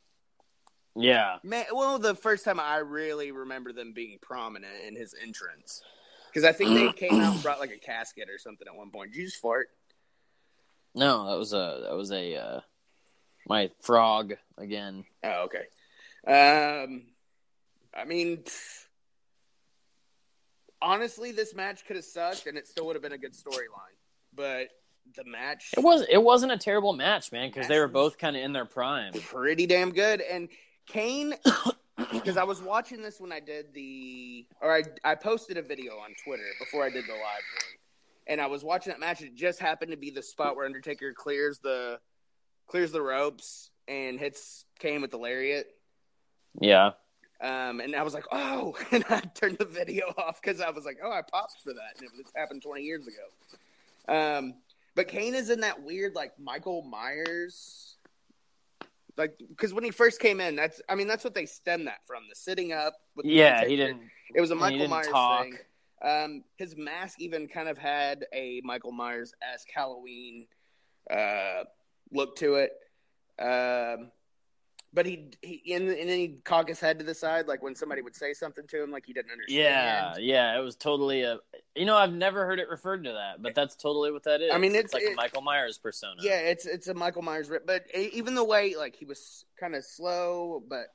Yeah. 0.96 1.36
Man, 1.42 1.66
well, 1.72 1.98
the 1.98 2.14
first 2.14 2.44
time 2.44 2.58
I 2.58 2.78
really 2.78 3.30
remember 3.32 3.72
them 3.72 3.92
being 3.92 4.18
prominent 4.20 4.72
in 4.86 4.96
his 4.96 5.14
entrance, 5.22 5.82
because 6.28 6.44
I 6.44 6.52
think 6.52 6.70
they 6.70 6.92
came 6.92 7.20
out 7.20 7.34
and 7.34 7.42
brought 7.42 7.60
like 7.60 7.70
a 7.70 7.78
casket 7.78 8.28
or 8.30 8.38
something 8.38 8.66
at 8.66 8.74
one 8.74 8.90
point. 8.90 9.12
Did 9.12 9.18
you 9.18 9.26
just 9.26 9.40
fart? 9.40 9.68
No, 10.94 11.28
that 11.30 11.38
was 11.38 11.52
a 11.52 11.80
that 11.84 11.94
was 11.94 12.10
a 12.10 12.36
uh, 12.36 12.60
my 13.46 13.70
frog 13.80 14.34
again. 14.56 15.04
Oh, 15.22 15.46
okay. 15.46 15.66
Um, 16.26 17.02
I 17.94 18.04
mean, 18.06 18.38
pff, 18.38 18.86
honestly, 20.80 21.32
this 21.32 21.54
match 21.54 21.84
could 21.86 21.96
have 21.96 22.04
sucked, 22.04 22.46
and 22.46 22.56
it 22.56 22.66
still 22.66 22.86
would 22.86 22.96
have 22.96 23.02
been 23.02 23.12
a 23.12 23.18
good 23.18 23.34
storyline. 23.34 23.94
But 24.34 24.68
the 25.14 25.24
match, 25.24 25.74
It 25.76 25.80
was 25.82 26.06
it 26.08 26.22
wasn't 26.22 26.52
a 26.52 26.58
terrible 26.58 26.92
match, 26.92 27.32
man, 27.32 27.48
because 27.50 27.68
they 27.68 27.78
were 27.78 27.88
both 27.88 28.18
kind 28.18 28.36
of 28.36 28.42
in 28.42 28.52
their 28.52 28.64
prime. 28.64 29.12
pretty 29.12 29.66
damn 29.66 29.92
good. 29.92 30.20
And 30.20 30.48
Kane, 30.86 31.34
because 32.12 32.36
I 32.36 32.44
was 32.44 32.62
watching 32.62 33.02
this 33.02 33.20
when 33.20 33.32
I 33.32 33.40
did 33.40 33.74
the, 33.74 34.46
or 34.60 34.72
I 34.72 34.82
I 35.04 35.14
posted 35.14 35.56
a 35.56 35.62
video 35.62 35.94
on 35.94 36.14
Twitter 36.24 36.48
before 36.58 36.84
I 36.84 36.90
did 36.90 37.04
the 37.06 37.12
live 37.12 37.20
one, 37.20 37.78
and 38.26 38.40
I 38.40 38.46
was 38.46 38.64
watching 38.64 38.92
that 38.92 39.00
match. 39.00 39.22
It 39.22 39.34
just 39.34 39.58
happened 39.58 39.90
to 39.90 39.96
be 39.96 40.10
the 40.10 40.22
spot 40.22 40.56
where 40.56 40.66
Undertaker 40.66 41.12
clears 41.12 41.58
the 41.58 41.98
clears 42.66 42.92
the 42.92 43.02
ropes 43.02 43.70
and 43.88 44.18
hits 44.18 44.64
Kane 44.78 45.00
with 45.00 45.10
the 45.10 45.18
lariat. 45.18 45.66
Yeah. 46.60 46.92
Um, 47.40 47.80
and 47.80 47.94
I 47.94 48.02
was 48.02 48.14
like, 48.14 48.24
oh, 48.32 48.76
and 48.90 49.04
I 49.08 49.20
turned 49.20 49.58
the 49.58 49.66
video 49.66 50.06
off 50.16 50.40
because 50.40 50.60
I 50.60 50.70
was 50.70 50.84
like, 50.84 50.98
oh, 51.04 51.10
I 51.10 51.22
popped 51.22 51.60
for 51.62 51.72
that, 51.72 51.96
and 51.98 52.06
it 52.06 52.12
was 52.16 52.32
happened 52.34 52.62
20 52.62 52.82
years 52.82 53.06
ago. 53.06 53.16
Um, 54.08 54.54
but 54.94 55.08
Kane 55.08 55.34
is 55.34 55.50
in 55.50 55.60
that 55.60 55.82
weird 55.82 56.14
like 56.14 56.32
Michael 56.38 56.82
Myers, 56.82 57.95
like 59.16 59.38
because 59.38 59.72
when 59.72 59.84
he 59.84 59.90
first 59.90 60.20
came 60.20 60.40
in, 60.40 60.56
that's 60.56 60.80
I 60.88 60.94
mean 60.94 61.06
that's 61.06 61.24
what 61.24 61.34
they 61.34 61.46
stemmed 61.46 61.86
that 61.86 62.00
from 62.06 62.22
the 62.28 62.34
sitting 62.34 62.72
up. 62.72 62.94
With 63.14 63.26
the 63.26 63.32
Yeah, 63.32 63.64
he 63.64 63.76
didn't 63.76 64.02
It 64.34 64.40
was 64.40 64.50
a 64.50 64.54
Michael 64.54 64.88
Myers 64.88 65.08
talk. 65.08 65.44
thing. 65.44 65.58
Um, 66.02 66.44
his 66.56 66.76
mask 66.76 67.20
even 67.20 67.48
kind 67.48 67.68
of 67.68 67.78
had 67.78 68.26
a 68.32 68.60
Michael 68.64 68.92
Myers 68.92 69.32
esque 69.42 69.68
Halloween 69.74 70.46
uh, 71.10 71.64
look 72.12 72.36
to 72.36 72.56
it. 72.56 72.72
Um, 73.38 74.10
but 74.92 75.06
he, 75.06 75.30
he 75.42 75.74
and, 75.74 75.88
and 75.88 76.08
then 76.08 76.18
he'd 76.18 76.44
cock 76.44 76.68
his 76.68 76.80
head 76.80 76.98
to 76.98 77.04
the 77.04 77.14
side, 77.14 77.46
like 77.46 77.62
when 77.62 77.74
somebody 77.74 78.02
would 78.02 78.16
say 78.16 78.32
something 78.32 78.66
to 78.68 78.82
him, 78.82 78.90
like 78.90 79.04
he 79.06 79.12
didn't 79.12 79.32
understand. 79.32 79.58
Yeah, 79.58 80.14
yeah, 80.18 80.58
it 80.58 80.62
was 80.62 80.76
totally 80.76 81.22
a. 81.22 81.38
You 81.74 81.84
know, 81.84 81.96
I've 81.96 82.12
never 82.12 82.46
heard 82.46 82.58
it 82.58 82.68
referred 82.68 83.04
to 83.04 83.12
that, 83.12 83.42
but 83.42 83.54
that's 83.54 83.76
totally 83.76 84.10
what 84.10 84.24
that 84.24 84.40
is. 84.40 84.50
I 84.52 84.58
mean, 84.58 84.74
it's, 84.74 84.94
it's- 84.94 85.04
like 85.04 85.12
a 85.12 85.16
Michael 85.16 85.42
Myers 85.42 85.78
persona. 85.78 86.20
Yeah, 86.22 86.38
it's 86.38 86.66
it's 86.66 86.88
a 86.88 86.94
Michael 86.94 87.22
Myers, 87.22 87.48
rip, 87.48 87.66
but 87.66 87.84
even 87.94 88.34
the 88.34 88.44
way 88.44 88.74
like 88.76 88.96
he 88.96 89.04
was 89.04 89.44
kind 89.60 89.74
of 89.74 89.84
slow, 89.84 90.62
but 90.68 90.86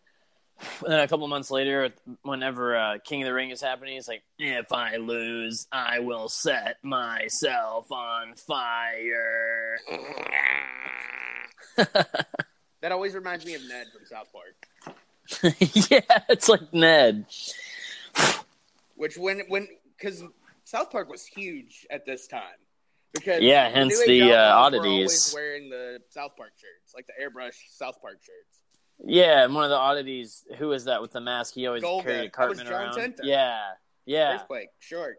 And 0.83 0.91
then 0.93 0.99
a 0.99 1.07
couple 1.07 1.27
months 1.27 1.51
later, 1.51 1.89
whenever 2.23 2.75
uh, 2.75 2.97
King 3.03 3.23
of 3.23 3.27
the 3.27 3.33
Ring 3.33 3.49
is 3.49 3.61
happening, 3.61 3.95
he's 3.95 4.07
like, 4.07 4.23
if 4.37 4.71
I 4.71 4.97
lose, 4.97 5.67
I 5.71 5.99
will 5.99 6.29
set 6.29 6.77
myself 6.83 7.91
on 7.91 8.35
fire. 8.35 9.77
that 12.82 12.91
always 12.91 13.13
reminds 13.13 13.45
me 13.45 13.53
of 13.55 13.61
Ned 13.67 13.88
from 13.91 14.05
South 14.05 14.29
Park. 14.32 14.67
yeah, 15.89 16.23
it's 16.29 16.49
like 16.49 16.73
Ned. 16.73 17.25
Which 18.95 19.17
when 19.17 19.41
when 19.47 19.67
because 19.97 20.23
South 20.65 20.91
Park 20.91 21.09
was 21.09 21.25
huge 21.25 21.86
at 21.89 22.05
this 22.05 22.27
time 22.27 22.41
because 23.13 23.41
Yeah, 23.41 23.69
hence 23.69 23.99
Age 24.01 24.07
the, 24.07 24.34
uh, 24.34 24.55
oddities. 24.55 24.86
always 24.86 25.34
wearing 25.34 25.69
the 25.69 25.99
South 26.09 26.36
Park 26.36 26.51
shirts, 26.57 26.93
like 26.95 27.07
the 27.07 27.13
airbrush 27.21 27.55
South 27.69 28.01
Park 28.01 28.19
shirts. 28.21 28.59
Yeah, 29.03 29.43
and 29.43 29.55
one 29.55 29.63
of 29.63 29.69
the 29.69 29.77
oddities. 29.77 30.43
Who 30.57 30.71
is 30.73 30.86
that 30.86 31.01
with 31.01 31.11
the 31.11 31.21
mask? 31.21 31.53
He 31.53 31.65
always 31.67 31.84
carried 31.84 32.25
a 32.25 32.29
Cartman 32.29 32.67
around. 32.67 32.95
Tenta. 32.95 33.19
Yeah, 33.23 33.59
yeah, 34.05 34.36
Earthquake, 34.36 34.69
short, 34.79 35.17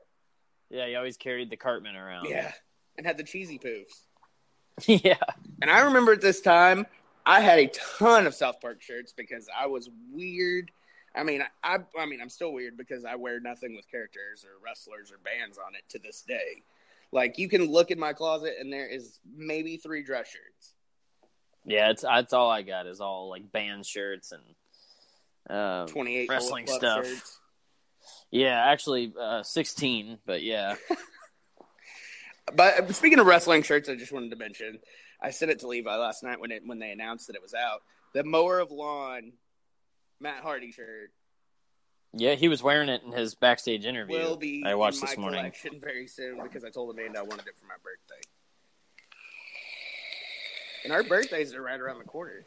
yeah. 0.71 0.87
He 0.87 0.95
always 0.95 1.17
carried 1.17 1.51
the 1.51 1.57
Cartman 1.57 1.97
around. 1.97 2.29
yeah, 2.29 2.53
and 2.97 3.07
had 3.07 3.17
the 3.17 3.25
cheesy 3.25 3.59
poofs. 3.59 4.05
yeah. 5.05 5.17
And 5.61 5.71
I 5.71 5.81
remember 5.81 6.13
at 6.13 6.21
this 6.21 6.41
time, 6.41 6.87
I 7.25 7.41
had 7.41 7.59
a 7.59 7.69
ton 7.69 8.27
of 8.27 8.35
South 8.35 8.61
Park 8.61 8.83
shirts 8.83 9.13
because 9.13 9.49
I 9.57 9.67
was 9.67 9.89
weird. 10.13 10.71
I 11.15 11.23
mean, 11.23 11.43
I, 11.63 11.79
I 11.99 12.07
mean, 12.07 12.21
I'm 12.21 12.29
still 12.29 12.53
weird 12.53 12.77
because 12.77 13.05
I 13.05 13.17
wear 13.17 13.39
nothing 13.41 13.77
with 13.77 13.91
characters 13.91 14.45
or 14.45 14.63
wrestlers 14.65 15.13
or 15.13 15.19
bands 15.19 15.59
on 15.59 15.75
it 15.75 15.83
to 15.91 15.99
this 15.99 16.23
day. 16.23 16.63
Like 17.13 17.39
you 17.39 17.49
can 17.49 17.71
look 17.71 17.91
in 17.91 17.99
my 17.99 18.13
closet 18.15 18.55
and 18.59 18.73
there 18.73 18.87
is 18.87 19.19
maybe 19.37 19.77
three 19.77 20.03
dress 20.03 20.29
shirts. 20.29 20.75
Yeah, 21.65 21.91
it's 21.91 22.03
that's 22.03 22.33
all 22.33 22.51
I 22.51 22.63
got 22.63 22.87
is 22.87 23.01
all 23.01 23.29
like 23.29 23.53
band 23.53 23.87
shirts 23.87 24.33
and 24.33 25.57
um, 25.57 25.87
28 25.89 26.29
wrestling 26.29 26.67
stuff. 26.67 27.07
shirts. 27.07 27.39
Yeah, 28.31 28.59
actually 28.59 29.13
uh, 29.21 29.43
sixteen, 29.43 30.19
but 30.25 30.43
yeah, 30.43 30.77
But 32.55 32.95
speaking 32.95 33.19
of 33.19 33.27
wrestling 33.27 33.63
shirts, 33.63 33.89
I 33.89 33.95
just 33.95 34.13
wanted 34.13 34.31
to 34.31 34.37
mention 34.37 34.79
I 35.23 35.31
sent 35.31 35.51
it 35.51 35.61
to 35.61 35.69
Levi 35.69 35.95
last 35.95 36.23
night 36.23 36.41
when 36.41 36.51
it 36.51 36.63
when 36.67 36.79
they 36.79 36.91
announced 36.91 37.29
that 37.29 37.37
it 37.37 37.43
was 37.43 37.55
out. 37.55 37.83
The 38.13 38.25
mower 38.25 38.59
of 38.59 38.71
lawn 38.71 39.33
Matt 40.21 40.43
Hardy 40.43 40.73
shirt 40.73 41.11
yeah, 42.15 42.35
he 42.35 42.49
was 42.49 42.63
wearing 42.63 42.89
it 42.89 43.03
in 43.05 43.13
his 43.13 43.35
backstage 43.35 43.87
interview. 43.87 44.19
will 44.19 44.37
be 44.37 44.63
I 44.67 44.75
watched 44.75 45.01
this 45.01 45.17
morning. 45.17 45.41
collection 45.41 45.81
very 45.81 46.07
soon 46.07 46.43
because 46.43 46.63
I 46.63 46.71
told 46.71 46.91
Amanda 46.91 47.21
I 47.21 47.23
wanted 47.23 47.47
it 47.47 47.57
for 47.59 47.67
my 47.67 47.75
birthday. 47.83 48.21
And 50.85 50.93
our 50.93 51.03
birthdays 51.03 51.55
are 51.55 51.63
right 51.63 51.81
around 51.81 52.01
the 52.01 52.05
corner. 52.05 52.45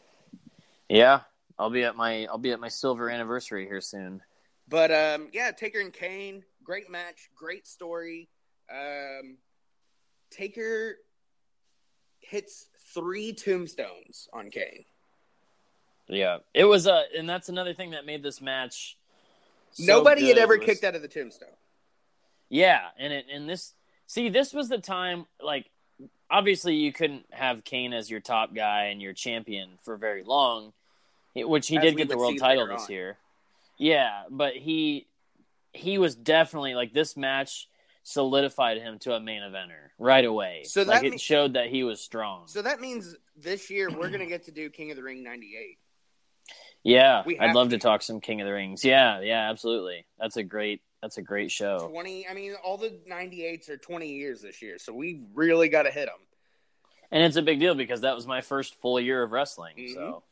Yeah, 0.87 1.21
I'll 1.57 1.71
be 1.71 1.83
at 1.83 1.95
my 1.95 2.27
I'll 2.27 2.37
be 2.37 2.51
at 2.51 2.59
my 2.59 2.67
silver 2.67 3.09
anniversary 3.09 3.65
here 3.65 3.81
soon. 3.81 4.21
But 4.67 4.91
um, 4.91 5.29
yeah, 5.33 5.51
Taker 5.51 5.79
and 5.79 5.93
Kane, 5.93 6.43
great 6.63 6.91
match, 6.91 7.29
great 7.35 7.65
story. 7.65 8.29
Um, 8.71 9.37
Taker 10.29 10.97
hits 12.29 12.67
three 12.93 13.33
tombstones 13.33 14.27
on 14.33 14.49
Kane. 14.49 14.85
Yeah, 16.07 16.39
it 16.53 16.65
was 16.65 16.87
uh, 16.87 17.03
and 17.17 17.27
that's 17.27 17.49
another 17.49 17.73
thing 17.73 17.91
that 17.91 18.05
made 18.05 18.21
this 18.23 18.41
match. 18.41 18.97
so 19.71 19.83
Nobody 19.85 20.27
had 20.27 20.37
ever 20.37 20.57
was- 20.57 20.65
kicked 20.65 20.83
out 20.83 20.95
of 20.95 21.01
the 21.01 21.07
tombstone. 21.07 21.49
Yeah, 22.49 22.81
and 22.99 23.11
it 23.11 23.25
and 23.31 23.49
this 23.49 23.73
see 24.07 24.29
this 24.29 24.53
was 24.53 24.69
the 24.69 24.77
time 24.77 25.25
like 25.41 25.65
obviously 26.29 26.75
you 26.75 26.93
couldn't 26.93 27.25
have 27.31 27.63
Kane 27.63 27.91
as 27.93 28.09
your 28.09 28.19
top 28.19 28.53
guy 28.53 28.85
and 28.85 29.01
your 29.01 29.13
champion 29.13 29.69
for 29.81 29.97
very 29.97 30.23
long, 30.23 30.73
which 31.35 31.67
he 31.67 31.77
As 31.77 31.83
did 31.83 31.97
get 31.97 32.07
the 32.09 32.17
world 32.17 32.37
title 32.37 32.67
this 32.67 32.83
on. 32.85 32.91
year. 32.91 33.17
Yeah, 33.79 34.23
but 34.29 34.55
he 34.55 35.07
he 35.73 35.97
was 35.97 36.15
definitely 36.15 36.75
like 36.75 36.93
this 36.93 37.17
match 37.17 37.67
solidified 38.07 38.77
him 38.77 38.99
to 38.99 39.13
a 39.15 39.19
main 39.19 39.41
eventer 39.41 39.89
right 39.97 40.23
away. 40.23 40.61
So 40.65 40.83
like 40.83 41.03
it 41.03 41.19
showed 41.19 41.53
that 41.53 41.67
he 41.69 41.83
was 41.83 41.99
strong. 41.99 42.43
So 42.47 42.61
that 42.61 42.79
means 42.79 43.15
this 43.35 43.69
year 43.71 43.89
we're 43.89 44.09
gonna 44.09 44.27
get 44.27 44.45
to 44.45 44.51
do 44.51 44.69
King 44.69 44.91
of 44.91 44.97
the 44.97 45.01
Ring 45.03 45.23
'98. 45.23 45.79
yeah, 46.83 47.23
I'd 47.39 47.55
love 47.55 47.69
to. 47.69 47.77
to 47.77 47.81
talk 47.81 48.03
some 48.03 48.21
King 48.21 48.41
of 48.41 48.45
the 48.47 48.53
Rings. 48.53 48.85
Yeah, 48.85 49.21
yeah, 49.21 49.49
absolutely. 49.49 50.05
That's 50.19 50.37
a 50.37 50.43
great 50.43 50.81
that's 51.01 51.17
a 51.17 51.21
great 51.23 51.49
show. 51.51 51.87
Twenty. 51.89 52.27
I 52.27 52.33
mean, 52.35 52.53
all 52.63 52.77
the 52.77 52.95
'98s 53.09 53.69
are 53.69 53.77
20 53.77 54.07
years 54.07 54.41
this 54.41 54.61
year, 54.61 54.77
so 54.77 54.93
we 54.93 55.21
really 55.33 55.67
got 55.67 55.83
to 55.83 55.91
hit 55.91 56.05
them. 56.05 56.19
and 57.11 57.23
it's 57.23 57.37
a 57.37 57.41
big 57.41 57.59
deal 57.59 57.73
because 57.75 58.01
that 58.01 58.15
was 58.15 58.27
my 58.27 58.41
first 58.41 58.75
full 58.81 58.99
year 58.99 59.23
of 59.23 59.31
wrestling. 59.31 59.77
Mhm. 59.77 59.93
So, 59.95 60.23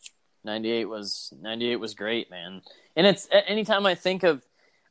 ninety 0.43 0.69
eight 0.71 0.85
was 0.85 1.33
ninety 1.41 1.69
eight 1.71 1.77
was 1.77 1.95
great, 1.95 2.29
man. 2.29 2.61
And 2.95 3.07
it's 3.07 3.27
anytime 3.31 3.87
I 3.87 3.95
think 3.95 4.21
of, 4.21 4.45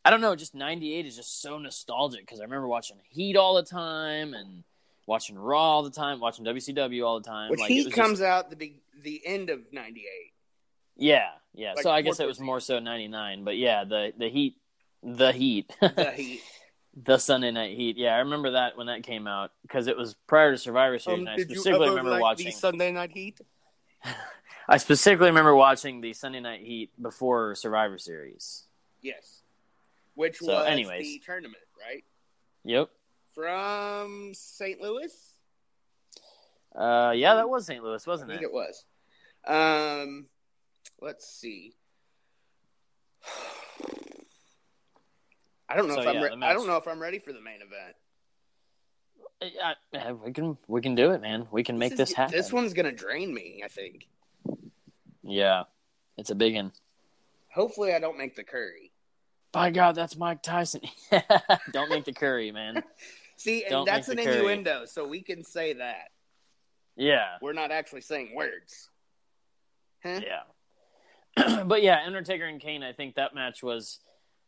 I 0.04 0.10
don't 0.10 0.20
know, 0.20 0.34
just 0.34 0.54
ninety 0.54 0.94
eight 0.94 1.06
is 1.06 1.16
just 1.16 1.40
so 1.40 1.58
nostalgic 1.58 2.20
because 2.20 2.40
I 2.40 2.44
remember 2.44 2.66
watching 2.68 2.96
Heat 3.10 3.36
all 3.36 3.54
the 3.54 3.62
time 3.62 4.34
and 4.34 4.64
watching 5.06 5.38
Raw 5.38 5.58
all 5.60 5.82
the 5.82 5.90
time, 5.90 6.18
watching 6.20 6.44
WCW 6.44 7.04
all 7.06 7.20
the 7.20 7.28
time. 7.28 7.50
Which 7.50 7.60
Like, 7.60 7.70
it 7.70 7.84
was 7.86 7.94
comes 7.94 8.18
just- 8.18 8.22
out 8.22 8.50
the 8.50 8.56
big, 8.56 8.78
the 9.00 9.20
end 9.24 9.48
of 9.50 9.60
'98. 9.72 10.04
yeah, 10.96 11.28
yeah. 11.54 11.74
like 11.74 11.82
so 11.82 11.90
I 11.90 12.02
guess 12.02 12.18
it 12.20 12.26
was 12.26 12.40
more 12.40 12.60
so 12.60 12.78
ninety 12.80 13.08
nine, 13.08 13.44
but 13.44 13.56
yeah, 13.56 13.84
the 13.84 14.12
the 14.16 14.28
Heat, 14.28 14.56
the 15.02 15.32
Heat, 15.32 15.72
The 15.80 16.12
Heat. 16.16 16.40
the 16.96 17.18
Sunday 17.18 17.50
Night 17.52 17.76
Heat. 17.76 17.96
Yeah, 17.96 18.14
I 18.16 18.18
remember 18.18 18.52
that 18.52 18.76
when 18.76 18.88
that 18.88 19.02
came 19.04 19.26
out 19.28 19.52
because 19.62 19.86
it 19.86 19.96
was 19.96 20.14
prior 20.26 20.50
to 20.52 20.58
Survivor 20.58 20.98
Series, 20.98 21.20
Um, 21.20 21.26
and 21.28 21.40
I 21.40 21.42
specifically 21.42 21.86
ever 21.86 21.90
remember 21.90 22.10
like 22.10 22.22
watching. 22.22 22.46
the 22.46 22.52
Sunday 22.52 22.90
Night 22.90 23.12
Heat? 23.12 23.40
I 24.68 24.76
specifically 24.78 25.26
remember 25.28 25.54
watching 25.54 26.00
the 26.00 26.12
Sunday 26.12 26.40
Night 26.40 26.60
Heat 26.60 26.90
before 27.00 27.54
Survivor 27.54 27.98
Series. 27.98 28.64
Yes. 29.00 29.41
Which 30.22 30.38
So, 30.38 30.52
was 30.52 30.66
anyways. 30.68 31.02
the 31.02 31.20
tournament, 31.26 31.62
right? 31.84 32.04
Yep. 32.64 32.90
From 33.34 34.30
St. 34.34 34.80
Louis. 34.80 35.10
Uh, 36.76 37.12
yeah, 37.16 37.34
that 37.34 37.48
was 37.48 37.66
St. 37.66 37.82
Louis, 37.82 38.06
wasn't 38.06 38.30
think 38.30 38.42
it? 38.42 38.46
it 38.46 38.52
was. 38.52 38.84
Um, 39.44 40.26
let's 41.00 41.26
see. 41.28 41.74
I 45.68 45.74
don't 45.76 45.88
know 45.88 45.94
So, 45.94 46.00
if 46.02 46.06
I'm. 46.06 46.14
yeah, 46.14 46.22
Re- 46.22 46.36
the 46.38 46.46
I 46.46 46.52
don't 46.52 46.66
know 46.68 46.76
if 46.76 46.86
I'm 46.86 47.00
ready 47.00 47.18
for 47.18 47.32
the 47.32 47.40
main 47.40 47.56
event. 47.62 47.96
Yeah, 49.42 49.74
yeah, 49.92 50.12
we 50.12 50.32
can 50.32 50.56
we 50.68 50.80
can 50.80 50.94
do 50.94 51.10
it, 51.10 51.20
man. 51.20 51.48
We 51.50 51.64
can 51.64 51.78
make 51.78 51.92
is- 51.92 51.98
this 51.98 52.12
happen. 52.12 52.36
This 52.36 52.52
one's 52.52 52.74
gonna 52.74 52.92
drain 52.92 53.34
me. 53.34 53.62
I 53.64 53.68
think. 53.68 54.06
Yeah, 55.24 55.64
it's 56.16 56.30
a 56.30 56.34
big 56.36 56.54
one. 56.54 56.70
Hopefully, 57.52 57.92
I 57.92 57.98
don't 57.98 58.16
make 58.18 58.36
the 58.36 58.44
curry. 58.44 58.91
By 59.52 59.70
God, 59.70 59.94
that's 59.94 60.16
Mike 60.16 60.42
Tyson. 60.42 60.80
Don't 61.72 61.90
make 61.90 62.04
the 62.04 62.12
curry, 62.12 62.50
man. 62.52 62.82
See, 63.36 63.64
and 63.64 63.70
Don't 63.70 63.84
that's 63.86 64.08
an 64.08 64.16
make 64.16 64.26
the 64.26 64.32
curry. 64.32 64.38
innuendo, 64.40 64.84
so 64.86 65.06
we 65.06 65.20
can 65.22 65.44
say 65.44 65.74
that. 65.74 66.08
Yeah, 66.96 67.24
We're 67.40 67.52
not 67.54 67.70
actually 67.70 68.02
saying 68.02 68.34
words. 68.34 68.88
Huh? 70.02 70.20
yeah. 71.36 71.62
but 71.64 71.82
yeah, 71.82 72.00
Undertaker 72.04 72.44
and 72.44 72.60
Kane. 72.60 72.82
I 72.82 72.92
think 72.92 73.14
that 73.14 73.34
match 73.34 73.62
was 73.62 74.00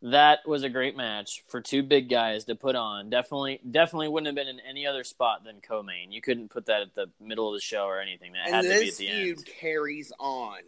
that 0.03 0.41
was 0.47 0.63
a 0.65 0.69
great 0.69 0.97
match 0.97 1.43
for 1.49 1.63
two 1.63 1.83
big 1.83 2.11
guys 2.11 2.45
to 2.45 2.55
put 2.55 2.77
on. 2.77 3.09
Definitely, 3.09 3.61
definitely 3.71 4.09
wouldn't 4.09 4.27
have 4.27 4.35
been 4.35 4.55
in 4.55 4.61
any 4.69 4.87
other 4.87 5.03
spot 5.05 5.45
than 5.45 5.63
co-main. 5.67 6.13
You 6.13 6.21
couldn't 6.21 6.51
put 6.51 6.67
that 6.67 6.83
at 6.83 6.95
the 6.95 7.07
middle 7.19 7.49
of 7.49 7.55
the 7.55 7.61
show 7.63 7.85
or 7.87 8.01
anything. 8.01 8.33
That 8.35 8.47
And 8.47 8.55
had 8.57 8.63
to 8.65 8.69
be 8.69 8.75
at 8.75 8.81
this 8.81 8.97
the 8.99 9.07
feud 9.07 9.39
end. 9.39 9.47
carries 9.47 10.13
on. 10.21 10.59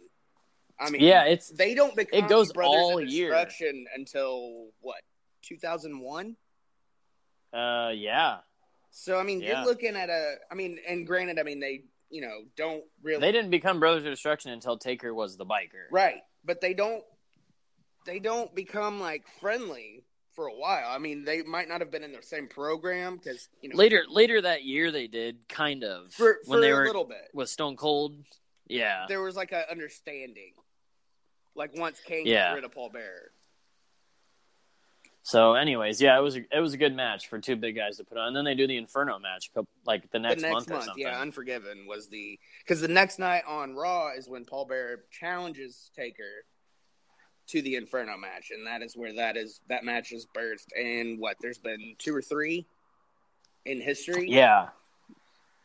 I 0.79 0.89
mean, 0.89 1.01
Yeah, 1.01 1.23
it's 1.25 1.49
they 1.49 1.73
don't 1.75 1.95
become 1.95 2.23
it 2.25 2.29
goes 2.29 2.51
brothers 2.53 2.75
all 2.79 3.01
year. 3.01 3.29
destruction 3.29 3.85
until 3.95 4.67
what 4.81 4.97
2001. 5.43 6.35
uh 7.53 7.91
yeah. 7.95 8.37
So 8.91 9.19
I 9.19 9.23
mean, 9.23 9.41
Yeah. 9.41 9.59
you're 9.59 9.65
looking 9.65 9.95
at 9.95 10.09
a. 10.09 10.35
I 10.51 10.55
mean, 10.55 10.79
and 10.87 11.05
granted, 11.05 11.39
I 11.39 11.43
mean 11.43 11.59
they 11.59 11.83
you 12.09 12.21
know 12.21 12.43
don't 12.55 12.83
really 13.01 13.21
They 13.21 13.31
didn't 13.31 13.51
become 13.51 13.79
Brothers 13.79 14.05
of 14.05 14.11
Destruction 14.11 14.51
until 14.51 14.77
Taker 14.77 15.13
was 15.13 15.37
the 15.37 15.45
biker. 15.45 15.85
right, 15.91 16.21
but 16.43 16.61
they 16.61 16.73
don't 16.73 17.03
they 18.05 18.19
don't 18.19 18.53
become 18.55 18.99
like 18.99 19.25
friendly 19.39 20.03
for 20.33 20.47
a 20.47 20.53
while. 20.53 20.87
I 20.89 20.99
mean, 20.99 21.25
they 21.25 21.41
might 21.41 21.67
not 21.67 21.81
have 21.81 21.89
been 21.91 22.03
in 22.03 22.13
the 22.13 22.21
same 22.21 22.47
program 22.47 23.17
because 23.17 23.49
you 23.61 23.69
know 23.69 23.75
Later, 23.75 24.03
later 24.07 24.41
that 24.41 24.63
year 24.63 24.91
they 24.91 25.07
did 25.07 25.39
kind 25.49 25.83
of 25.83 26.13
for, 26.13 26.37
when 26.45 26.57
for 26.59 26.61
they 26.61 26.71
a 26.71 26.75
were 26.75 26.85
little 26.85 27.05
bit. 27.05 27.27
with 27.33 27.49
Stone 27.49 27.75
Cold. 27.75 28.15
Yeah, 28.69 29.05
There 29.07 29.21
was 29.21 29.35
like 29.37 29.51
an 29.53 29.63
understanding, 29.71 30.51
like 31.57 31.77
once 31.77 31.99
Kane 31.99 32.25
Yeah. 32.25 32.49
got 32.49 32.55
rid 32.55 32.63
of 32.63 32.71
Paul 32.71 32.89
Bearer. 32.89 33.31
So, 35.23 35.55
anyways, 35.55 36.01
yeah, 36.01 36.17
it 36.17 36.21
was 36.21 36.37
a, 36.37 36.45
it 36.55 36.61
was 36.61 36.73
a 36.73 36.77
good 36.77 36.95
match 36.95 37.27
for 37.27 37.37
two 37.37 37.57
big 37.57 37.75
guys 37.75 37.97
to 37.97 38.05
put 38.05 38.17
on. 38.17 38.27
And 38.27 38.35
then 38.37 38.45
they 38.45 38.55
do 38.55 38.65
the 38.65 38.77
Inferno 38.77 39.19
match, 39.19 39.51
like 39.85 40.09
the 40.11 40.19
next, 40.19 40.41
the 40.41 40.47
next 40.47 40.53
month, 40.53 40.69
month, 40.69 40.83
or 40.83 40.85
something. 40.85 41.03
yeah, 41.03 41.19
Unforgiven 41.19 41.85
was 41.85 42.07
the 42.07 42.39
because 42.63 42.79
the 42.79 42.87
next 42.87 43.19
night 43.19 43.43
on 43.45 43.75
Raw 43.75 44.11
is 44.15 44.29
when 44.29 44.45
Paul 44.45 44.65
Bearer 44.65 45.03
challenges 45.11 45.91
Taker 45.93 46.45
to 47.47 47.61
the 47.61 47.75
Inferno 47.75 48.15
match, 48.17 48.51
and 48.51 48.65
that 48.67 48.81
is 48.81 48.95
where 48.95 49.13
that 49.15 49.35
is 49.35 49.59
that 49.67 49.83
match 49.83 50.13
is 50.13 50.25
birthed. 50.33 50.67
And 50.79 51.19
what 51.19 51.35
there's 51.41 51.57
been 51.57 51.95
two 51.97 52.15
or 52.15 52.21
three 52.21 52.65
in 53.65 53.81
history, 53.81 54.29
yeah, 54.29 54.69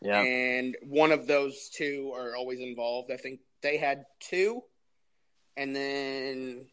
yeah. 0.00 0.22
and 0.22 0.76
one 0.82 1.12
of 1.12 1.28
those 1.28 1.68
two 1.68 2.12
are 2.16 2.34
always 2.34 2.58
involved. 2.58 3.12
I 3.12 3.16
think 3.16 3.38
they 3.62 3.76
had 3.76 4.06
two, 4.18 4.64
and 5.56 5.74
then 5.76 6.66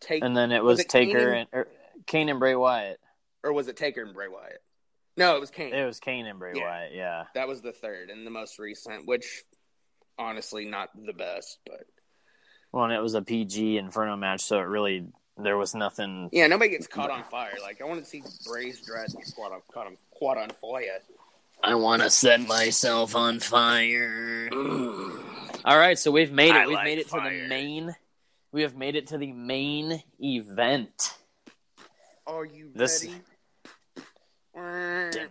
Taker, 0.00 0.24
And 0.26 0.36
then 0.36 0.52
it 0.52 0.62
Was 0.62 0.78
was, 0.78 0.80
it 0.80 0.88
Kane 0.88 1.06
Taker 1.08 1.28
and- 1.32 1.36
and 1.38 1.48
or, 1.52 1.68
Kane 2.06 2.28
and 2.28 2.40
Bray 2.40 2.54
Wyatt. 2.54 2.98
or 3.44 3.52
was 3.52 3.68
it 3.68 3.76
Taker 3.76 4.02
and 4.02 4.12
Bray 4.14 4.28
Wyatt? 4.28 4.62
No, 5.16 5.36
it 5.36 5.40
was 5.40 5.50
Kane. 5.50 5.74
It 5.74 5.84
was 5.84 6.00
Kane 6.00 6.26
and 6.26 6.38
Bray 6.38 6.52
Yeah. 6.56 6.64
Wyatt. 6.64 6.92
Yeah, 6.94 7.24
That 7.34 7.46
was 7.48 7.60
the 7.60 7.72
third 7.72 8.10
and 8.10 8.26
the 8.26 8.30
most 8.30 8.58
recent, 8.58 9.06
which 9.06 9.44
honestly 10.18 10.64
not 10.64 10.90
the 11.06 11.12
best, 11.12 11.58
but 11.66 11.86
well, 12.72 12.84
and 12.84 12.92
it 12.92 13.00
was 13.00 13.14
a 13.14 13.22
PG 13.22 13.76
Inferno 13.76 14.16
match, 14.16 14.40
so 14.40 14.58
it 14.58 14.62
really 14.62 15.06
there 15.38 15.56
was 15.58 15.74
nothing. 15.74 16.28
yeah, 16.32 16.46
nobody 16.46 16.70
gets 16.70 16.86
caught 16.88 17.10
on 17.10 17.22
fire. 17.24 17.52
Like 17.62 17.80
I 17.80 17.84
want 17.84 18.00
to 18.00 18.06
see 18.08 18.22
Bray's 18.48 18.80
dress 18.80 19.14
caught 19.36 19.52
on 19.52 19.60
caught 19.72 19.86
on 19.86 19.96
caught 20.18 20.38
on 20.38 20.48
fire. 20.50 21.00
I 21.62 21.74
want 21.76 22.02
to 22.02 22.10
set 22.10 22.40
myself 22.40 23.14
on 23.14 23.38
fire. 23.40 24.48
All 25.64 25.78
right, 25.78 25.98
so 25.98 26.10
we've 26.10 26.32
made 26.32 26.50
it. 26.50 26.56
I 26.56 26.66
we've 26.66 26.74
like 26.74 26.84
made 26.84 26.98
it 26.98 27.08
to 27.10 27.20
the 27.20 27.46
main. 27.48 27.94
We 28.52 28.62
have 28.62 28.76
made 28.76 28.96
it 28.96 29.08
to 29.08 29.18
the 29.18 29.32
main 29.32 30.02
event. 30.22 31.14
Are 32.26 32.44
you 32.44 32.70
This- 32.74 33.04
ready? 33.04 33.20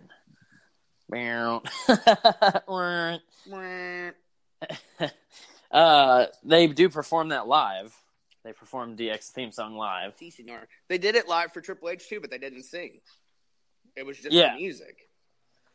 uh, 5.70 6.26
they 6.44 6.66
do 6.66 6.88
perform 6.88 7.28
that 7.28 7.46
live. 7.46 7.94
They 8.44 8.52
perform 8.52 8.96
DX 8.96 9.30
theme 9.30 9.52
song 9.52 9.76
live. 9.76 10.14
They 10.88 10.98
did 10.98 11.14
it 11.14 11.28
live 11.28 11.52
for 11.52 11.60
Triple 11.60 11.90
H 11.90 12.08
too, 12.08 12.20
but 12.20 12.30
they 12.30 12.38
didn't 12.38 12.64
sing. 12.64 13.00
It 13.94 14.04
was 14.04 14.18
just 14.18 14.32
Yeah. 14.32 14.54
music. 14.56 15.08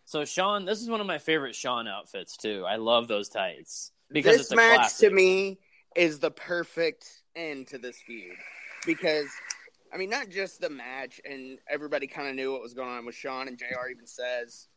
So 0.06 0.26
Shawn, 0.26 0.65
this 0.65 0.82
is 0.82 0.90
one 0.90 1.02
of 1.02 1.07
my 1.07 1.18
favorite 1.18 1.56
Shawn 1.56 1.88
outfits 1.88 2.36
too. 2.36 2.65
I 2.68 2.76
love 2.78 3.07
those 3.07 3.30
tights 3.30 3.91
because 4.11 4.38
this 4.38 4.41
it's 4.48 4.52
a 4.52 4.56
match 4.56 4.76
classic. 4.80 5.10
to 5.10 5.15
me 5.15 5.60
is 5.95 6.19
the 6.19 6.32
perfect 6.32 7.06
end 7.38 7.68
to 7.68 7.77
this 7.77 7.97
feud 7.99 8.35
because 8.85 9.27
I 9.93 9.97
mean 9.97 10.09
not 10.09 10.30
just 10.30 10.59
the 10.59 10.69
match 10.69 11.22
and 11.23 11.59
everybody 11.69 12.07
kind 12.07 12.27
of 12.27 12.35
knew 12.35 12.51
what 12.51 12.61
was 12.61 12.73
going 12.73 12.89
on 12.89 13.05
with 13.05 13.15
Shawn, 13.15 13.47
and 13.47 13.57
JR 13.57 13.89
even 13.91 14.07
says 14.07 14.68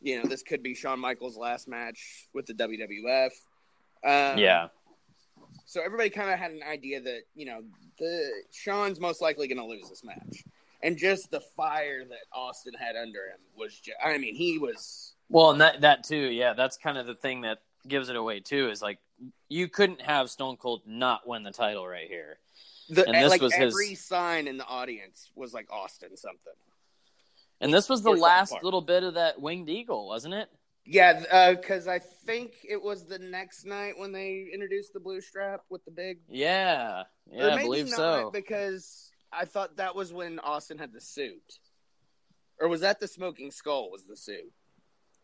you 0.00 0.20
know 0.22 0.28
this 0.28 0.42
could 0.42 0.62
be 0.62 0.74
Shawn 0.74 1.00
Michaels 1.00 1.36
last 1.36 1.66
match 1.66 2.28
with 2.34 2.46
the 2.46 2.54
WWF 2.54 3.30
um, 4.04 4.38
yeah, 4.38 4.68
so 5.64 5.82
everybody 5.82 6.10
kind 6.10 6.30
of 6.30 6.38
had 6.38 6.50
an 6.50 6.62
idea 6.62 7.00
that 7.00 7.22
you 7.34 7.46
know 7.46 7.62
the 7.98 8.30
Shawn's 8.52 9.00
most 9.00 9.22
likely 9.22 9.48
going 9.48 9.58
to 9.58 9.64
lose 9.64 9.88
this 9.88 10.04
match 10.04 10.44
and 10.82 10.98
just 10.98 11.30
the 11.30 11.40
fire 11.40 12.04
that 12.04 12.18
Austin 12.32 12.74
had 12.78 12.94
under 12.94 13.20
him 13.20 13.38
was 13.56 13.74
just, 13.74 13.96
I 14.04 14.18
mean 14.18 14.34
he 14.34 14.58
was 14.58 15.14
well, 15.28 15.50
and 15.50 15.60
that 15.60 15.80
that 15.80 16.04
too. 16.04 16.16
Yeah, 16.16 16.52
that's 16.52 16.76
kind 16.76 16.98
of 16.98 17.06
the 17.06 17.14
thing 17.14 17.40
that 17.40 17.58
gives 17.88 18.08
it 18.08 18.16
away 18.16 18.40
too. 18.40 18.68
Is 18.68 18.82
like 18.82 18.98
you 19.54 19.68
couldn't 19.68 20.00
have 20.02 20.30
Stone 20.30 20.56
Cold 20.56 20.82
not 20.84 21.28
win 21.28 21.44
the 21.44 21.52
title 21.52 21.86
right 21.86 22.08
here. 22.08 22.38
the 22.90 23.06
And 23.06 23.14
this 23.14 23.30
like 23.30 23.40
was 23.40 23.54
his- 23.54 23.72
every 23.72 23.94
sign 23.94 24.48
in 24.48 24.56
the 24.56 24.66
audience 24.66 25.30
was 25.36 25.54
like 25.54 25.72
Austin 25.72 26.16
something 26.16 26.52
And 27.60 27.72
this 27.72 27.88
was 27.88 28.02
the 28.02 28.10
something 28.10 28.22
last 28.22 28.62
little 28.62 28.80
bit 28.82 29.04
of 29.04 29.14
that 29.14 29.40
winged 29.40 29.70
eagle, 29.70 30.08
wasn't 30.08 30.34
it? 30.34 30.50
Yeah, 30.84 31.54
because 31.54 31.86
uh, 31.86 31.92
I 31.92 31.98
think 32.00 32.56
it 32.68 32.82
was 32.82 33.06
the 33.06 33.18
next 33.18 33.64
night 33.64 33.96
when 33.96 34.12
they 34.12 34.50
introduced 34.52 34.92
the 34.92 35.00
blue 35.00 35.20
strap 35.20 35.60
with 35.70 35.82
the 35.86 35.90
big. 35.90 36.18
Yeah, 36.28 37.04
yeah, 37.30 37.54
I 37.54 37.62
believe 37.62 37.88
so. 37.88 38.30
Because 38.30 39.10
I 39.32 39.46
thought 39.46 39.76
that 39.76 39.94
was 39.94 40.12
when 40.12 40.40
Austin 40.40 40.76
had 40.76 40.92
the 40.92 41.00
suit, 41.00 41.58
or 42.60 42.68
was 42.68 42.82
that 42.82 43.00
the 43.00 43.08
smoking 43.08 43.50
skull? 43.50 43.90
Was 43.90 44.04
the 44.04 44.16
suit 44.16 44.52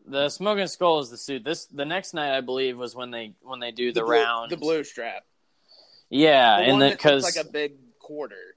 The 0.06 0.28
smoking 0.28 0.66
skull 0.66 0.98
is 1.00 1.10
the 1.10 1.16
suit. 1.16 1.44
This 1.44 1.66
the 1.66 1.84
next 1.84 2.14
night, 2.14 2.36
I 2.36 2.40
believe, 2.40 2.78
was 2.78 2.94
when 2.96 3.10
they 3.10 3.34
when 3.42 3.60
they 3.60 3.70
do 3.70 3.92
the, 3.92 4.00
blue, 4.02 4.10
round. 4.12 4.50
the 4.50 4.56
blue 4.56 4.82
strap? 4.84 5.24
yeah, 6.08 6.56
The 6.58 6.64
and 6.64 6.82
then 6.82 6.90
because 6.92 7.22
like 7.22 7.44
a 7.44 7.48
big 7.48 7.74
quarter. 8.00 8.56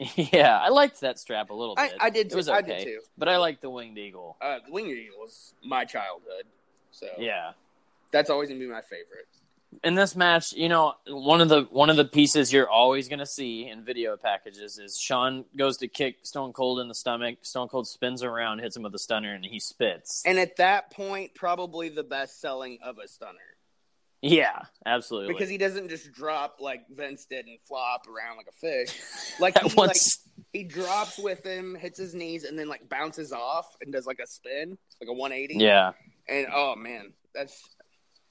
yeah, 0.14 0.58
I 0.58 0.68
liked 0.68 1.00
that 1.00 1.18
strap 1.18 1.50
a 1.50 1.54
little 1.54 1.74
bit. 1.74 1.92
I 2.00 2.08
did 2.10 2.28
It 2.32 2.34
was 2.36 2.46
too. 2.46 2.52
okay, 2.52 2.74
I 2.74 2.78
did 2.78 2.84
too. 2.84 3.00
but 3.18 3.28
I 3.28 3.36
liked 3.36 3.62
the 3.62 3.68
winged 3.70 3.98
eagle. 3.98 4.36
Uh, 4.40 4.58
the 4.64 4.70
winged 4.72 4.90
Eagle 4.90 5.18
was 5.18 5.54
my 5.64 5.84
childhood, 5.84 6.44
so 6.92 7.08
Yeah. 7.18 7.52
that's 8.12 8.30
always 8.30 8.48
gonna 8.48 8.60
be 8.60 8.66
my 8.68 8.80
favorite. 8.80 9.26
In 9.84 9.94
this 9.94 10.16
match, 10.16 10.52
you 10.54 10.68
know, 10.68 10.94
one 11.06 11.40
of 11.40 11.48
the 11.48 11.62
one 11.70 11.90
of 11.90 11.96
the 11.96 12.04
pieces 12.04 12.52
you're 12.52 12.68
always 12.68 13.08
going 13.08 13.18
to 13.18 13.26
see 13.26 13.68
in 13.68 13.84
video 13.84 14.16
packages 14.16 14.78
is 14.78 14.98
Shawn 14.98 15.44
goes 15.56 15.76
to 15.78 15.88
kick 15.88 16.16
Stone 16.22 16.54
Cold 16.54 16.80
in 16.80 16.88
the 16.88 16.94
stomach. 16.94 17.38
Stone 17.42 17.68
Cold 17.68 17.86
spins 17.86 18.22
around, 18.22 18.60
hits 18.60 18.76
him 18.76 18.82
with 18.82 18.94
a 18.94 18.98
stunner, 18.98 19.34
and 19.34 19.44
he 19.44 19.60
spits. 19.60 20.22
And 20.24 20.38
at 20.38 20.56
that 20.56 20.90
point, 20.90 21.34
probably 21.34 21.90
the 21.90 22.02
best 22.02 22.40
selling 22.40 22.78
of 22.82 22.96
a 22.98 23.06
stunner. 23.06 23.38
yeah, 24.22 24.62
absolutely. 24.86 25.34
because 25.34 25.50
he 25.50 25.58
doesn't 25.58 25.88
just 25.90 26.12
drop 26.12 26.56
like 26.60 26.80
Vince 26.90 27.26
did 27.26 27.46
and 27.46 27.58
flop 27.68 28.06
around 28.08 28.38
like 28.38 28.48
a 28.48 28.52
fish. 28.52 28.98
Like 29.40 29.56
he, 29.62 29.68
like 29.76 29.96
he 30.52 30.64
drops 30.64 31.18
with 31.18 31.44
him, 31.44 31.76
hits 31.76 31.98
his 31.98 32.14
knees, 32.14 32.42
and 32.42 32.58
then 32.58 32.68
like 32.68 32.88
bounces 32.88 33.32
off 33.32 33.76
and 33.80 33.92
does 33.92 34.06
like 34.06 34.18
a 34.18 34.26
spin, 34.26 34.76
like 35.00 35.08
a 35.08 35.12
180. 35.12 35.62
yeah, 35.62 35.92
And 36.28 36.46
oh 36.52 36.74
man, 36.74 37.12
that's. 37.34 37.62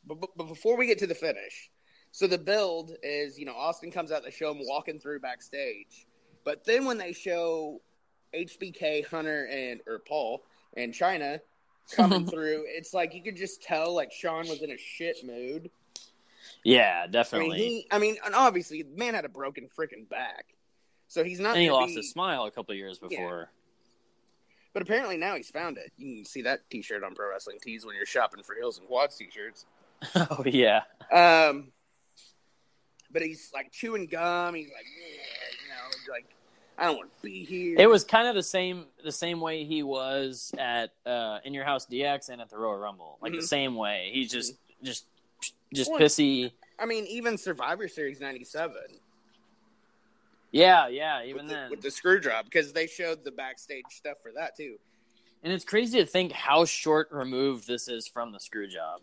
But, 0.07 0.21
but, 0.21 0.29
but 0.35 0.47
before 0.47 0.77
we 0.77 0.87
get 0.87 0.99
to 0.99 1.07
the 1.07 1.15
finish, 1.15 1.69
so 2.11 2.27
the 2.27 2.37
build 2.37 2.95
is 3.03 3.37
you 3.37 3.45
know 3.45 3.55
Austin 3.55 3.91
comes 3.91 4.11
out, 4.11 4.23
they 4.23 4.31
show 4.31 4.51
him 4.51 4.59
walking 4.61 4.99
through 4.99 5.19
backstage, 5.19 6.07
but 6.43 6.63
then 6.65 6.85
when 6.85 6.97
they 6.97 7.13
show 7.13 7.81
HBK, 8.33 9.05
Hunter, 9.05 9.45
and 9.47 9.81
or 9.87 9.99
Paul 9.99 10.43
and 10.75 10.93
Chyna 10.93 11.39
coming 11.91 12.25
through, 12.29 12.63
it's 12.67 12.93
like 12.93 13.13
you 13.13 13.21
could 13.21 13.35
just 13.35 13.61
tell 13.61 13.93
like 13.93 14.11
Shawn 14.11 14.47
was 14.47 14.61
in 14.61 14.71
a 14.71 14.77
shit 14.77 15.17
mood. 15.25 15.69
yeah, 16.63 17.01
I 17.03 17.07
definitely. 17.07 17.49
mean, 17.49 17.57
he. 17.57 17.87
I 17.91 17.99
mean, 17.99 18.15
and 18.25 18.33
obviously, 18.33 18.83
the 18.83 18.97
man 18.97 19.13
had 19.13 19.25
a 19.25 19.29
broken 19.29 19.67
freaking 19.77 20.07
back, 20.09 20.45
so 21.07 21.23
he's 21.23 21.39
not. 21.39 21.55
and 21.55 21.63
he 21.63 21.71
lost 21.71 21.89
be- 21.89 21.95
his 21.95 22.11
smile 22.11 22.45
a 22.45 22.51
couple 22.51 22.73
years 22.75 22.99
before. 22.99 23.49
But 24.73 24.83
apparently 24.83 25.17
now 25.17 25.35
he's 25.35 25.49
found 25.49 25.79
it. 25.79 25.91
You 25.97 26.17
can 26.17 26.25
see 26.25 26.43
that 26.43 26.69
T-shirt 26.69 27.03
on 27.03 27.15
Pro 27.15 27.29
Wrestling 27.29 27.57
Tees 27.59 27.83
when 27.83 27.95
you're 27.95 28.05
shopping 28.05 28.43
for 28.43 28.53
Heels 28.53 28.77
and 28.77 28.87
Quads 28.87 29.17
T-shirts. 29.17 29.65
oh 30.15 30.43
yeah, 30.45 30.81
Um, 31.11 31.71
but 33.11 33.21
he's 33.21 33.51
like 33.53 33.71
chewing 33.71 34.07
gum. 34.07 34.53
He's 34.55 34.67
like, 34.67 34.85
yeah, 34.99 35.13
you 35.63 35.69
know, 35.69 36.13
like 36.13 36.25
I 36.77 36.85
don't 36.85 36.97
want 36.97 37.09
to 37.15 37.21
be 37.23 37.43
here. 37.43 37.75
it 37.79 37.89
was 37.89 38.03
kind 38.03 38.27
of 38.27 38.35
the 38.35 38.43
same 38.43 38.85
the 39.03 39.11
same 39.11 39.41
way 39.41 39.63
he 39.63 39.81
was 39.83 40.51
at 40.57 40.91
uh, 41.05 41.39
in 41.43 41.53
your 41.53 41.63
house 41.65 41.85
DX 41.87 42.29
and 42.29 42.41
at 42.41 42.49
the 42.49 42.57
Royal 42.57 42.77
Rumble, 42.77 43.17
like 43.21 43.31
the 43.31 43.39
Mhm. 43.39 43.43
same 43.47 43.75
way. 43.75 44.09
He's 44.13 44.31
just 44.31 44.55
just 44.83 45.05
just 45.73 45.89
Well, 45.91 45.99
pissy. 45.99 46.51
I 46.79 46.85
mean, 46.85 47.05
even 47.07 47.37
Survivor 47.37 47.87
Series 47.87 48.19
'97. 48.19 48.75
Yeah, 50.51 50.87
yeah. 50.87 51.23
Even 51.23 51.37
with 51.37 51.47
the, 51.47 51.53
then, 51.53 51.69
with 51.71 51.81
the 51.81 51.91
screw 51.91 52.19
job 52.19 52.45
because 52.45 52.71
they 52.73 52.87
showed 52.87 53.23
the 53.23 53.31
backstage 53.31 53.85
stuff 53.89 54.17
for 54.21 54.31
that 54.33 54.55
too. 54.55 54.77
and 55.43 55.51
it's 55.53 55.65
crazy 55.65 55.99
to 55.99 56.05
think 56.05 56.31
how 56.31 56.65
short 56.65 57.09
removed 57.11 57.67
this 57.67 57.87
is 57.87 58.07
from 58.07 58.31
the 58.31 58.39
screw 58.39 58.67
job. 58.67 59.01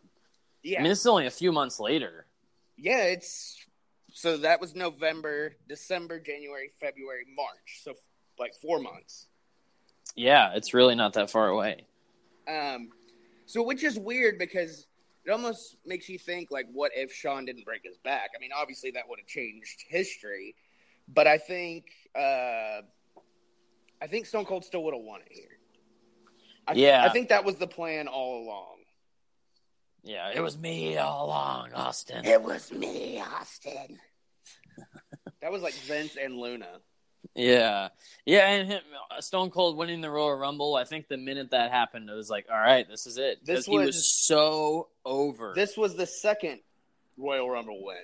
Yeah, 0.65 0.81
I 0.81 0.83
mean, 0.83 0.91
this 0.91 1.01
is 1.01 1.07
only 1.07 1.27
a 1.27 1.31
few 1.31 1.53
months 1.53 1.79
later. 1.79 2.27
yeah. 2.77 3.05
It's 3.05 3.65
so 4.13 4.39
that 4.39 4.61
was 4.61 4.75
November, 4.75 5.55
December, 5.69 6.19
January, 6.19 6.71
February, 6.81 7.27
March. 7.37 7.81
So 7.83 7.95
like 8.39 8.55
four 8.55 8.81
months. 8.81 9.27
Yeah, 10.17 10.53
it's 10.55 10.73
really 10.75 10.95
not 10.95 11.13
that 11.15 11.31
far 11.31 11.49
away. 11.49 11.87
Um, 12.49 12.91
so 13.47 13.63
which 13.63 13.85
is 13.85 13.99
weird 13.99 14.39
because 14.39 14.87
it 15.25 15.31
almost 15.31 15.77
makes 15.85 16.09
you 16.09 16.19
think 16.19 16.51
like, 16.51 16.67
what 16.73 16.93
if 16.95 17.13
Shawn 17.13 17.45
didn't 17.45 17.65
break 17.65 17.83
his 17.85 17.97
back? 17.99 18.31
I 18.37 18.41
mean, 18.41 18.51
obviously 18.57 18.91
that 18.93 19.09
would 19.09 19.19
have 19.19 19.27
changed 19.27 19.85
history, 19.89 20.55
but 21.09 21.27
I 21.27 21.39
think 21.39 21.87
uh, 22.17 22.83
I 24.01 24.07
think 24.09 24.27
Stone 24.27 24.45
Cold 24.47 24.65
still 24.65 24.85
would 24.85 24.95
have 24.95 25.03
won 25.03 25.21
it 25.23 25.33
here. 25.33 25.59
I, 26.67 26.73
Yeah. 26.75 27.05
I 27.05 27.11
think 27.11 27.29
that 27.29 27.45
was 27.45 27.57
the 27.57 27.67
plan 27.67 28.09
all 28.09 28.45
along. 28.45 28.84
Yeah, 30.05 30.31
it 30.35 30.41
was 30.41 30.59
me 30.59 30.99
all 30.99 31.27
along, 31.27 31.73
Austin. 31.73 32.27
It 32.27 32.43
was 32.43 32.71
me, 32.71 33.21
Austin. 33.21 33.99
that 35.41 35.51
was 35.51 35.63
like 35.63 35.73
Vince 35.75 36.17
and 36.21 36.37
Luna. 36.37 36.69
Yeah, 37.35 37.89
yeah, 38.27 38.49
and 38.51 38.69
him, 38.69 38.81
Stone 39.21 39.51
Cold 39.51 39.79
winning 39.79 40.03
the 40.03 40.11
Royal 40.11 40.37
Rumble. 40.37 40.77
I 40.77 40.85
think 40.85 41.09
the 41.09 41.17
minute 41.17 41.51
that 41.53 41.71
happened, 41.71 42.09
it 42.09 42.15
was 42.15 42.29
like, 42.29 42.47
all 42.53 42.61
right, 42.61 42.87
this 42.89 43.07
is 43.07 43.17
it. 43.17 43.45
This 43.45 43.65
Because 43.65 43.67
he 43.67 43.79
was 43.79 43.87
was- 43.87 44.13
so 44.13 44.89
over. 45.07 45.53
This 45.55 45.77
was 45.77 45.97
the 45.97 46.07
second 46.07 46.61
Royal 47.17 47.49
Rumble 47.49 47.83
win 47.83 47.97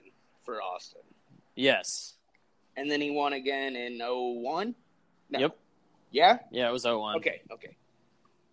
for 0.44 0.60
Austin, 0.62 1.02
yes, 1.54 2.14
and 2.76 2.90
then 2.90 3.00
he 3.02 3.10
won 3.10 3.34
again 3.34 3.76
in 3.76 3.98
01? 4.00 4.74
No. 5.30 5.38
Yep. 5.38 5.58
Yeah. 6.12 6.38
yeah, 6.50 6.68
it 6.68 6.72
was 6.72 6.84
01. 6.84 7.16
Okay, 7.18 7.42
okay. 7.52 7.76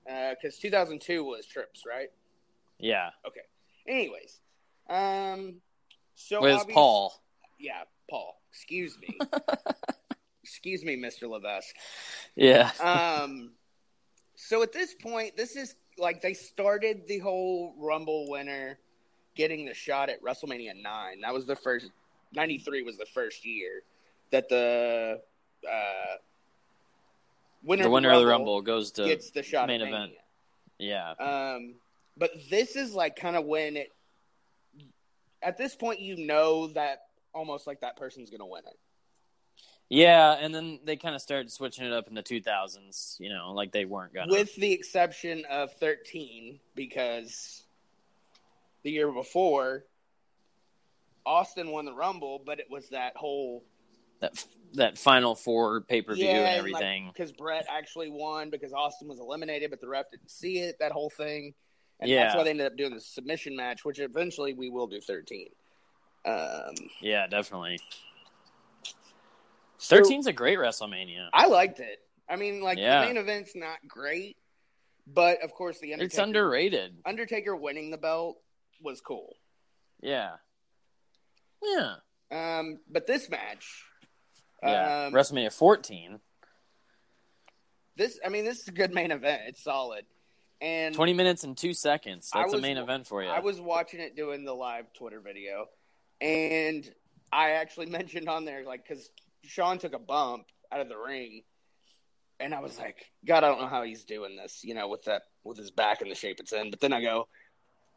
Uh, 0.08 0.36
because 0.36 0.60
2002 0.60 1.24
was 1.24 1.46
Trips, 1.46 1.84
right? 1.88 2.10
Yeah, 2.80 3.10
Okay. 3.26 3.42
Anyways, 3.88 4.40
um, 4.90 5.62
so 6.16 6.42
with 6.42 6.54
obvious- 6.56 6.76
Paul. 6.76 7.24
Yeah, 7.60 7.84
Paul. 8.10 8.40
Excuse 8.52 8.98
me. 9.00 9.18
Excuse 10.44 10.84
me, 10.84 10.96
Mr. 10.98 11.30
Levesque. 11.30 11.76
Yeah, 12.36 12.72
Um, 12.80 13.52
so 14.36 14.62
at 14.64 14.72
this 14.72 14.94
point, 14.94 15.36
this 15.38 15.56
is 15.56 15.76
like 15.98 16.22
they 16.22 16.34
started 16.34 17.08
the 17.08 17.20
whole 17.20 17.74
Rumble 17.78 18.30
winner 18.30 18.78
getting 19.36 19.66
the 19.66 19.74
shot 19.74 20.10
at 20.10 20.22
WrestleMania 20.24 20.82
nine. 20.82 21.22
That 21.22 21.34
was 21.34 21.46
the 21.46 21.56
first. 21.56 21.90
Ninety 22.34 22.58
three 22.58 22.84
was 22.84 22.98
the 22.98 23.06
first 23.06 23.46
year 23.46 23.84
that 24.32 24.50
the 24.50 25.22
uh, 25.68 26.16
winner 27.64 27.84
the 27.84 27.90
winner 27.90 28.12
of 28.12 28.20
the 28.22 28.28
Rumble 28.28 28.62
goes 28.62 28.92
to 28.94 29.06
gets 29.06 29.32
the 29.32 29.44
shot 29.44 29.68
main 29.68 29.82
event. 29.82 30.12
Mania. 30.80 31.16
Yeah, 31.20 31.54
Um, 31.56 31.76
but 32.18 32.32
this 32.50 32.76
is 32.76 32.94
like 32.94 33.16
kind 33.16 33.36
of 33.36 33.46
when 33.46 33.78
it. 33.78 33.92
At 35.42 35.58
this 35.58 35.76
point, 35.76 36.00
you 36.00 36.18
know 36.18 36.68
that 36.70 37.04
almost 37.34 37.68
like 37.68 37.82
that 37.82 37.96
person's 37.96 38.30
gonna 38.30 38.46
win 38.46 38.64
it. 38.68 38.80
yeah, 39.90 40.34
and 40.34 40.54
then 40.54 40.80
they 40.84 40.96
kind 40.96 41.16
of 41.16 41.22
started 41.22 41.52
switching 41.52 41.86
it 41.86 41.94
up 41.94 42.08
in 42.08 42.16
the 42.16 42.24
2000s. 42.24 43.20
You 43.20 43.30
know, 43.30 43.54
like 43.54 43.72
they 43.72 43.86
weren't 43.86 44.14
gonna. 44.14 44.32
with 44.32 44.56
the 44.56 44.72
exception 44.72 45.44
of 45.50 45.72
13 45.74 46.60
because 46.76 47.64
the 48.84 48.92
year 48.92 49.12
before 49.12 49.84
Austin 51.26 51.72
won 51.72 51.86
the 51.86 51.94
Rumble, 51.94 52.42
but 52.44 52.60
it 52.60 52.68
was 52.70 52.90
that 52.90 53.16
whole 53.16 53.64
that 54.22 54.44
that 54.74 54.98
final 54.98 55.36
four 55.36 55.82
pay 55.82 56.02
per 56.02 56.16
view 56.16 56.28
and 56.28 56.58
everything. 56.58 57.10
because 57.14 57.32
Bret 57.32 57.66
actually 57.70 58.10
won 58.10 58.50
because 58.50 58.74
Austin 58.74 59.08
was 59.08 59.20
eliminated, 59.20 59.70
but 59.70 59.82
the 59.82 59.88
ref 59.88 60.10
didn't 60.10 60.32
see 60.32 60.60
it. 60.60 60.78
That 60.80 60.92
whole 60.92 61.10
thing, 61.10 61.54
and 62.00 62.10
Yeah. 62.10 62.24
that's 62.26 62.36
why 62.36 62.44
they 62.44 62.52
ended 62.52 62.68
up 62.68 62.78
doing 62.78 62.94
the 62.94 63.00
submission 63.02 63.56
match, 63.56 63.84
which 63.86 64.00
eventually 64.00 64.54
we 64.54 64.70
will 64.70 64.88
do 64.88 65.02
13. 65.02 65.50
Um, 66.26 66.74
yeah, 67.02 67.28
definitely. 67.28 67.80
so 69.78 69.98
13's 69.98 70.28
a 70.28 70.34
great 70.34 70.58
WrestleMania. 70.58 71.30
I 71.34 71.48
liked 71.48 71.80
it. 71.80 72.00
I 72.30 72.36
mean, 72.36 72.62
like 72.62 72.78
Yeah. 72.78 73.02
the 73.02 73.08
main 73.08 73.18
event's 73.18 73.56
not 73.56 73.80
great, 73.88 74.38
but 75.06 75.42
of 75.42 75.54
course 75.54 75.80
the 75.80 75.94
Undertaker, 75.94 76.06
It's 76.06 76.18
underrated. 76.18 77.02
Undertaker 77.06 77.56
winning 77.56 77.92
the 77.92 77.98
belt 77.98 78.42
was 78.82 79.00
cool. 79.02 79.38
Yeah. 80.02 80.38
Yeah. 81.64 81.96
Um, 82.30 82.80
but 82.90 83.08
this 83.08 83.30
match, 83.30 83.84
Yeah. 84.62 85.06
um, 85.06 85.14
WrestleMania 85.14 85.54
14. 85.54 86.20
this 87.96 88.20
I 88.24 88.30
mean, 88.30 88.46
this 88.46 88.60
is 88.60 88.68
a 88.68 88.72
good 88.72 88.94
main 88.94 89.12
event. 89.12 89.44
It's 89.48 89.64
solid, 89.64 90.06
and 90.62 90.96
20 90.96 91.14
minutes 91.14 91.44
and 91.44 91.58
two 91.58 91.74
seconds. 91.74 92.30
That's 92.34 92.54
a 92.54 92.60
main 92.60 92.78
event 92.78 93.08
for 93.08 93.24
you. 93.24 93.30
I 93.30 93.40
was 93.40 93.60
watching 93.60 94.00
it 94.00 94.16
doing 94.16 94.46
the 94.46 94.54
live 94.54 94.92
Twitter 94.94 95.20
video, 95.20 95.66
and 96.22 96.90
I 97.32 97.52
actually 97.52 97.86
mentioned 97.88 98.30
on 98.30 98.46
there 98.46 98.64
like 98.66 98.88
because 98.88 99.10
Shawn 99.44 99.78
took 99.78 99.94
a 99.94 100.00
bump 100.00 100.46
out 100.72 100.82
of 100.82 100.90
the 100.90 100.98
ring, 100.98 101.44
and 102.40 102.54
I 102.54 102.60
was 102.60 102.78
like, 102.78 103.06
God, 103.26 103.44
I 103.44 103.50
don't 103.50 103.62
know 103.62 103.68
how 103.68 103.84
he's 103.84 104.04
doing 104.04 104.36
this, 104.36 104.62
you 104.64 104.74
know, 104.74 104.88
with 104.88 105.04
that 105.04 105.24
with 105.44 105.58
his 105.58 105.72
back 105.72 106.02
in 106.02 106.10
the 106.10 106.16
shape 106.16 106.40
it's 106.40 106.54
in. 106.54 106.70
But 106.70 106.80
then 106.80 106.94
I 106.94 107.02
go, 107.02 107.28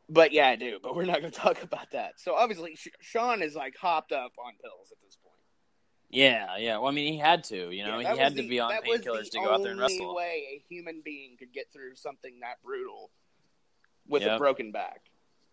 but 0.09 0.33
yeah, 0.33 0.49
I 0.49 0.57
do. 0.57 0.79
But 0.83 0.95
we're 0.95 1.05
not 1.05 1.21
going 1.21 1.33
to 1.33 1.39
talk 1.39 1.63
about 1.63 1.91
that. 1.93 2.15
So 2.21 2.35
obviously, 2.35 2.77
Shawn 3.01 3.43
is 3.43 3.55
like 3.55 3.77
hopped 3.77 4.13
up 4.13 4.33
on 4.39 4.53
pills 4.63 4.89
at 4.91 4.99
this 5.03 5.17
point. 5.17 5.20
Yeah, 6.11 6.57
yeah. 6.59 6.79
Well, 6.79 6.89
I 6.89 6.91
mean, 6.91 7.13
he 7.13 7.19
had 7.19 7.45
to. 7.45 7.71
You 7.71 7.85
know, 7.85 7.99
Yeah, 8.01 8.13
he 8.15 8.19
had 8.19 8.37
to 8.37 8.43
the- 8.43 8.49
be 8.49 8.61
on 8.61 8.73
painkillers 8.83 9.31
to 9.31 9.39
go 9.39 9.55
out 9.55 9.63
there 9.63 9.73
and 9.73 9.81
wrestle. 9.81 10.15
way 10.15 10.45
a 10.57 10.65
human 10.69 11.01
being 11.05 11.37
could 11.39 11.53
get 11.53 11.73
through 11.73 11.95
something 11.97 12.41
that 12.41 12.57
brutal 12.63 13.11
with 14.07 14.23
a 14.25 14.37
broken 14.39 14.73
back. 14.73 15.03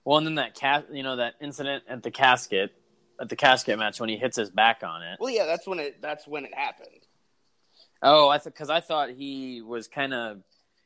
Well, 0.03 0.17
and 0.17 0.25
then 0.25 0.35
that 0.35 0.55
cat, 0.55 0.87
you 0.91 1.03
know, 1.03 1.17
that 1.17 1.35
incident 1.41 1.83
at 1.87 2.01
the 2.01 2.11
casket, 2.11 2.73
at 3.19 3.29
the 3.29 3.35
casket 3.35 3.77
match 3.77 3.99
when 3.99 4.09
he 4.09 4.17
hits 4.17 4.37
his 4.37 4.49
back 4.49 4.81
on 4.83 5.03
it. 5.03 5.17
Well, 5.19 5.29
yeah, 5.29 5.45
that's 5.45 5.67
when 5.67 5.79
it 5.79 6.01
that's 6.01 6.25
when 6.27 6.45
it 6.45 6.53
happened. 6.53 7.05
Oh, 8.01 8.29
I 8.29 8.37
thought 8.37 8.53
because 8.53 8.69
I 8.69 8.79
thought 8.79 9.09
he 9.09 9.61
was 9.61 9.87
kind 9.87 10.13
of 10.13 10.41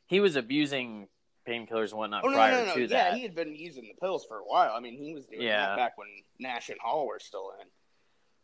he 0.06 0.18
was 0.20 0.34
abusing 0.36 1.08
painkillers 1.48 1.90
and 1.90 1.98
whatnot 1.98 2.24
Oh 2.24 2.28
no, 2.28 2.34
prior 2.34 2.52
no, 2.52 2.64
no, 2.66 2.74
to 2.74 2.80
yeah, 2.82 2.86
that. 2.88 3.10
Yeah, 3.12 3.14
he 3.16 3.22
had 3.22 3.34
been 3.34 3.54
using 3.54 3.84
the 3.84 3.94
pills 4.00 4.24
for 4.26 4.38
a 4.38 4.42
while. 4.44 4.72
I 4.74 4.80
mean, 4.80 4.96
he 4.96 5.14
was 5.14 5.26
doing 5.26 5.42
Yeah. 5.42 5.66
that 5.68 5.76
back 5.76 5.98
when 5.98 6.08
Nash 6.38 6.68
and 6.68 6.78
Hall 6.80 7.06
were 7.06 7.18
still 7.20 7.52
in, 7.60 7.66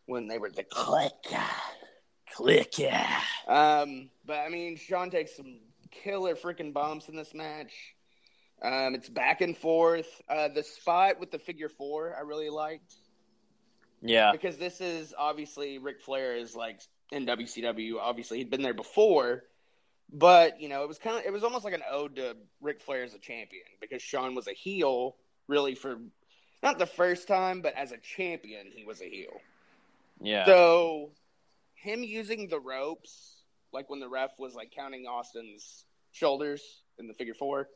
when 0.08 0.26
they 0.26 0.38
were 0.38 0.50
the 0.50 0.64
Kliq. 0.64 1.10
Kliq, 2.34 2.78
yeah. 2.78 3.20
Um, 3.46 4.10
but 4.26 4.38
I 4.38 4.48
mean, 4.48 4.76
Shawn 4.76 5.10
takes 5.10 5.36
some 5.36 5.60
killer 5.90 6.34
freaking 6.34 6.72
bumps 6.72 7.08
in 7.08 7.16
this 7.16 7.34
match. 7.34 7.72
Um, 8.62 8.94
it's 8.94 9.08
back 9.08 9.40
and 9.40 9.56
forth. 9.56 10.08
Uh, 10.28 10.48
the 10.48 10.62
spot 10.62 11.20
with 11.20 11.30
the 11.30 11.38
figure 11.38 11.68
four, 11.68 12.16
I 12.16 12.22
really 12.22 12.48
liked 12.50 12.94
Yeah. 14.02 14.32
because 14.32 14.56
this 14.56 14.80
is 14.80 15.14
obviously 15.16 15.78
Ric 15.78 16.00
Flair 16.00 16.36
is 16.36 16.56
like 16.56 16.80
in 17.12 17.26
WCW. 17.26 17.96
Obviously, 18.00 18.38
he'd 18.38 18.50
been 18.50 18.62
there 18.62 18.74
before, 18.74 19.44
but 20.12 20.60
you 20.60 20.68
know, 20.68 20.82
it 20.82 20.88
was 20.88 20.98
kind 20.98 21.18
of 21.18 21.24
it 21.24 21.32
was 21.32 21.44
almost 21.44 21.64
like 21.64 21.74
an 21.74 21.82
ode 21.90 22.16
to 22.16 22.36
Ric 22.60 22.80
Flair 22.80 23.04
as 23.04 23.14
a 23.14 23.18
champion 23.18 23.64
because 23.80 24.02
Shawn 24.02 24.34
was 24.34 24.48
a 24.48 24.52
heel 24.54 25.16
really 25.46 25.74
for 25.74 25.98
not 26.62 26.78
the 26.78 26.86
first 26.86 27.28
time, 27.28 27.60
but 27.60 27.74
as 27.74 27.92
a 27.92 27.98
champion, 27.98 28.66
he 28.74 28.84
was 28.84 29.00
a 29.00 29.08
heel. 29.08 29.40
Yeah. 30.20 30.46
So 30.46 31.12
him 31.74 32.02
using 32.02 32.48
the 32.48 32.60
ropes, 32.60 33.42
like 33.72 33.88
when 33.88 34.00
the 34.00 34.08
ref 34.08 34.30
was 34.38 34.54
like 34.54 34.72
counting 34.74 35.06
Austin's 35.06 35.84
shoulders 36.12 36.62
in 36.98 37.06
the 37.06 37.14
figure 37.14 37.34
four, 37.34 37.68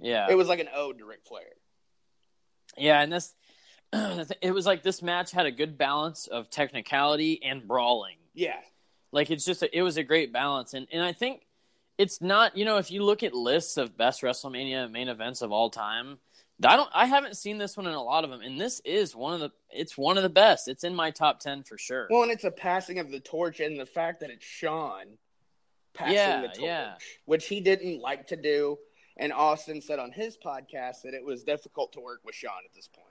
yeah. 0.00 0.26
it 0.28 0.34
was 0.34 0.48
like 0.48 0.60
an 0.60 0.68
ode 0.74 0.98
to 0.98 1.06
Ric 1.06 1.20
Flair. 1.26 1.44
Yeah, 2.76 3.00
and 3.00 3.12
this 3.12 3.34
it 3.92 4.52
was 4.52 4.66
like 4.66 4.82
this 4.82 5.02
match 5.02 5.30
had 5.30 5.46
a 5.46 5.52
good 5.52 5.78
balance 5.78 6.26
of 6.26 6.50
technicality 6.50 7.42
and 7.42 7.66
brawling. 7.66 8.16
Yeah. 8.34 8.60
Like 9.12 9.30
it's 9.30 9.44
just 9.44 9.62
a, 9.62 9.76
it 9.76 9.82
was 9.82 9.96
a 9.96 10.02
great 10.02 10.32
balance 10.32 10.74
and 10.74 10.86
and 10.92 11.02
I 11.02 11.12
think 11.12 11.42
it's 11.98 12.20
not, 12.20 12.56
you 12.56 12.64
know, 12.64 12.76
if 12.76 12.90
you 12.90 13.02
look 13.02 13.22
at 13.22 13.34
lists 13.34 13.76
of 13.76 13.96
best 13.96 14.22
WrestleMania 14.22 14.90
main 14.90 15.08
events 15.08 15.40
of 15.40 15.50
all 15.50 15.70
time, 15.70 16.18
I 16.64 16.76
don't 16.76 16.88
I 16.94 17.04
haven't 17.06 17.36
seen 17.36 17.58
this 17.58 17.76
one 17.76 17.86
in 17.86 17.92
a 17.92 18.02
lot 18.02 18.24
of 18.24 18.30
them 18.30 18.40
and 18.40 18.58
this 18.60 18.80
is 18.84 19.14
one 19.14 19.34
of 19.34 19.40
the 19.40 19.50
it's 19.70 19.96
one 19.98 20.16
of 20.16 20.22
the 20.22 20.30
best. 20.30 20.68
It's 20.68 20.84
in 20.84 20.94
my 20.94 21.10
top 21.10 21.40
10 21.40 21.64
for 21.64 21.76
sure. 21.76 22.06
Well, 22.10 22.22
and 22.22 22.32
it's 22.32 22.44
a 22.44 22.50
passing 22.50 22.98
of 22.98 23.10
the 23.10 23.20
torch, 23.20 23.60
and 23.60 23.78
the 23.78 23.84
fact 23.86 24.20
that 24.20 24.30
it's 24.30 24.44
Shawn 24.44 25.18
passing 25.94 26.14
Yeah, 26.14 26.40
the 26.42 26.46
torch, 26.48 26.58
yeah. 26.60 26.94
which 27.26 27.46
he 27.46 27.60
didn't 27.60 28.00
like 28.00 28.28
to 28.28 28.36
do. 28.36 28.78
And 29.18 29.32
Austin 29.32 29.80
said 29.82 29.98
on 29.98 30.12
his 30.12 30.36
podcast 30.36 31.02
that 31.04 31.14
it 31.14 31.24
was 31.24 31.42
difficult 31.42 31.92
to 31.94 32.00
work 32.00 32.20
with 32.24 32.34
Shawn 32.34 32.60
at 32.66 32.74
this 32.74 32.86
point. 32.88 33.06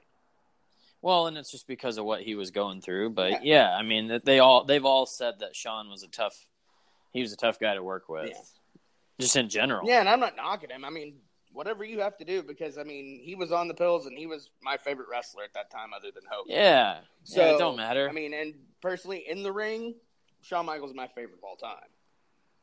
Well, 1.01 1.27
and 1.27 1.37
it's 1.37 1.51
just 1.51 1.67
because 1.67 1.97
of 1.99 2.05
what 2.05 2.21
he 2.21 2.33
was 2.35 2.49
going 2.51 2.81
through, 2.81 3.11
but 3.11 3.31
Yeah. 3.31 3.39
yeah, 3.43 3.75
I 3.75 3.83
mean 3.83 4.07
that 4.07 4.25
they 4.25 4.39
all 4.39 4.63
they've 4.63 4.85
all 4.85 5.05
said 5.05 5.39
that 5.39 5.55
Shawn 5.55 5.89
was 5.89 6.01
a 6.03 6.07
tough 6.07 6.47
he 7.11 7.21
was 7.21 7.31
a 7.31 7.37
tough 7.37 7.59
guy 7.59 7.75
to 7.75 7.83
work 7.83 8.09
with. 8.09 8.29
Yeah. 8.29 8.41
Just 9.19 9.35
in 9.35 9.47
general. 9.49 9.87
Yeah, 9.87 9.99
and 10.01 10.09
I'm 10.09 10.19
not 10.19 10.35
knocking 10.35 10.69
him. 10.71 10.83
I 10.83 10.89
mean, 10.89 11.15
whatever 11.55 11.83
you 11.83 11.99
have 12.01 12.17
to 12.17 12.25
do, 12.25 12.43
because 12.43 12.77
I 12.77 12.83
mean, 12.83 13.19
he 13.23 13.33
was 13.35 13.51
on 13.51 13.67
the 13.67 13.73
pills, 13.73 14.05
and 14.05 14.17
he 14.17 14.27
was 14.27 14.49
my 14.61 14.77
favorite 14.77 15.07
wrestler 15.09 15.43
at 15.43 15.53
that 15.53 15.71
time, 15.71 15.89
other 15.95 16.09
than 16.13 16.23
Hogan. 16.29 16.53
Yeah. 16.53 16.99
So 17.23 17.41
yeah, 17.41 17.55
it 17.55 17.57
don't 17.57 17.77
matter. 17.77 18.07
I 18.07 18.11
mean, 18.11 18.33
and 18.33 18.53
personally, 18.81 19.23
in 19.27 19.41
the 19.41 19.51
ring, 19.51 19.95
Shawn 20.41 20.65
Michaels 20.65 20.91
is 20.91 20.95
my 20.95 21.07
favorite 21.07 21.37
of 21.39 21.43
all 21.43 21.55
time. 21.55 21.89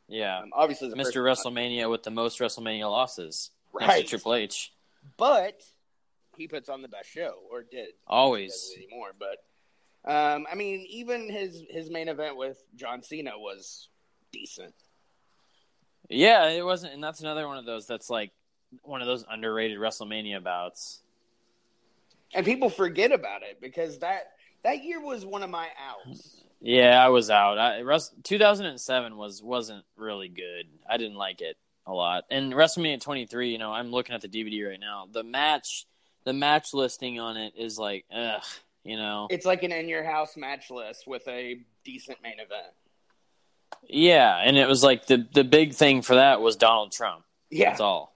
Yeah, 0.08 0.40
Um, 0.40 0.50
obviously, 0.52 0.90
Mr. 0.90 1.22
WrestleMania 1.22 1.90
with 1.90 2.02
the 2.02 2.10
most 2.10 2.38
WrestleMania 2.38 2.90
losses 2.90 3.50
Right. 3.72 4.06
Triple 4.06 4.34
H. 4.34 4.72
but 5.16 5.62
he 6.36 6.46
puts 6.48 6.68
on 6.68 6.82
the 6.82 6.88
best 6.88 7.08
show, 7.10 7.34
or 7.50 7.62
did 7.62 7.88
Always. 8.06 8.72
anymore. 8.76 9.12
But 9.18 9.38
um, 10.04 10.46
I 10.50 10.54
mean, 10.54 10.84
even 10.90 11.30
his 11.30 11.62
his 11.70 11.88
main 11.90 12.08
event 12.08 12.36
with 12.36 12.62
John 12.74 13.02
Cena 13.02 13.38
was 13.38 13.88
decent. 14.32 14.74
Yeah, 16.10 16.48
it 16.48 16.64
wasn't, 16.64 16.92
and 16.94 17.02
that's 17.02 17.20
another 17.20 17.46
one 17.48 17.56
of 17.58 17.64
those 17.64 17.86
that's 17.86 18.10
like 18.10 18.32
one 18.82 19.00
of 19.00 19.06
those 19.06 19.24
underrated 19.30 19.78
WrestleMania 19.78 20.42
bouts. 20.42 21.00
and 22.34 22.44
people 22.46 22.70
forget 22.70 23.12
about 23.12 23.42
it 23.42 23.60
because 23.60 23.98
that 23.98 24.32
that 24.62 24.84
year 24.84 25.00
was 25.00 25.24
one 25.26 25.42
of 25.42 25.50
my 25.50 25.68
outs. 25.88 26.42
Yeah, 26.60 27.04
I 27.04 27.08
was 27.08 27.28
out. 27.28 27.58
I, 27.58 27.82
Rus- 27.82 28.12
2007 28.22 29.16
was 29.16 29.42
wasn't 29.42 29.84
really 29.96 30.28
good. 30.28 30.66
I 30.88 30.96
didn't 30.96 31.16
like 31.16 31.40
it 31.40 31.56
a 31.86 31.92
lot. 31.92 32.24
And 32.30 32.52
WrestleMania 32.52 33.00
23, 33.00 33.50
you 33.50 33.58
know, 33.58 33.72
I'm 33.72 33.90
looking 33.90 34.14
at 34.14 34.20
the 34.20 34.28
DVD 34.28 34.68
right 34.68 34.80
now. 34.80 35.08
The 35.10 35.24
match, 35.24 35.86
the 36.24 36.32
match 36.32 36.72
listing 36.72 37.18
on 37.18 37.36
it 37.36 37.54
is 37.56 37.78
like, 37.78 38.04
ugh, 38.14 38.42
you 38.84 38.96
know. 38.96 39.26
It's 39.30 39.44
like 39.44 39.64
an 39.64 39.72
in 39.72 39.88
your 39.88 40.04
house 40.04 40.36
match 40.36 40.70
list 40.70 41.08
with 41.08 41.26
a 41.26 41.58
decent 41.84 42.18
main 42.22 42.34
event. 42.34 42.72
Yeah, 43.88 44.36
and 44.36 44.56
it 44.56 44.68
was 44.68 44.84
like 44.84 45.06
the 45.06 45.26
the 45.32 45.44
big 45.44 45.74
thing 45.74 46.02
for 46.02 46.14
that 46.14 46.40
was 46.40 46.54
Donald 46.56 46.92
Trump. 46.92 47.24
Yeah, 47.50 47.70
That's 47.70 47.80
all. 47.80 48.11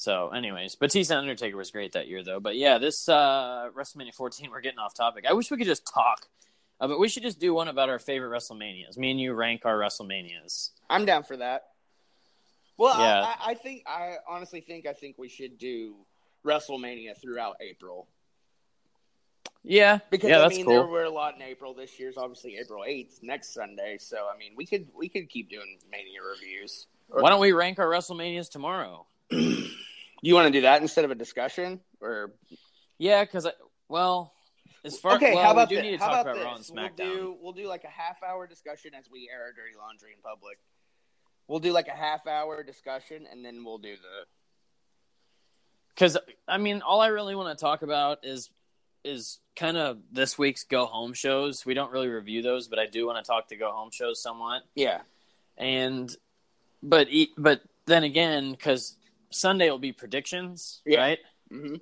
So, 0.00 0.30
anyways, 0.30 0.76
Batista 0.76 1.12
and 1.18 1.28
Undertaker 1.28 1.58
was 1.58 1.70
great 1.70 1.92
that 1.92 2.08
year, 2.08 2.24
though. 2.24 2.40
But 2.40 2.56
yeah, 2.56 2.78
this 2.78 3.06
uh, 3.06 3.68
WrestleMania 3.76 4.14
14, 4.14 4.50
we're 4.50 4.62
getting 4.62 4.78
off 4.78 4.94
topic. 4.94 5.26
I 5.28 5.34
wish 5.34 5.50
we 5.50 5.58
could 5.58 5.66
just 5.66 5.86
talk. 5.86 6.26
Uh, 6.80 6.88
but 6.88 6.98
we 6.98 7.06
should 7.06 7.22
just 7.22 7.38
do 7.38 7.52
one 7.52 7.68
about 7.68 7.90
our 7.90 7.98
favorite 7.98 8.30
WrestleManias. 8.34 8.96
Me 8.96 9.10
and 9.10 9.20
you 9.20 9.34
rank 9.34 9.66
our 9.66 9.78
WrestleManias. 9.78 10.70
I'm 10.88 11.04
down 11.04 11.24
for 11.24 11.36
that. 11.36 11.64
Well, 12.78 12.94
I- 12.94 13.04
Yeah. 13.04 13.20
I, 13.20 13.50
I 13.50 13.54
think 13.56 13.82
I 13.86 14.14
honestly 14.26 14.62
think 14.62 14.86
I 14.86 14.94
think 14.94 15.18
we 15.18 15.28
should 15.28 15.58
do 15.58 15.96
WrestleMania 16.46 17.20
throughout 17.20 17.56
April 17.60 18.08
Yeah, 19.62 19.98
because 20.10 20.30
yeah, 20.30 20.40
I 20.42 20.48
mean 20.48 20.64
cool. 20.64 20.72
there 20.72 20.86
were 20.86 21.04
a 21.04 21.10
lot 21.10 21.36
in 21.36 21.42
April. 21.42 21.74
This 21.74 22.00
year's 22.00 22.16
obviously 22.16 22.56
April 22.56 22.84
eighth, 22.86 23.18
next 23.22 23.52
Sunday. 23.52 23.98
So 24.00 24.16
I 24.34 24.38
mean 24.38 24.52
we 24.56 24.64
could 24.64 24.86
we 24.96 25.10
could 25.10 25.28
keep 25.28 25.50
doing 25.50 25.76
Mania 25.92 26.20
reviews. 26.22 26.86
Why 27.08 27.28
don't 27.28 27.40
we 27.40 27.52
rank 27.52 27.78
our 27.78 27.86
WrestleManias 27.86 28.50
tomorrow? 28.50 29.04
you 30.22 30.34
want 30.34 30.46
to 30.46 30.52
do 30.52 30.62
that 30.62 30.82
instead 30.82 31.04
of 31.04 31.10
a 31.10 31.14
discussion 31.14 31.80
or 32.00 32.32
Yeah, 32.98 33.24
because 33.24 33.46
i 33.46 33.52
well, 33.88 34.32
as 34.84 34.98
far 34.98 35.16
okay? 35.16 35.34
well, 35.34 35.42
how 35.44 35.50
about 35.52 35.68
we 35.68 35.76
do 35.76 35.82
this? 35.82 35.90
need 35.90 35.98
to 35.98 36.04
how 36.04 36.10
talk 36.10 36.20
about, 36.22 36.36
about 36.36 36.44
Raw 36.46 36.54
and? 36.56 36.64
SmackDown. 36.64 36.98
We'll 36.98 37.16
do 37.16 37.36
we'll 37.42 37.52
do 37.52 37.66
like 37.68 37.84
a 37.84 37.88
half 37.88 38.22
hour 38.22 38.46
discussion 38.46 38.92
as 38.98 39.10
we 39.10 39.28
air 39.32 39.42
our 39.42 39.52
dirty 39.52 39.76
laundry 39.78 40.12
in 40.14 40.20
public. 40.22 40.58
We'll 41.48 41.58
do 41.58 41.72
like 41.72 41.88
a 41.88 41.92
half 41.96 42.26
hour 42.26 42.62
discussion 42.62 43.26
and 43.30 43.44
then 43.44 43.64
we'll 43.64 43.78
do 43.78 43.96
the 43.96 44.26
Because 45.94 46.16
I 46.46 46.58
mean, 46.58 46.82
all 46.82 47.00
I 47.00 47.08
really 47.08 47.34
want 47.34 47.56
to 47.56 47.60
talk 47.60 47.82
about 47.82 48.18
is 48.24 48.50
is 49.02 49.40
kind 49.56 49.76
of 49.76 49.98
this 50.12 50.38
week's 50.38 50.64
go 50.64 50.86
home 50.86 51.14
shows. 51.14 51.64
We 51.66 51.74
don't 51.74 51.90
really 51.90 52.08
review 52.08 52.42
those, 52.42 52.68
but 52.68 52.78
I 52.78 52.86
do 52.86 53.06
want 53.06 53.22
to 53.24 53.28
talk 53.28 53.48
to 53.48 53.56
go 53.56 53.70
home 53.72 53.90
shows 53.90 54.22
somewhat. 54.22 54.62
yeah. 54.74 55.00
And 55.56 56.14
but 56.82 57.08
e- 57.10 57.32
but 57.36 57.60
then 57.86 58.04
again, 58.04 58.52
because 58.52 58.96
Sunday 59.30 59.70
will 59.70 59.78
be 59.78 59.92
predictions, 59.92 60.82
Yeah. 60.84 60.98
right? 61.00 61.18
hmm 61.50 61.76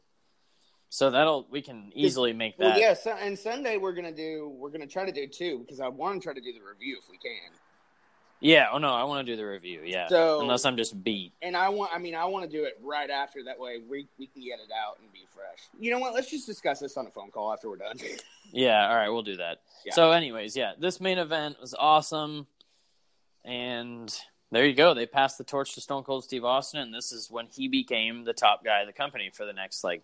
So 0.91 1.11
that'll 1.11 1.47
we 1.51 1.61
can 1.63 1.91
easily 1.95 2.33
make 2.33 2.57
that. 2.59 2.65
Well, 2.65 2.79
yeah, 2.81 2.95
so, 2.95 3.13
and 3.13 3.39
Sunday 3.39 3.77
we're 3.77 3.93
gonna 3.93 4.13
do 4.13 4.49
we're 4.59 4.71
gonna 4.71 4.87
try 4.87 5.05
to 5.05 5.13
do 5.13 5.27
two 5.27 5.59
because 5.59 5.81
I 5.81 5.89
want 5.89 6.21
to 6.21 6.25
try 6.27 6.35
to 6.35 6.41
do 6.41 6.53
the 6.53 6.61
review 6.61 6.97
if 7.03 7.09
we 7.11 7.19
can. 7.19 7.53
Yeah, 8.41 8.69
Oh 8.73 8.79
no, 8.79 8.95
I 8.95 9.03
want 9.03 9.27
to 9.27 9.33
do 9.33 9.37
the 9.37 9.45
review. 9.47 9.83
Yeah. 9.85 10.07
So- 10.09 10.41
Unless 10.41 10.65
I'm 10.65 10.77
just 10.77 11.03
beat. 11.03 11.33
And 11.43 11.57
I 11.57 11.69
want 11.71 11.93
I 11.93 11.99
mean 11.99 12.15
I 12.15 12.25
want 12.25 12.51
to 12.51 12.57
do 12.57 12.65
it 12.65 12.79
right 12.83 13.11
after 13.11 13.43
that 13.45 13.59
way 13.59 13.79
we 13.87 14.07
we 14.19 14.27
can 14.29 14.43
get 14.43 14.61
it 14.61 14.71
out 14.73 14.99
and 15.01 15.13
be 15.13 15.27
fresh. 15.35 15.59
You 15.79 15.91
know 15.91 15.99
what? 15.99 16.15
Let's 16.15 16.31
just 16.31 16.47
discuss 16.47 16.79
this 16.81 16.97
on 16.97 17.07
a 17.07 17.11
phone 17.11 17.31
call 17.31 17.53
after 17.53 17.69
we're 17.69 17.77
done. 17.77 17.97
Yeah. 18.51 18.89
All 18.89 18.97
right, 18.97 19.11
we'll 19.11 19.23
do 19.23 19.37
that. 19.37 19.59
Yeah. 19.85 19.93
So, 19.93 20.11
anyways, 20.13 20.57
yeah, 20.57 20.73
this 20.79 21.03
main 21.03 21.19
event 21.19 21.61
was 21.61 21.75
awesome, 21.79 22.47
and 23.45 24.11
there 24.51 24.67
you 24.67 24.75
go. 24.75 24.95
They 24.95 25.07
passed 25.07 25.39
the 25.39 25.45
torch 25.45 25.75
to 25.75 25.81
Stone 25.81 26.05
Cold 26.05 26.25
Steve 26.25 26.45
Austin, 26.45 26.81
and 26.81 26.95
this 26.95 27.13
is 27.13 27.31
when 27.31 27.47
he 27.47 27.69
became 27.69 28.25
the 28.25 28.33
top 28.33 28.65
guy 28.65 28.81
of 28.81 28.87
the 28.87 28.93
company 28.93 29.31
for 29.33 29.45
the 29.45 29.53
next 29.53 29.85
like 29.85 30.03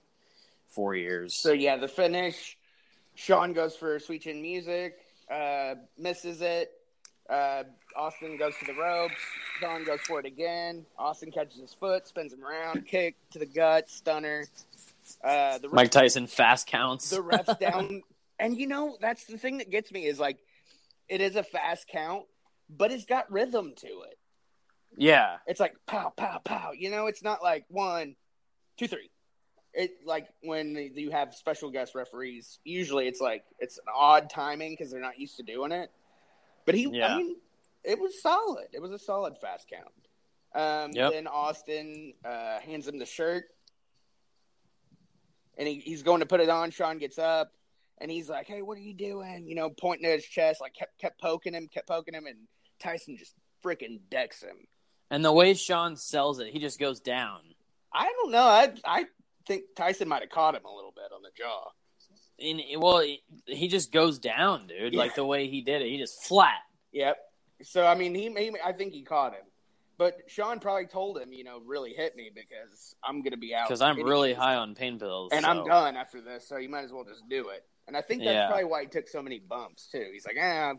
four 0.68 0.94
years. 0.94 1.34
So 1.34 1.52
yeah, 1.52 1.76
the 1.76 1.88
finish. 1.88 2.56
Shawn 3.14 3.52
goes 3.52 3.76
for 3.76 3.98
Sweet 4.00 4.22
Chin 4.22 4.42
Music, 4.42 4.96
uh, 5.30 5.76
misses 5.96 6.40
it. 6.40 6.72
Uh, 7.30 7.62
Austin 7.96 8.36
goes 8.36 8.52
to 8.58 8.66
the 8.66 8.78
ropes. 8.78 9.14
Shawn 9.60 9.84
goes 9.84 10.00
for 10.00 10.20
it 10.20 10.26
again. 10.26 10.84
Austin 10.98 11.30
catches 11.30 11.60
his 11.60 11.72
foot, 11.72 12.06
spins 12.06 12.32
him 12.32 12.44
around, 12.44 12.86
kick 12.86 13.16
to 13.30 13.38
the 13.38 13.46
gut, 13.46 13.88
stunner. 13.88 14.44
Uh, 15.22 15.58
the 15.58 15.68
Mike 15.68 15.90
Tyson 15.90 16.26
fast 16.26 16.66
counts. 16.66 17.10
the 17.10 17.22
refs 17.22 17.58
down. 17.60 18.02
And 18.38 18.58
you 18.58 18.66
know, 18.66 18.96
that's 19.00 19.24
the 19.24 19.38
thing 19.38 19.58
that 19.58 19.70
gets 19.70 19.92
me 19.92 20.06
is 20.06 20.18
like, 20.18 20.38
it 21.08 21.20
is 21.20 21.36
a 21.36 21.42
fast 21.42 21.86
count, 21.88 22.24
but 22.68 22.90
it's 22.90 23.04
got 23.04 23.30
rhythm 23.30 23.74
to 23.76 23.86
it. 23.86 24.18
Yeah, 24.96 25.36
It's 25.46 25.60
like 25.60 25.74
pow, 25.86 26.12
pow, 26.16 26.40
pow. 26.44 26.72
You 26.72 26.90
know, 26.90 27.06
it's 27.06 27.22
not 27.22 27.42
like 27.42 27.64
one, 27.68 28.16
two, 28.78 28.86
three. 28.86 29.10
It 29.72 29.90
like 30.04 30.28
when 30.42 30.76
you 30.94 31.10
have 31.10 31.34
special 31.34 31.70
guest 31.70 31.94
referees. 31.94 32.60
Usually, 32.64 33.08
it's 33.08 33.20
like 33.20 33.44
it's 33.58 33.78
an 33.78 33.92
odd 33.94 34.30
timing 34.30 34.72
because 34.72 34.92
they're 34.92 35.00
not 35.00 35.18
used 35.18 35.36
to 35.38 35.42
doing 35.42 35.72
it. 35.72 35.90
But 36.64 36.76
he, 36.76 36.88
Yeah. 36.92 37.14
I 37.14 37.18
mean, 37.18 37.36
it 37.82 37.98
was 37.98 38.22
solid. 38.22 38.68
It 38.72 38.80
was 38.80 38.92
a 38.92 38.98
solid 38.98 39.36
fast 39.38 39.68
count. 39.68 39.92
Um, 40.54 40.92
Yep. 40.94 41.12
Then 41.12 41.26
Austin 41.26 42.14
uh, 42.24 42.60
hands 42.60 42.86
him 42.86 42.98
the 42.98 43.06
shirt, 43.06 43.46
and 45.58 45.66
he, 45.66 45.80
he's 45.80 46.02
going 46.02 46.20
to 46.20 46.26
put 46.26 46.40
it 46.40 46.48
on. 46.48 46.70
Shawn 46.70 46.98
gets 46.98 47.18
up, 47.18 47.50
and 47.98 48.10
he's 48.10 48.28
like, 48.28 48.46
"Hey, 48.46 48.62
what 48.62 48.78
are 48.78 48.82
you 48.82 48.94
doing?" 48.94 49.46
You 49.48 49.56
know, 49.56 49.70
pointing 49.70 50.06
at 50.06 50.14
his 50.14 50.24
chest, 50.24 50.60
like 50.60 50.74
kept 50.74 50.98
kept 50.98 51.20
poking 51.20 51.54
him, 51.54 51.68
kept 51.68 51.88
poking 51.88 52.14
him, 52.14 52.26
and 52.26 52.38
Tyson 52.78 53.16
just 53.16 53.34
freaking 53.64 53.98
decks 54.10 54.42
him. 54.42 54.56
And 55.10 55.24
the 55.24 55.32
way 55.32 55.54
Shawn 55.54 55.96
sells 55.96 56.40
it, 56.40 56.48
he 56.52 56.58
just 56.58 56.78
goes 56.78 57.00
down. 57.00 57.40
I 57.92 58.04
don't 58.06 58.32
know. 58.32 58.42
I 58.46 58.72
I 58.84 59.04
think 59.46 59.64
Tyson 59.76 60.08
might 60.08 60.22
have 60.22 60.30
caught 60.30 60.54
him 60.54 60.64
a 60.64 60.74
little 60.74 60.92
bit 60.94 61.12
on 61.14 61.22
the 61.22 61.30
jaw. 61.36 61.70
And 62.40 62.60
well, 62.82 62.98
he- 63.46 63.68
just 63.68 63.92
goes 63.92 64.18
down, 64.18 64.66
dude. 64.66 64.92
Yeah. 64.92 64.98
Like 64.98 65.14
the 65.14 65.24
way 65.24 65.46
he 65.48 65.60
did 65.62 65.82
it, 65.82 65.88
he 65.88 65.98
just 65.98 66.24
flat. 66.24 66.58
Yep. 66.92 67.16
So 67.62 67.86
I 67.86 67.94
mean, 67.94 68.14
he, 68.14 68.28
he 68.30 68.52
I 68.64 68.72
think 68.72 68.92
he 68.92 69.02
caught 69.02 69.32
him, 69.34 69.44
but 69.96 70.16
Shawn 70.26 70.58
probably 70.58 70.86
told 70.86 71.18
him, 71.18 71.32
you 71.32 71.44
know, 71.44 71.60
really 71.64 71.92
hit 71.94 72.16
me 72.16 72.30
because 72.34 72.96
I'm 73.04 73.22
gonna 73.22 73.36
be 73.36 73.54
out 73.54 73.68
Because 73.68 73.80
I'm 73.82 74.02
really 74.02 74.34
high 74.34 74.56
on 74.56 74.74
pain 74.74 74.98
pills, 74.98 75.30
and 75.32 75.44
so- 75.44 75.50
I'm 75.50 75.64
done 75.64 75.96
after 75.96 76.20
this, 76.20 76.48
so 76.48 76.56
you 76.56 76.68
might 76.68 76.84
as 76.84 76.92
well 76.92 77.04
just 77.04 77.22
do 77.28 77.48
it. 77.50 77.64
And 77.86 77.96
I 77.96 78.00
think 78.00 78.22
that's 78.24 78.32
Yeah. 78.34 78.46
probably 78.48 78.64
why 78.64 78.80
he 78.82 78.86
took 78.88 79.08
so 79.08 79.22
many 79.22 79.38
bumps 79.38 79.88
too. 79.92 80.08
He's 80.12 80.26
like, 80.26 80.36
ah, 80.40 80.72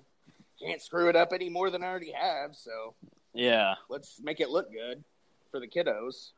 can't 0.60 0.82
screw 0.82 1.08
it 1.08 1.16
up 1.16 1.32
any 1.34 1.50
more 1.50 1.70
than 1.70 1.84
I 1.84 1.88
already 1.88 2.12
have, 2.12 2.56
so 2.56 2.96
Yeah, 3.36 3.76
let's 3.90 4.20
make 4.24 4.40
it 4.40 4.50
look 4.50 4.72
good 4.72 5.04
for 5.52 5.60
the 5.60 5.68
kiddos. 5.68 6.32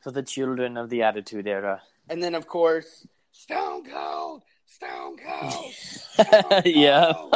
for 0.00 0.10
the 0.10 0.22
children 0.22 0.76
of 0.76 0.90
the 0.90 1.02
Attitude 1.02 1.46
Era. 1.46 1.82
And 2.08 2.22
then 2.22 2.34
of 2.34 2.46
course, 2.46 3.06
Stone 3.32 3.84
Cold, 3.90 4.42
Stone 4.66 5.16
Cold, 5.24 5.72
Stone 5.72 6.62
yeah. 6.64 7.12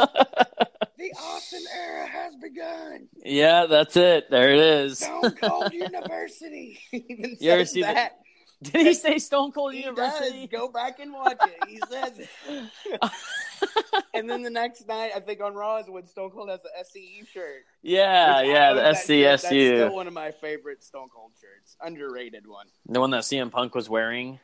The 0.97 1.11
Austin 1.17 1.63
era 1.75 2.05
has 2.05 2.35
begun. 2.35 3.07
yeah, 3.25 3.65
that's 3.65 3.97
it. 3.97 4.29
There 4.29 4.51
it 4.51 4.59
is. 4.59 4.99
Stone 4.99 5.31
Cold 5.31 5.73
University. 5.87 6.77
Even 6.91 7.37
You 7.39 7.49
ever 7.51 7.65
see 7.65 7.81
that. 7.81 8.19
Did 8.63 8.85
he 8.87 8.93
say 8.93 9.17
Stone 9.17 9.51
Cold 9.53 9.73
He 9.73 9.81
University? 9.83 10.47
does. 10.47 10.59
Go 10.59 10.67
back 10.67 10.99
and 10.99 11.11
watch 11.11 11.37
it. 11.41 11.57
He 11.67 11.79
says 11.89 12.19
it. 12.19 13.11
and 14.13 14.29
then 14.29 14.43
the 14.43 14.51
next 14.51 14.87
night, 14.87 15.11
I 15.15 15.19
think 15.19 15.41
on 15.41 15.55
Raw 15.55 15.77
is 15.77 15.89
when 15.89 16.05
Stone 16.05 16.29
Cold 16.31 16.49
has 16.49 16.61
the 16.61 16.69
SCU 16.79 17.27
shirt. 17.27 17.63
yeah, 17.81 18.41
yeah, 18.41 18.73
the 18.73 18.81
that 18.81 18.97
shirt. 18.97 19.07
That's 19.07 19.43
still 19.45 19.89
SCSU. 19.89 19.93
one 19.93 20.07
of 20.07 20.13
my 20.13 20.31
favorite 20.31 20.83
Stone 20.83 21.09
Cold 21.13 21.31
shirts. 21.41 21.75
Underrated 21.81 22.45
one. 22.45 22.67
The 22.87 22.99
one 22.99 23.09
that 23.11 23.23
CM 23.23 23.49
Punk 23.51 23.73
was 23.73 23.89
wearing. 23.89 24.39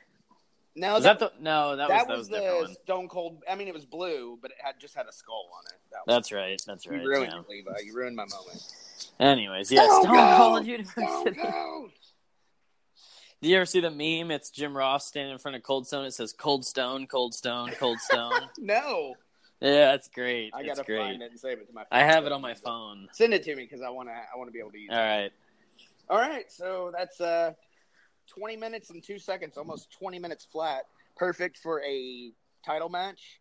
No, 0.75 0.93
Was 0.93 1.05
that 1.05 1.17
the 1.17 1.31
no? 1.39 1.75
That, 1.75 1.87
that, 1.89 2.07
was 2.07 2.19
was, 2.19 2.29
that 2.29 2.41
was 2.41 2.49
the 2.51 2.65
one. 2.67 2.75
Stone 2.83 3.07
Cold. 3.07 3.43
I 3.49 3.55
mean, 3.55 3.67
it 3.67 3.73
was 3.73 3.85
blue, 3.85 4.37
but 4.39 4.51
it 4.51 4.57
had 4.63 4.79
just 4.79 4.93
had 4.95 5.07
a 5.07 5.11
skull 5.11 5.49
on 5.57 5.63
it. 5.73 5.79
That 5.91 5.99
That's 6.05 6.31
right. 6.31 6.61
That's 6.67 6.87
right. 6.87 7.01
you 7.01 7.07
ruined 7.07 7.33
yeah. 7.33 7.39
it, 7.39 7.49
Levi. 7.49 7.71
You 7.83 7.95
ruined 7.95 8.15
my 8.15 8.25
moment. 8.25 8.63
Anyways, 9.19 9.71
yeah, 9.71 9.85
Stone 9.85 10.05
Cold! 10.05 10.37
Cold 10.37 10.55
Stone 10.57 10.65
University. 10.67 11.41
Cold. 11.51 11.91
Do 13.41 13.49
you 13.49 13.55
ever 13.57 13.65
see 13.65 13.79
the 13.81 13.91
meme? 13.91 14.31
It's 14.31 14.49
Jim 14.49 14.75
Ross 14.75 15.05
standing 15.05 15.31
in 15.33 15.37
front 15.37 15.55
of 15.57 15.63
Cold 15.63 15.85
Stone. 15.85 16.05
It 16.05 16.13
says 16.13 16.33
Cold 16.33 16.65
Stone, 16.65 17.05
Cold 17.07 17.33
Stone, 17.35 17.71
Cold 17.79 17.99
Stone. 17.99 18.31
No, 18.57 19.13
yeah, 19.61 19.91
that's 19.91 20.07
great. 20.07 20.51
I 20.53 20.63
That's 20.63 20.79
gotta 20.79 20.83
great. 20.85 20.99
find 20.99 21.21
it 21.21 21.31
and 21.31 21.39
save 21.39 21.59
it 21.59 21.67
to 21.67 21.73
my. 21.73 21.81
phone. 21.81 21.87
I 21.91 22.03
have 22.03 22.25
it 22.25 22.31
on 22.31 22.41
my 22.41 22.53
phone. 22.53 23.07
Send 23.11 23.33
it 23.33 23.43
to 23.43 23.55
me 23.55 23.63
because 23.63 23.81
I 23.81 23.89
want 23.89 24.09
to. 24.09 24.13
I 24.13 24.37
want 24.37 24.47
to 24.49 24.51
be 24.51 24.59
able 24.59 24.71
to 24.71 24.77
use 24.79 24.89
All 24.91 24.97
it. 24.97 25.01
right. 25.01 25.31
All 26.09 26.17
right, 26.19 26.51
so 26.51 26.91
that's 26.95 27.19
uh, 27.21 27.53
twenty 28.27 28.55
minutes 28.55 28.89
and 28.91 29.03
two 29.03 29.17
seconds, 29.19 29.57
almost 29.57 29.91
twenty 29.91 30.19
minutes 30.19 30.47
flat. 30.51 30.83
Perfect 31.15 31.57
for 31.57 31.81
a 31.83 32.31
title 32.65 32.89
match, 32.89 33.39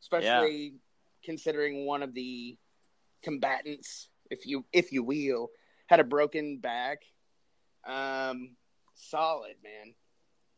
especially 0.00 0.74
considering 1.24 1.86
one 1.86 2.02
of 2.02 2.12
the 2.14 2.56
combatants, 3.22 4.08
if 4.30 4.46
you 4.46 4.64
if 4.72 4.90
you 4.92 5.02
will, 5.04 5.50
had 5.86 6.00
a 6.00 6.04
broken 6.04 6.58
back. 6.58 6.98
Um, 7.86 8.50
solid 8.96 9.54
man. 9.62 9.94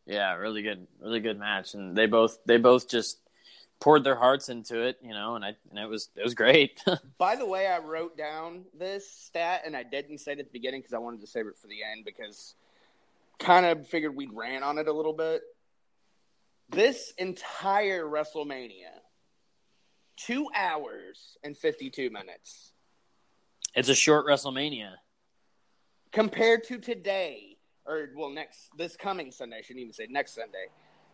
Yeah, 0.06 0.34
really 0.34 0.62
good, 0.62 0.86
really 1.00 1.20
good 1.20 1.38
match, 1.38 1.74
and 1.74 1.96
they 1.96 2.06
both 2.06 2.38
they 2.46 2.56
both 2.56 2.88
just 2.88 3.18
poured 3.80 4.04
their 4.04 4.16
hearts 4.16 4.48
into 4.48 4.80
it, 4.80 4.98
you 5.02 5.12
know, 5.12 5.36
and 5.36 5.44
I 5.44 5.56
and 5.70 5.78
it 5.78 5.88
was 5.88 6.08
it 6.16 6.24
was 6.24 6.34
great. 6.34 6.82
By 7.18 7.36
the 7.36 7.46
way, 7.46 7.66
I 7.66 7.78
wrote 7.78 8.16
down 8.16 8.64
this 8.76 9.10
stat 9.10 9.62
and 9.64 9.76
I 9.76 9.82
didn't 9.82 10.18
say 10.18 10.32
it 10.32 10.38
at 10.38 10.46
the 10.46 10.52
beginning 10.52 10.80
because 10.80 10.94
I 10.94 10.98
wanted 10.98 11.20
to 11.20 11.26
save 11.26 11.46
it 11.46 11.56
for 11.56 11.66
the 11.66 11.82
end 11.82 12.04
because 12.04 12.54
kind 13.38 13.66
of 13.66 13.86
figured 13.86 14.16
we'd 14.16 14.32
ran 14.32 14.62
on 14.62 14.78
it 14.78 14.88
a 14.88 14.92
little 14.92 15.12
bit. 15.12 15.42
This 16.70 17.12
entire 17.16 18.04
WrestleMania, 18.04 18.92
two 20.16 20.48
hours 20.54 21.38
and 21.42 21.56
52 21.56 22.10
minutes. 22.10 22.72
it's 23.74 23.88
a 23.88 23.94
short 23.94 24.26
WrestleMania. 24.26 24.92
Compared 26.12 26.64
to 26.64 26.78
today, 26.78 27.57
or 27.88 28.10
well, 28.14 28.30
next, 28.30 28.68
this 28.76 28.96
coming 28.96 29.32
Sunday, 29.32 29.58
I 29.58 29.62
shouldn't 29.62 29.80
even 29.80 29.92
say 29.92 30.06
next 30.10 30.34
Sunday. 30.34 30.66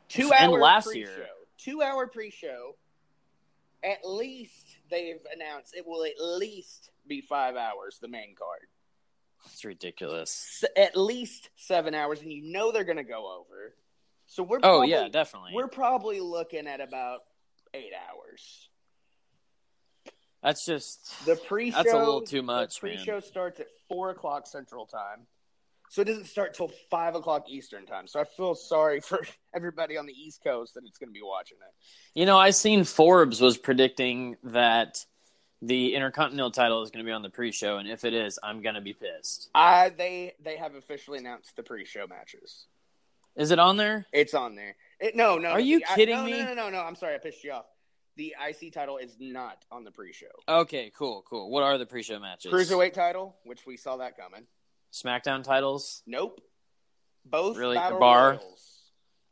Two 0.09 0.33
And 0.33 0.53
hour 0.53 0.61
last 0.61 0.87
pre-show. 0.87 0.99
year. 1.11 1.27
Two 1.57 1.81
hour 1.83 2.07
pre 2.09 2.31
show. 2.31 2.77
At 3.83 3.99
least 4.05 4.79
they've 4.91 5.21
announced 5.35 5.75
it 5.77 5.87
will 5.87 6.05
at 6.05 6.19
least 6.19 6.91
be 7.07 7.21
five 7.21 7.55
hours, 7.55 7.99
the 8.01 8.09
main 8.09 8.35
card. 8.37 8.69
It's 9.53 9.65
ridiculous. 9.65 10.65
At 10.77 10.97
least 10.97 11.51
seven 11.57 11.95
hours, 11.95 12.23
and 12.23 12.33
you 12.33 12.51
know 12.51 12.73
they're 12.73 12.85
going 12.85 12.97
to 12.97 13.05
go 13.05 13.31
over. 13.39 13.75
So 14.27 14.43
we're 14.43 14.57
Oh 14.59 14.61
probably, 14.61 14.91
yeah, 14.91 15.09
definitely. 15.09 15.51
we're 15.55 15.69
probably 15.69 16.21
looking 16.21 16.67
at 16.67 16.81
about 16.81 17.21
eight 17.75 17.93
hours. 18.11 18.71
That's 20.43 20.65
just 20.67 21.27
The 21.27 21.37
pre-show 21.37 21.77
That's 21.77 21.93
a 21.93 21.99
little 21.99 22.23
too 22.23 22.43
much, 22.43 22.75
The 22.77 22.81
pre-show 22.81 23.21
starts 23.21 23.61
at 23.61 23.67
four 23.89 24.11
o'clock 24.11 24.47
Central 24.47 24.87
Time, 24.87 25.27
so 25.95 26.03
it 26.03 26.07
doesn't 26.07 26.27
start 26.27 26.55
till 26.55 26.73
five 26.91 27.15
o'clock 27.15 27.49
Eastern 27.49 27.87
Time. 27.87 28.09
So 28.09 28.19
I 28.19 28.25
feel 28.25 28.57
sorry 28.57 28.99
for 28.99 29.25
everybody 29.55 29.97
on 29.97 30.07
the 30.07 30.13
East 30.13 30.43
Coast 30.43 30.75
that 30.75 30.83
it's 30.85 30.99
going 30.99 31.09
to 31.09 31.13
be 31.13 31.23
watching 31.23 31.59
it. 31.59 32.19
You 32.19 32.27
know, 32.27 32.37
I 32.37 32.51
seen 32.51 32.83
Forbes 32.83 33.41
was 33.41 33.57
predicting 33.57 34.37
that 34.43 35.05
the 35.63 35.95
Intercontinental 35.95 36.51
title 36.51 36.83
is 36.83 36.91
going 36.91 37.05
to 37.05 37.09
be 37.09 37.13
on 37.13 37.23
the 37.23 37.31
pre-show, 37.31 37.79
and 37.79 37.89
if 37.89 38.05
it 38.05 38.13
is, 38.13 38.41
I'm 38.43 38.61
going 38.61 38.75
to 38.75 38.81
be 38.81 38.93
pissed. 38.93 39.51
I 39.55 39.91
they 39.91 40.33
they 40.43 40.57
have 40.57 40.75
officially 40.75 41.19
announced 41.19 41.55
the 41.55 41.63
pre-show 41.63 42.09
matches. 42.09 42.67
Is 43.37 43.53
it 43.53 43.61
on 43.61 43.77
there? 43.77 44.05
It's 44.13 44.35
on 44.35 44.57
there. 44.57 44.75
It, 44.99 45.15
no, 45.15 45.39
no. 45.39 45.51
Are 45.51 45.61
you 45.61 45.79
the- 45.79 45.93
I- 45.93 45.95
kidding 45.95 46.17
no, 46.17 46.25
me? 46.25 46.33
No, 46.33 46.47
no, 46.47 46.55
no, 46.55 46.71
no. 46.71 46.81
I'm 46.81 46.97
sorry, 46.97 47.15
I 47.15 47.19
pissed 47.19 47.45
you 47.45 47.53
off. 47.53 47.67
The 48.17 48.35
IC 48.49 48.73
title 48.73 48.97
is 48.97 49.15
not 49.21 49.65
on 49.71 49.85
the 49.85 49.93
pre-show. 49.93 50.27
Okay, 50.49 50.91
cool, 50.97 51.25
cool. 51.29 51.51
What 51.51 51.63
are 51.63 51.79
the 51.79 51.87
pre-show 51.87 52.19
matches? 52.19 52.53
Cruiserweight 52.53 52.95
title, 52.95 53.37
which 53.45 53.65
we 53.65 53.77
saw 53.77 53.99
that 53.99 54.17
coming. 54.17 54.47
SmackDown 54.95 55.43
titles. 55.43 56.03
Nope. 56.07 56.41
Both 57.27 57.57
Really? 57.57 57.75
battle 57.77 57.99
Bar? 57.99 58.31
royals. 58.33 58.81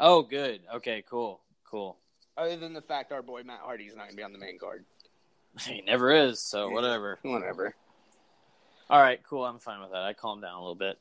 Oh, 0.01 0.23
good. 0.23 0.61
Okay, 0.77 1.05
cool, 1.09 1.41
cool. 1.71 1.99
Other 2.37 2.57
than 2.57 2.73
the 2.73 2.83
fact 2.83 3.13
our 3.13 3.23
boy 3.23 3.43
Matt 3.45 3.61
Hardy's 3.63 3.95
not 3.95 4.03
going 4.07 4.11
to 4.11 4.17
be 4.17 4.23
on 4.23 4.33
the 4.33 4.39
main 4.39 4.59
card. 4.59 4.85
He 5.67 5.83
never 5.83 6.11
is, 6.11 6.41
so 6.41 6.71
whatever. 6.71 7.19
Whatever. 7.23 7.75
All 8.89 8.99
right, 9.01 9.21
cool. 9.29 9.45
I'm 9.45 9.59
fine 9.59 9.81
with 9.83 9.91
that. 9.91 10.03
I 10.03 10.15
calmed 10.15 10.41
down 10.43 10.55
a 10.55 10.59
little 10.61 10.75
bit. 10.75 10.97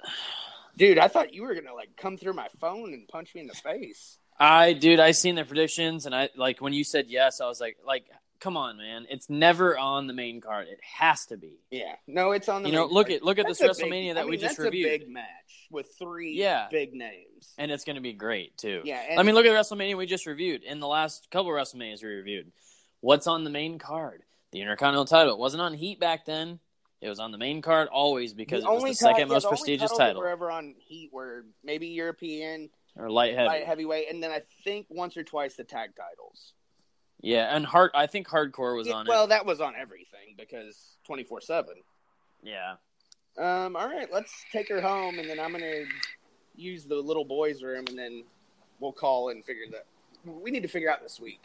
Dude, 0.77 0.97
I 0.99 1.07
thought 1.07 1.33
you 1.33 1.43
were 1.43 1.55
gonna 1.55 1.73
like 1.73 1.95
come 1.95 2.17
through 2.17 2.33
my 2.33 2.47
phone 2.59 2.93
and 2.93 3.07
punch 3.07 3.33
me 3.33 3.39
in 3.41 3.47
the 3.47 3.53
face. 3.53 4.17
I, 4.37 4.73
dude, 4.73 4.99
I 4.99 5.11
seen 5.11 5.35
the 5.35 5.45
predictions, 5.45 6.05
and 6.05 6.13
I 6.13 6.29
like 6.35 6.59
when 6.59 6.73
you 6.73 6.83
said 6.83 7.05
yes, 7.07 7.39
I 7.39 7.47
was 7.47 7.61
like, 7.61 7.77
like, 7.87 8.05
come 8.41 8.57
on, 8.57 8.75
man. 8.75 9.05
It's 9.09 9.29
never 9.29 9.77
on 9.77 10.07
the 10.07 10.13
main 10.13 10.41
card. 10.41 10.67
It 10.67 10.79
has 10.81 11.25
to 11.27 11.37
be. 11.37 11.59
Yeah, 11.69 11.95
no, 12.07 12.31
it's 12.31 12.49
on 12.49 12.63
the. 12.63 12.69
You 12.69 12.75
know, 12.75 12.85
look 12.87 13.07
card. 13.07 13.17
at 13.17 13.23
look 13.23 13.39
at 13.39 13.45
That's 13.47 13.59
this 13.59 13.79
a 13.79 13.83
big- 13.83 13.91
WrestleMania 13.93 14.11
I 14.11 14.13
that 14.15 14.25
we 14.25 14.31
mean, 14.31 14.39
just 14.41 14.57
that's 14.57 14.65
reviewed, 14.65 14.87
A 14.87 14.97
big 14.99 15.09
match 15.09 15.67
with 15.71 15.87
three 15.97 16.33
Yeah. 16.33 16.67
big 16.69 16.93
names. 16.93 17.53
and 17.57 17.71
it's 17.71 17.85
going 17.85 17.95
to 17.95 18.01
be 18.01 18.11
great 18.13 18.57
too. 18.57 18.81
Yeah, 18.83 19.01
and- 19.09 19.19
I 19.19 19.23
mean, 19.23 19.35
look 19.35 19.45
at 19.45 19.49
the 19.53 19.57
WrestleMania 19.75 19.95
we 19.95 20.05
just 20.05 20.25
reviewed. 20.25 20.63
In 20.63 20.79
the 20.81 20.87
last 20.87 21.29
couple 21.31 21.55
of 21.55 21.57
WrestleManias 21.57 22.03
we 22.03 22.09
reviewed, 22.09 22.51
what's 22.99 23.27
on 23.27 23.43
the 23.45 23.49
main 23.49 23.79
card? 23.79 24.23
The 24.51 24.59
Intercontinental 24.61 25.05
title. 25.05 25.33
It 25.33 25.39
wasn't 25.39 25.61
on 25.61 25.73
Heat 25.73 25.99
back 25.99 26.25
then. 26.25 26.59
It 26.99 27.09
was 27.09 27.19
on 27.19 27.31
the 27.31 27.37
main 27.39 27.61
card 27.63 27.87
always 27.87 28.33
because 28.33 28.63
the 28.63 28.69
it 28.69 28.73
was 28.73 28.83
the 28.83 28.93
second 28.93 29.21
yeah, 29.29 29.33
most 29.33 29.43
the 29.43 29.49
prestigious 29.49 29.91
title 29.97 30.21
were 30.21 30.27
ever 30.29 30.51
on 30.51 30.75
Heat 30.77 31.09
were 31.11 31.45
maybe 31.63 31.87
European 31.87 32.69
or 32.95 33.09
light 33.09 33.33
heavy. 33.33 33.47
light 33.47 33.65
heavyweight, 33.65 34.11
and 34.11 34.21
then 34.21 34.29
I 34.29 34.41
think 34.63 34.85
once 34.89 35.15
or 35.17 35.23
twice 35.23 35.55
the 35.55 35.63
tag 35.63 35.91
titles. 35.95 36.53
Yeah, 37.21 37.55
and 37.55 37.65
hard. 37.65 37.91
I 37.93 38.07
think 38.07 38.27
hardcore 38.27 38.75
was 38.75 38.87
Yeah, 38.87 38.95
on 38.95 39.07
well, 39.07 39.25
it. 39.25 39.29
that 39.29 39.45
was 39.45 39.61
on 39.61 39.75
everything 39.75 40.35
because 40.37 40.97
twenty 41.05 41.23
four 41.23 41.39
seven. 41.41 41.75
Yeah. 42.43 42.73
Um, 43.37 43.75
all 43.75 43.87
right, 43.87 44.11
let's 44.11 44.33
take 44.51 44.67
her 44.69 44.81
home, 44.81 45.19
and 45.19 45.29
then 45.29 45.39
I'm 45.39 45.51
gonna 45.51 45.83
use 46.55 46.85
the 46.85 46.95
little 46.95 47.23
boys' 47.23 47.63
room, 47.63 47.85
and 47.87 47.97
then 47.97 48.23
we'll 48.79 48.91
call 48.91 49.29
and 49.29 49.45
figure 49.45 49.65
that. 49.71 49.85
We 50.25 50.51
need 50.51 50.63
to 50.63 50.67
figure 50.69 50.91
out 50.91 51.01
this 51.01 51.19
week. 51.19 51.41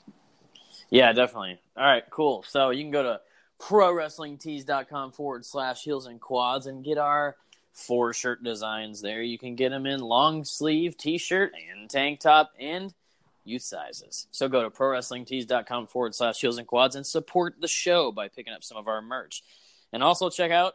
Yeah, 0.90 1.12
definitely. 1.12 1.58
All 1.76 1.84
right, 1.84 2.04
cool. 2.10 2.44
So 2.46 2.70
you 2.70 2.82
can 2.82 2.90
go 2.90 3.02
to 3.02 3.20
prowrestlingtees.com 3.60 5.12
forward 5.12 5.44
slash 5.44 5.82
heels 5.82 6.06
and 6.06 6.20
quads 6.20 6.66
and 6.66 6.84
get 6.84 6.98
our 6.98 7.36
four 7.72 8.12
shirt 8.12 8.42
designs 8.42 9.00
there. 9.00 9.22
You 9.22 9.38
can 9.38 9.54
get 9.54 9.70
them 9.70 9.86
in 9.86 10.00
long 10.00 10.44
sleeve 10.44 10.96
t 10.96 11.18
shirt 11.18 11.52
and 11.70 11.88
tank 11.88 12.20
top 12.20 12.52
and 12.58 12.92
youth 13.46 13.62
sizes. 13.62 14.26
So 14.30 14.48
go 14.48 14.62
to 14.62 14.70
prowrestlingtees.com 14.70 15.86
forward 15.86 16.14
slash 16.14 16.40
heels 16.40 16.58
and 16.58 16.66
quads 16.66 16.96
and 16.96 17.06
support 17.06 17.56
the 17.60 17.68
show 17.68 18.12
by 18.12 18.28
picking 18.28 18.52
up 18.52 18.64
some 18.64 18.78
of 18.78 18.88
our 18.88 19.00
merch. 19.00 19.42
And 19.92 20.02
also 20.02 20.30
check 20.30 20.50
out 20.50 20.74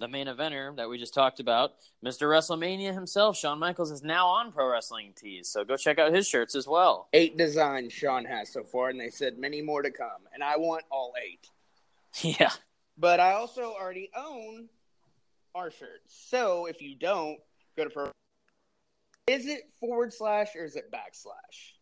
the 0.00 0.08
main 0.08 0.26
eventer 0.26 0.74
that 0.76 0.88
we 0.88 0.98
just 0.98 1.14
talked 1.14 1.40
about, 1.40 1.72
Mr. 2.04 2.22
WrestleMania 2.22 2.94
himself, 2.94 3.36
Shawn 3.36 3.58
Michaels, 3.58 3.90
is 3.90 4.02
now 4.02 4.26
on 4.26 4.50
Pro 4.50 4.70
Wrestling 4.70 5.12
Tees. 5.14 5.48
So 5.48 5.62
go 5.62 5.76
check 5.76 5.98
out 5.98 6.12
his 6.12 6.26
shirts 6.26 6.54
as 6.54 6.66
well. 6.66 7.08
Eight 7.12 7.36
designs 7.36 7.92
Shawn 7.92 8.24
has 8.24 8.50
so 8.50 8.64
far, 8.64 8.88
and 8.88 8.98
they 8.98 9.10
said 9.10 9.38
many 9.38 9.60
more 9.60 9.82
to 9.82 9.90
come, 9.90 10.26
and 10.32 10.42
I 10.42 10.56
want 10.56 10.84
all 10.90 11.12
eight. 11.22 11.48
Yeah. 12.22 12.50
But 12.98 13.20
I 13.20 13.32
also 13.34 13.72
already 13.80 14.10
own 14.16 14.68
our 15.54 15.70
shirts, 15.70 16.26
so 16.28 16.66
if 16.66 16.82
you 16.82 16.96
don't, 16.96 17.38
go 17.76 17.84
to 17.84 17.90
pro. 17.90 18.10
Is 19.28 19.46
it 19.46 19.70
forward 19.78 20.12
slash 20.12 20.56
or 20.56 20.64
is 20.64 20.74
it 20.74 20.90
backslash? 20.90 21.74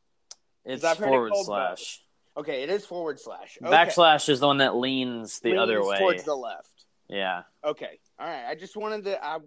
It's 0.65 0.85
I've 0.85 0.99
heard 0.99 1.07
it 1.07 1.11
forward 1.11 1.33
slash. 1.45 2.01
Okay, 2.37 2.63
it 2.63 2.71
is 2.71 2.87
forward 2.87 3.19
slash. 3.19 3.59
Okay. 3.63 3.71
Backslash 3.75 4.29
is 4.29 4.41
the 4.41 4.47
one 4.47 4.59
that 4.59 4.77
leans 4.77 5.41
the 5.41 5.51
Leans 5.51 5.61
other 5.61 5.85
way. 5.85 5.99
towards 5.99 6.23
the 6.25 6.35
left. 6.37 6.71
Yeah. 7.09 7.43
Okay, 7.65 7.99
all 8.19 8.27
right. 8.29 8.45
I 8.49 8.55
just 8.55 8.77
wanted 8.77 9.05
to. 9.05 9.25
I, 9.25 9.39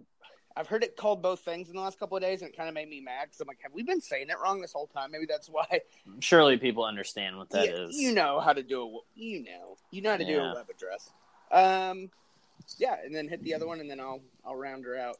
I've 0.54 0.66
heard 0.66 0.84
it 0.84 0.96
called 0.96 1.22
both 1.22 1.40
things 1.40 1.68
in 1.70 1.74
the 1.76 1.80
last 1.80 1.98
couple 1.98 2.16
of 2.18 2.22
days, 2.22 2.42
and 2.42 2.50
it 2.50 2.56
kind 2.56 2.68
of 2.68 2.74
made 2.74 2.88
me 2.90 3.00
mad 3.00 3.24
because 3.24 3.40
I'm 3.40 3.46
like, 3.48 3.60
have 3.62 3.72
we 3.72 3.82
been 3.82 4.00
saying 4.02 4.28
it 4.28 4.36
wrong 4.42 4.60
this 4.60 4.72
whole 4.72 4.88
time? 4.88 5.10
Maybe 5.10 5.24
that's 5.26 5.48
why. 5.48 5.80
Surely 6.20 6.58
people 6.58 6.84
understand 6.84 7.38
what 7.38 7.48
that 7.50 7.68
is. 7.68 7.96
you, 7.96 8.12
know 8.12 8.40
how 8.40 8.52
to 8.52 8.62
do 8.62 8.82
a. 8.82 8.98
You 9.14 9.44
know, 9.44 9.76
you 9.90 10.02
know 10.02 10.10
how 10.10 10.16
to 10.18 10.24
do 10.24 10.32
Yeah. 10.32 10.52
a 10.52 10.54
web 10.54 10.66
address. 10.68 11.10
Um, 11.50 12.10
yeah, 12.78 12.96
and 13.04 13.14
then 13.14 13.28
hit 13.28 13.42
the 13.42 13.54
other 13.54 13.66
one, 13.66 13.80
and 13.80 13.88
then 13.90 14.00
I'll 14.00 14.20
I'll 14.44 14.56
round 14.56 14.84
her 14.84 14.98
out. 14.98 15.16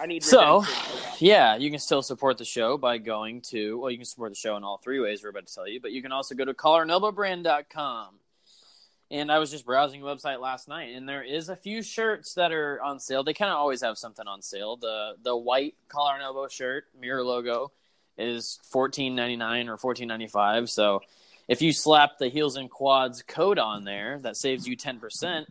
I 0.00 0.06
need 0.06 0.24
So, 0.24 0.64
yeah, 1.18 1.56
you 1.56 1.70
can 1.70 1.78
still 1.78 2.00
support 2.00 2.38
the 2.38 2.44
show 2.44 2.78
by 2.78 2.96
going 2.96 3.42
to, 3.50 3.78
well, 3.78 3.90
you 3.90 3.98
can 3.98 4.06
support 4.06 4.30
the 4.30 4.36
show 4.36 4.56
in 4.56 4.64
all 4.64 4.78
three 4.78 4.98
ways 4.98 5.22
we're 5.22 5.28
about 5.28 5.46
to 5.46 5.54
tell 5.54 5.68
you, 5.68 5.78
but 5.78 5.92
you 5.92 6.00
can 6.00 6.10
also 6.10 6.34
go 6.34 6.44
to 6.46 6.54
collarandelbowbrand.com. 6.54 8.14
And 9.10 9.30
I 9.30 9.40
was 9.40 9.50
just 9.50 9.66
browsing 9.66 10.00
the 10.00 10.06
website 10.06 10.40
last 10.40 10.68
night, 10.68 10.94
and 10.94 11.08
there 11.08 11.22
is 11.24 11.48
a 11.48 11.56
few 11.56 11.82
shirts 11.82 12.34
that 12.34 12.52
are 12.52 12.80
on 12.80 13.00
sale. 13.00 13.24
They 13.24 13.34
kind 13.34 13.50
of 13.50 13.58
always 13.58 13.82
have 13.82 13.98
something 13.98 14.26
on 14.26 14.40
sale. 14.40 14.76
The 14.76 15.14
the 15.20 15.36
white 15.36 15.74
collar 15.88 16.14
and 16.14 16.22
elbow 16.22 16.46
shirt, 16.46 16.84
mirror 16.98 17.24
logo, 17.24 17.72
is 18.16 18.60
fourteen 18.70 19.16
ninety 19.16 19.34
nine 19.34 19.68
or 19.68 19.76
fourteen 19.76 20.06
ninety 20.06 20.28
five. 20.28 20.70
So 20.70 21.00
if 21.48 21.60
you 21.60 21.72
slap 21.72 22.18
the 22.18 22.28
heels 22.28 22.54
and 22.54 22.70
quads 22.70 23.22
code 23.22 23.58
on 23.58 23.82
there, 23.82 24.20
that 24.20 24.36
saves 24.36 24.68
you 24.68 24.76
ten 24.76 25.00
percent. 25.00 25.48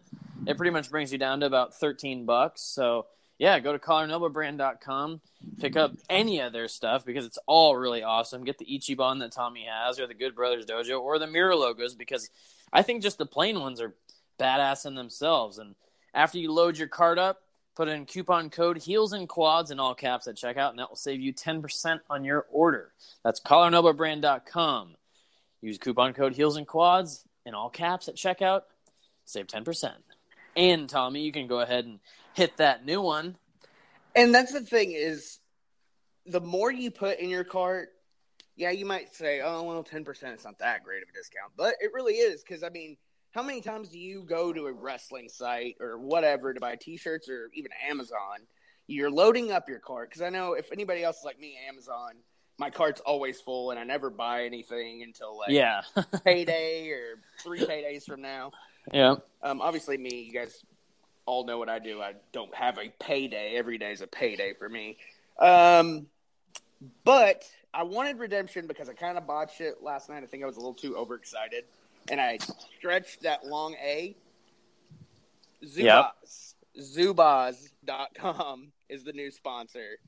It 0.47 0.55
pretty 0.55 0.71
much 0.71 0.89
brings 0.89 1.11
you 1.11 1.17
down 1.17 1.41
to 1.41 1.45
about 1.45 1.75
thirteen 1.75 2.23
bucks. 2.23 2.61
So 2.61 3.07
yeah, 3.39 3.57
go 3.59 3.71
to 3.71 3.79
collarandelbowbrand.com, 3.79 5.21
pick 5.59 5.77
up 5.77 5.93
any 6.09 6.41
of 6.41 6.51
their 6.51 6.67
stuff 6.67 7.05
because 7.05 7.25
it's 7.25 7.39
all 7.47 7.75
really 7.75 8.03
awesome. 8.03 8.43
Get 8.43 8.57
the 8.57 8.65
Ichiban 8.65 9.19
that 9.19 9.31
Tommy 9.31 9.65
has, 9.67 9.97
or 9.97 10.07
the 10.07 10.13
Good 10.13 10.35
Brothers 10.35 10.65
Dojo, 10.65 10.99
or 10.99 11.17
the 11.17 11.25
mirror 11.25 11.55
logos 11.55 11.95
because 11.95 12.29
I 12.71 12.81
think 12.81 13.01
just 13.01 13.17
the 13.17 13.25
plain 13.25 13.61
ones 13.61 13.79
are 13.79 13.95
badass 14.37 14.85
in 14.85 14.95
themselves. 14.95 15.57
And 15.57 15.75
after 16.13 16.37
you 16.37 16.51
load 16.51 16.77
your 16.77 16.89
cart 16.89 17.17
up, 17.17 17.39
put 17.75 17.87
in 17.87 18.05
coupon 18.05 18.49
code 18.49 18.77
heels 18.77 19.13
and 19.13 19.27
quads 19.29 19.71
in 19.71 19.79
all 19.79 19.95
caps 19.95 20.27
at 20.27 20.35
checkout, 20.35 20.71
and 20.71 20.79
that 20.79 20.89
will 20.89 20.97
save 20.97 21.21
you 21.21 21.33
10% 21.33 22.01
on 22.09 22.25
your 22.25 22.45
order. 22.51 22.91
That's 23.23 23.39
collarandelbowbrand.com. 23.39 24.95
Use 25.61 25.77
coupon 25.77 26.13
code 26.13 26.35
heels 26.35 26.57
and 26.57 26.67
quads 26.67 27.23
in 27.45 27.53
all 27.53 27.69
caps 27.69 28.09
at 28.09 28.15
checkout, 28.15 28.63
save 29.23 29.47
10%. 29.47 29.93
And 30.57 30.89
Tommy, 30.89 31.21
you 31.21 31.31
can 31.31 31.47
go 31.47 31.61
ahead 31.61 31.85
and 31.85 31.99
hit 32.39 32.55
that 32.57 32.85
new 32.85 33.01
one. 33.01 33.35
And 34.15 34.33
that's 34.33 34.53
the 34.53 34.61
thing 34.61 34.93
is, 34.93 35.39
the 36.25 36.39
more 36.39 36.71
you 36.71 36.89
put 36.89 37.19
in 37.19 37.29
your 37.29 37.43
cart, 37.43 37.89
yeah, 38.55 38.71
you 38.71 38.85
might 38.85 39.13
say, 39.13 39.41
oh 39.43 39.63
well, 39.63 39.83
ten 39.83 40.05
percent 40.05 40.37
is 40.39 40.45
not 40.45 40.57
that 40.59 40.83
great 40.83 41.03
of 41.03 41.09
a 41.09 41.11
discount, 41.13 41.51
but 41.57 41.75
it 41.81 41.91
really 41.93 42.13
is 42.15 42.41
because 42.41 42.63
I 42.63 42.69
mean, 42.69 42.95
how 43.31 43.43
many 43.43 43.59
times 43.61 43.89
do 43.89 43.99
you 43.99 44.23
go 44.23 44.53
to 44.53 44.67
a 44.67 44.71
wrestling 44.73 45.27
site 45.29 45.75
or 45.81 45.97
whatever 45.99 46.53
to 46.53 46.59
buy 46.59 46.75
T-shirts 46.79 47.29
or 47.29 47.49
even 47.53 47.71
Amazon? 47.89 48.47
You're 48.87 49.11
loading 49.11 49.51
up 49.51 49.67
your 49.69 49.79
cart 49.79 50.09
because 50.09 50.21
I 50.21 50.29
know 50.29 50.53
if 50.53 50.71
anybody 50.71 51.03
else 51.03 51.17
is 51.19 51.23
like 51.25 51.39
me, 51.39 51.55
Amazon, 51.67 52.13
my 52.57 52.69
cart's 52.69 53.01
always 53.01 53.39
full 53.39 53.69
and 53.71 53.79
I 53.79 53.83
never 53.83 54.09
buy 54.09 54.45
anything 54.45 55.03
until 55.03 55.37
like 55.37 55.51
Yeah. 55.51 55.81
payday 56.25 56.89
or 56.89 57.19
three 57.43 57.59
paydays 57.59 58.03
from 58.05 58.21
now. 58.21 58.51
yeah. 58.91 59.15
Um, 59.43 59.61
obviously, 59.61 59.97
me, 59.97 60.23
you 60.23 60.33
guys 60.33 60.63
all 61.25 61.45
know 61.45 61.57
what 61.57 61.69
I 61.69 61.79
do. 61.79 62.01
I 62.01 62.13
don't 62.31 62.53
have 62.55 62.77
a 62.77 62.89
payday. 62.99 63.55
Every 63.55 63.77
day 63.77 63.91
is 63.91 64.01
a 64.01 64.07
payday 64.07 64.53
for 64.53 64.67
me. 64.67 64.97
Um, 65.37 66.07
but 67.03 67.43
I 67.73 67.83
wanted 67.83 68.19
redemption 68.19 68.67
because 68.67 68.89
I 68.89 68.93
kind 68.93 69.17
of 69.17 69.27
botched 69.27 69.61
it 69.61 69.81
last 69.81 70.09
night. 70.09 70.23
I 70.23 70.25
think 70.25 70.43
I 70.43 70.45
was 70.45 70.55
a 70.55 70.59
little 70.59 70.73
too 70.73 70.97
overexcited, 70.97 71.65
and 72.09 72.19
I 72.19 72.39
stretched 72.77 73.23
that 73.23 73.45
long 73.45 73.75
A. 73.75 74.15
Zubaz. 75.63 76.53
Zubaz.com 76.79 78.71
is 78.87 79.03
the 79.03 79.13
new 79.13 79.31
sponsor. 79.31 79.99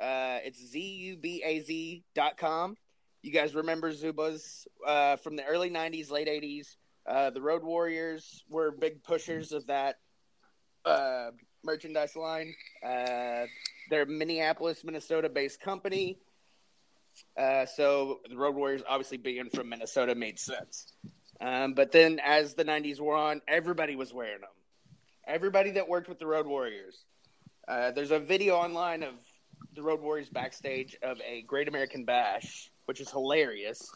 Uh, 0.00 0.38
it's 0.44 0.64
Z 0.64 0.80
U 0.80 1.16
B 1.16 1.42
A 1.44 1.60
Z 1.60 2.04
dot 2.14 2.36
com. 2.38 2.76
You 3.22 3.32
guys 3.32 3.54
remember 3.54 3.92
Zubaz 3.92 4.66
uh, 4.86 5.16
from 5.16 5.36
the 5.36 5.44
early 5.44 5.70
90s, 5.70 6.10
late 6.10 6.28
80s. 6.28 6.76
Uh, 7.04 7.30
the 7.30 7.40
Road 7.40 7.64
Warriors 7.64 8.44
were 8.48 8.70
big 8.70 9.02
pushers 9.02 9.52
of 9.52 9.66
that 9.66 9.96
uh, 10.88 11.30
merchandise 11.64 12.16
line. 12.16 12.54
Uh, 12.84 13.46
they're 13.90 14.02
a 14.02 14.06
Minneapolis, 14.06 14.84
Minnesota 14.84 15.28
based 15.28 15.60
company. 15.60 16.18
Uh, 17.36 17.66
so 17.66 18.20
the 18.28 18.36
Road 18.36 18.54
Warriors, 18.54 18.82
obviously 18.88 19.16
being 19.16 19.50
from 19.50 19.68
Minnesota, 19.68 20.14
made 20.14 20.38
sense. 20.38 20.92
Um, 21.40 21.74
but 21.74 21.92
then 21.92 22.20
as 22.24 22.54
the 22.54 22.64
90s 22.64 23.00
wore 23.00 23.16
on, 23.16 23.40
everybody 23.46 23.96
was 23.96 24.12
wearing 24.12 24.40
them. 24.40 24.50
Everybody 25.26 25.72
that 25.72 25.88
worked 25.88 26.08
with 26.08 26.18
the 26.18 26.26
Road 26.26 26.46
Warriors. 26.46 27.04
Uh, 27.66 27.90
there's 27.90 28.10
a 28.10 28.18
video 28.18 28.56
online 28.56 29.02
of 29.02 29.14
the 29.74 29.82
Road 29.82 30.00
Warriors 30.00 30.28
backstage 30.28 30.96
of 31.02 31.20
a 31.26 31.42
Great 31.42 31.68
American 31.68 32.04
Bash, 32.04 32.70
which 32.86 33.00
is 33.00 33.10
hilarious. 33.10 33.90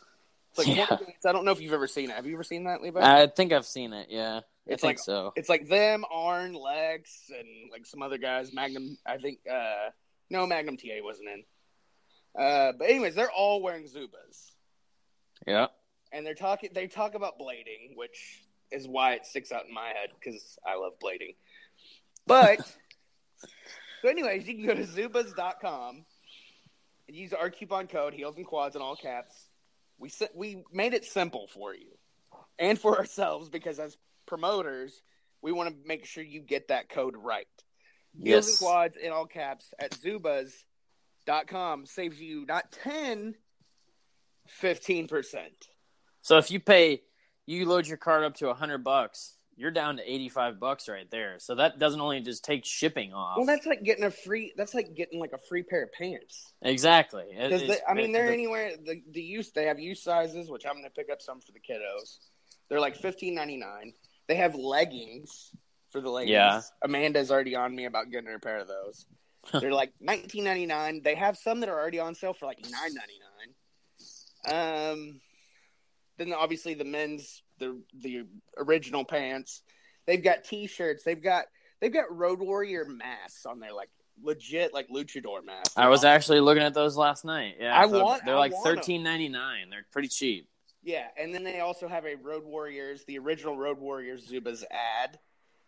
It's 0.50 0.58
like 0.58 0.76
Yeah. 0.76 0.86
I 1.26 1.32
don't 1.32 1.44
know 1.44 1.52
if 1.52 1.60
you've 1.60 1.72
ever 1.72 1.86
seen 1.86 2.10
it. 2.10 2.16
Have 2.16 2.26
you 2.26 2.34
ever 2.34 2.44
seen 2.44 2.64
that, 2.64 2.82
Levi? 2.82 3.00
I 3.00 3.26
think 3.26 3.52
I've 3.52 3.66
seen 3.66 3.92
it. 3.92 4.08
Yeah. 4.10 4.40
It's 4.66 4.82
like- 4.82 4.98
so. 4.98 5.32
it's 5.36 5.48
like 5.48 5.68
them, 5.68 6.04
Arn, 6.10 6.54
Lex, 6.54 7.30
and 7.36 7.70
like 7.70 7.84
some 7.86 8.02
other 8.02 8.18
guys. 8.18 8.52
Magnum, 8.52 8.96
I 9.04 9.18
think. 9.18 9.40
uh 9.50 9.90
No, 10.30 10.46
Magnum 10.46 10.76
TA 10.76 11.00
wasn't 11.02 11.28
in. 11.28 11.44
Uh 12.40 12.72
But 12.72 12.88
anyways, 12.90 13.14
they're 13.14 13.30
all 13.30 13.60
wearing 13.62 13.84
Zubaz, 13.86 14.52
Yeah. 15.46 15.66
and 16.12 16.24
they're 16.24 16.34
talking. 16.34 16.70
They 16.72 16.86
talk 16.86 17.14
about 17.14 17.38
blading, 17.38 17.96
which 17.96 18.44
is 18.70 18.86
why 18.88 19.14
it 19.14 19.26
sticks 19.26 19.52
out 19.52 19.66
in 19.66 19.74
my 19.74 19.88
head 19.88 20.10
because 20.18 20.58
I 20.66 20.76
love 20.76 20.92
blading. 21.02 21.34
But 22.26 22.60
so, 24.02 24.08
anyways, 24.08 24.46
you 24.48 24.54
can 24.54 24.64
go 24.66 24.74
to 24.74 24.84
Zubaz.com 24.84 26.04
and 27.08 27.16
use 27.16 27.32
our 27.32 27.50
coupon 27.50 27.88
code 27.88 28.14
Heels 28.14 28.36
and 28.36 28.46
Quads 28.46 28.76
in 28.76 28.82
all 28.82 28.96
caps. 28.96 29.48
We 29.98 30.10
we 30.34 30.62
made 30.72 30.94
it 30.94 31.04
simple 31.04 31.48
for 31.48 31.74
you 31.74 31.90
and 32.58 32.78
for 32.78 32.96
ourselves 33.00 33.48
because 33.48 33.78
as 33.78 33.96
promoters, 34.32 35.02
we 35.42 35.52
want 35.52 35.68
to 35.68 35.76
make 35.86 36.06
sure 36.06 36.24
you 36.24 36.40
get 36.40 36.68
that 36.68 36.88
code 36.88 37.14
right. 37.18 37.46
Heels 38.14 38.46
and 38.46 38.52
Yes. 38.52 38.58
Quads 38.58 38.96
in 38.96 39.12
all 39.12 39.26
caps 39.26 39.74
at 39.78 39.90
Zubaz.com 39.90 41.84
saves 41.84 42.18
you 42.18 42.46
not 42.46 42.72
10, 42.82 43.34
15%. 44.62 45.36
So 46.22 46.38
if 46.38 46.50
you 46.50 46.60
pay, 46.60 47.02
you 47.46 47.66
load 47.66 47.86
your 47.86 47.98
card 47.98 48.24
up 48.24 48.36
to 48.36 48.48
a 48.48 48.54
hundred 48.54 48.84
bucks, 48.84 49.36
you're 49.56 49.70
down 49.70 49.96
to 49.98 50.10
eighty 50.10 50.28
five 50.30 50.58
bucks 50.60 50.88
right 50.88 51.10
there. 51.10 51.34
So 51.38 51.56
that 51.56 51.78
doesn't 51.78 52.00
only 52.00 52.20
just 52.20 52.42
take 52.44 52.64
shipping 52.64 53.12
off. 53.12 53.36
Well, 53.36 53.44
that's 53.46 53.66
like 53.66 53.82
getting 53.82 54.04
a 54.04 54.10
free. 54.10 54.52
That's 54.56 54.72
like 54.72 54.94
getting 54.94 55.18
like 55.20 55.32
a 55.32 55.38
free 55.48 55.62
pair 55.62 55.82
of 55.82 55.92
pants. 55.92 56.52
exactly. 56.62 57.24
It- 57.32 57.50
Because 57.60 57.78
I 57.88 57.92
mean, 57.94 58.12
they're 58.12 58.28
the- 58.28 58.32
anywhere. 58.32 58.72
The 58.82 59.02
the 59.10 59.20
use 59.20 59.50
they 59.50 59.64
have 59.66 59.78
use 59.80 60.02
sizes, 60.02 60.48
which 60.48 60.64
I'm 60.64 60.74
going 60.74 60.84
to 60.84 60.90
pick 60.90 61.10
up 61.10 61.20
some 61.20 61.40
for 61.40 61.52
the 61.52 61.58
kiddos. 61.60 62.18
They're 62.68 62.80
like 62.80 62.96
fifteen 62.96 63.34
ninety 63.34 63.56
nine. 63.58 63.92
They 64.28 64.36
have 64.36 64.54
leggings 64.54 65.50
for 65.90 66.00
the 66.00 66.10
ladies. 66.10 66.32
Yeah. 66.32 66.60
Amanda's 66.82 67.30
already 67.30 67.54
on 67.54 67.74
me 67.74 67.84
about 67.84 68.10
getting 68.10 68.28
her 68.28 68.36
a 68.36 68.40
pair 68.40 68.58
of 68.58 68.68
those. 68.68 69.06
they're 69.60 69.72
like 69.72 69.92
nineteen 70.00 70.44
ninety 70.44 70.66
nine. 70.66 71.00
They 71.02 71.16
have 71.16 71.36
some 71.36 71.60
that 71.60 71.68
are 71.68 71.78
already 71.78 71.98
on 71.98 72.14
sale 72.14 72.32
for 72.32 72.46
like 72.46 72.60
nine 72.62 72.94
ninety 72.94 73.18
nine. 73.18 74.92
Um, 74.92 75.20
then 76.18 76.32
obviously 76.32 76.74
the 76.74 76.84
men's 76.84 77.42
the 77.58 77.80
the 77.98 78.26
original 78.56 79.04
pants. 79.04 79.62
They've 80.06 80.22
got 80.22 80.44
t-shirts. 80.44 81.04
They've 81.04 81.22
got 81.22 81.46
they've 81.80 81.92
got 81.92 82.16
Road 82.16 82.40
Warrior 82.40 82.86
masks 82.86 83.46
on 83.46 83.60
there, 83.60 83.72
like 83.72 83.90
legit 84.22 84.72
like 84.72 84.88
luchador 84.88 85.44
masks. 85.44 85.76
I 85.76 85.88
was 85.88 86.04
actually 86.04 86.40
looking 86.40 86.62
at 86.62 86.74
those 86.74 86.96
last 86.96 87.24
night. 87.24 87.56
Yeah, 87.60 87.78
I 87.78 87.88
so 87.88 88.04
want- 88.04 88.24
They're 88.24 88.36
like 88.36 88.52
thirteen 88.64 89.02
ninety 89.02 89.28
nine. 89.28 89.70
They're 89.70 89.86
pretty 89.90 90.08
cheap. 90.08 90.48
Yeah, 90.82 91.06
and 91.16 91.32
then 91.32 91.44
they 91.44 91.60
also 91.60 91.86
have 91.86 92.06
a 92.06 92.16
Road 92.16 92.44
Warriors, 92.44 93.04
the 93.04 93.18
original 93.18 93.56
Road 93.56 93.78
Warriors 93.78 94.26
Zubaz 94.26 94.64
ad. 94.70 95.18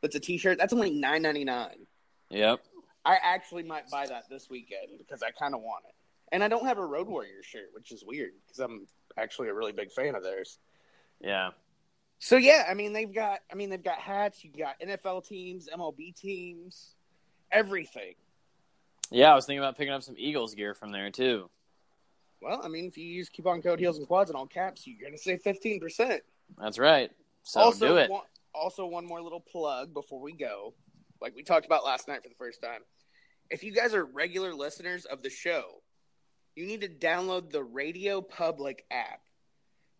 That's 0.03 0.16
a 0.16 0.20
T-shirt. 0.20 0.59
That's 0.59 0.73
only 0.73 0.91
nine 0.91 1.23
ninety 1.23 1.45
nine. 1.45 1.86
Yep. 2.31 2.61
I 3.05 3.19
actually 3.23 3.62
might 3.62 3.89
buy 3.91 4.07
that 4.07 4.28
this 4.28 4.49
weekend 4.51 4.99
because 4.99 5.23
I 5.23 5.31
kind 5.31 5.55
of 5.55 5.61
want 5.61 5.85
it. 5.89 5.95
And 6.32 6.43
I 6.43 6.49
don't 6.49 6.66
have 6.66 6.78
a 6.78 6.85
Road 6.85 7.07
Warriors 7.07 7.45
shirt, 7.45 7.69
which 7.73 7.93
is 7.93 8.03
weird 8.05 8.32
because 8.45 8.59
I'm 8.59 8.86
actually 9.16 9.49
a 9.49 9.55
really 9.55 9.73
big 9.73 9.93
fan 9.93 10.15
of 10.15 10.23
theirs. 10.23 10.59
Yeah. 11.20 11.51
So 12.19 12.36
yeah, 12.36 12.65
I 12.69 12.74
mean 12.74 12.93
they've 12.93 13.12
got, 13.12 13.41
I 13.53 13.55
mean 13.55 13.70
they've 13.70 13.82
got 13.82 13.99
hats. 13.99 14.43
You 14.43 14.51
got 14.51 14.81
NFL 14.81 15.28
teams, 15.28 15.69
MLB 15.73 16.16
teams, 16.16 16.95
everything. 17.53 18.15
Yeah, 19.11 19.31
I 19.31 19.35
was 19.35 19.47
thinking 19.47 19.61
about 19.61 19.77
picking 19.77 19.93
up 19.93 20.03
some 20.03 20.16
Eagles 20.19 20.55
gear 20.55 20.74
from 20.74 20.91
there 20.91 21.11
too. 21.11 21.51
Well, 22.45 22.61
I 22.62 22.69
mean 22.69 22.87
if 22.87 22.99
you 22.99 23.07
use 23.07 23.31
coupon 23.31 23.62
code 23.62 23.81
Heels 23.81 23.97
and 23.97 24.07
Quads 24.07 24.29
in 24.29 24.37
all 24.37 24.47
caps, 24.47 24.87
you're 24.87 25.03
gonna 25.03 25.19
save 25.19 25.41
fifteen 25.41 25.81
percent. 25.81 26.23
That's 26.59 26.79
right. 26.79 27.11
So 27.43 27.61
also, 27.61 27.89
do 27.89 27.97
it. 27.97 28.11
One, 28.11 28.23
also, 28.55 28.87
one 28.87 29.07
more 29.07 29.21
little 29.21 29.41
plug 29.41 29.93
before 29.95 30.21
we 30.21 30.33
go, 30.33 30.75
like 31.21 31.35
we 31.35 31.43
talked 31.43 31.66
about 31.66 31.85
last 31.85 32.07
night 32.07 32.23
for 32.23 32.29
the 32.29 32.35
first 32.37 32.62
time. 32.62 32.81
If 33.51 33.65
you 33.65 33.73
guys 33.73 33.95
are 33.95 34.05
regular 34.05 34.55
listeners 34.55 35.05
of 35.07 35.23
the 35.23 35.31
show, 35.31 35.83
you 36.55 36.66
need 36.66 36.83
to 36.83 36.89
download 36.89 37.51
the 37.51 37.62
Radio 37.62 38.21
Public 38.21 38.85
app 38.91 39.21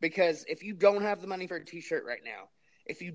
because 0.01 0.45
if 0.49 0.63
you 0.63 0.75
don't 0.75 1.03
have 1.03 1.21
the 1.21 1.27
money 1.27 1.47
for 1.47 1.57
a 1.57 1.65
T-shirt 1.65 2.05
right 2.07 2.23
now, 2.25 2.49
if 2.87 3.03
you 3.03 3.15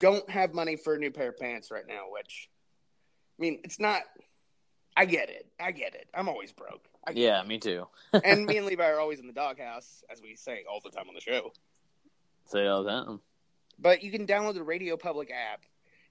Don't 0.00 0.28
have 0.30 0.54
money 0.54 0.76
for 0.76 0.94
a 0.94 0.98
new 0.98 1.10
pair 1.10 1.30
of 1.30 1.38
pants 1.38 1.70
right 1.70 1.86
now, 1.86 2.04
which 2.10 2.48
I 3.38 3.42
mean, 3.42 3.60
it's 3.64 3.78
not. 3.78 4.02
I 4.96 5.04
get 5.04 5.30
it. 5.30 5.46
I 5.60 5.70
get 5.70 5.94
it. 5.94 6.08
I'm 6.12 6.28
always 6.28 6.52
broke. 6.52 6.88
I 7.06 7.12
get 7.12 7.22
Yeah, 7.22 7.42
me 7.44 7.58
too. 7.58 7.86
and 8.24 8.46
me 8.46 8.56
and 8.56 8.66
Levi 8.66 8.84
are 8.84 8.98
always 8.98 9.20
in 9.20 9.26
the 9.28 9.32
doghouse, 9.32 10.02
as 10.10 10.20
we 10.20 10.34
say 10.34 10.64
all 10.68 10.80
the 10.82 10.90
time 10.90 11.08
on 11.08 11.14
the 11.14 11.20
show. 11.20 11.52
Say 12.46 12.66
all 12.66 12.82
that. 12.84 13.18
But 13.78 14.02
you 14.02 14.10
can 14.10 14.26
download 14.26 14.54
the 14.54 14.62
Radio 14.62 14.96
Public 14.96 15.30
app. 15.30 15.62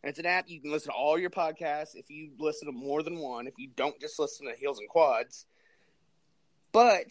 And 0.03 0.09
it's 0.09 0.19
an 0.19 0.25
app 0.25 0.47
you 0.47 0.61
can 0.61 0.71
listen 0.71 0.91
to 0.91 0.97
all 0.97 1.17
your 1.19 1.31
podcasts 1.31 1.95
if 1.95 2.09
you 2.09 2.29
listen 2.37 2.67
to 2.67 2.71
more 2.71 3.01
than 3.03 3.17
one, 3.17 3.47
if 3.47 3.55
you 3.57 3.67
don't 3.75 3.99
just 3.99 4.19
listen 4.19 4.47
to 4.47 4.53
Heels 4.55 4.79
and 4.79 4.87
Quads. 4.87 5.47
But 6.71 7.07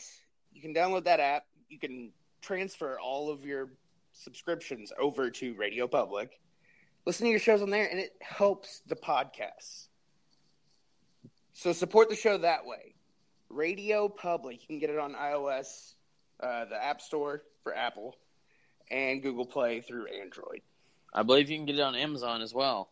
you 0.52 0.62
can 0.62 0.72
download 0.72 1.04
that 1.04 1.20
app. 1.20 1.44
You 1.68 1.78
can 1.78 2.12
transfer 2.40 2.98
all 3.00 3.28
of 3.30 3.44
your 3.44 3.70
subscriptions 4.12 4.92
over 4.98 5.30
to 5.30 5.54
Radio 5.56 5.86
Public. 5.88 6.40
Listen 7.06 7.26
to 7.26 7.30
your 7.30 7.38
shows 7.38 7.62
on 7.62 7.70
there, 7.70 7.86
and 7.88 8.00
it 8.00 8.12
helps 8.20 8.80
the 8.86 8.96
podcast. 8.96 9.86
So 11.52 11.72
support 11.72 12.08
the 12.10 12.16
show 12.16 12.36
that 12.38 12.66
way. 12.66 12.94
Radio 13.48 14.08
Public. 14.08 14.60
You 14.62 14.66
can 14.66 14.78
get 14.80 14.90
it 14.90 14.98
on 14.98 15.14
iOS, 15.14 15.94
uh, 16.40 16.64
the 16.66 16.82
App 16.82 17.00
Store 17.00 17.42
for 17.62 17.74
Apple, 17.74 18.16
and 18.90 19.22
Google 19.22 19.46
Play 19.46 19.80
through 19.80 20.06
Android. 20.06 20.62
I 21.14 21.22
believe 21.22 21.48
you 21.48 21.56
can 21.56 21.64
get 21.64 21.76
it 21.76 21.80
on 21.80 21.94
Amazon 21.94 22.42
as 22.42 22.52
well. 22.52 22.90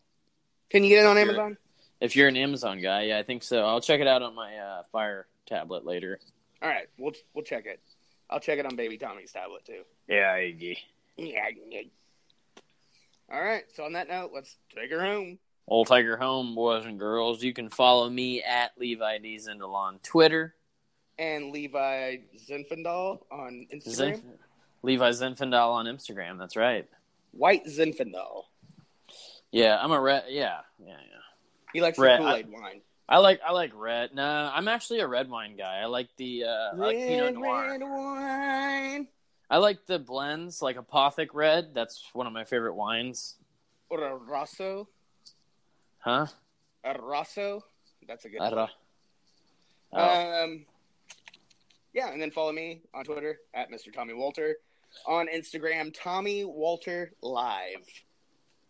Can 0.71 0.85
you 0.85 0.91
get 0.91 1.01
it 1.01 1.07
on 1.07 1.17
Sure. 1.17 1.23
Amazon? 1.25 1.57
If 2.01 2.17
you're 2.17 2.29
an 2.29 2.37
Amazon 2.37 2.81
guy, 2.81 3.03
yeah, 3.03 3.19
I 3.19 3.23
think 3.23 3.43
so. 3.43 3.65
I'll 3.65 3.81
check 3.81 4.01
it 4.01 4.07
out 4.07 4.23
on 4.23 4.35
my 4.35 4.57
uh, 4.57 4.83
Fire 4.93 5.27
tablet 5.47 5.85
later. 5.85 6.21
All 6.63 6.69
right, 6.69 6.87
we'll 6.99 7.13
we'll 7.35 7.45
check 7.45 7.67
it. 7.67 7.81
I'll 8.31 8.41
check 8.41 8.59
it 8.59 8.67
on 8.67 8.77
Baby 8.77 8.97
Tommy's 8.97 9.33
tablet 9.33 9.65
too. 9.65 9.83
Yeah, 10.09 10.37
Iggy. 10.37 10.79
Yeah. 11.17 11.51
All 13.33 13.43
right. 13.43 13.65
So 13.75 13.85
on 13.85 13.93
that 13.95 14.09
note, 14.09 14.31
let's 14.35 14.57
take 14.75 14.91
her 14.91 15.05
home. 15.05 15.39
Old 15.67 15.87
Tiger 15.87 16.17
Home, 16.19 16.55
boys 16.55 16.85
and 16.85 16.99
girls. 16.99 17.43
You 17.43 17.55
can 17.55 17.71
follow 17.71 18.09
me 18.11 18.43
at 18.43 18.73
Levi 18.79 19.19
D. 19.19 19.37
Zindel 19.39 19.73
on 19.75 19.99
Twitter. 20.03 20.55
And 21.19 21.53
Levi 21.53 22.19
Zinfandel 22.49 23.21
on 23.31 23.67
Instagram. 23.73 24.17
Zinf- 24.17 24.23
Levi 24.83 25.11
Zinfandel 25.11 25.71
on 25.71 25.87
Instagram. 25.87 26.39
That's 26.39 26.57
right. 26.57 26.87
White 27.33 27.65
Zinfandel. 27.67 28.45
Yeah, 29.53 29.79
I'm 29.81 29.93
a 29.93 30.01
red. 30.01 30.25
Yeah, 30.29 30.59
yeah, 30.79 30.89
yeah. 30.89 31.21
He 31.73 31.81
likes 31.81 31.99
Red, 31.99 32.21
the 32.21 32.25
Kool 32.25 32.35
Aid 32.35 32.51
wine. 32.51 32.81
I 33.09 33.19
like 33.19 33.41
I 33.47 33.53
like 33.53 33.73
red. 33.75 34.15
Nah, 34.15 34.51
I'm 34.55 34.69
actually 34.69 35.01
a 35.01 35.07
red 35.07 35.31
wine 35.31 35.57
guy. 35.57 35.81
I 35.81 35.87
like 35.87 36.09
the 36.17 36.45
uh, 36.45 36.71
I 36.73 36.77
like 36.77 36.97
Pinot 36.97 37.35
Noir. 37.35 37.69
red 37.71 37.81
wine. 37.83 39.09
I 39.55 39.59
like 39.59 39.87
the 39.87 40.01
blends, 40.01 40.61
like 40.63 40.77
Apothic 40.77 41.29
Red. 41.33 41.75
That's 41.75 42.11
one 42.13 42.27
of 42.27 42.33
my 42.33 42.43
favorite 42.43 42.75
wines. 42.75 43.37
Or 43.89 44.03
a 44.03 44.17
Rosso. 44.17 44.89
Huh? 45.99 46.27
A 46.83 47.01
Rosso. 47.01 47.63
That's 48.09 48.25
a 48.25 48.31
good 48.31 48.41
one. 48.41 48.69
Oh, 49.93 50.43
Um, 50.43 50.67
yeah, 51.93 52.11
and 52.11 52.21
then 52.21 52.33
follow 52.33 52.51
me 52.51 52.81
on 52.95 53.05
Twitter 53.05 53.39
at 53.55 53.71
Mr. 53.71 53.93
Tommy 53.95 54.13
Walter. 54.13 54.57
On 55.07 55.29
Instagram, 55.29 55.95
Tommy 55.95 56.45
Walter 56.45 57.13
Live. 57.23 57.87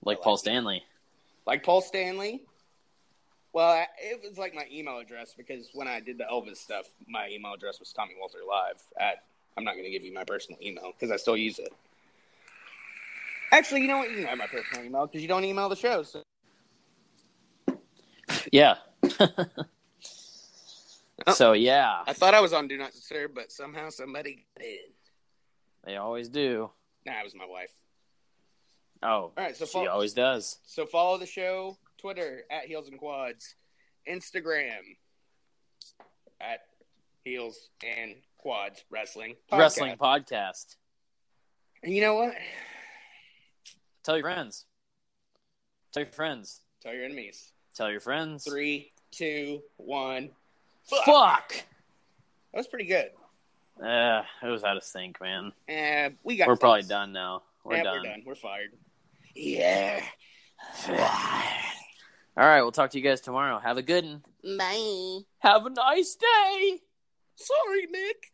like 0.03 0.21
Paul 0.21 0.35
like 0.35 0.39
it. 0.41 0.41
Stanley. 0.41 0.85
Like 1.47 1.63
Paul 1.63 1.81
Stanley. 1.81 2.43
Well, 3.55 3.87
it 4.03 4.21
was 4.23 4.37
like 4.37 4.55
my 4.55 4.67
email 4.71 4.99
address 4.99 5.33
because 5.35 5.71
when 5.73 5.89
I 5.89 6.01
did 6.01 6.19
the 6.19 6.25
Elvis 6.31 6.59
stuff, 6.59 6.91
my 7.09 7.31
email 7.31 7.55
address 7.55 7.81
was 7.81 7.91
Tommy 7.95 8.17
Walter 8.21 8.41
Live 8.47 8.83
at. 9.01 9.25
I'm 9.57 9.65
not 9.65 9.75
going 9.75 9.85
to 9.85 9.91
give 9.91 10.03
you 10.03 10.13
my 10.13 10.25
personal 10.25 10.59
email 10.63 10.93
because 10.93 11.11
I 11.11 11.17
still 11.17 11.37
use 11.37 11.59
it. 11.59 11.73
Actually, 13.53 13.83
you 13.83 13.89
know 13.89 13.99
what? 13.99 14.11
You 14.11 14.17
can 14.17 14.27
have 14.27 14.39
my 14.39 14.47
personal 14.47 14.85
email 14.85 15.07
because 15.07 15.23
you 15.23 15.29
don't 15.29 15.45
email 15.45 15.69
the 15.69 15.77
show. 15.77 16.03
So. 16.03 16.23
Yeah. 18.51 18.77
Oh. 21.27 21.33
so 21.33 21.53
yeah, 21.53 22.03
I 22.07 22.13
thought 22.13 22.35
I 22.35 22.41
was 22.41 22.53
on 22.53 22.67
Do 22.67 22.77
Not 22.77 22.93
Disturb, 22.93 23.35
but 23.35 23.51
somehow 23.53 23.89
somebody 23.89 24.47
in. 24.61 24.77
they 25.85 25.97
always 25.97 26.29
do. 26.29 26.71
Nah, 27.07 27.21
it 27.21 27.25
was 27.25 27.35
my 27.35 27.47
wife. 27.47 27.73
Oh, 29.03 29.09
All 29.09 29.33
right, 29.39 29.57
so 29.57 29.65
she 29.65 29.73
follow, 29.73 29.89
always 29.89 30.13
does. 30.13 30.59
so 30.67 30.85
follow 30.87 31.17
the 31.17 31.25
show 31.25 31.79
Twitter 31.99 32.43
at 32.51 32.65
Heels 32.65 32.89
and 32.89 32.99
Quads, 32.99 33.55
Instagram 34.11 34.81
at 36.41 36.61
Heels 37.25 37.71
and 37.83 38.17
Quads 38.45 38.85
Wrestling 38.91 39.37
Podcast. 39.51 39.59
Wrestling 39.59 39.97
podcast. 39.97 40.77
And 41.83 41.95
you 41.95 42.03
know 42.03 42.17
what? 42.17 42.35
Tell 44.03 44.17
your 44.19 44.25
friends. 44.25 44.67
Tell 45.95 46.03
your 46.03 46.13
friends. 46.13 46.61
Tell 46.83 46.93
your 46.93 47.07
enemies. 47.07 47.53
Tell 47.75 47.91
your 47.91 48.01
friends. 48.01 48.45
Three, 48.45 48.93
two, 49.13 49.63
one. 49.79 50.29
Fuck. 51.07 51.55
That 52.53 52.59
was 52.59 52.67
pretty 52.67 52.85
good. 52.85 53.13
Uh, 53.83 54.25
it 54.43 54.49
was 54.49 54.63
out 54.63 54.77
of 54.77 54.85
sync, 54.85 55.23
man. 55.23 55.51
Uh, 55.67 56.11
we 56.23 56.37
got. 56.37 56.47
We're 56.47 56.57
probably 56.57 56.83
done 56.83 57.15
now. 57.15 57.45
We're 57.65 57.77
yeah, 57.77 57.85
done. 57.85 57.97
We're 57.97 58.03
done. 58.03 58.23
We're 58.27 58.35
fired. 58.35 58.73
Yeah. 59.35 60.05
All 62.37 62.45
right, 62.45 62.61
we'll 62.61 62.73
talk 62.73 62.91
to 62.91 62.99
you 62.99 63.05
guys 63.05 63.23
tomorrow. 63.23 63.59
Have 63.59 63.79
a 63.79 63.83
good 63.83 64.05
one. 64.05 64.23
Bye. 64.59 65.21
Have 65.39 65.65
a 65.65 65.71
nice 65.71 66.15
day. 66.17 66.81
Sorry, 67.37 67.87
Nick. 67.91 68.34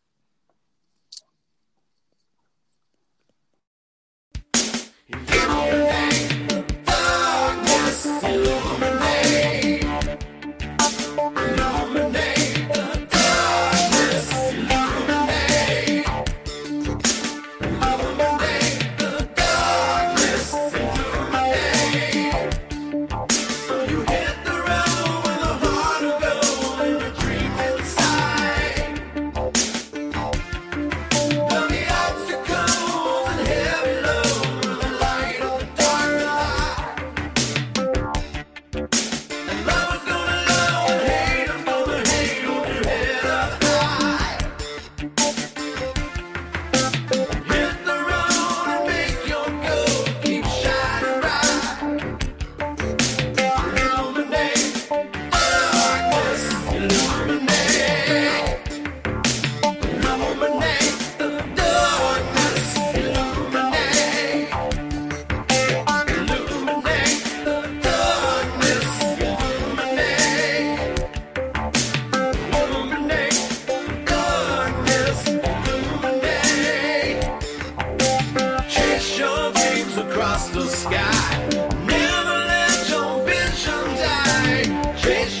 die. 85.03 85.40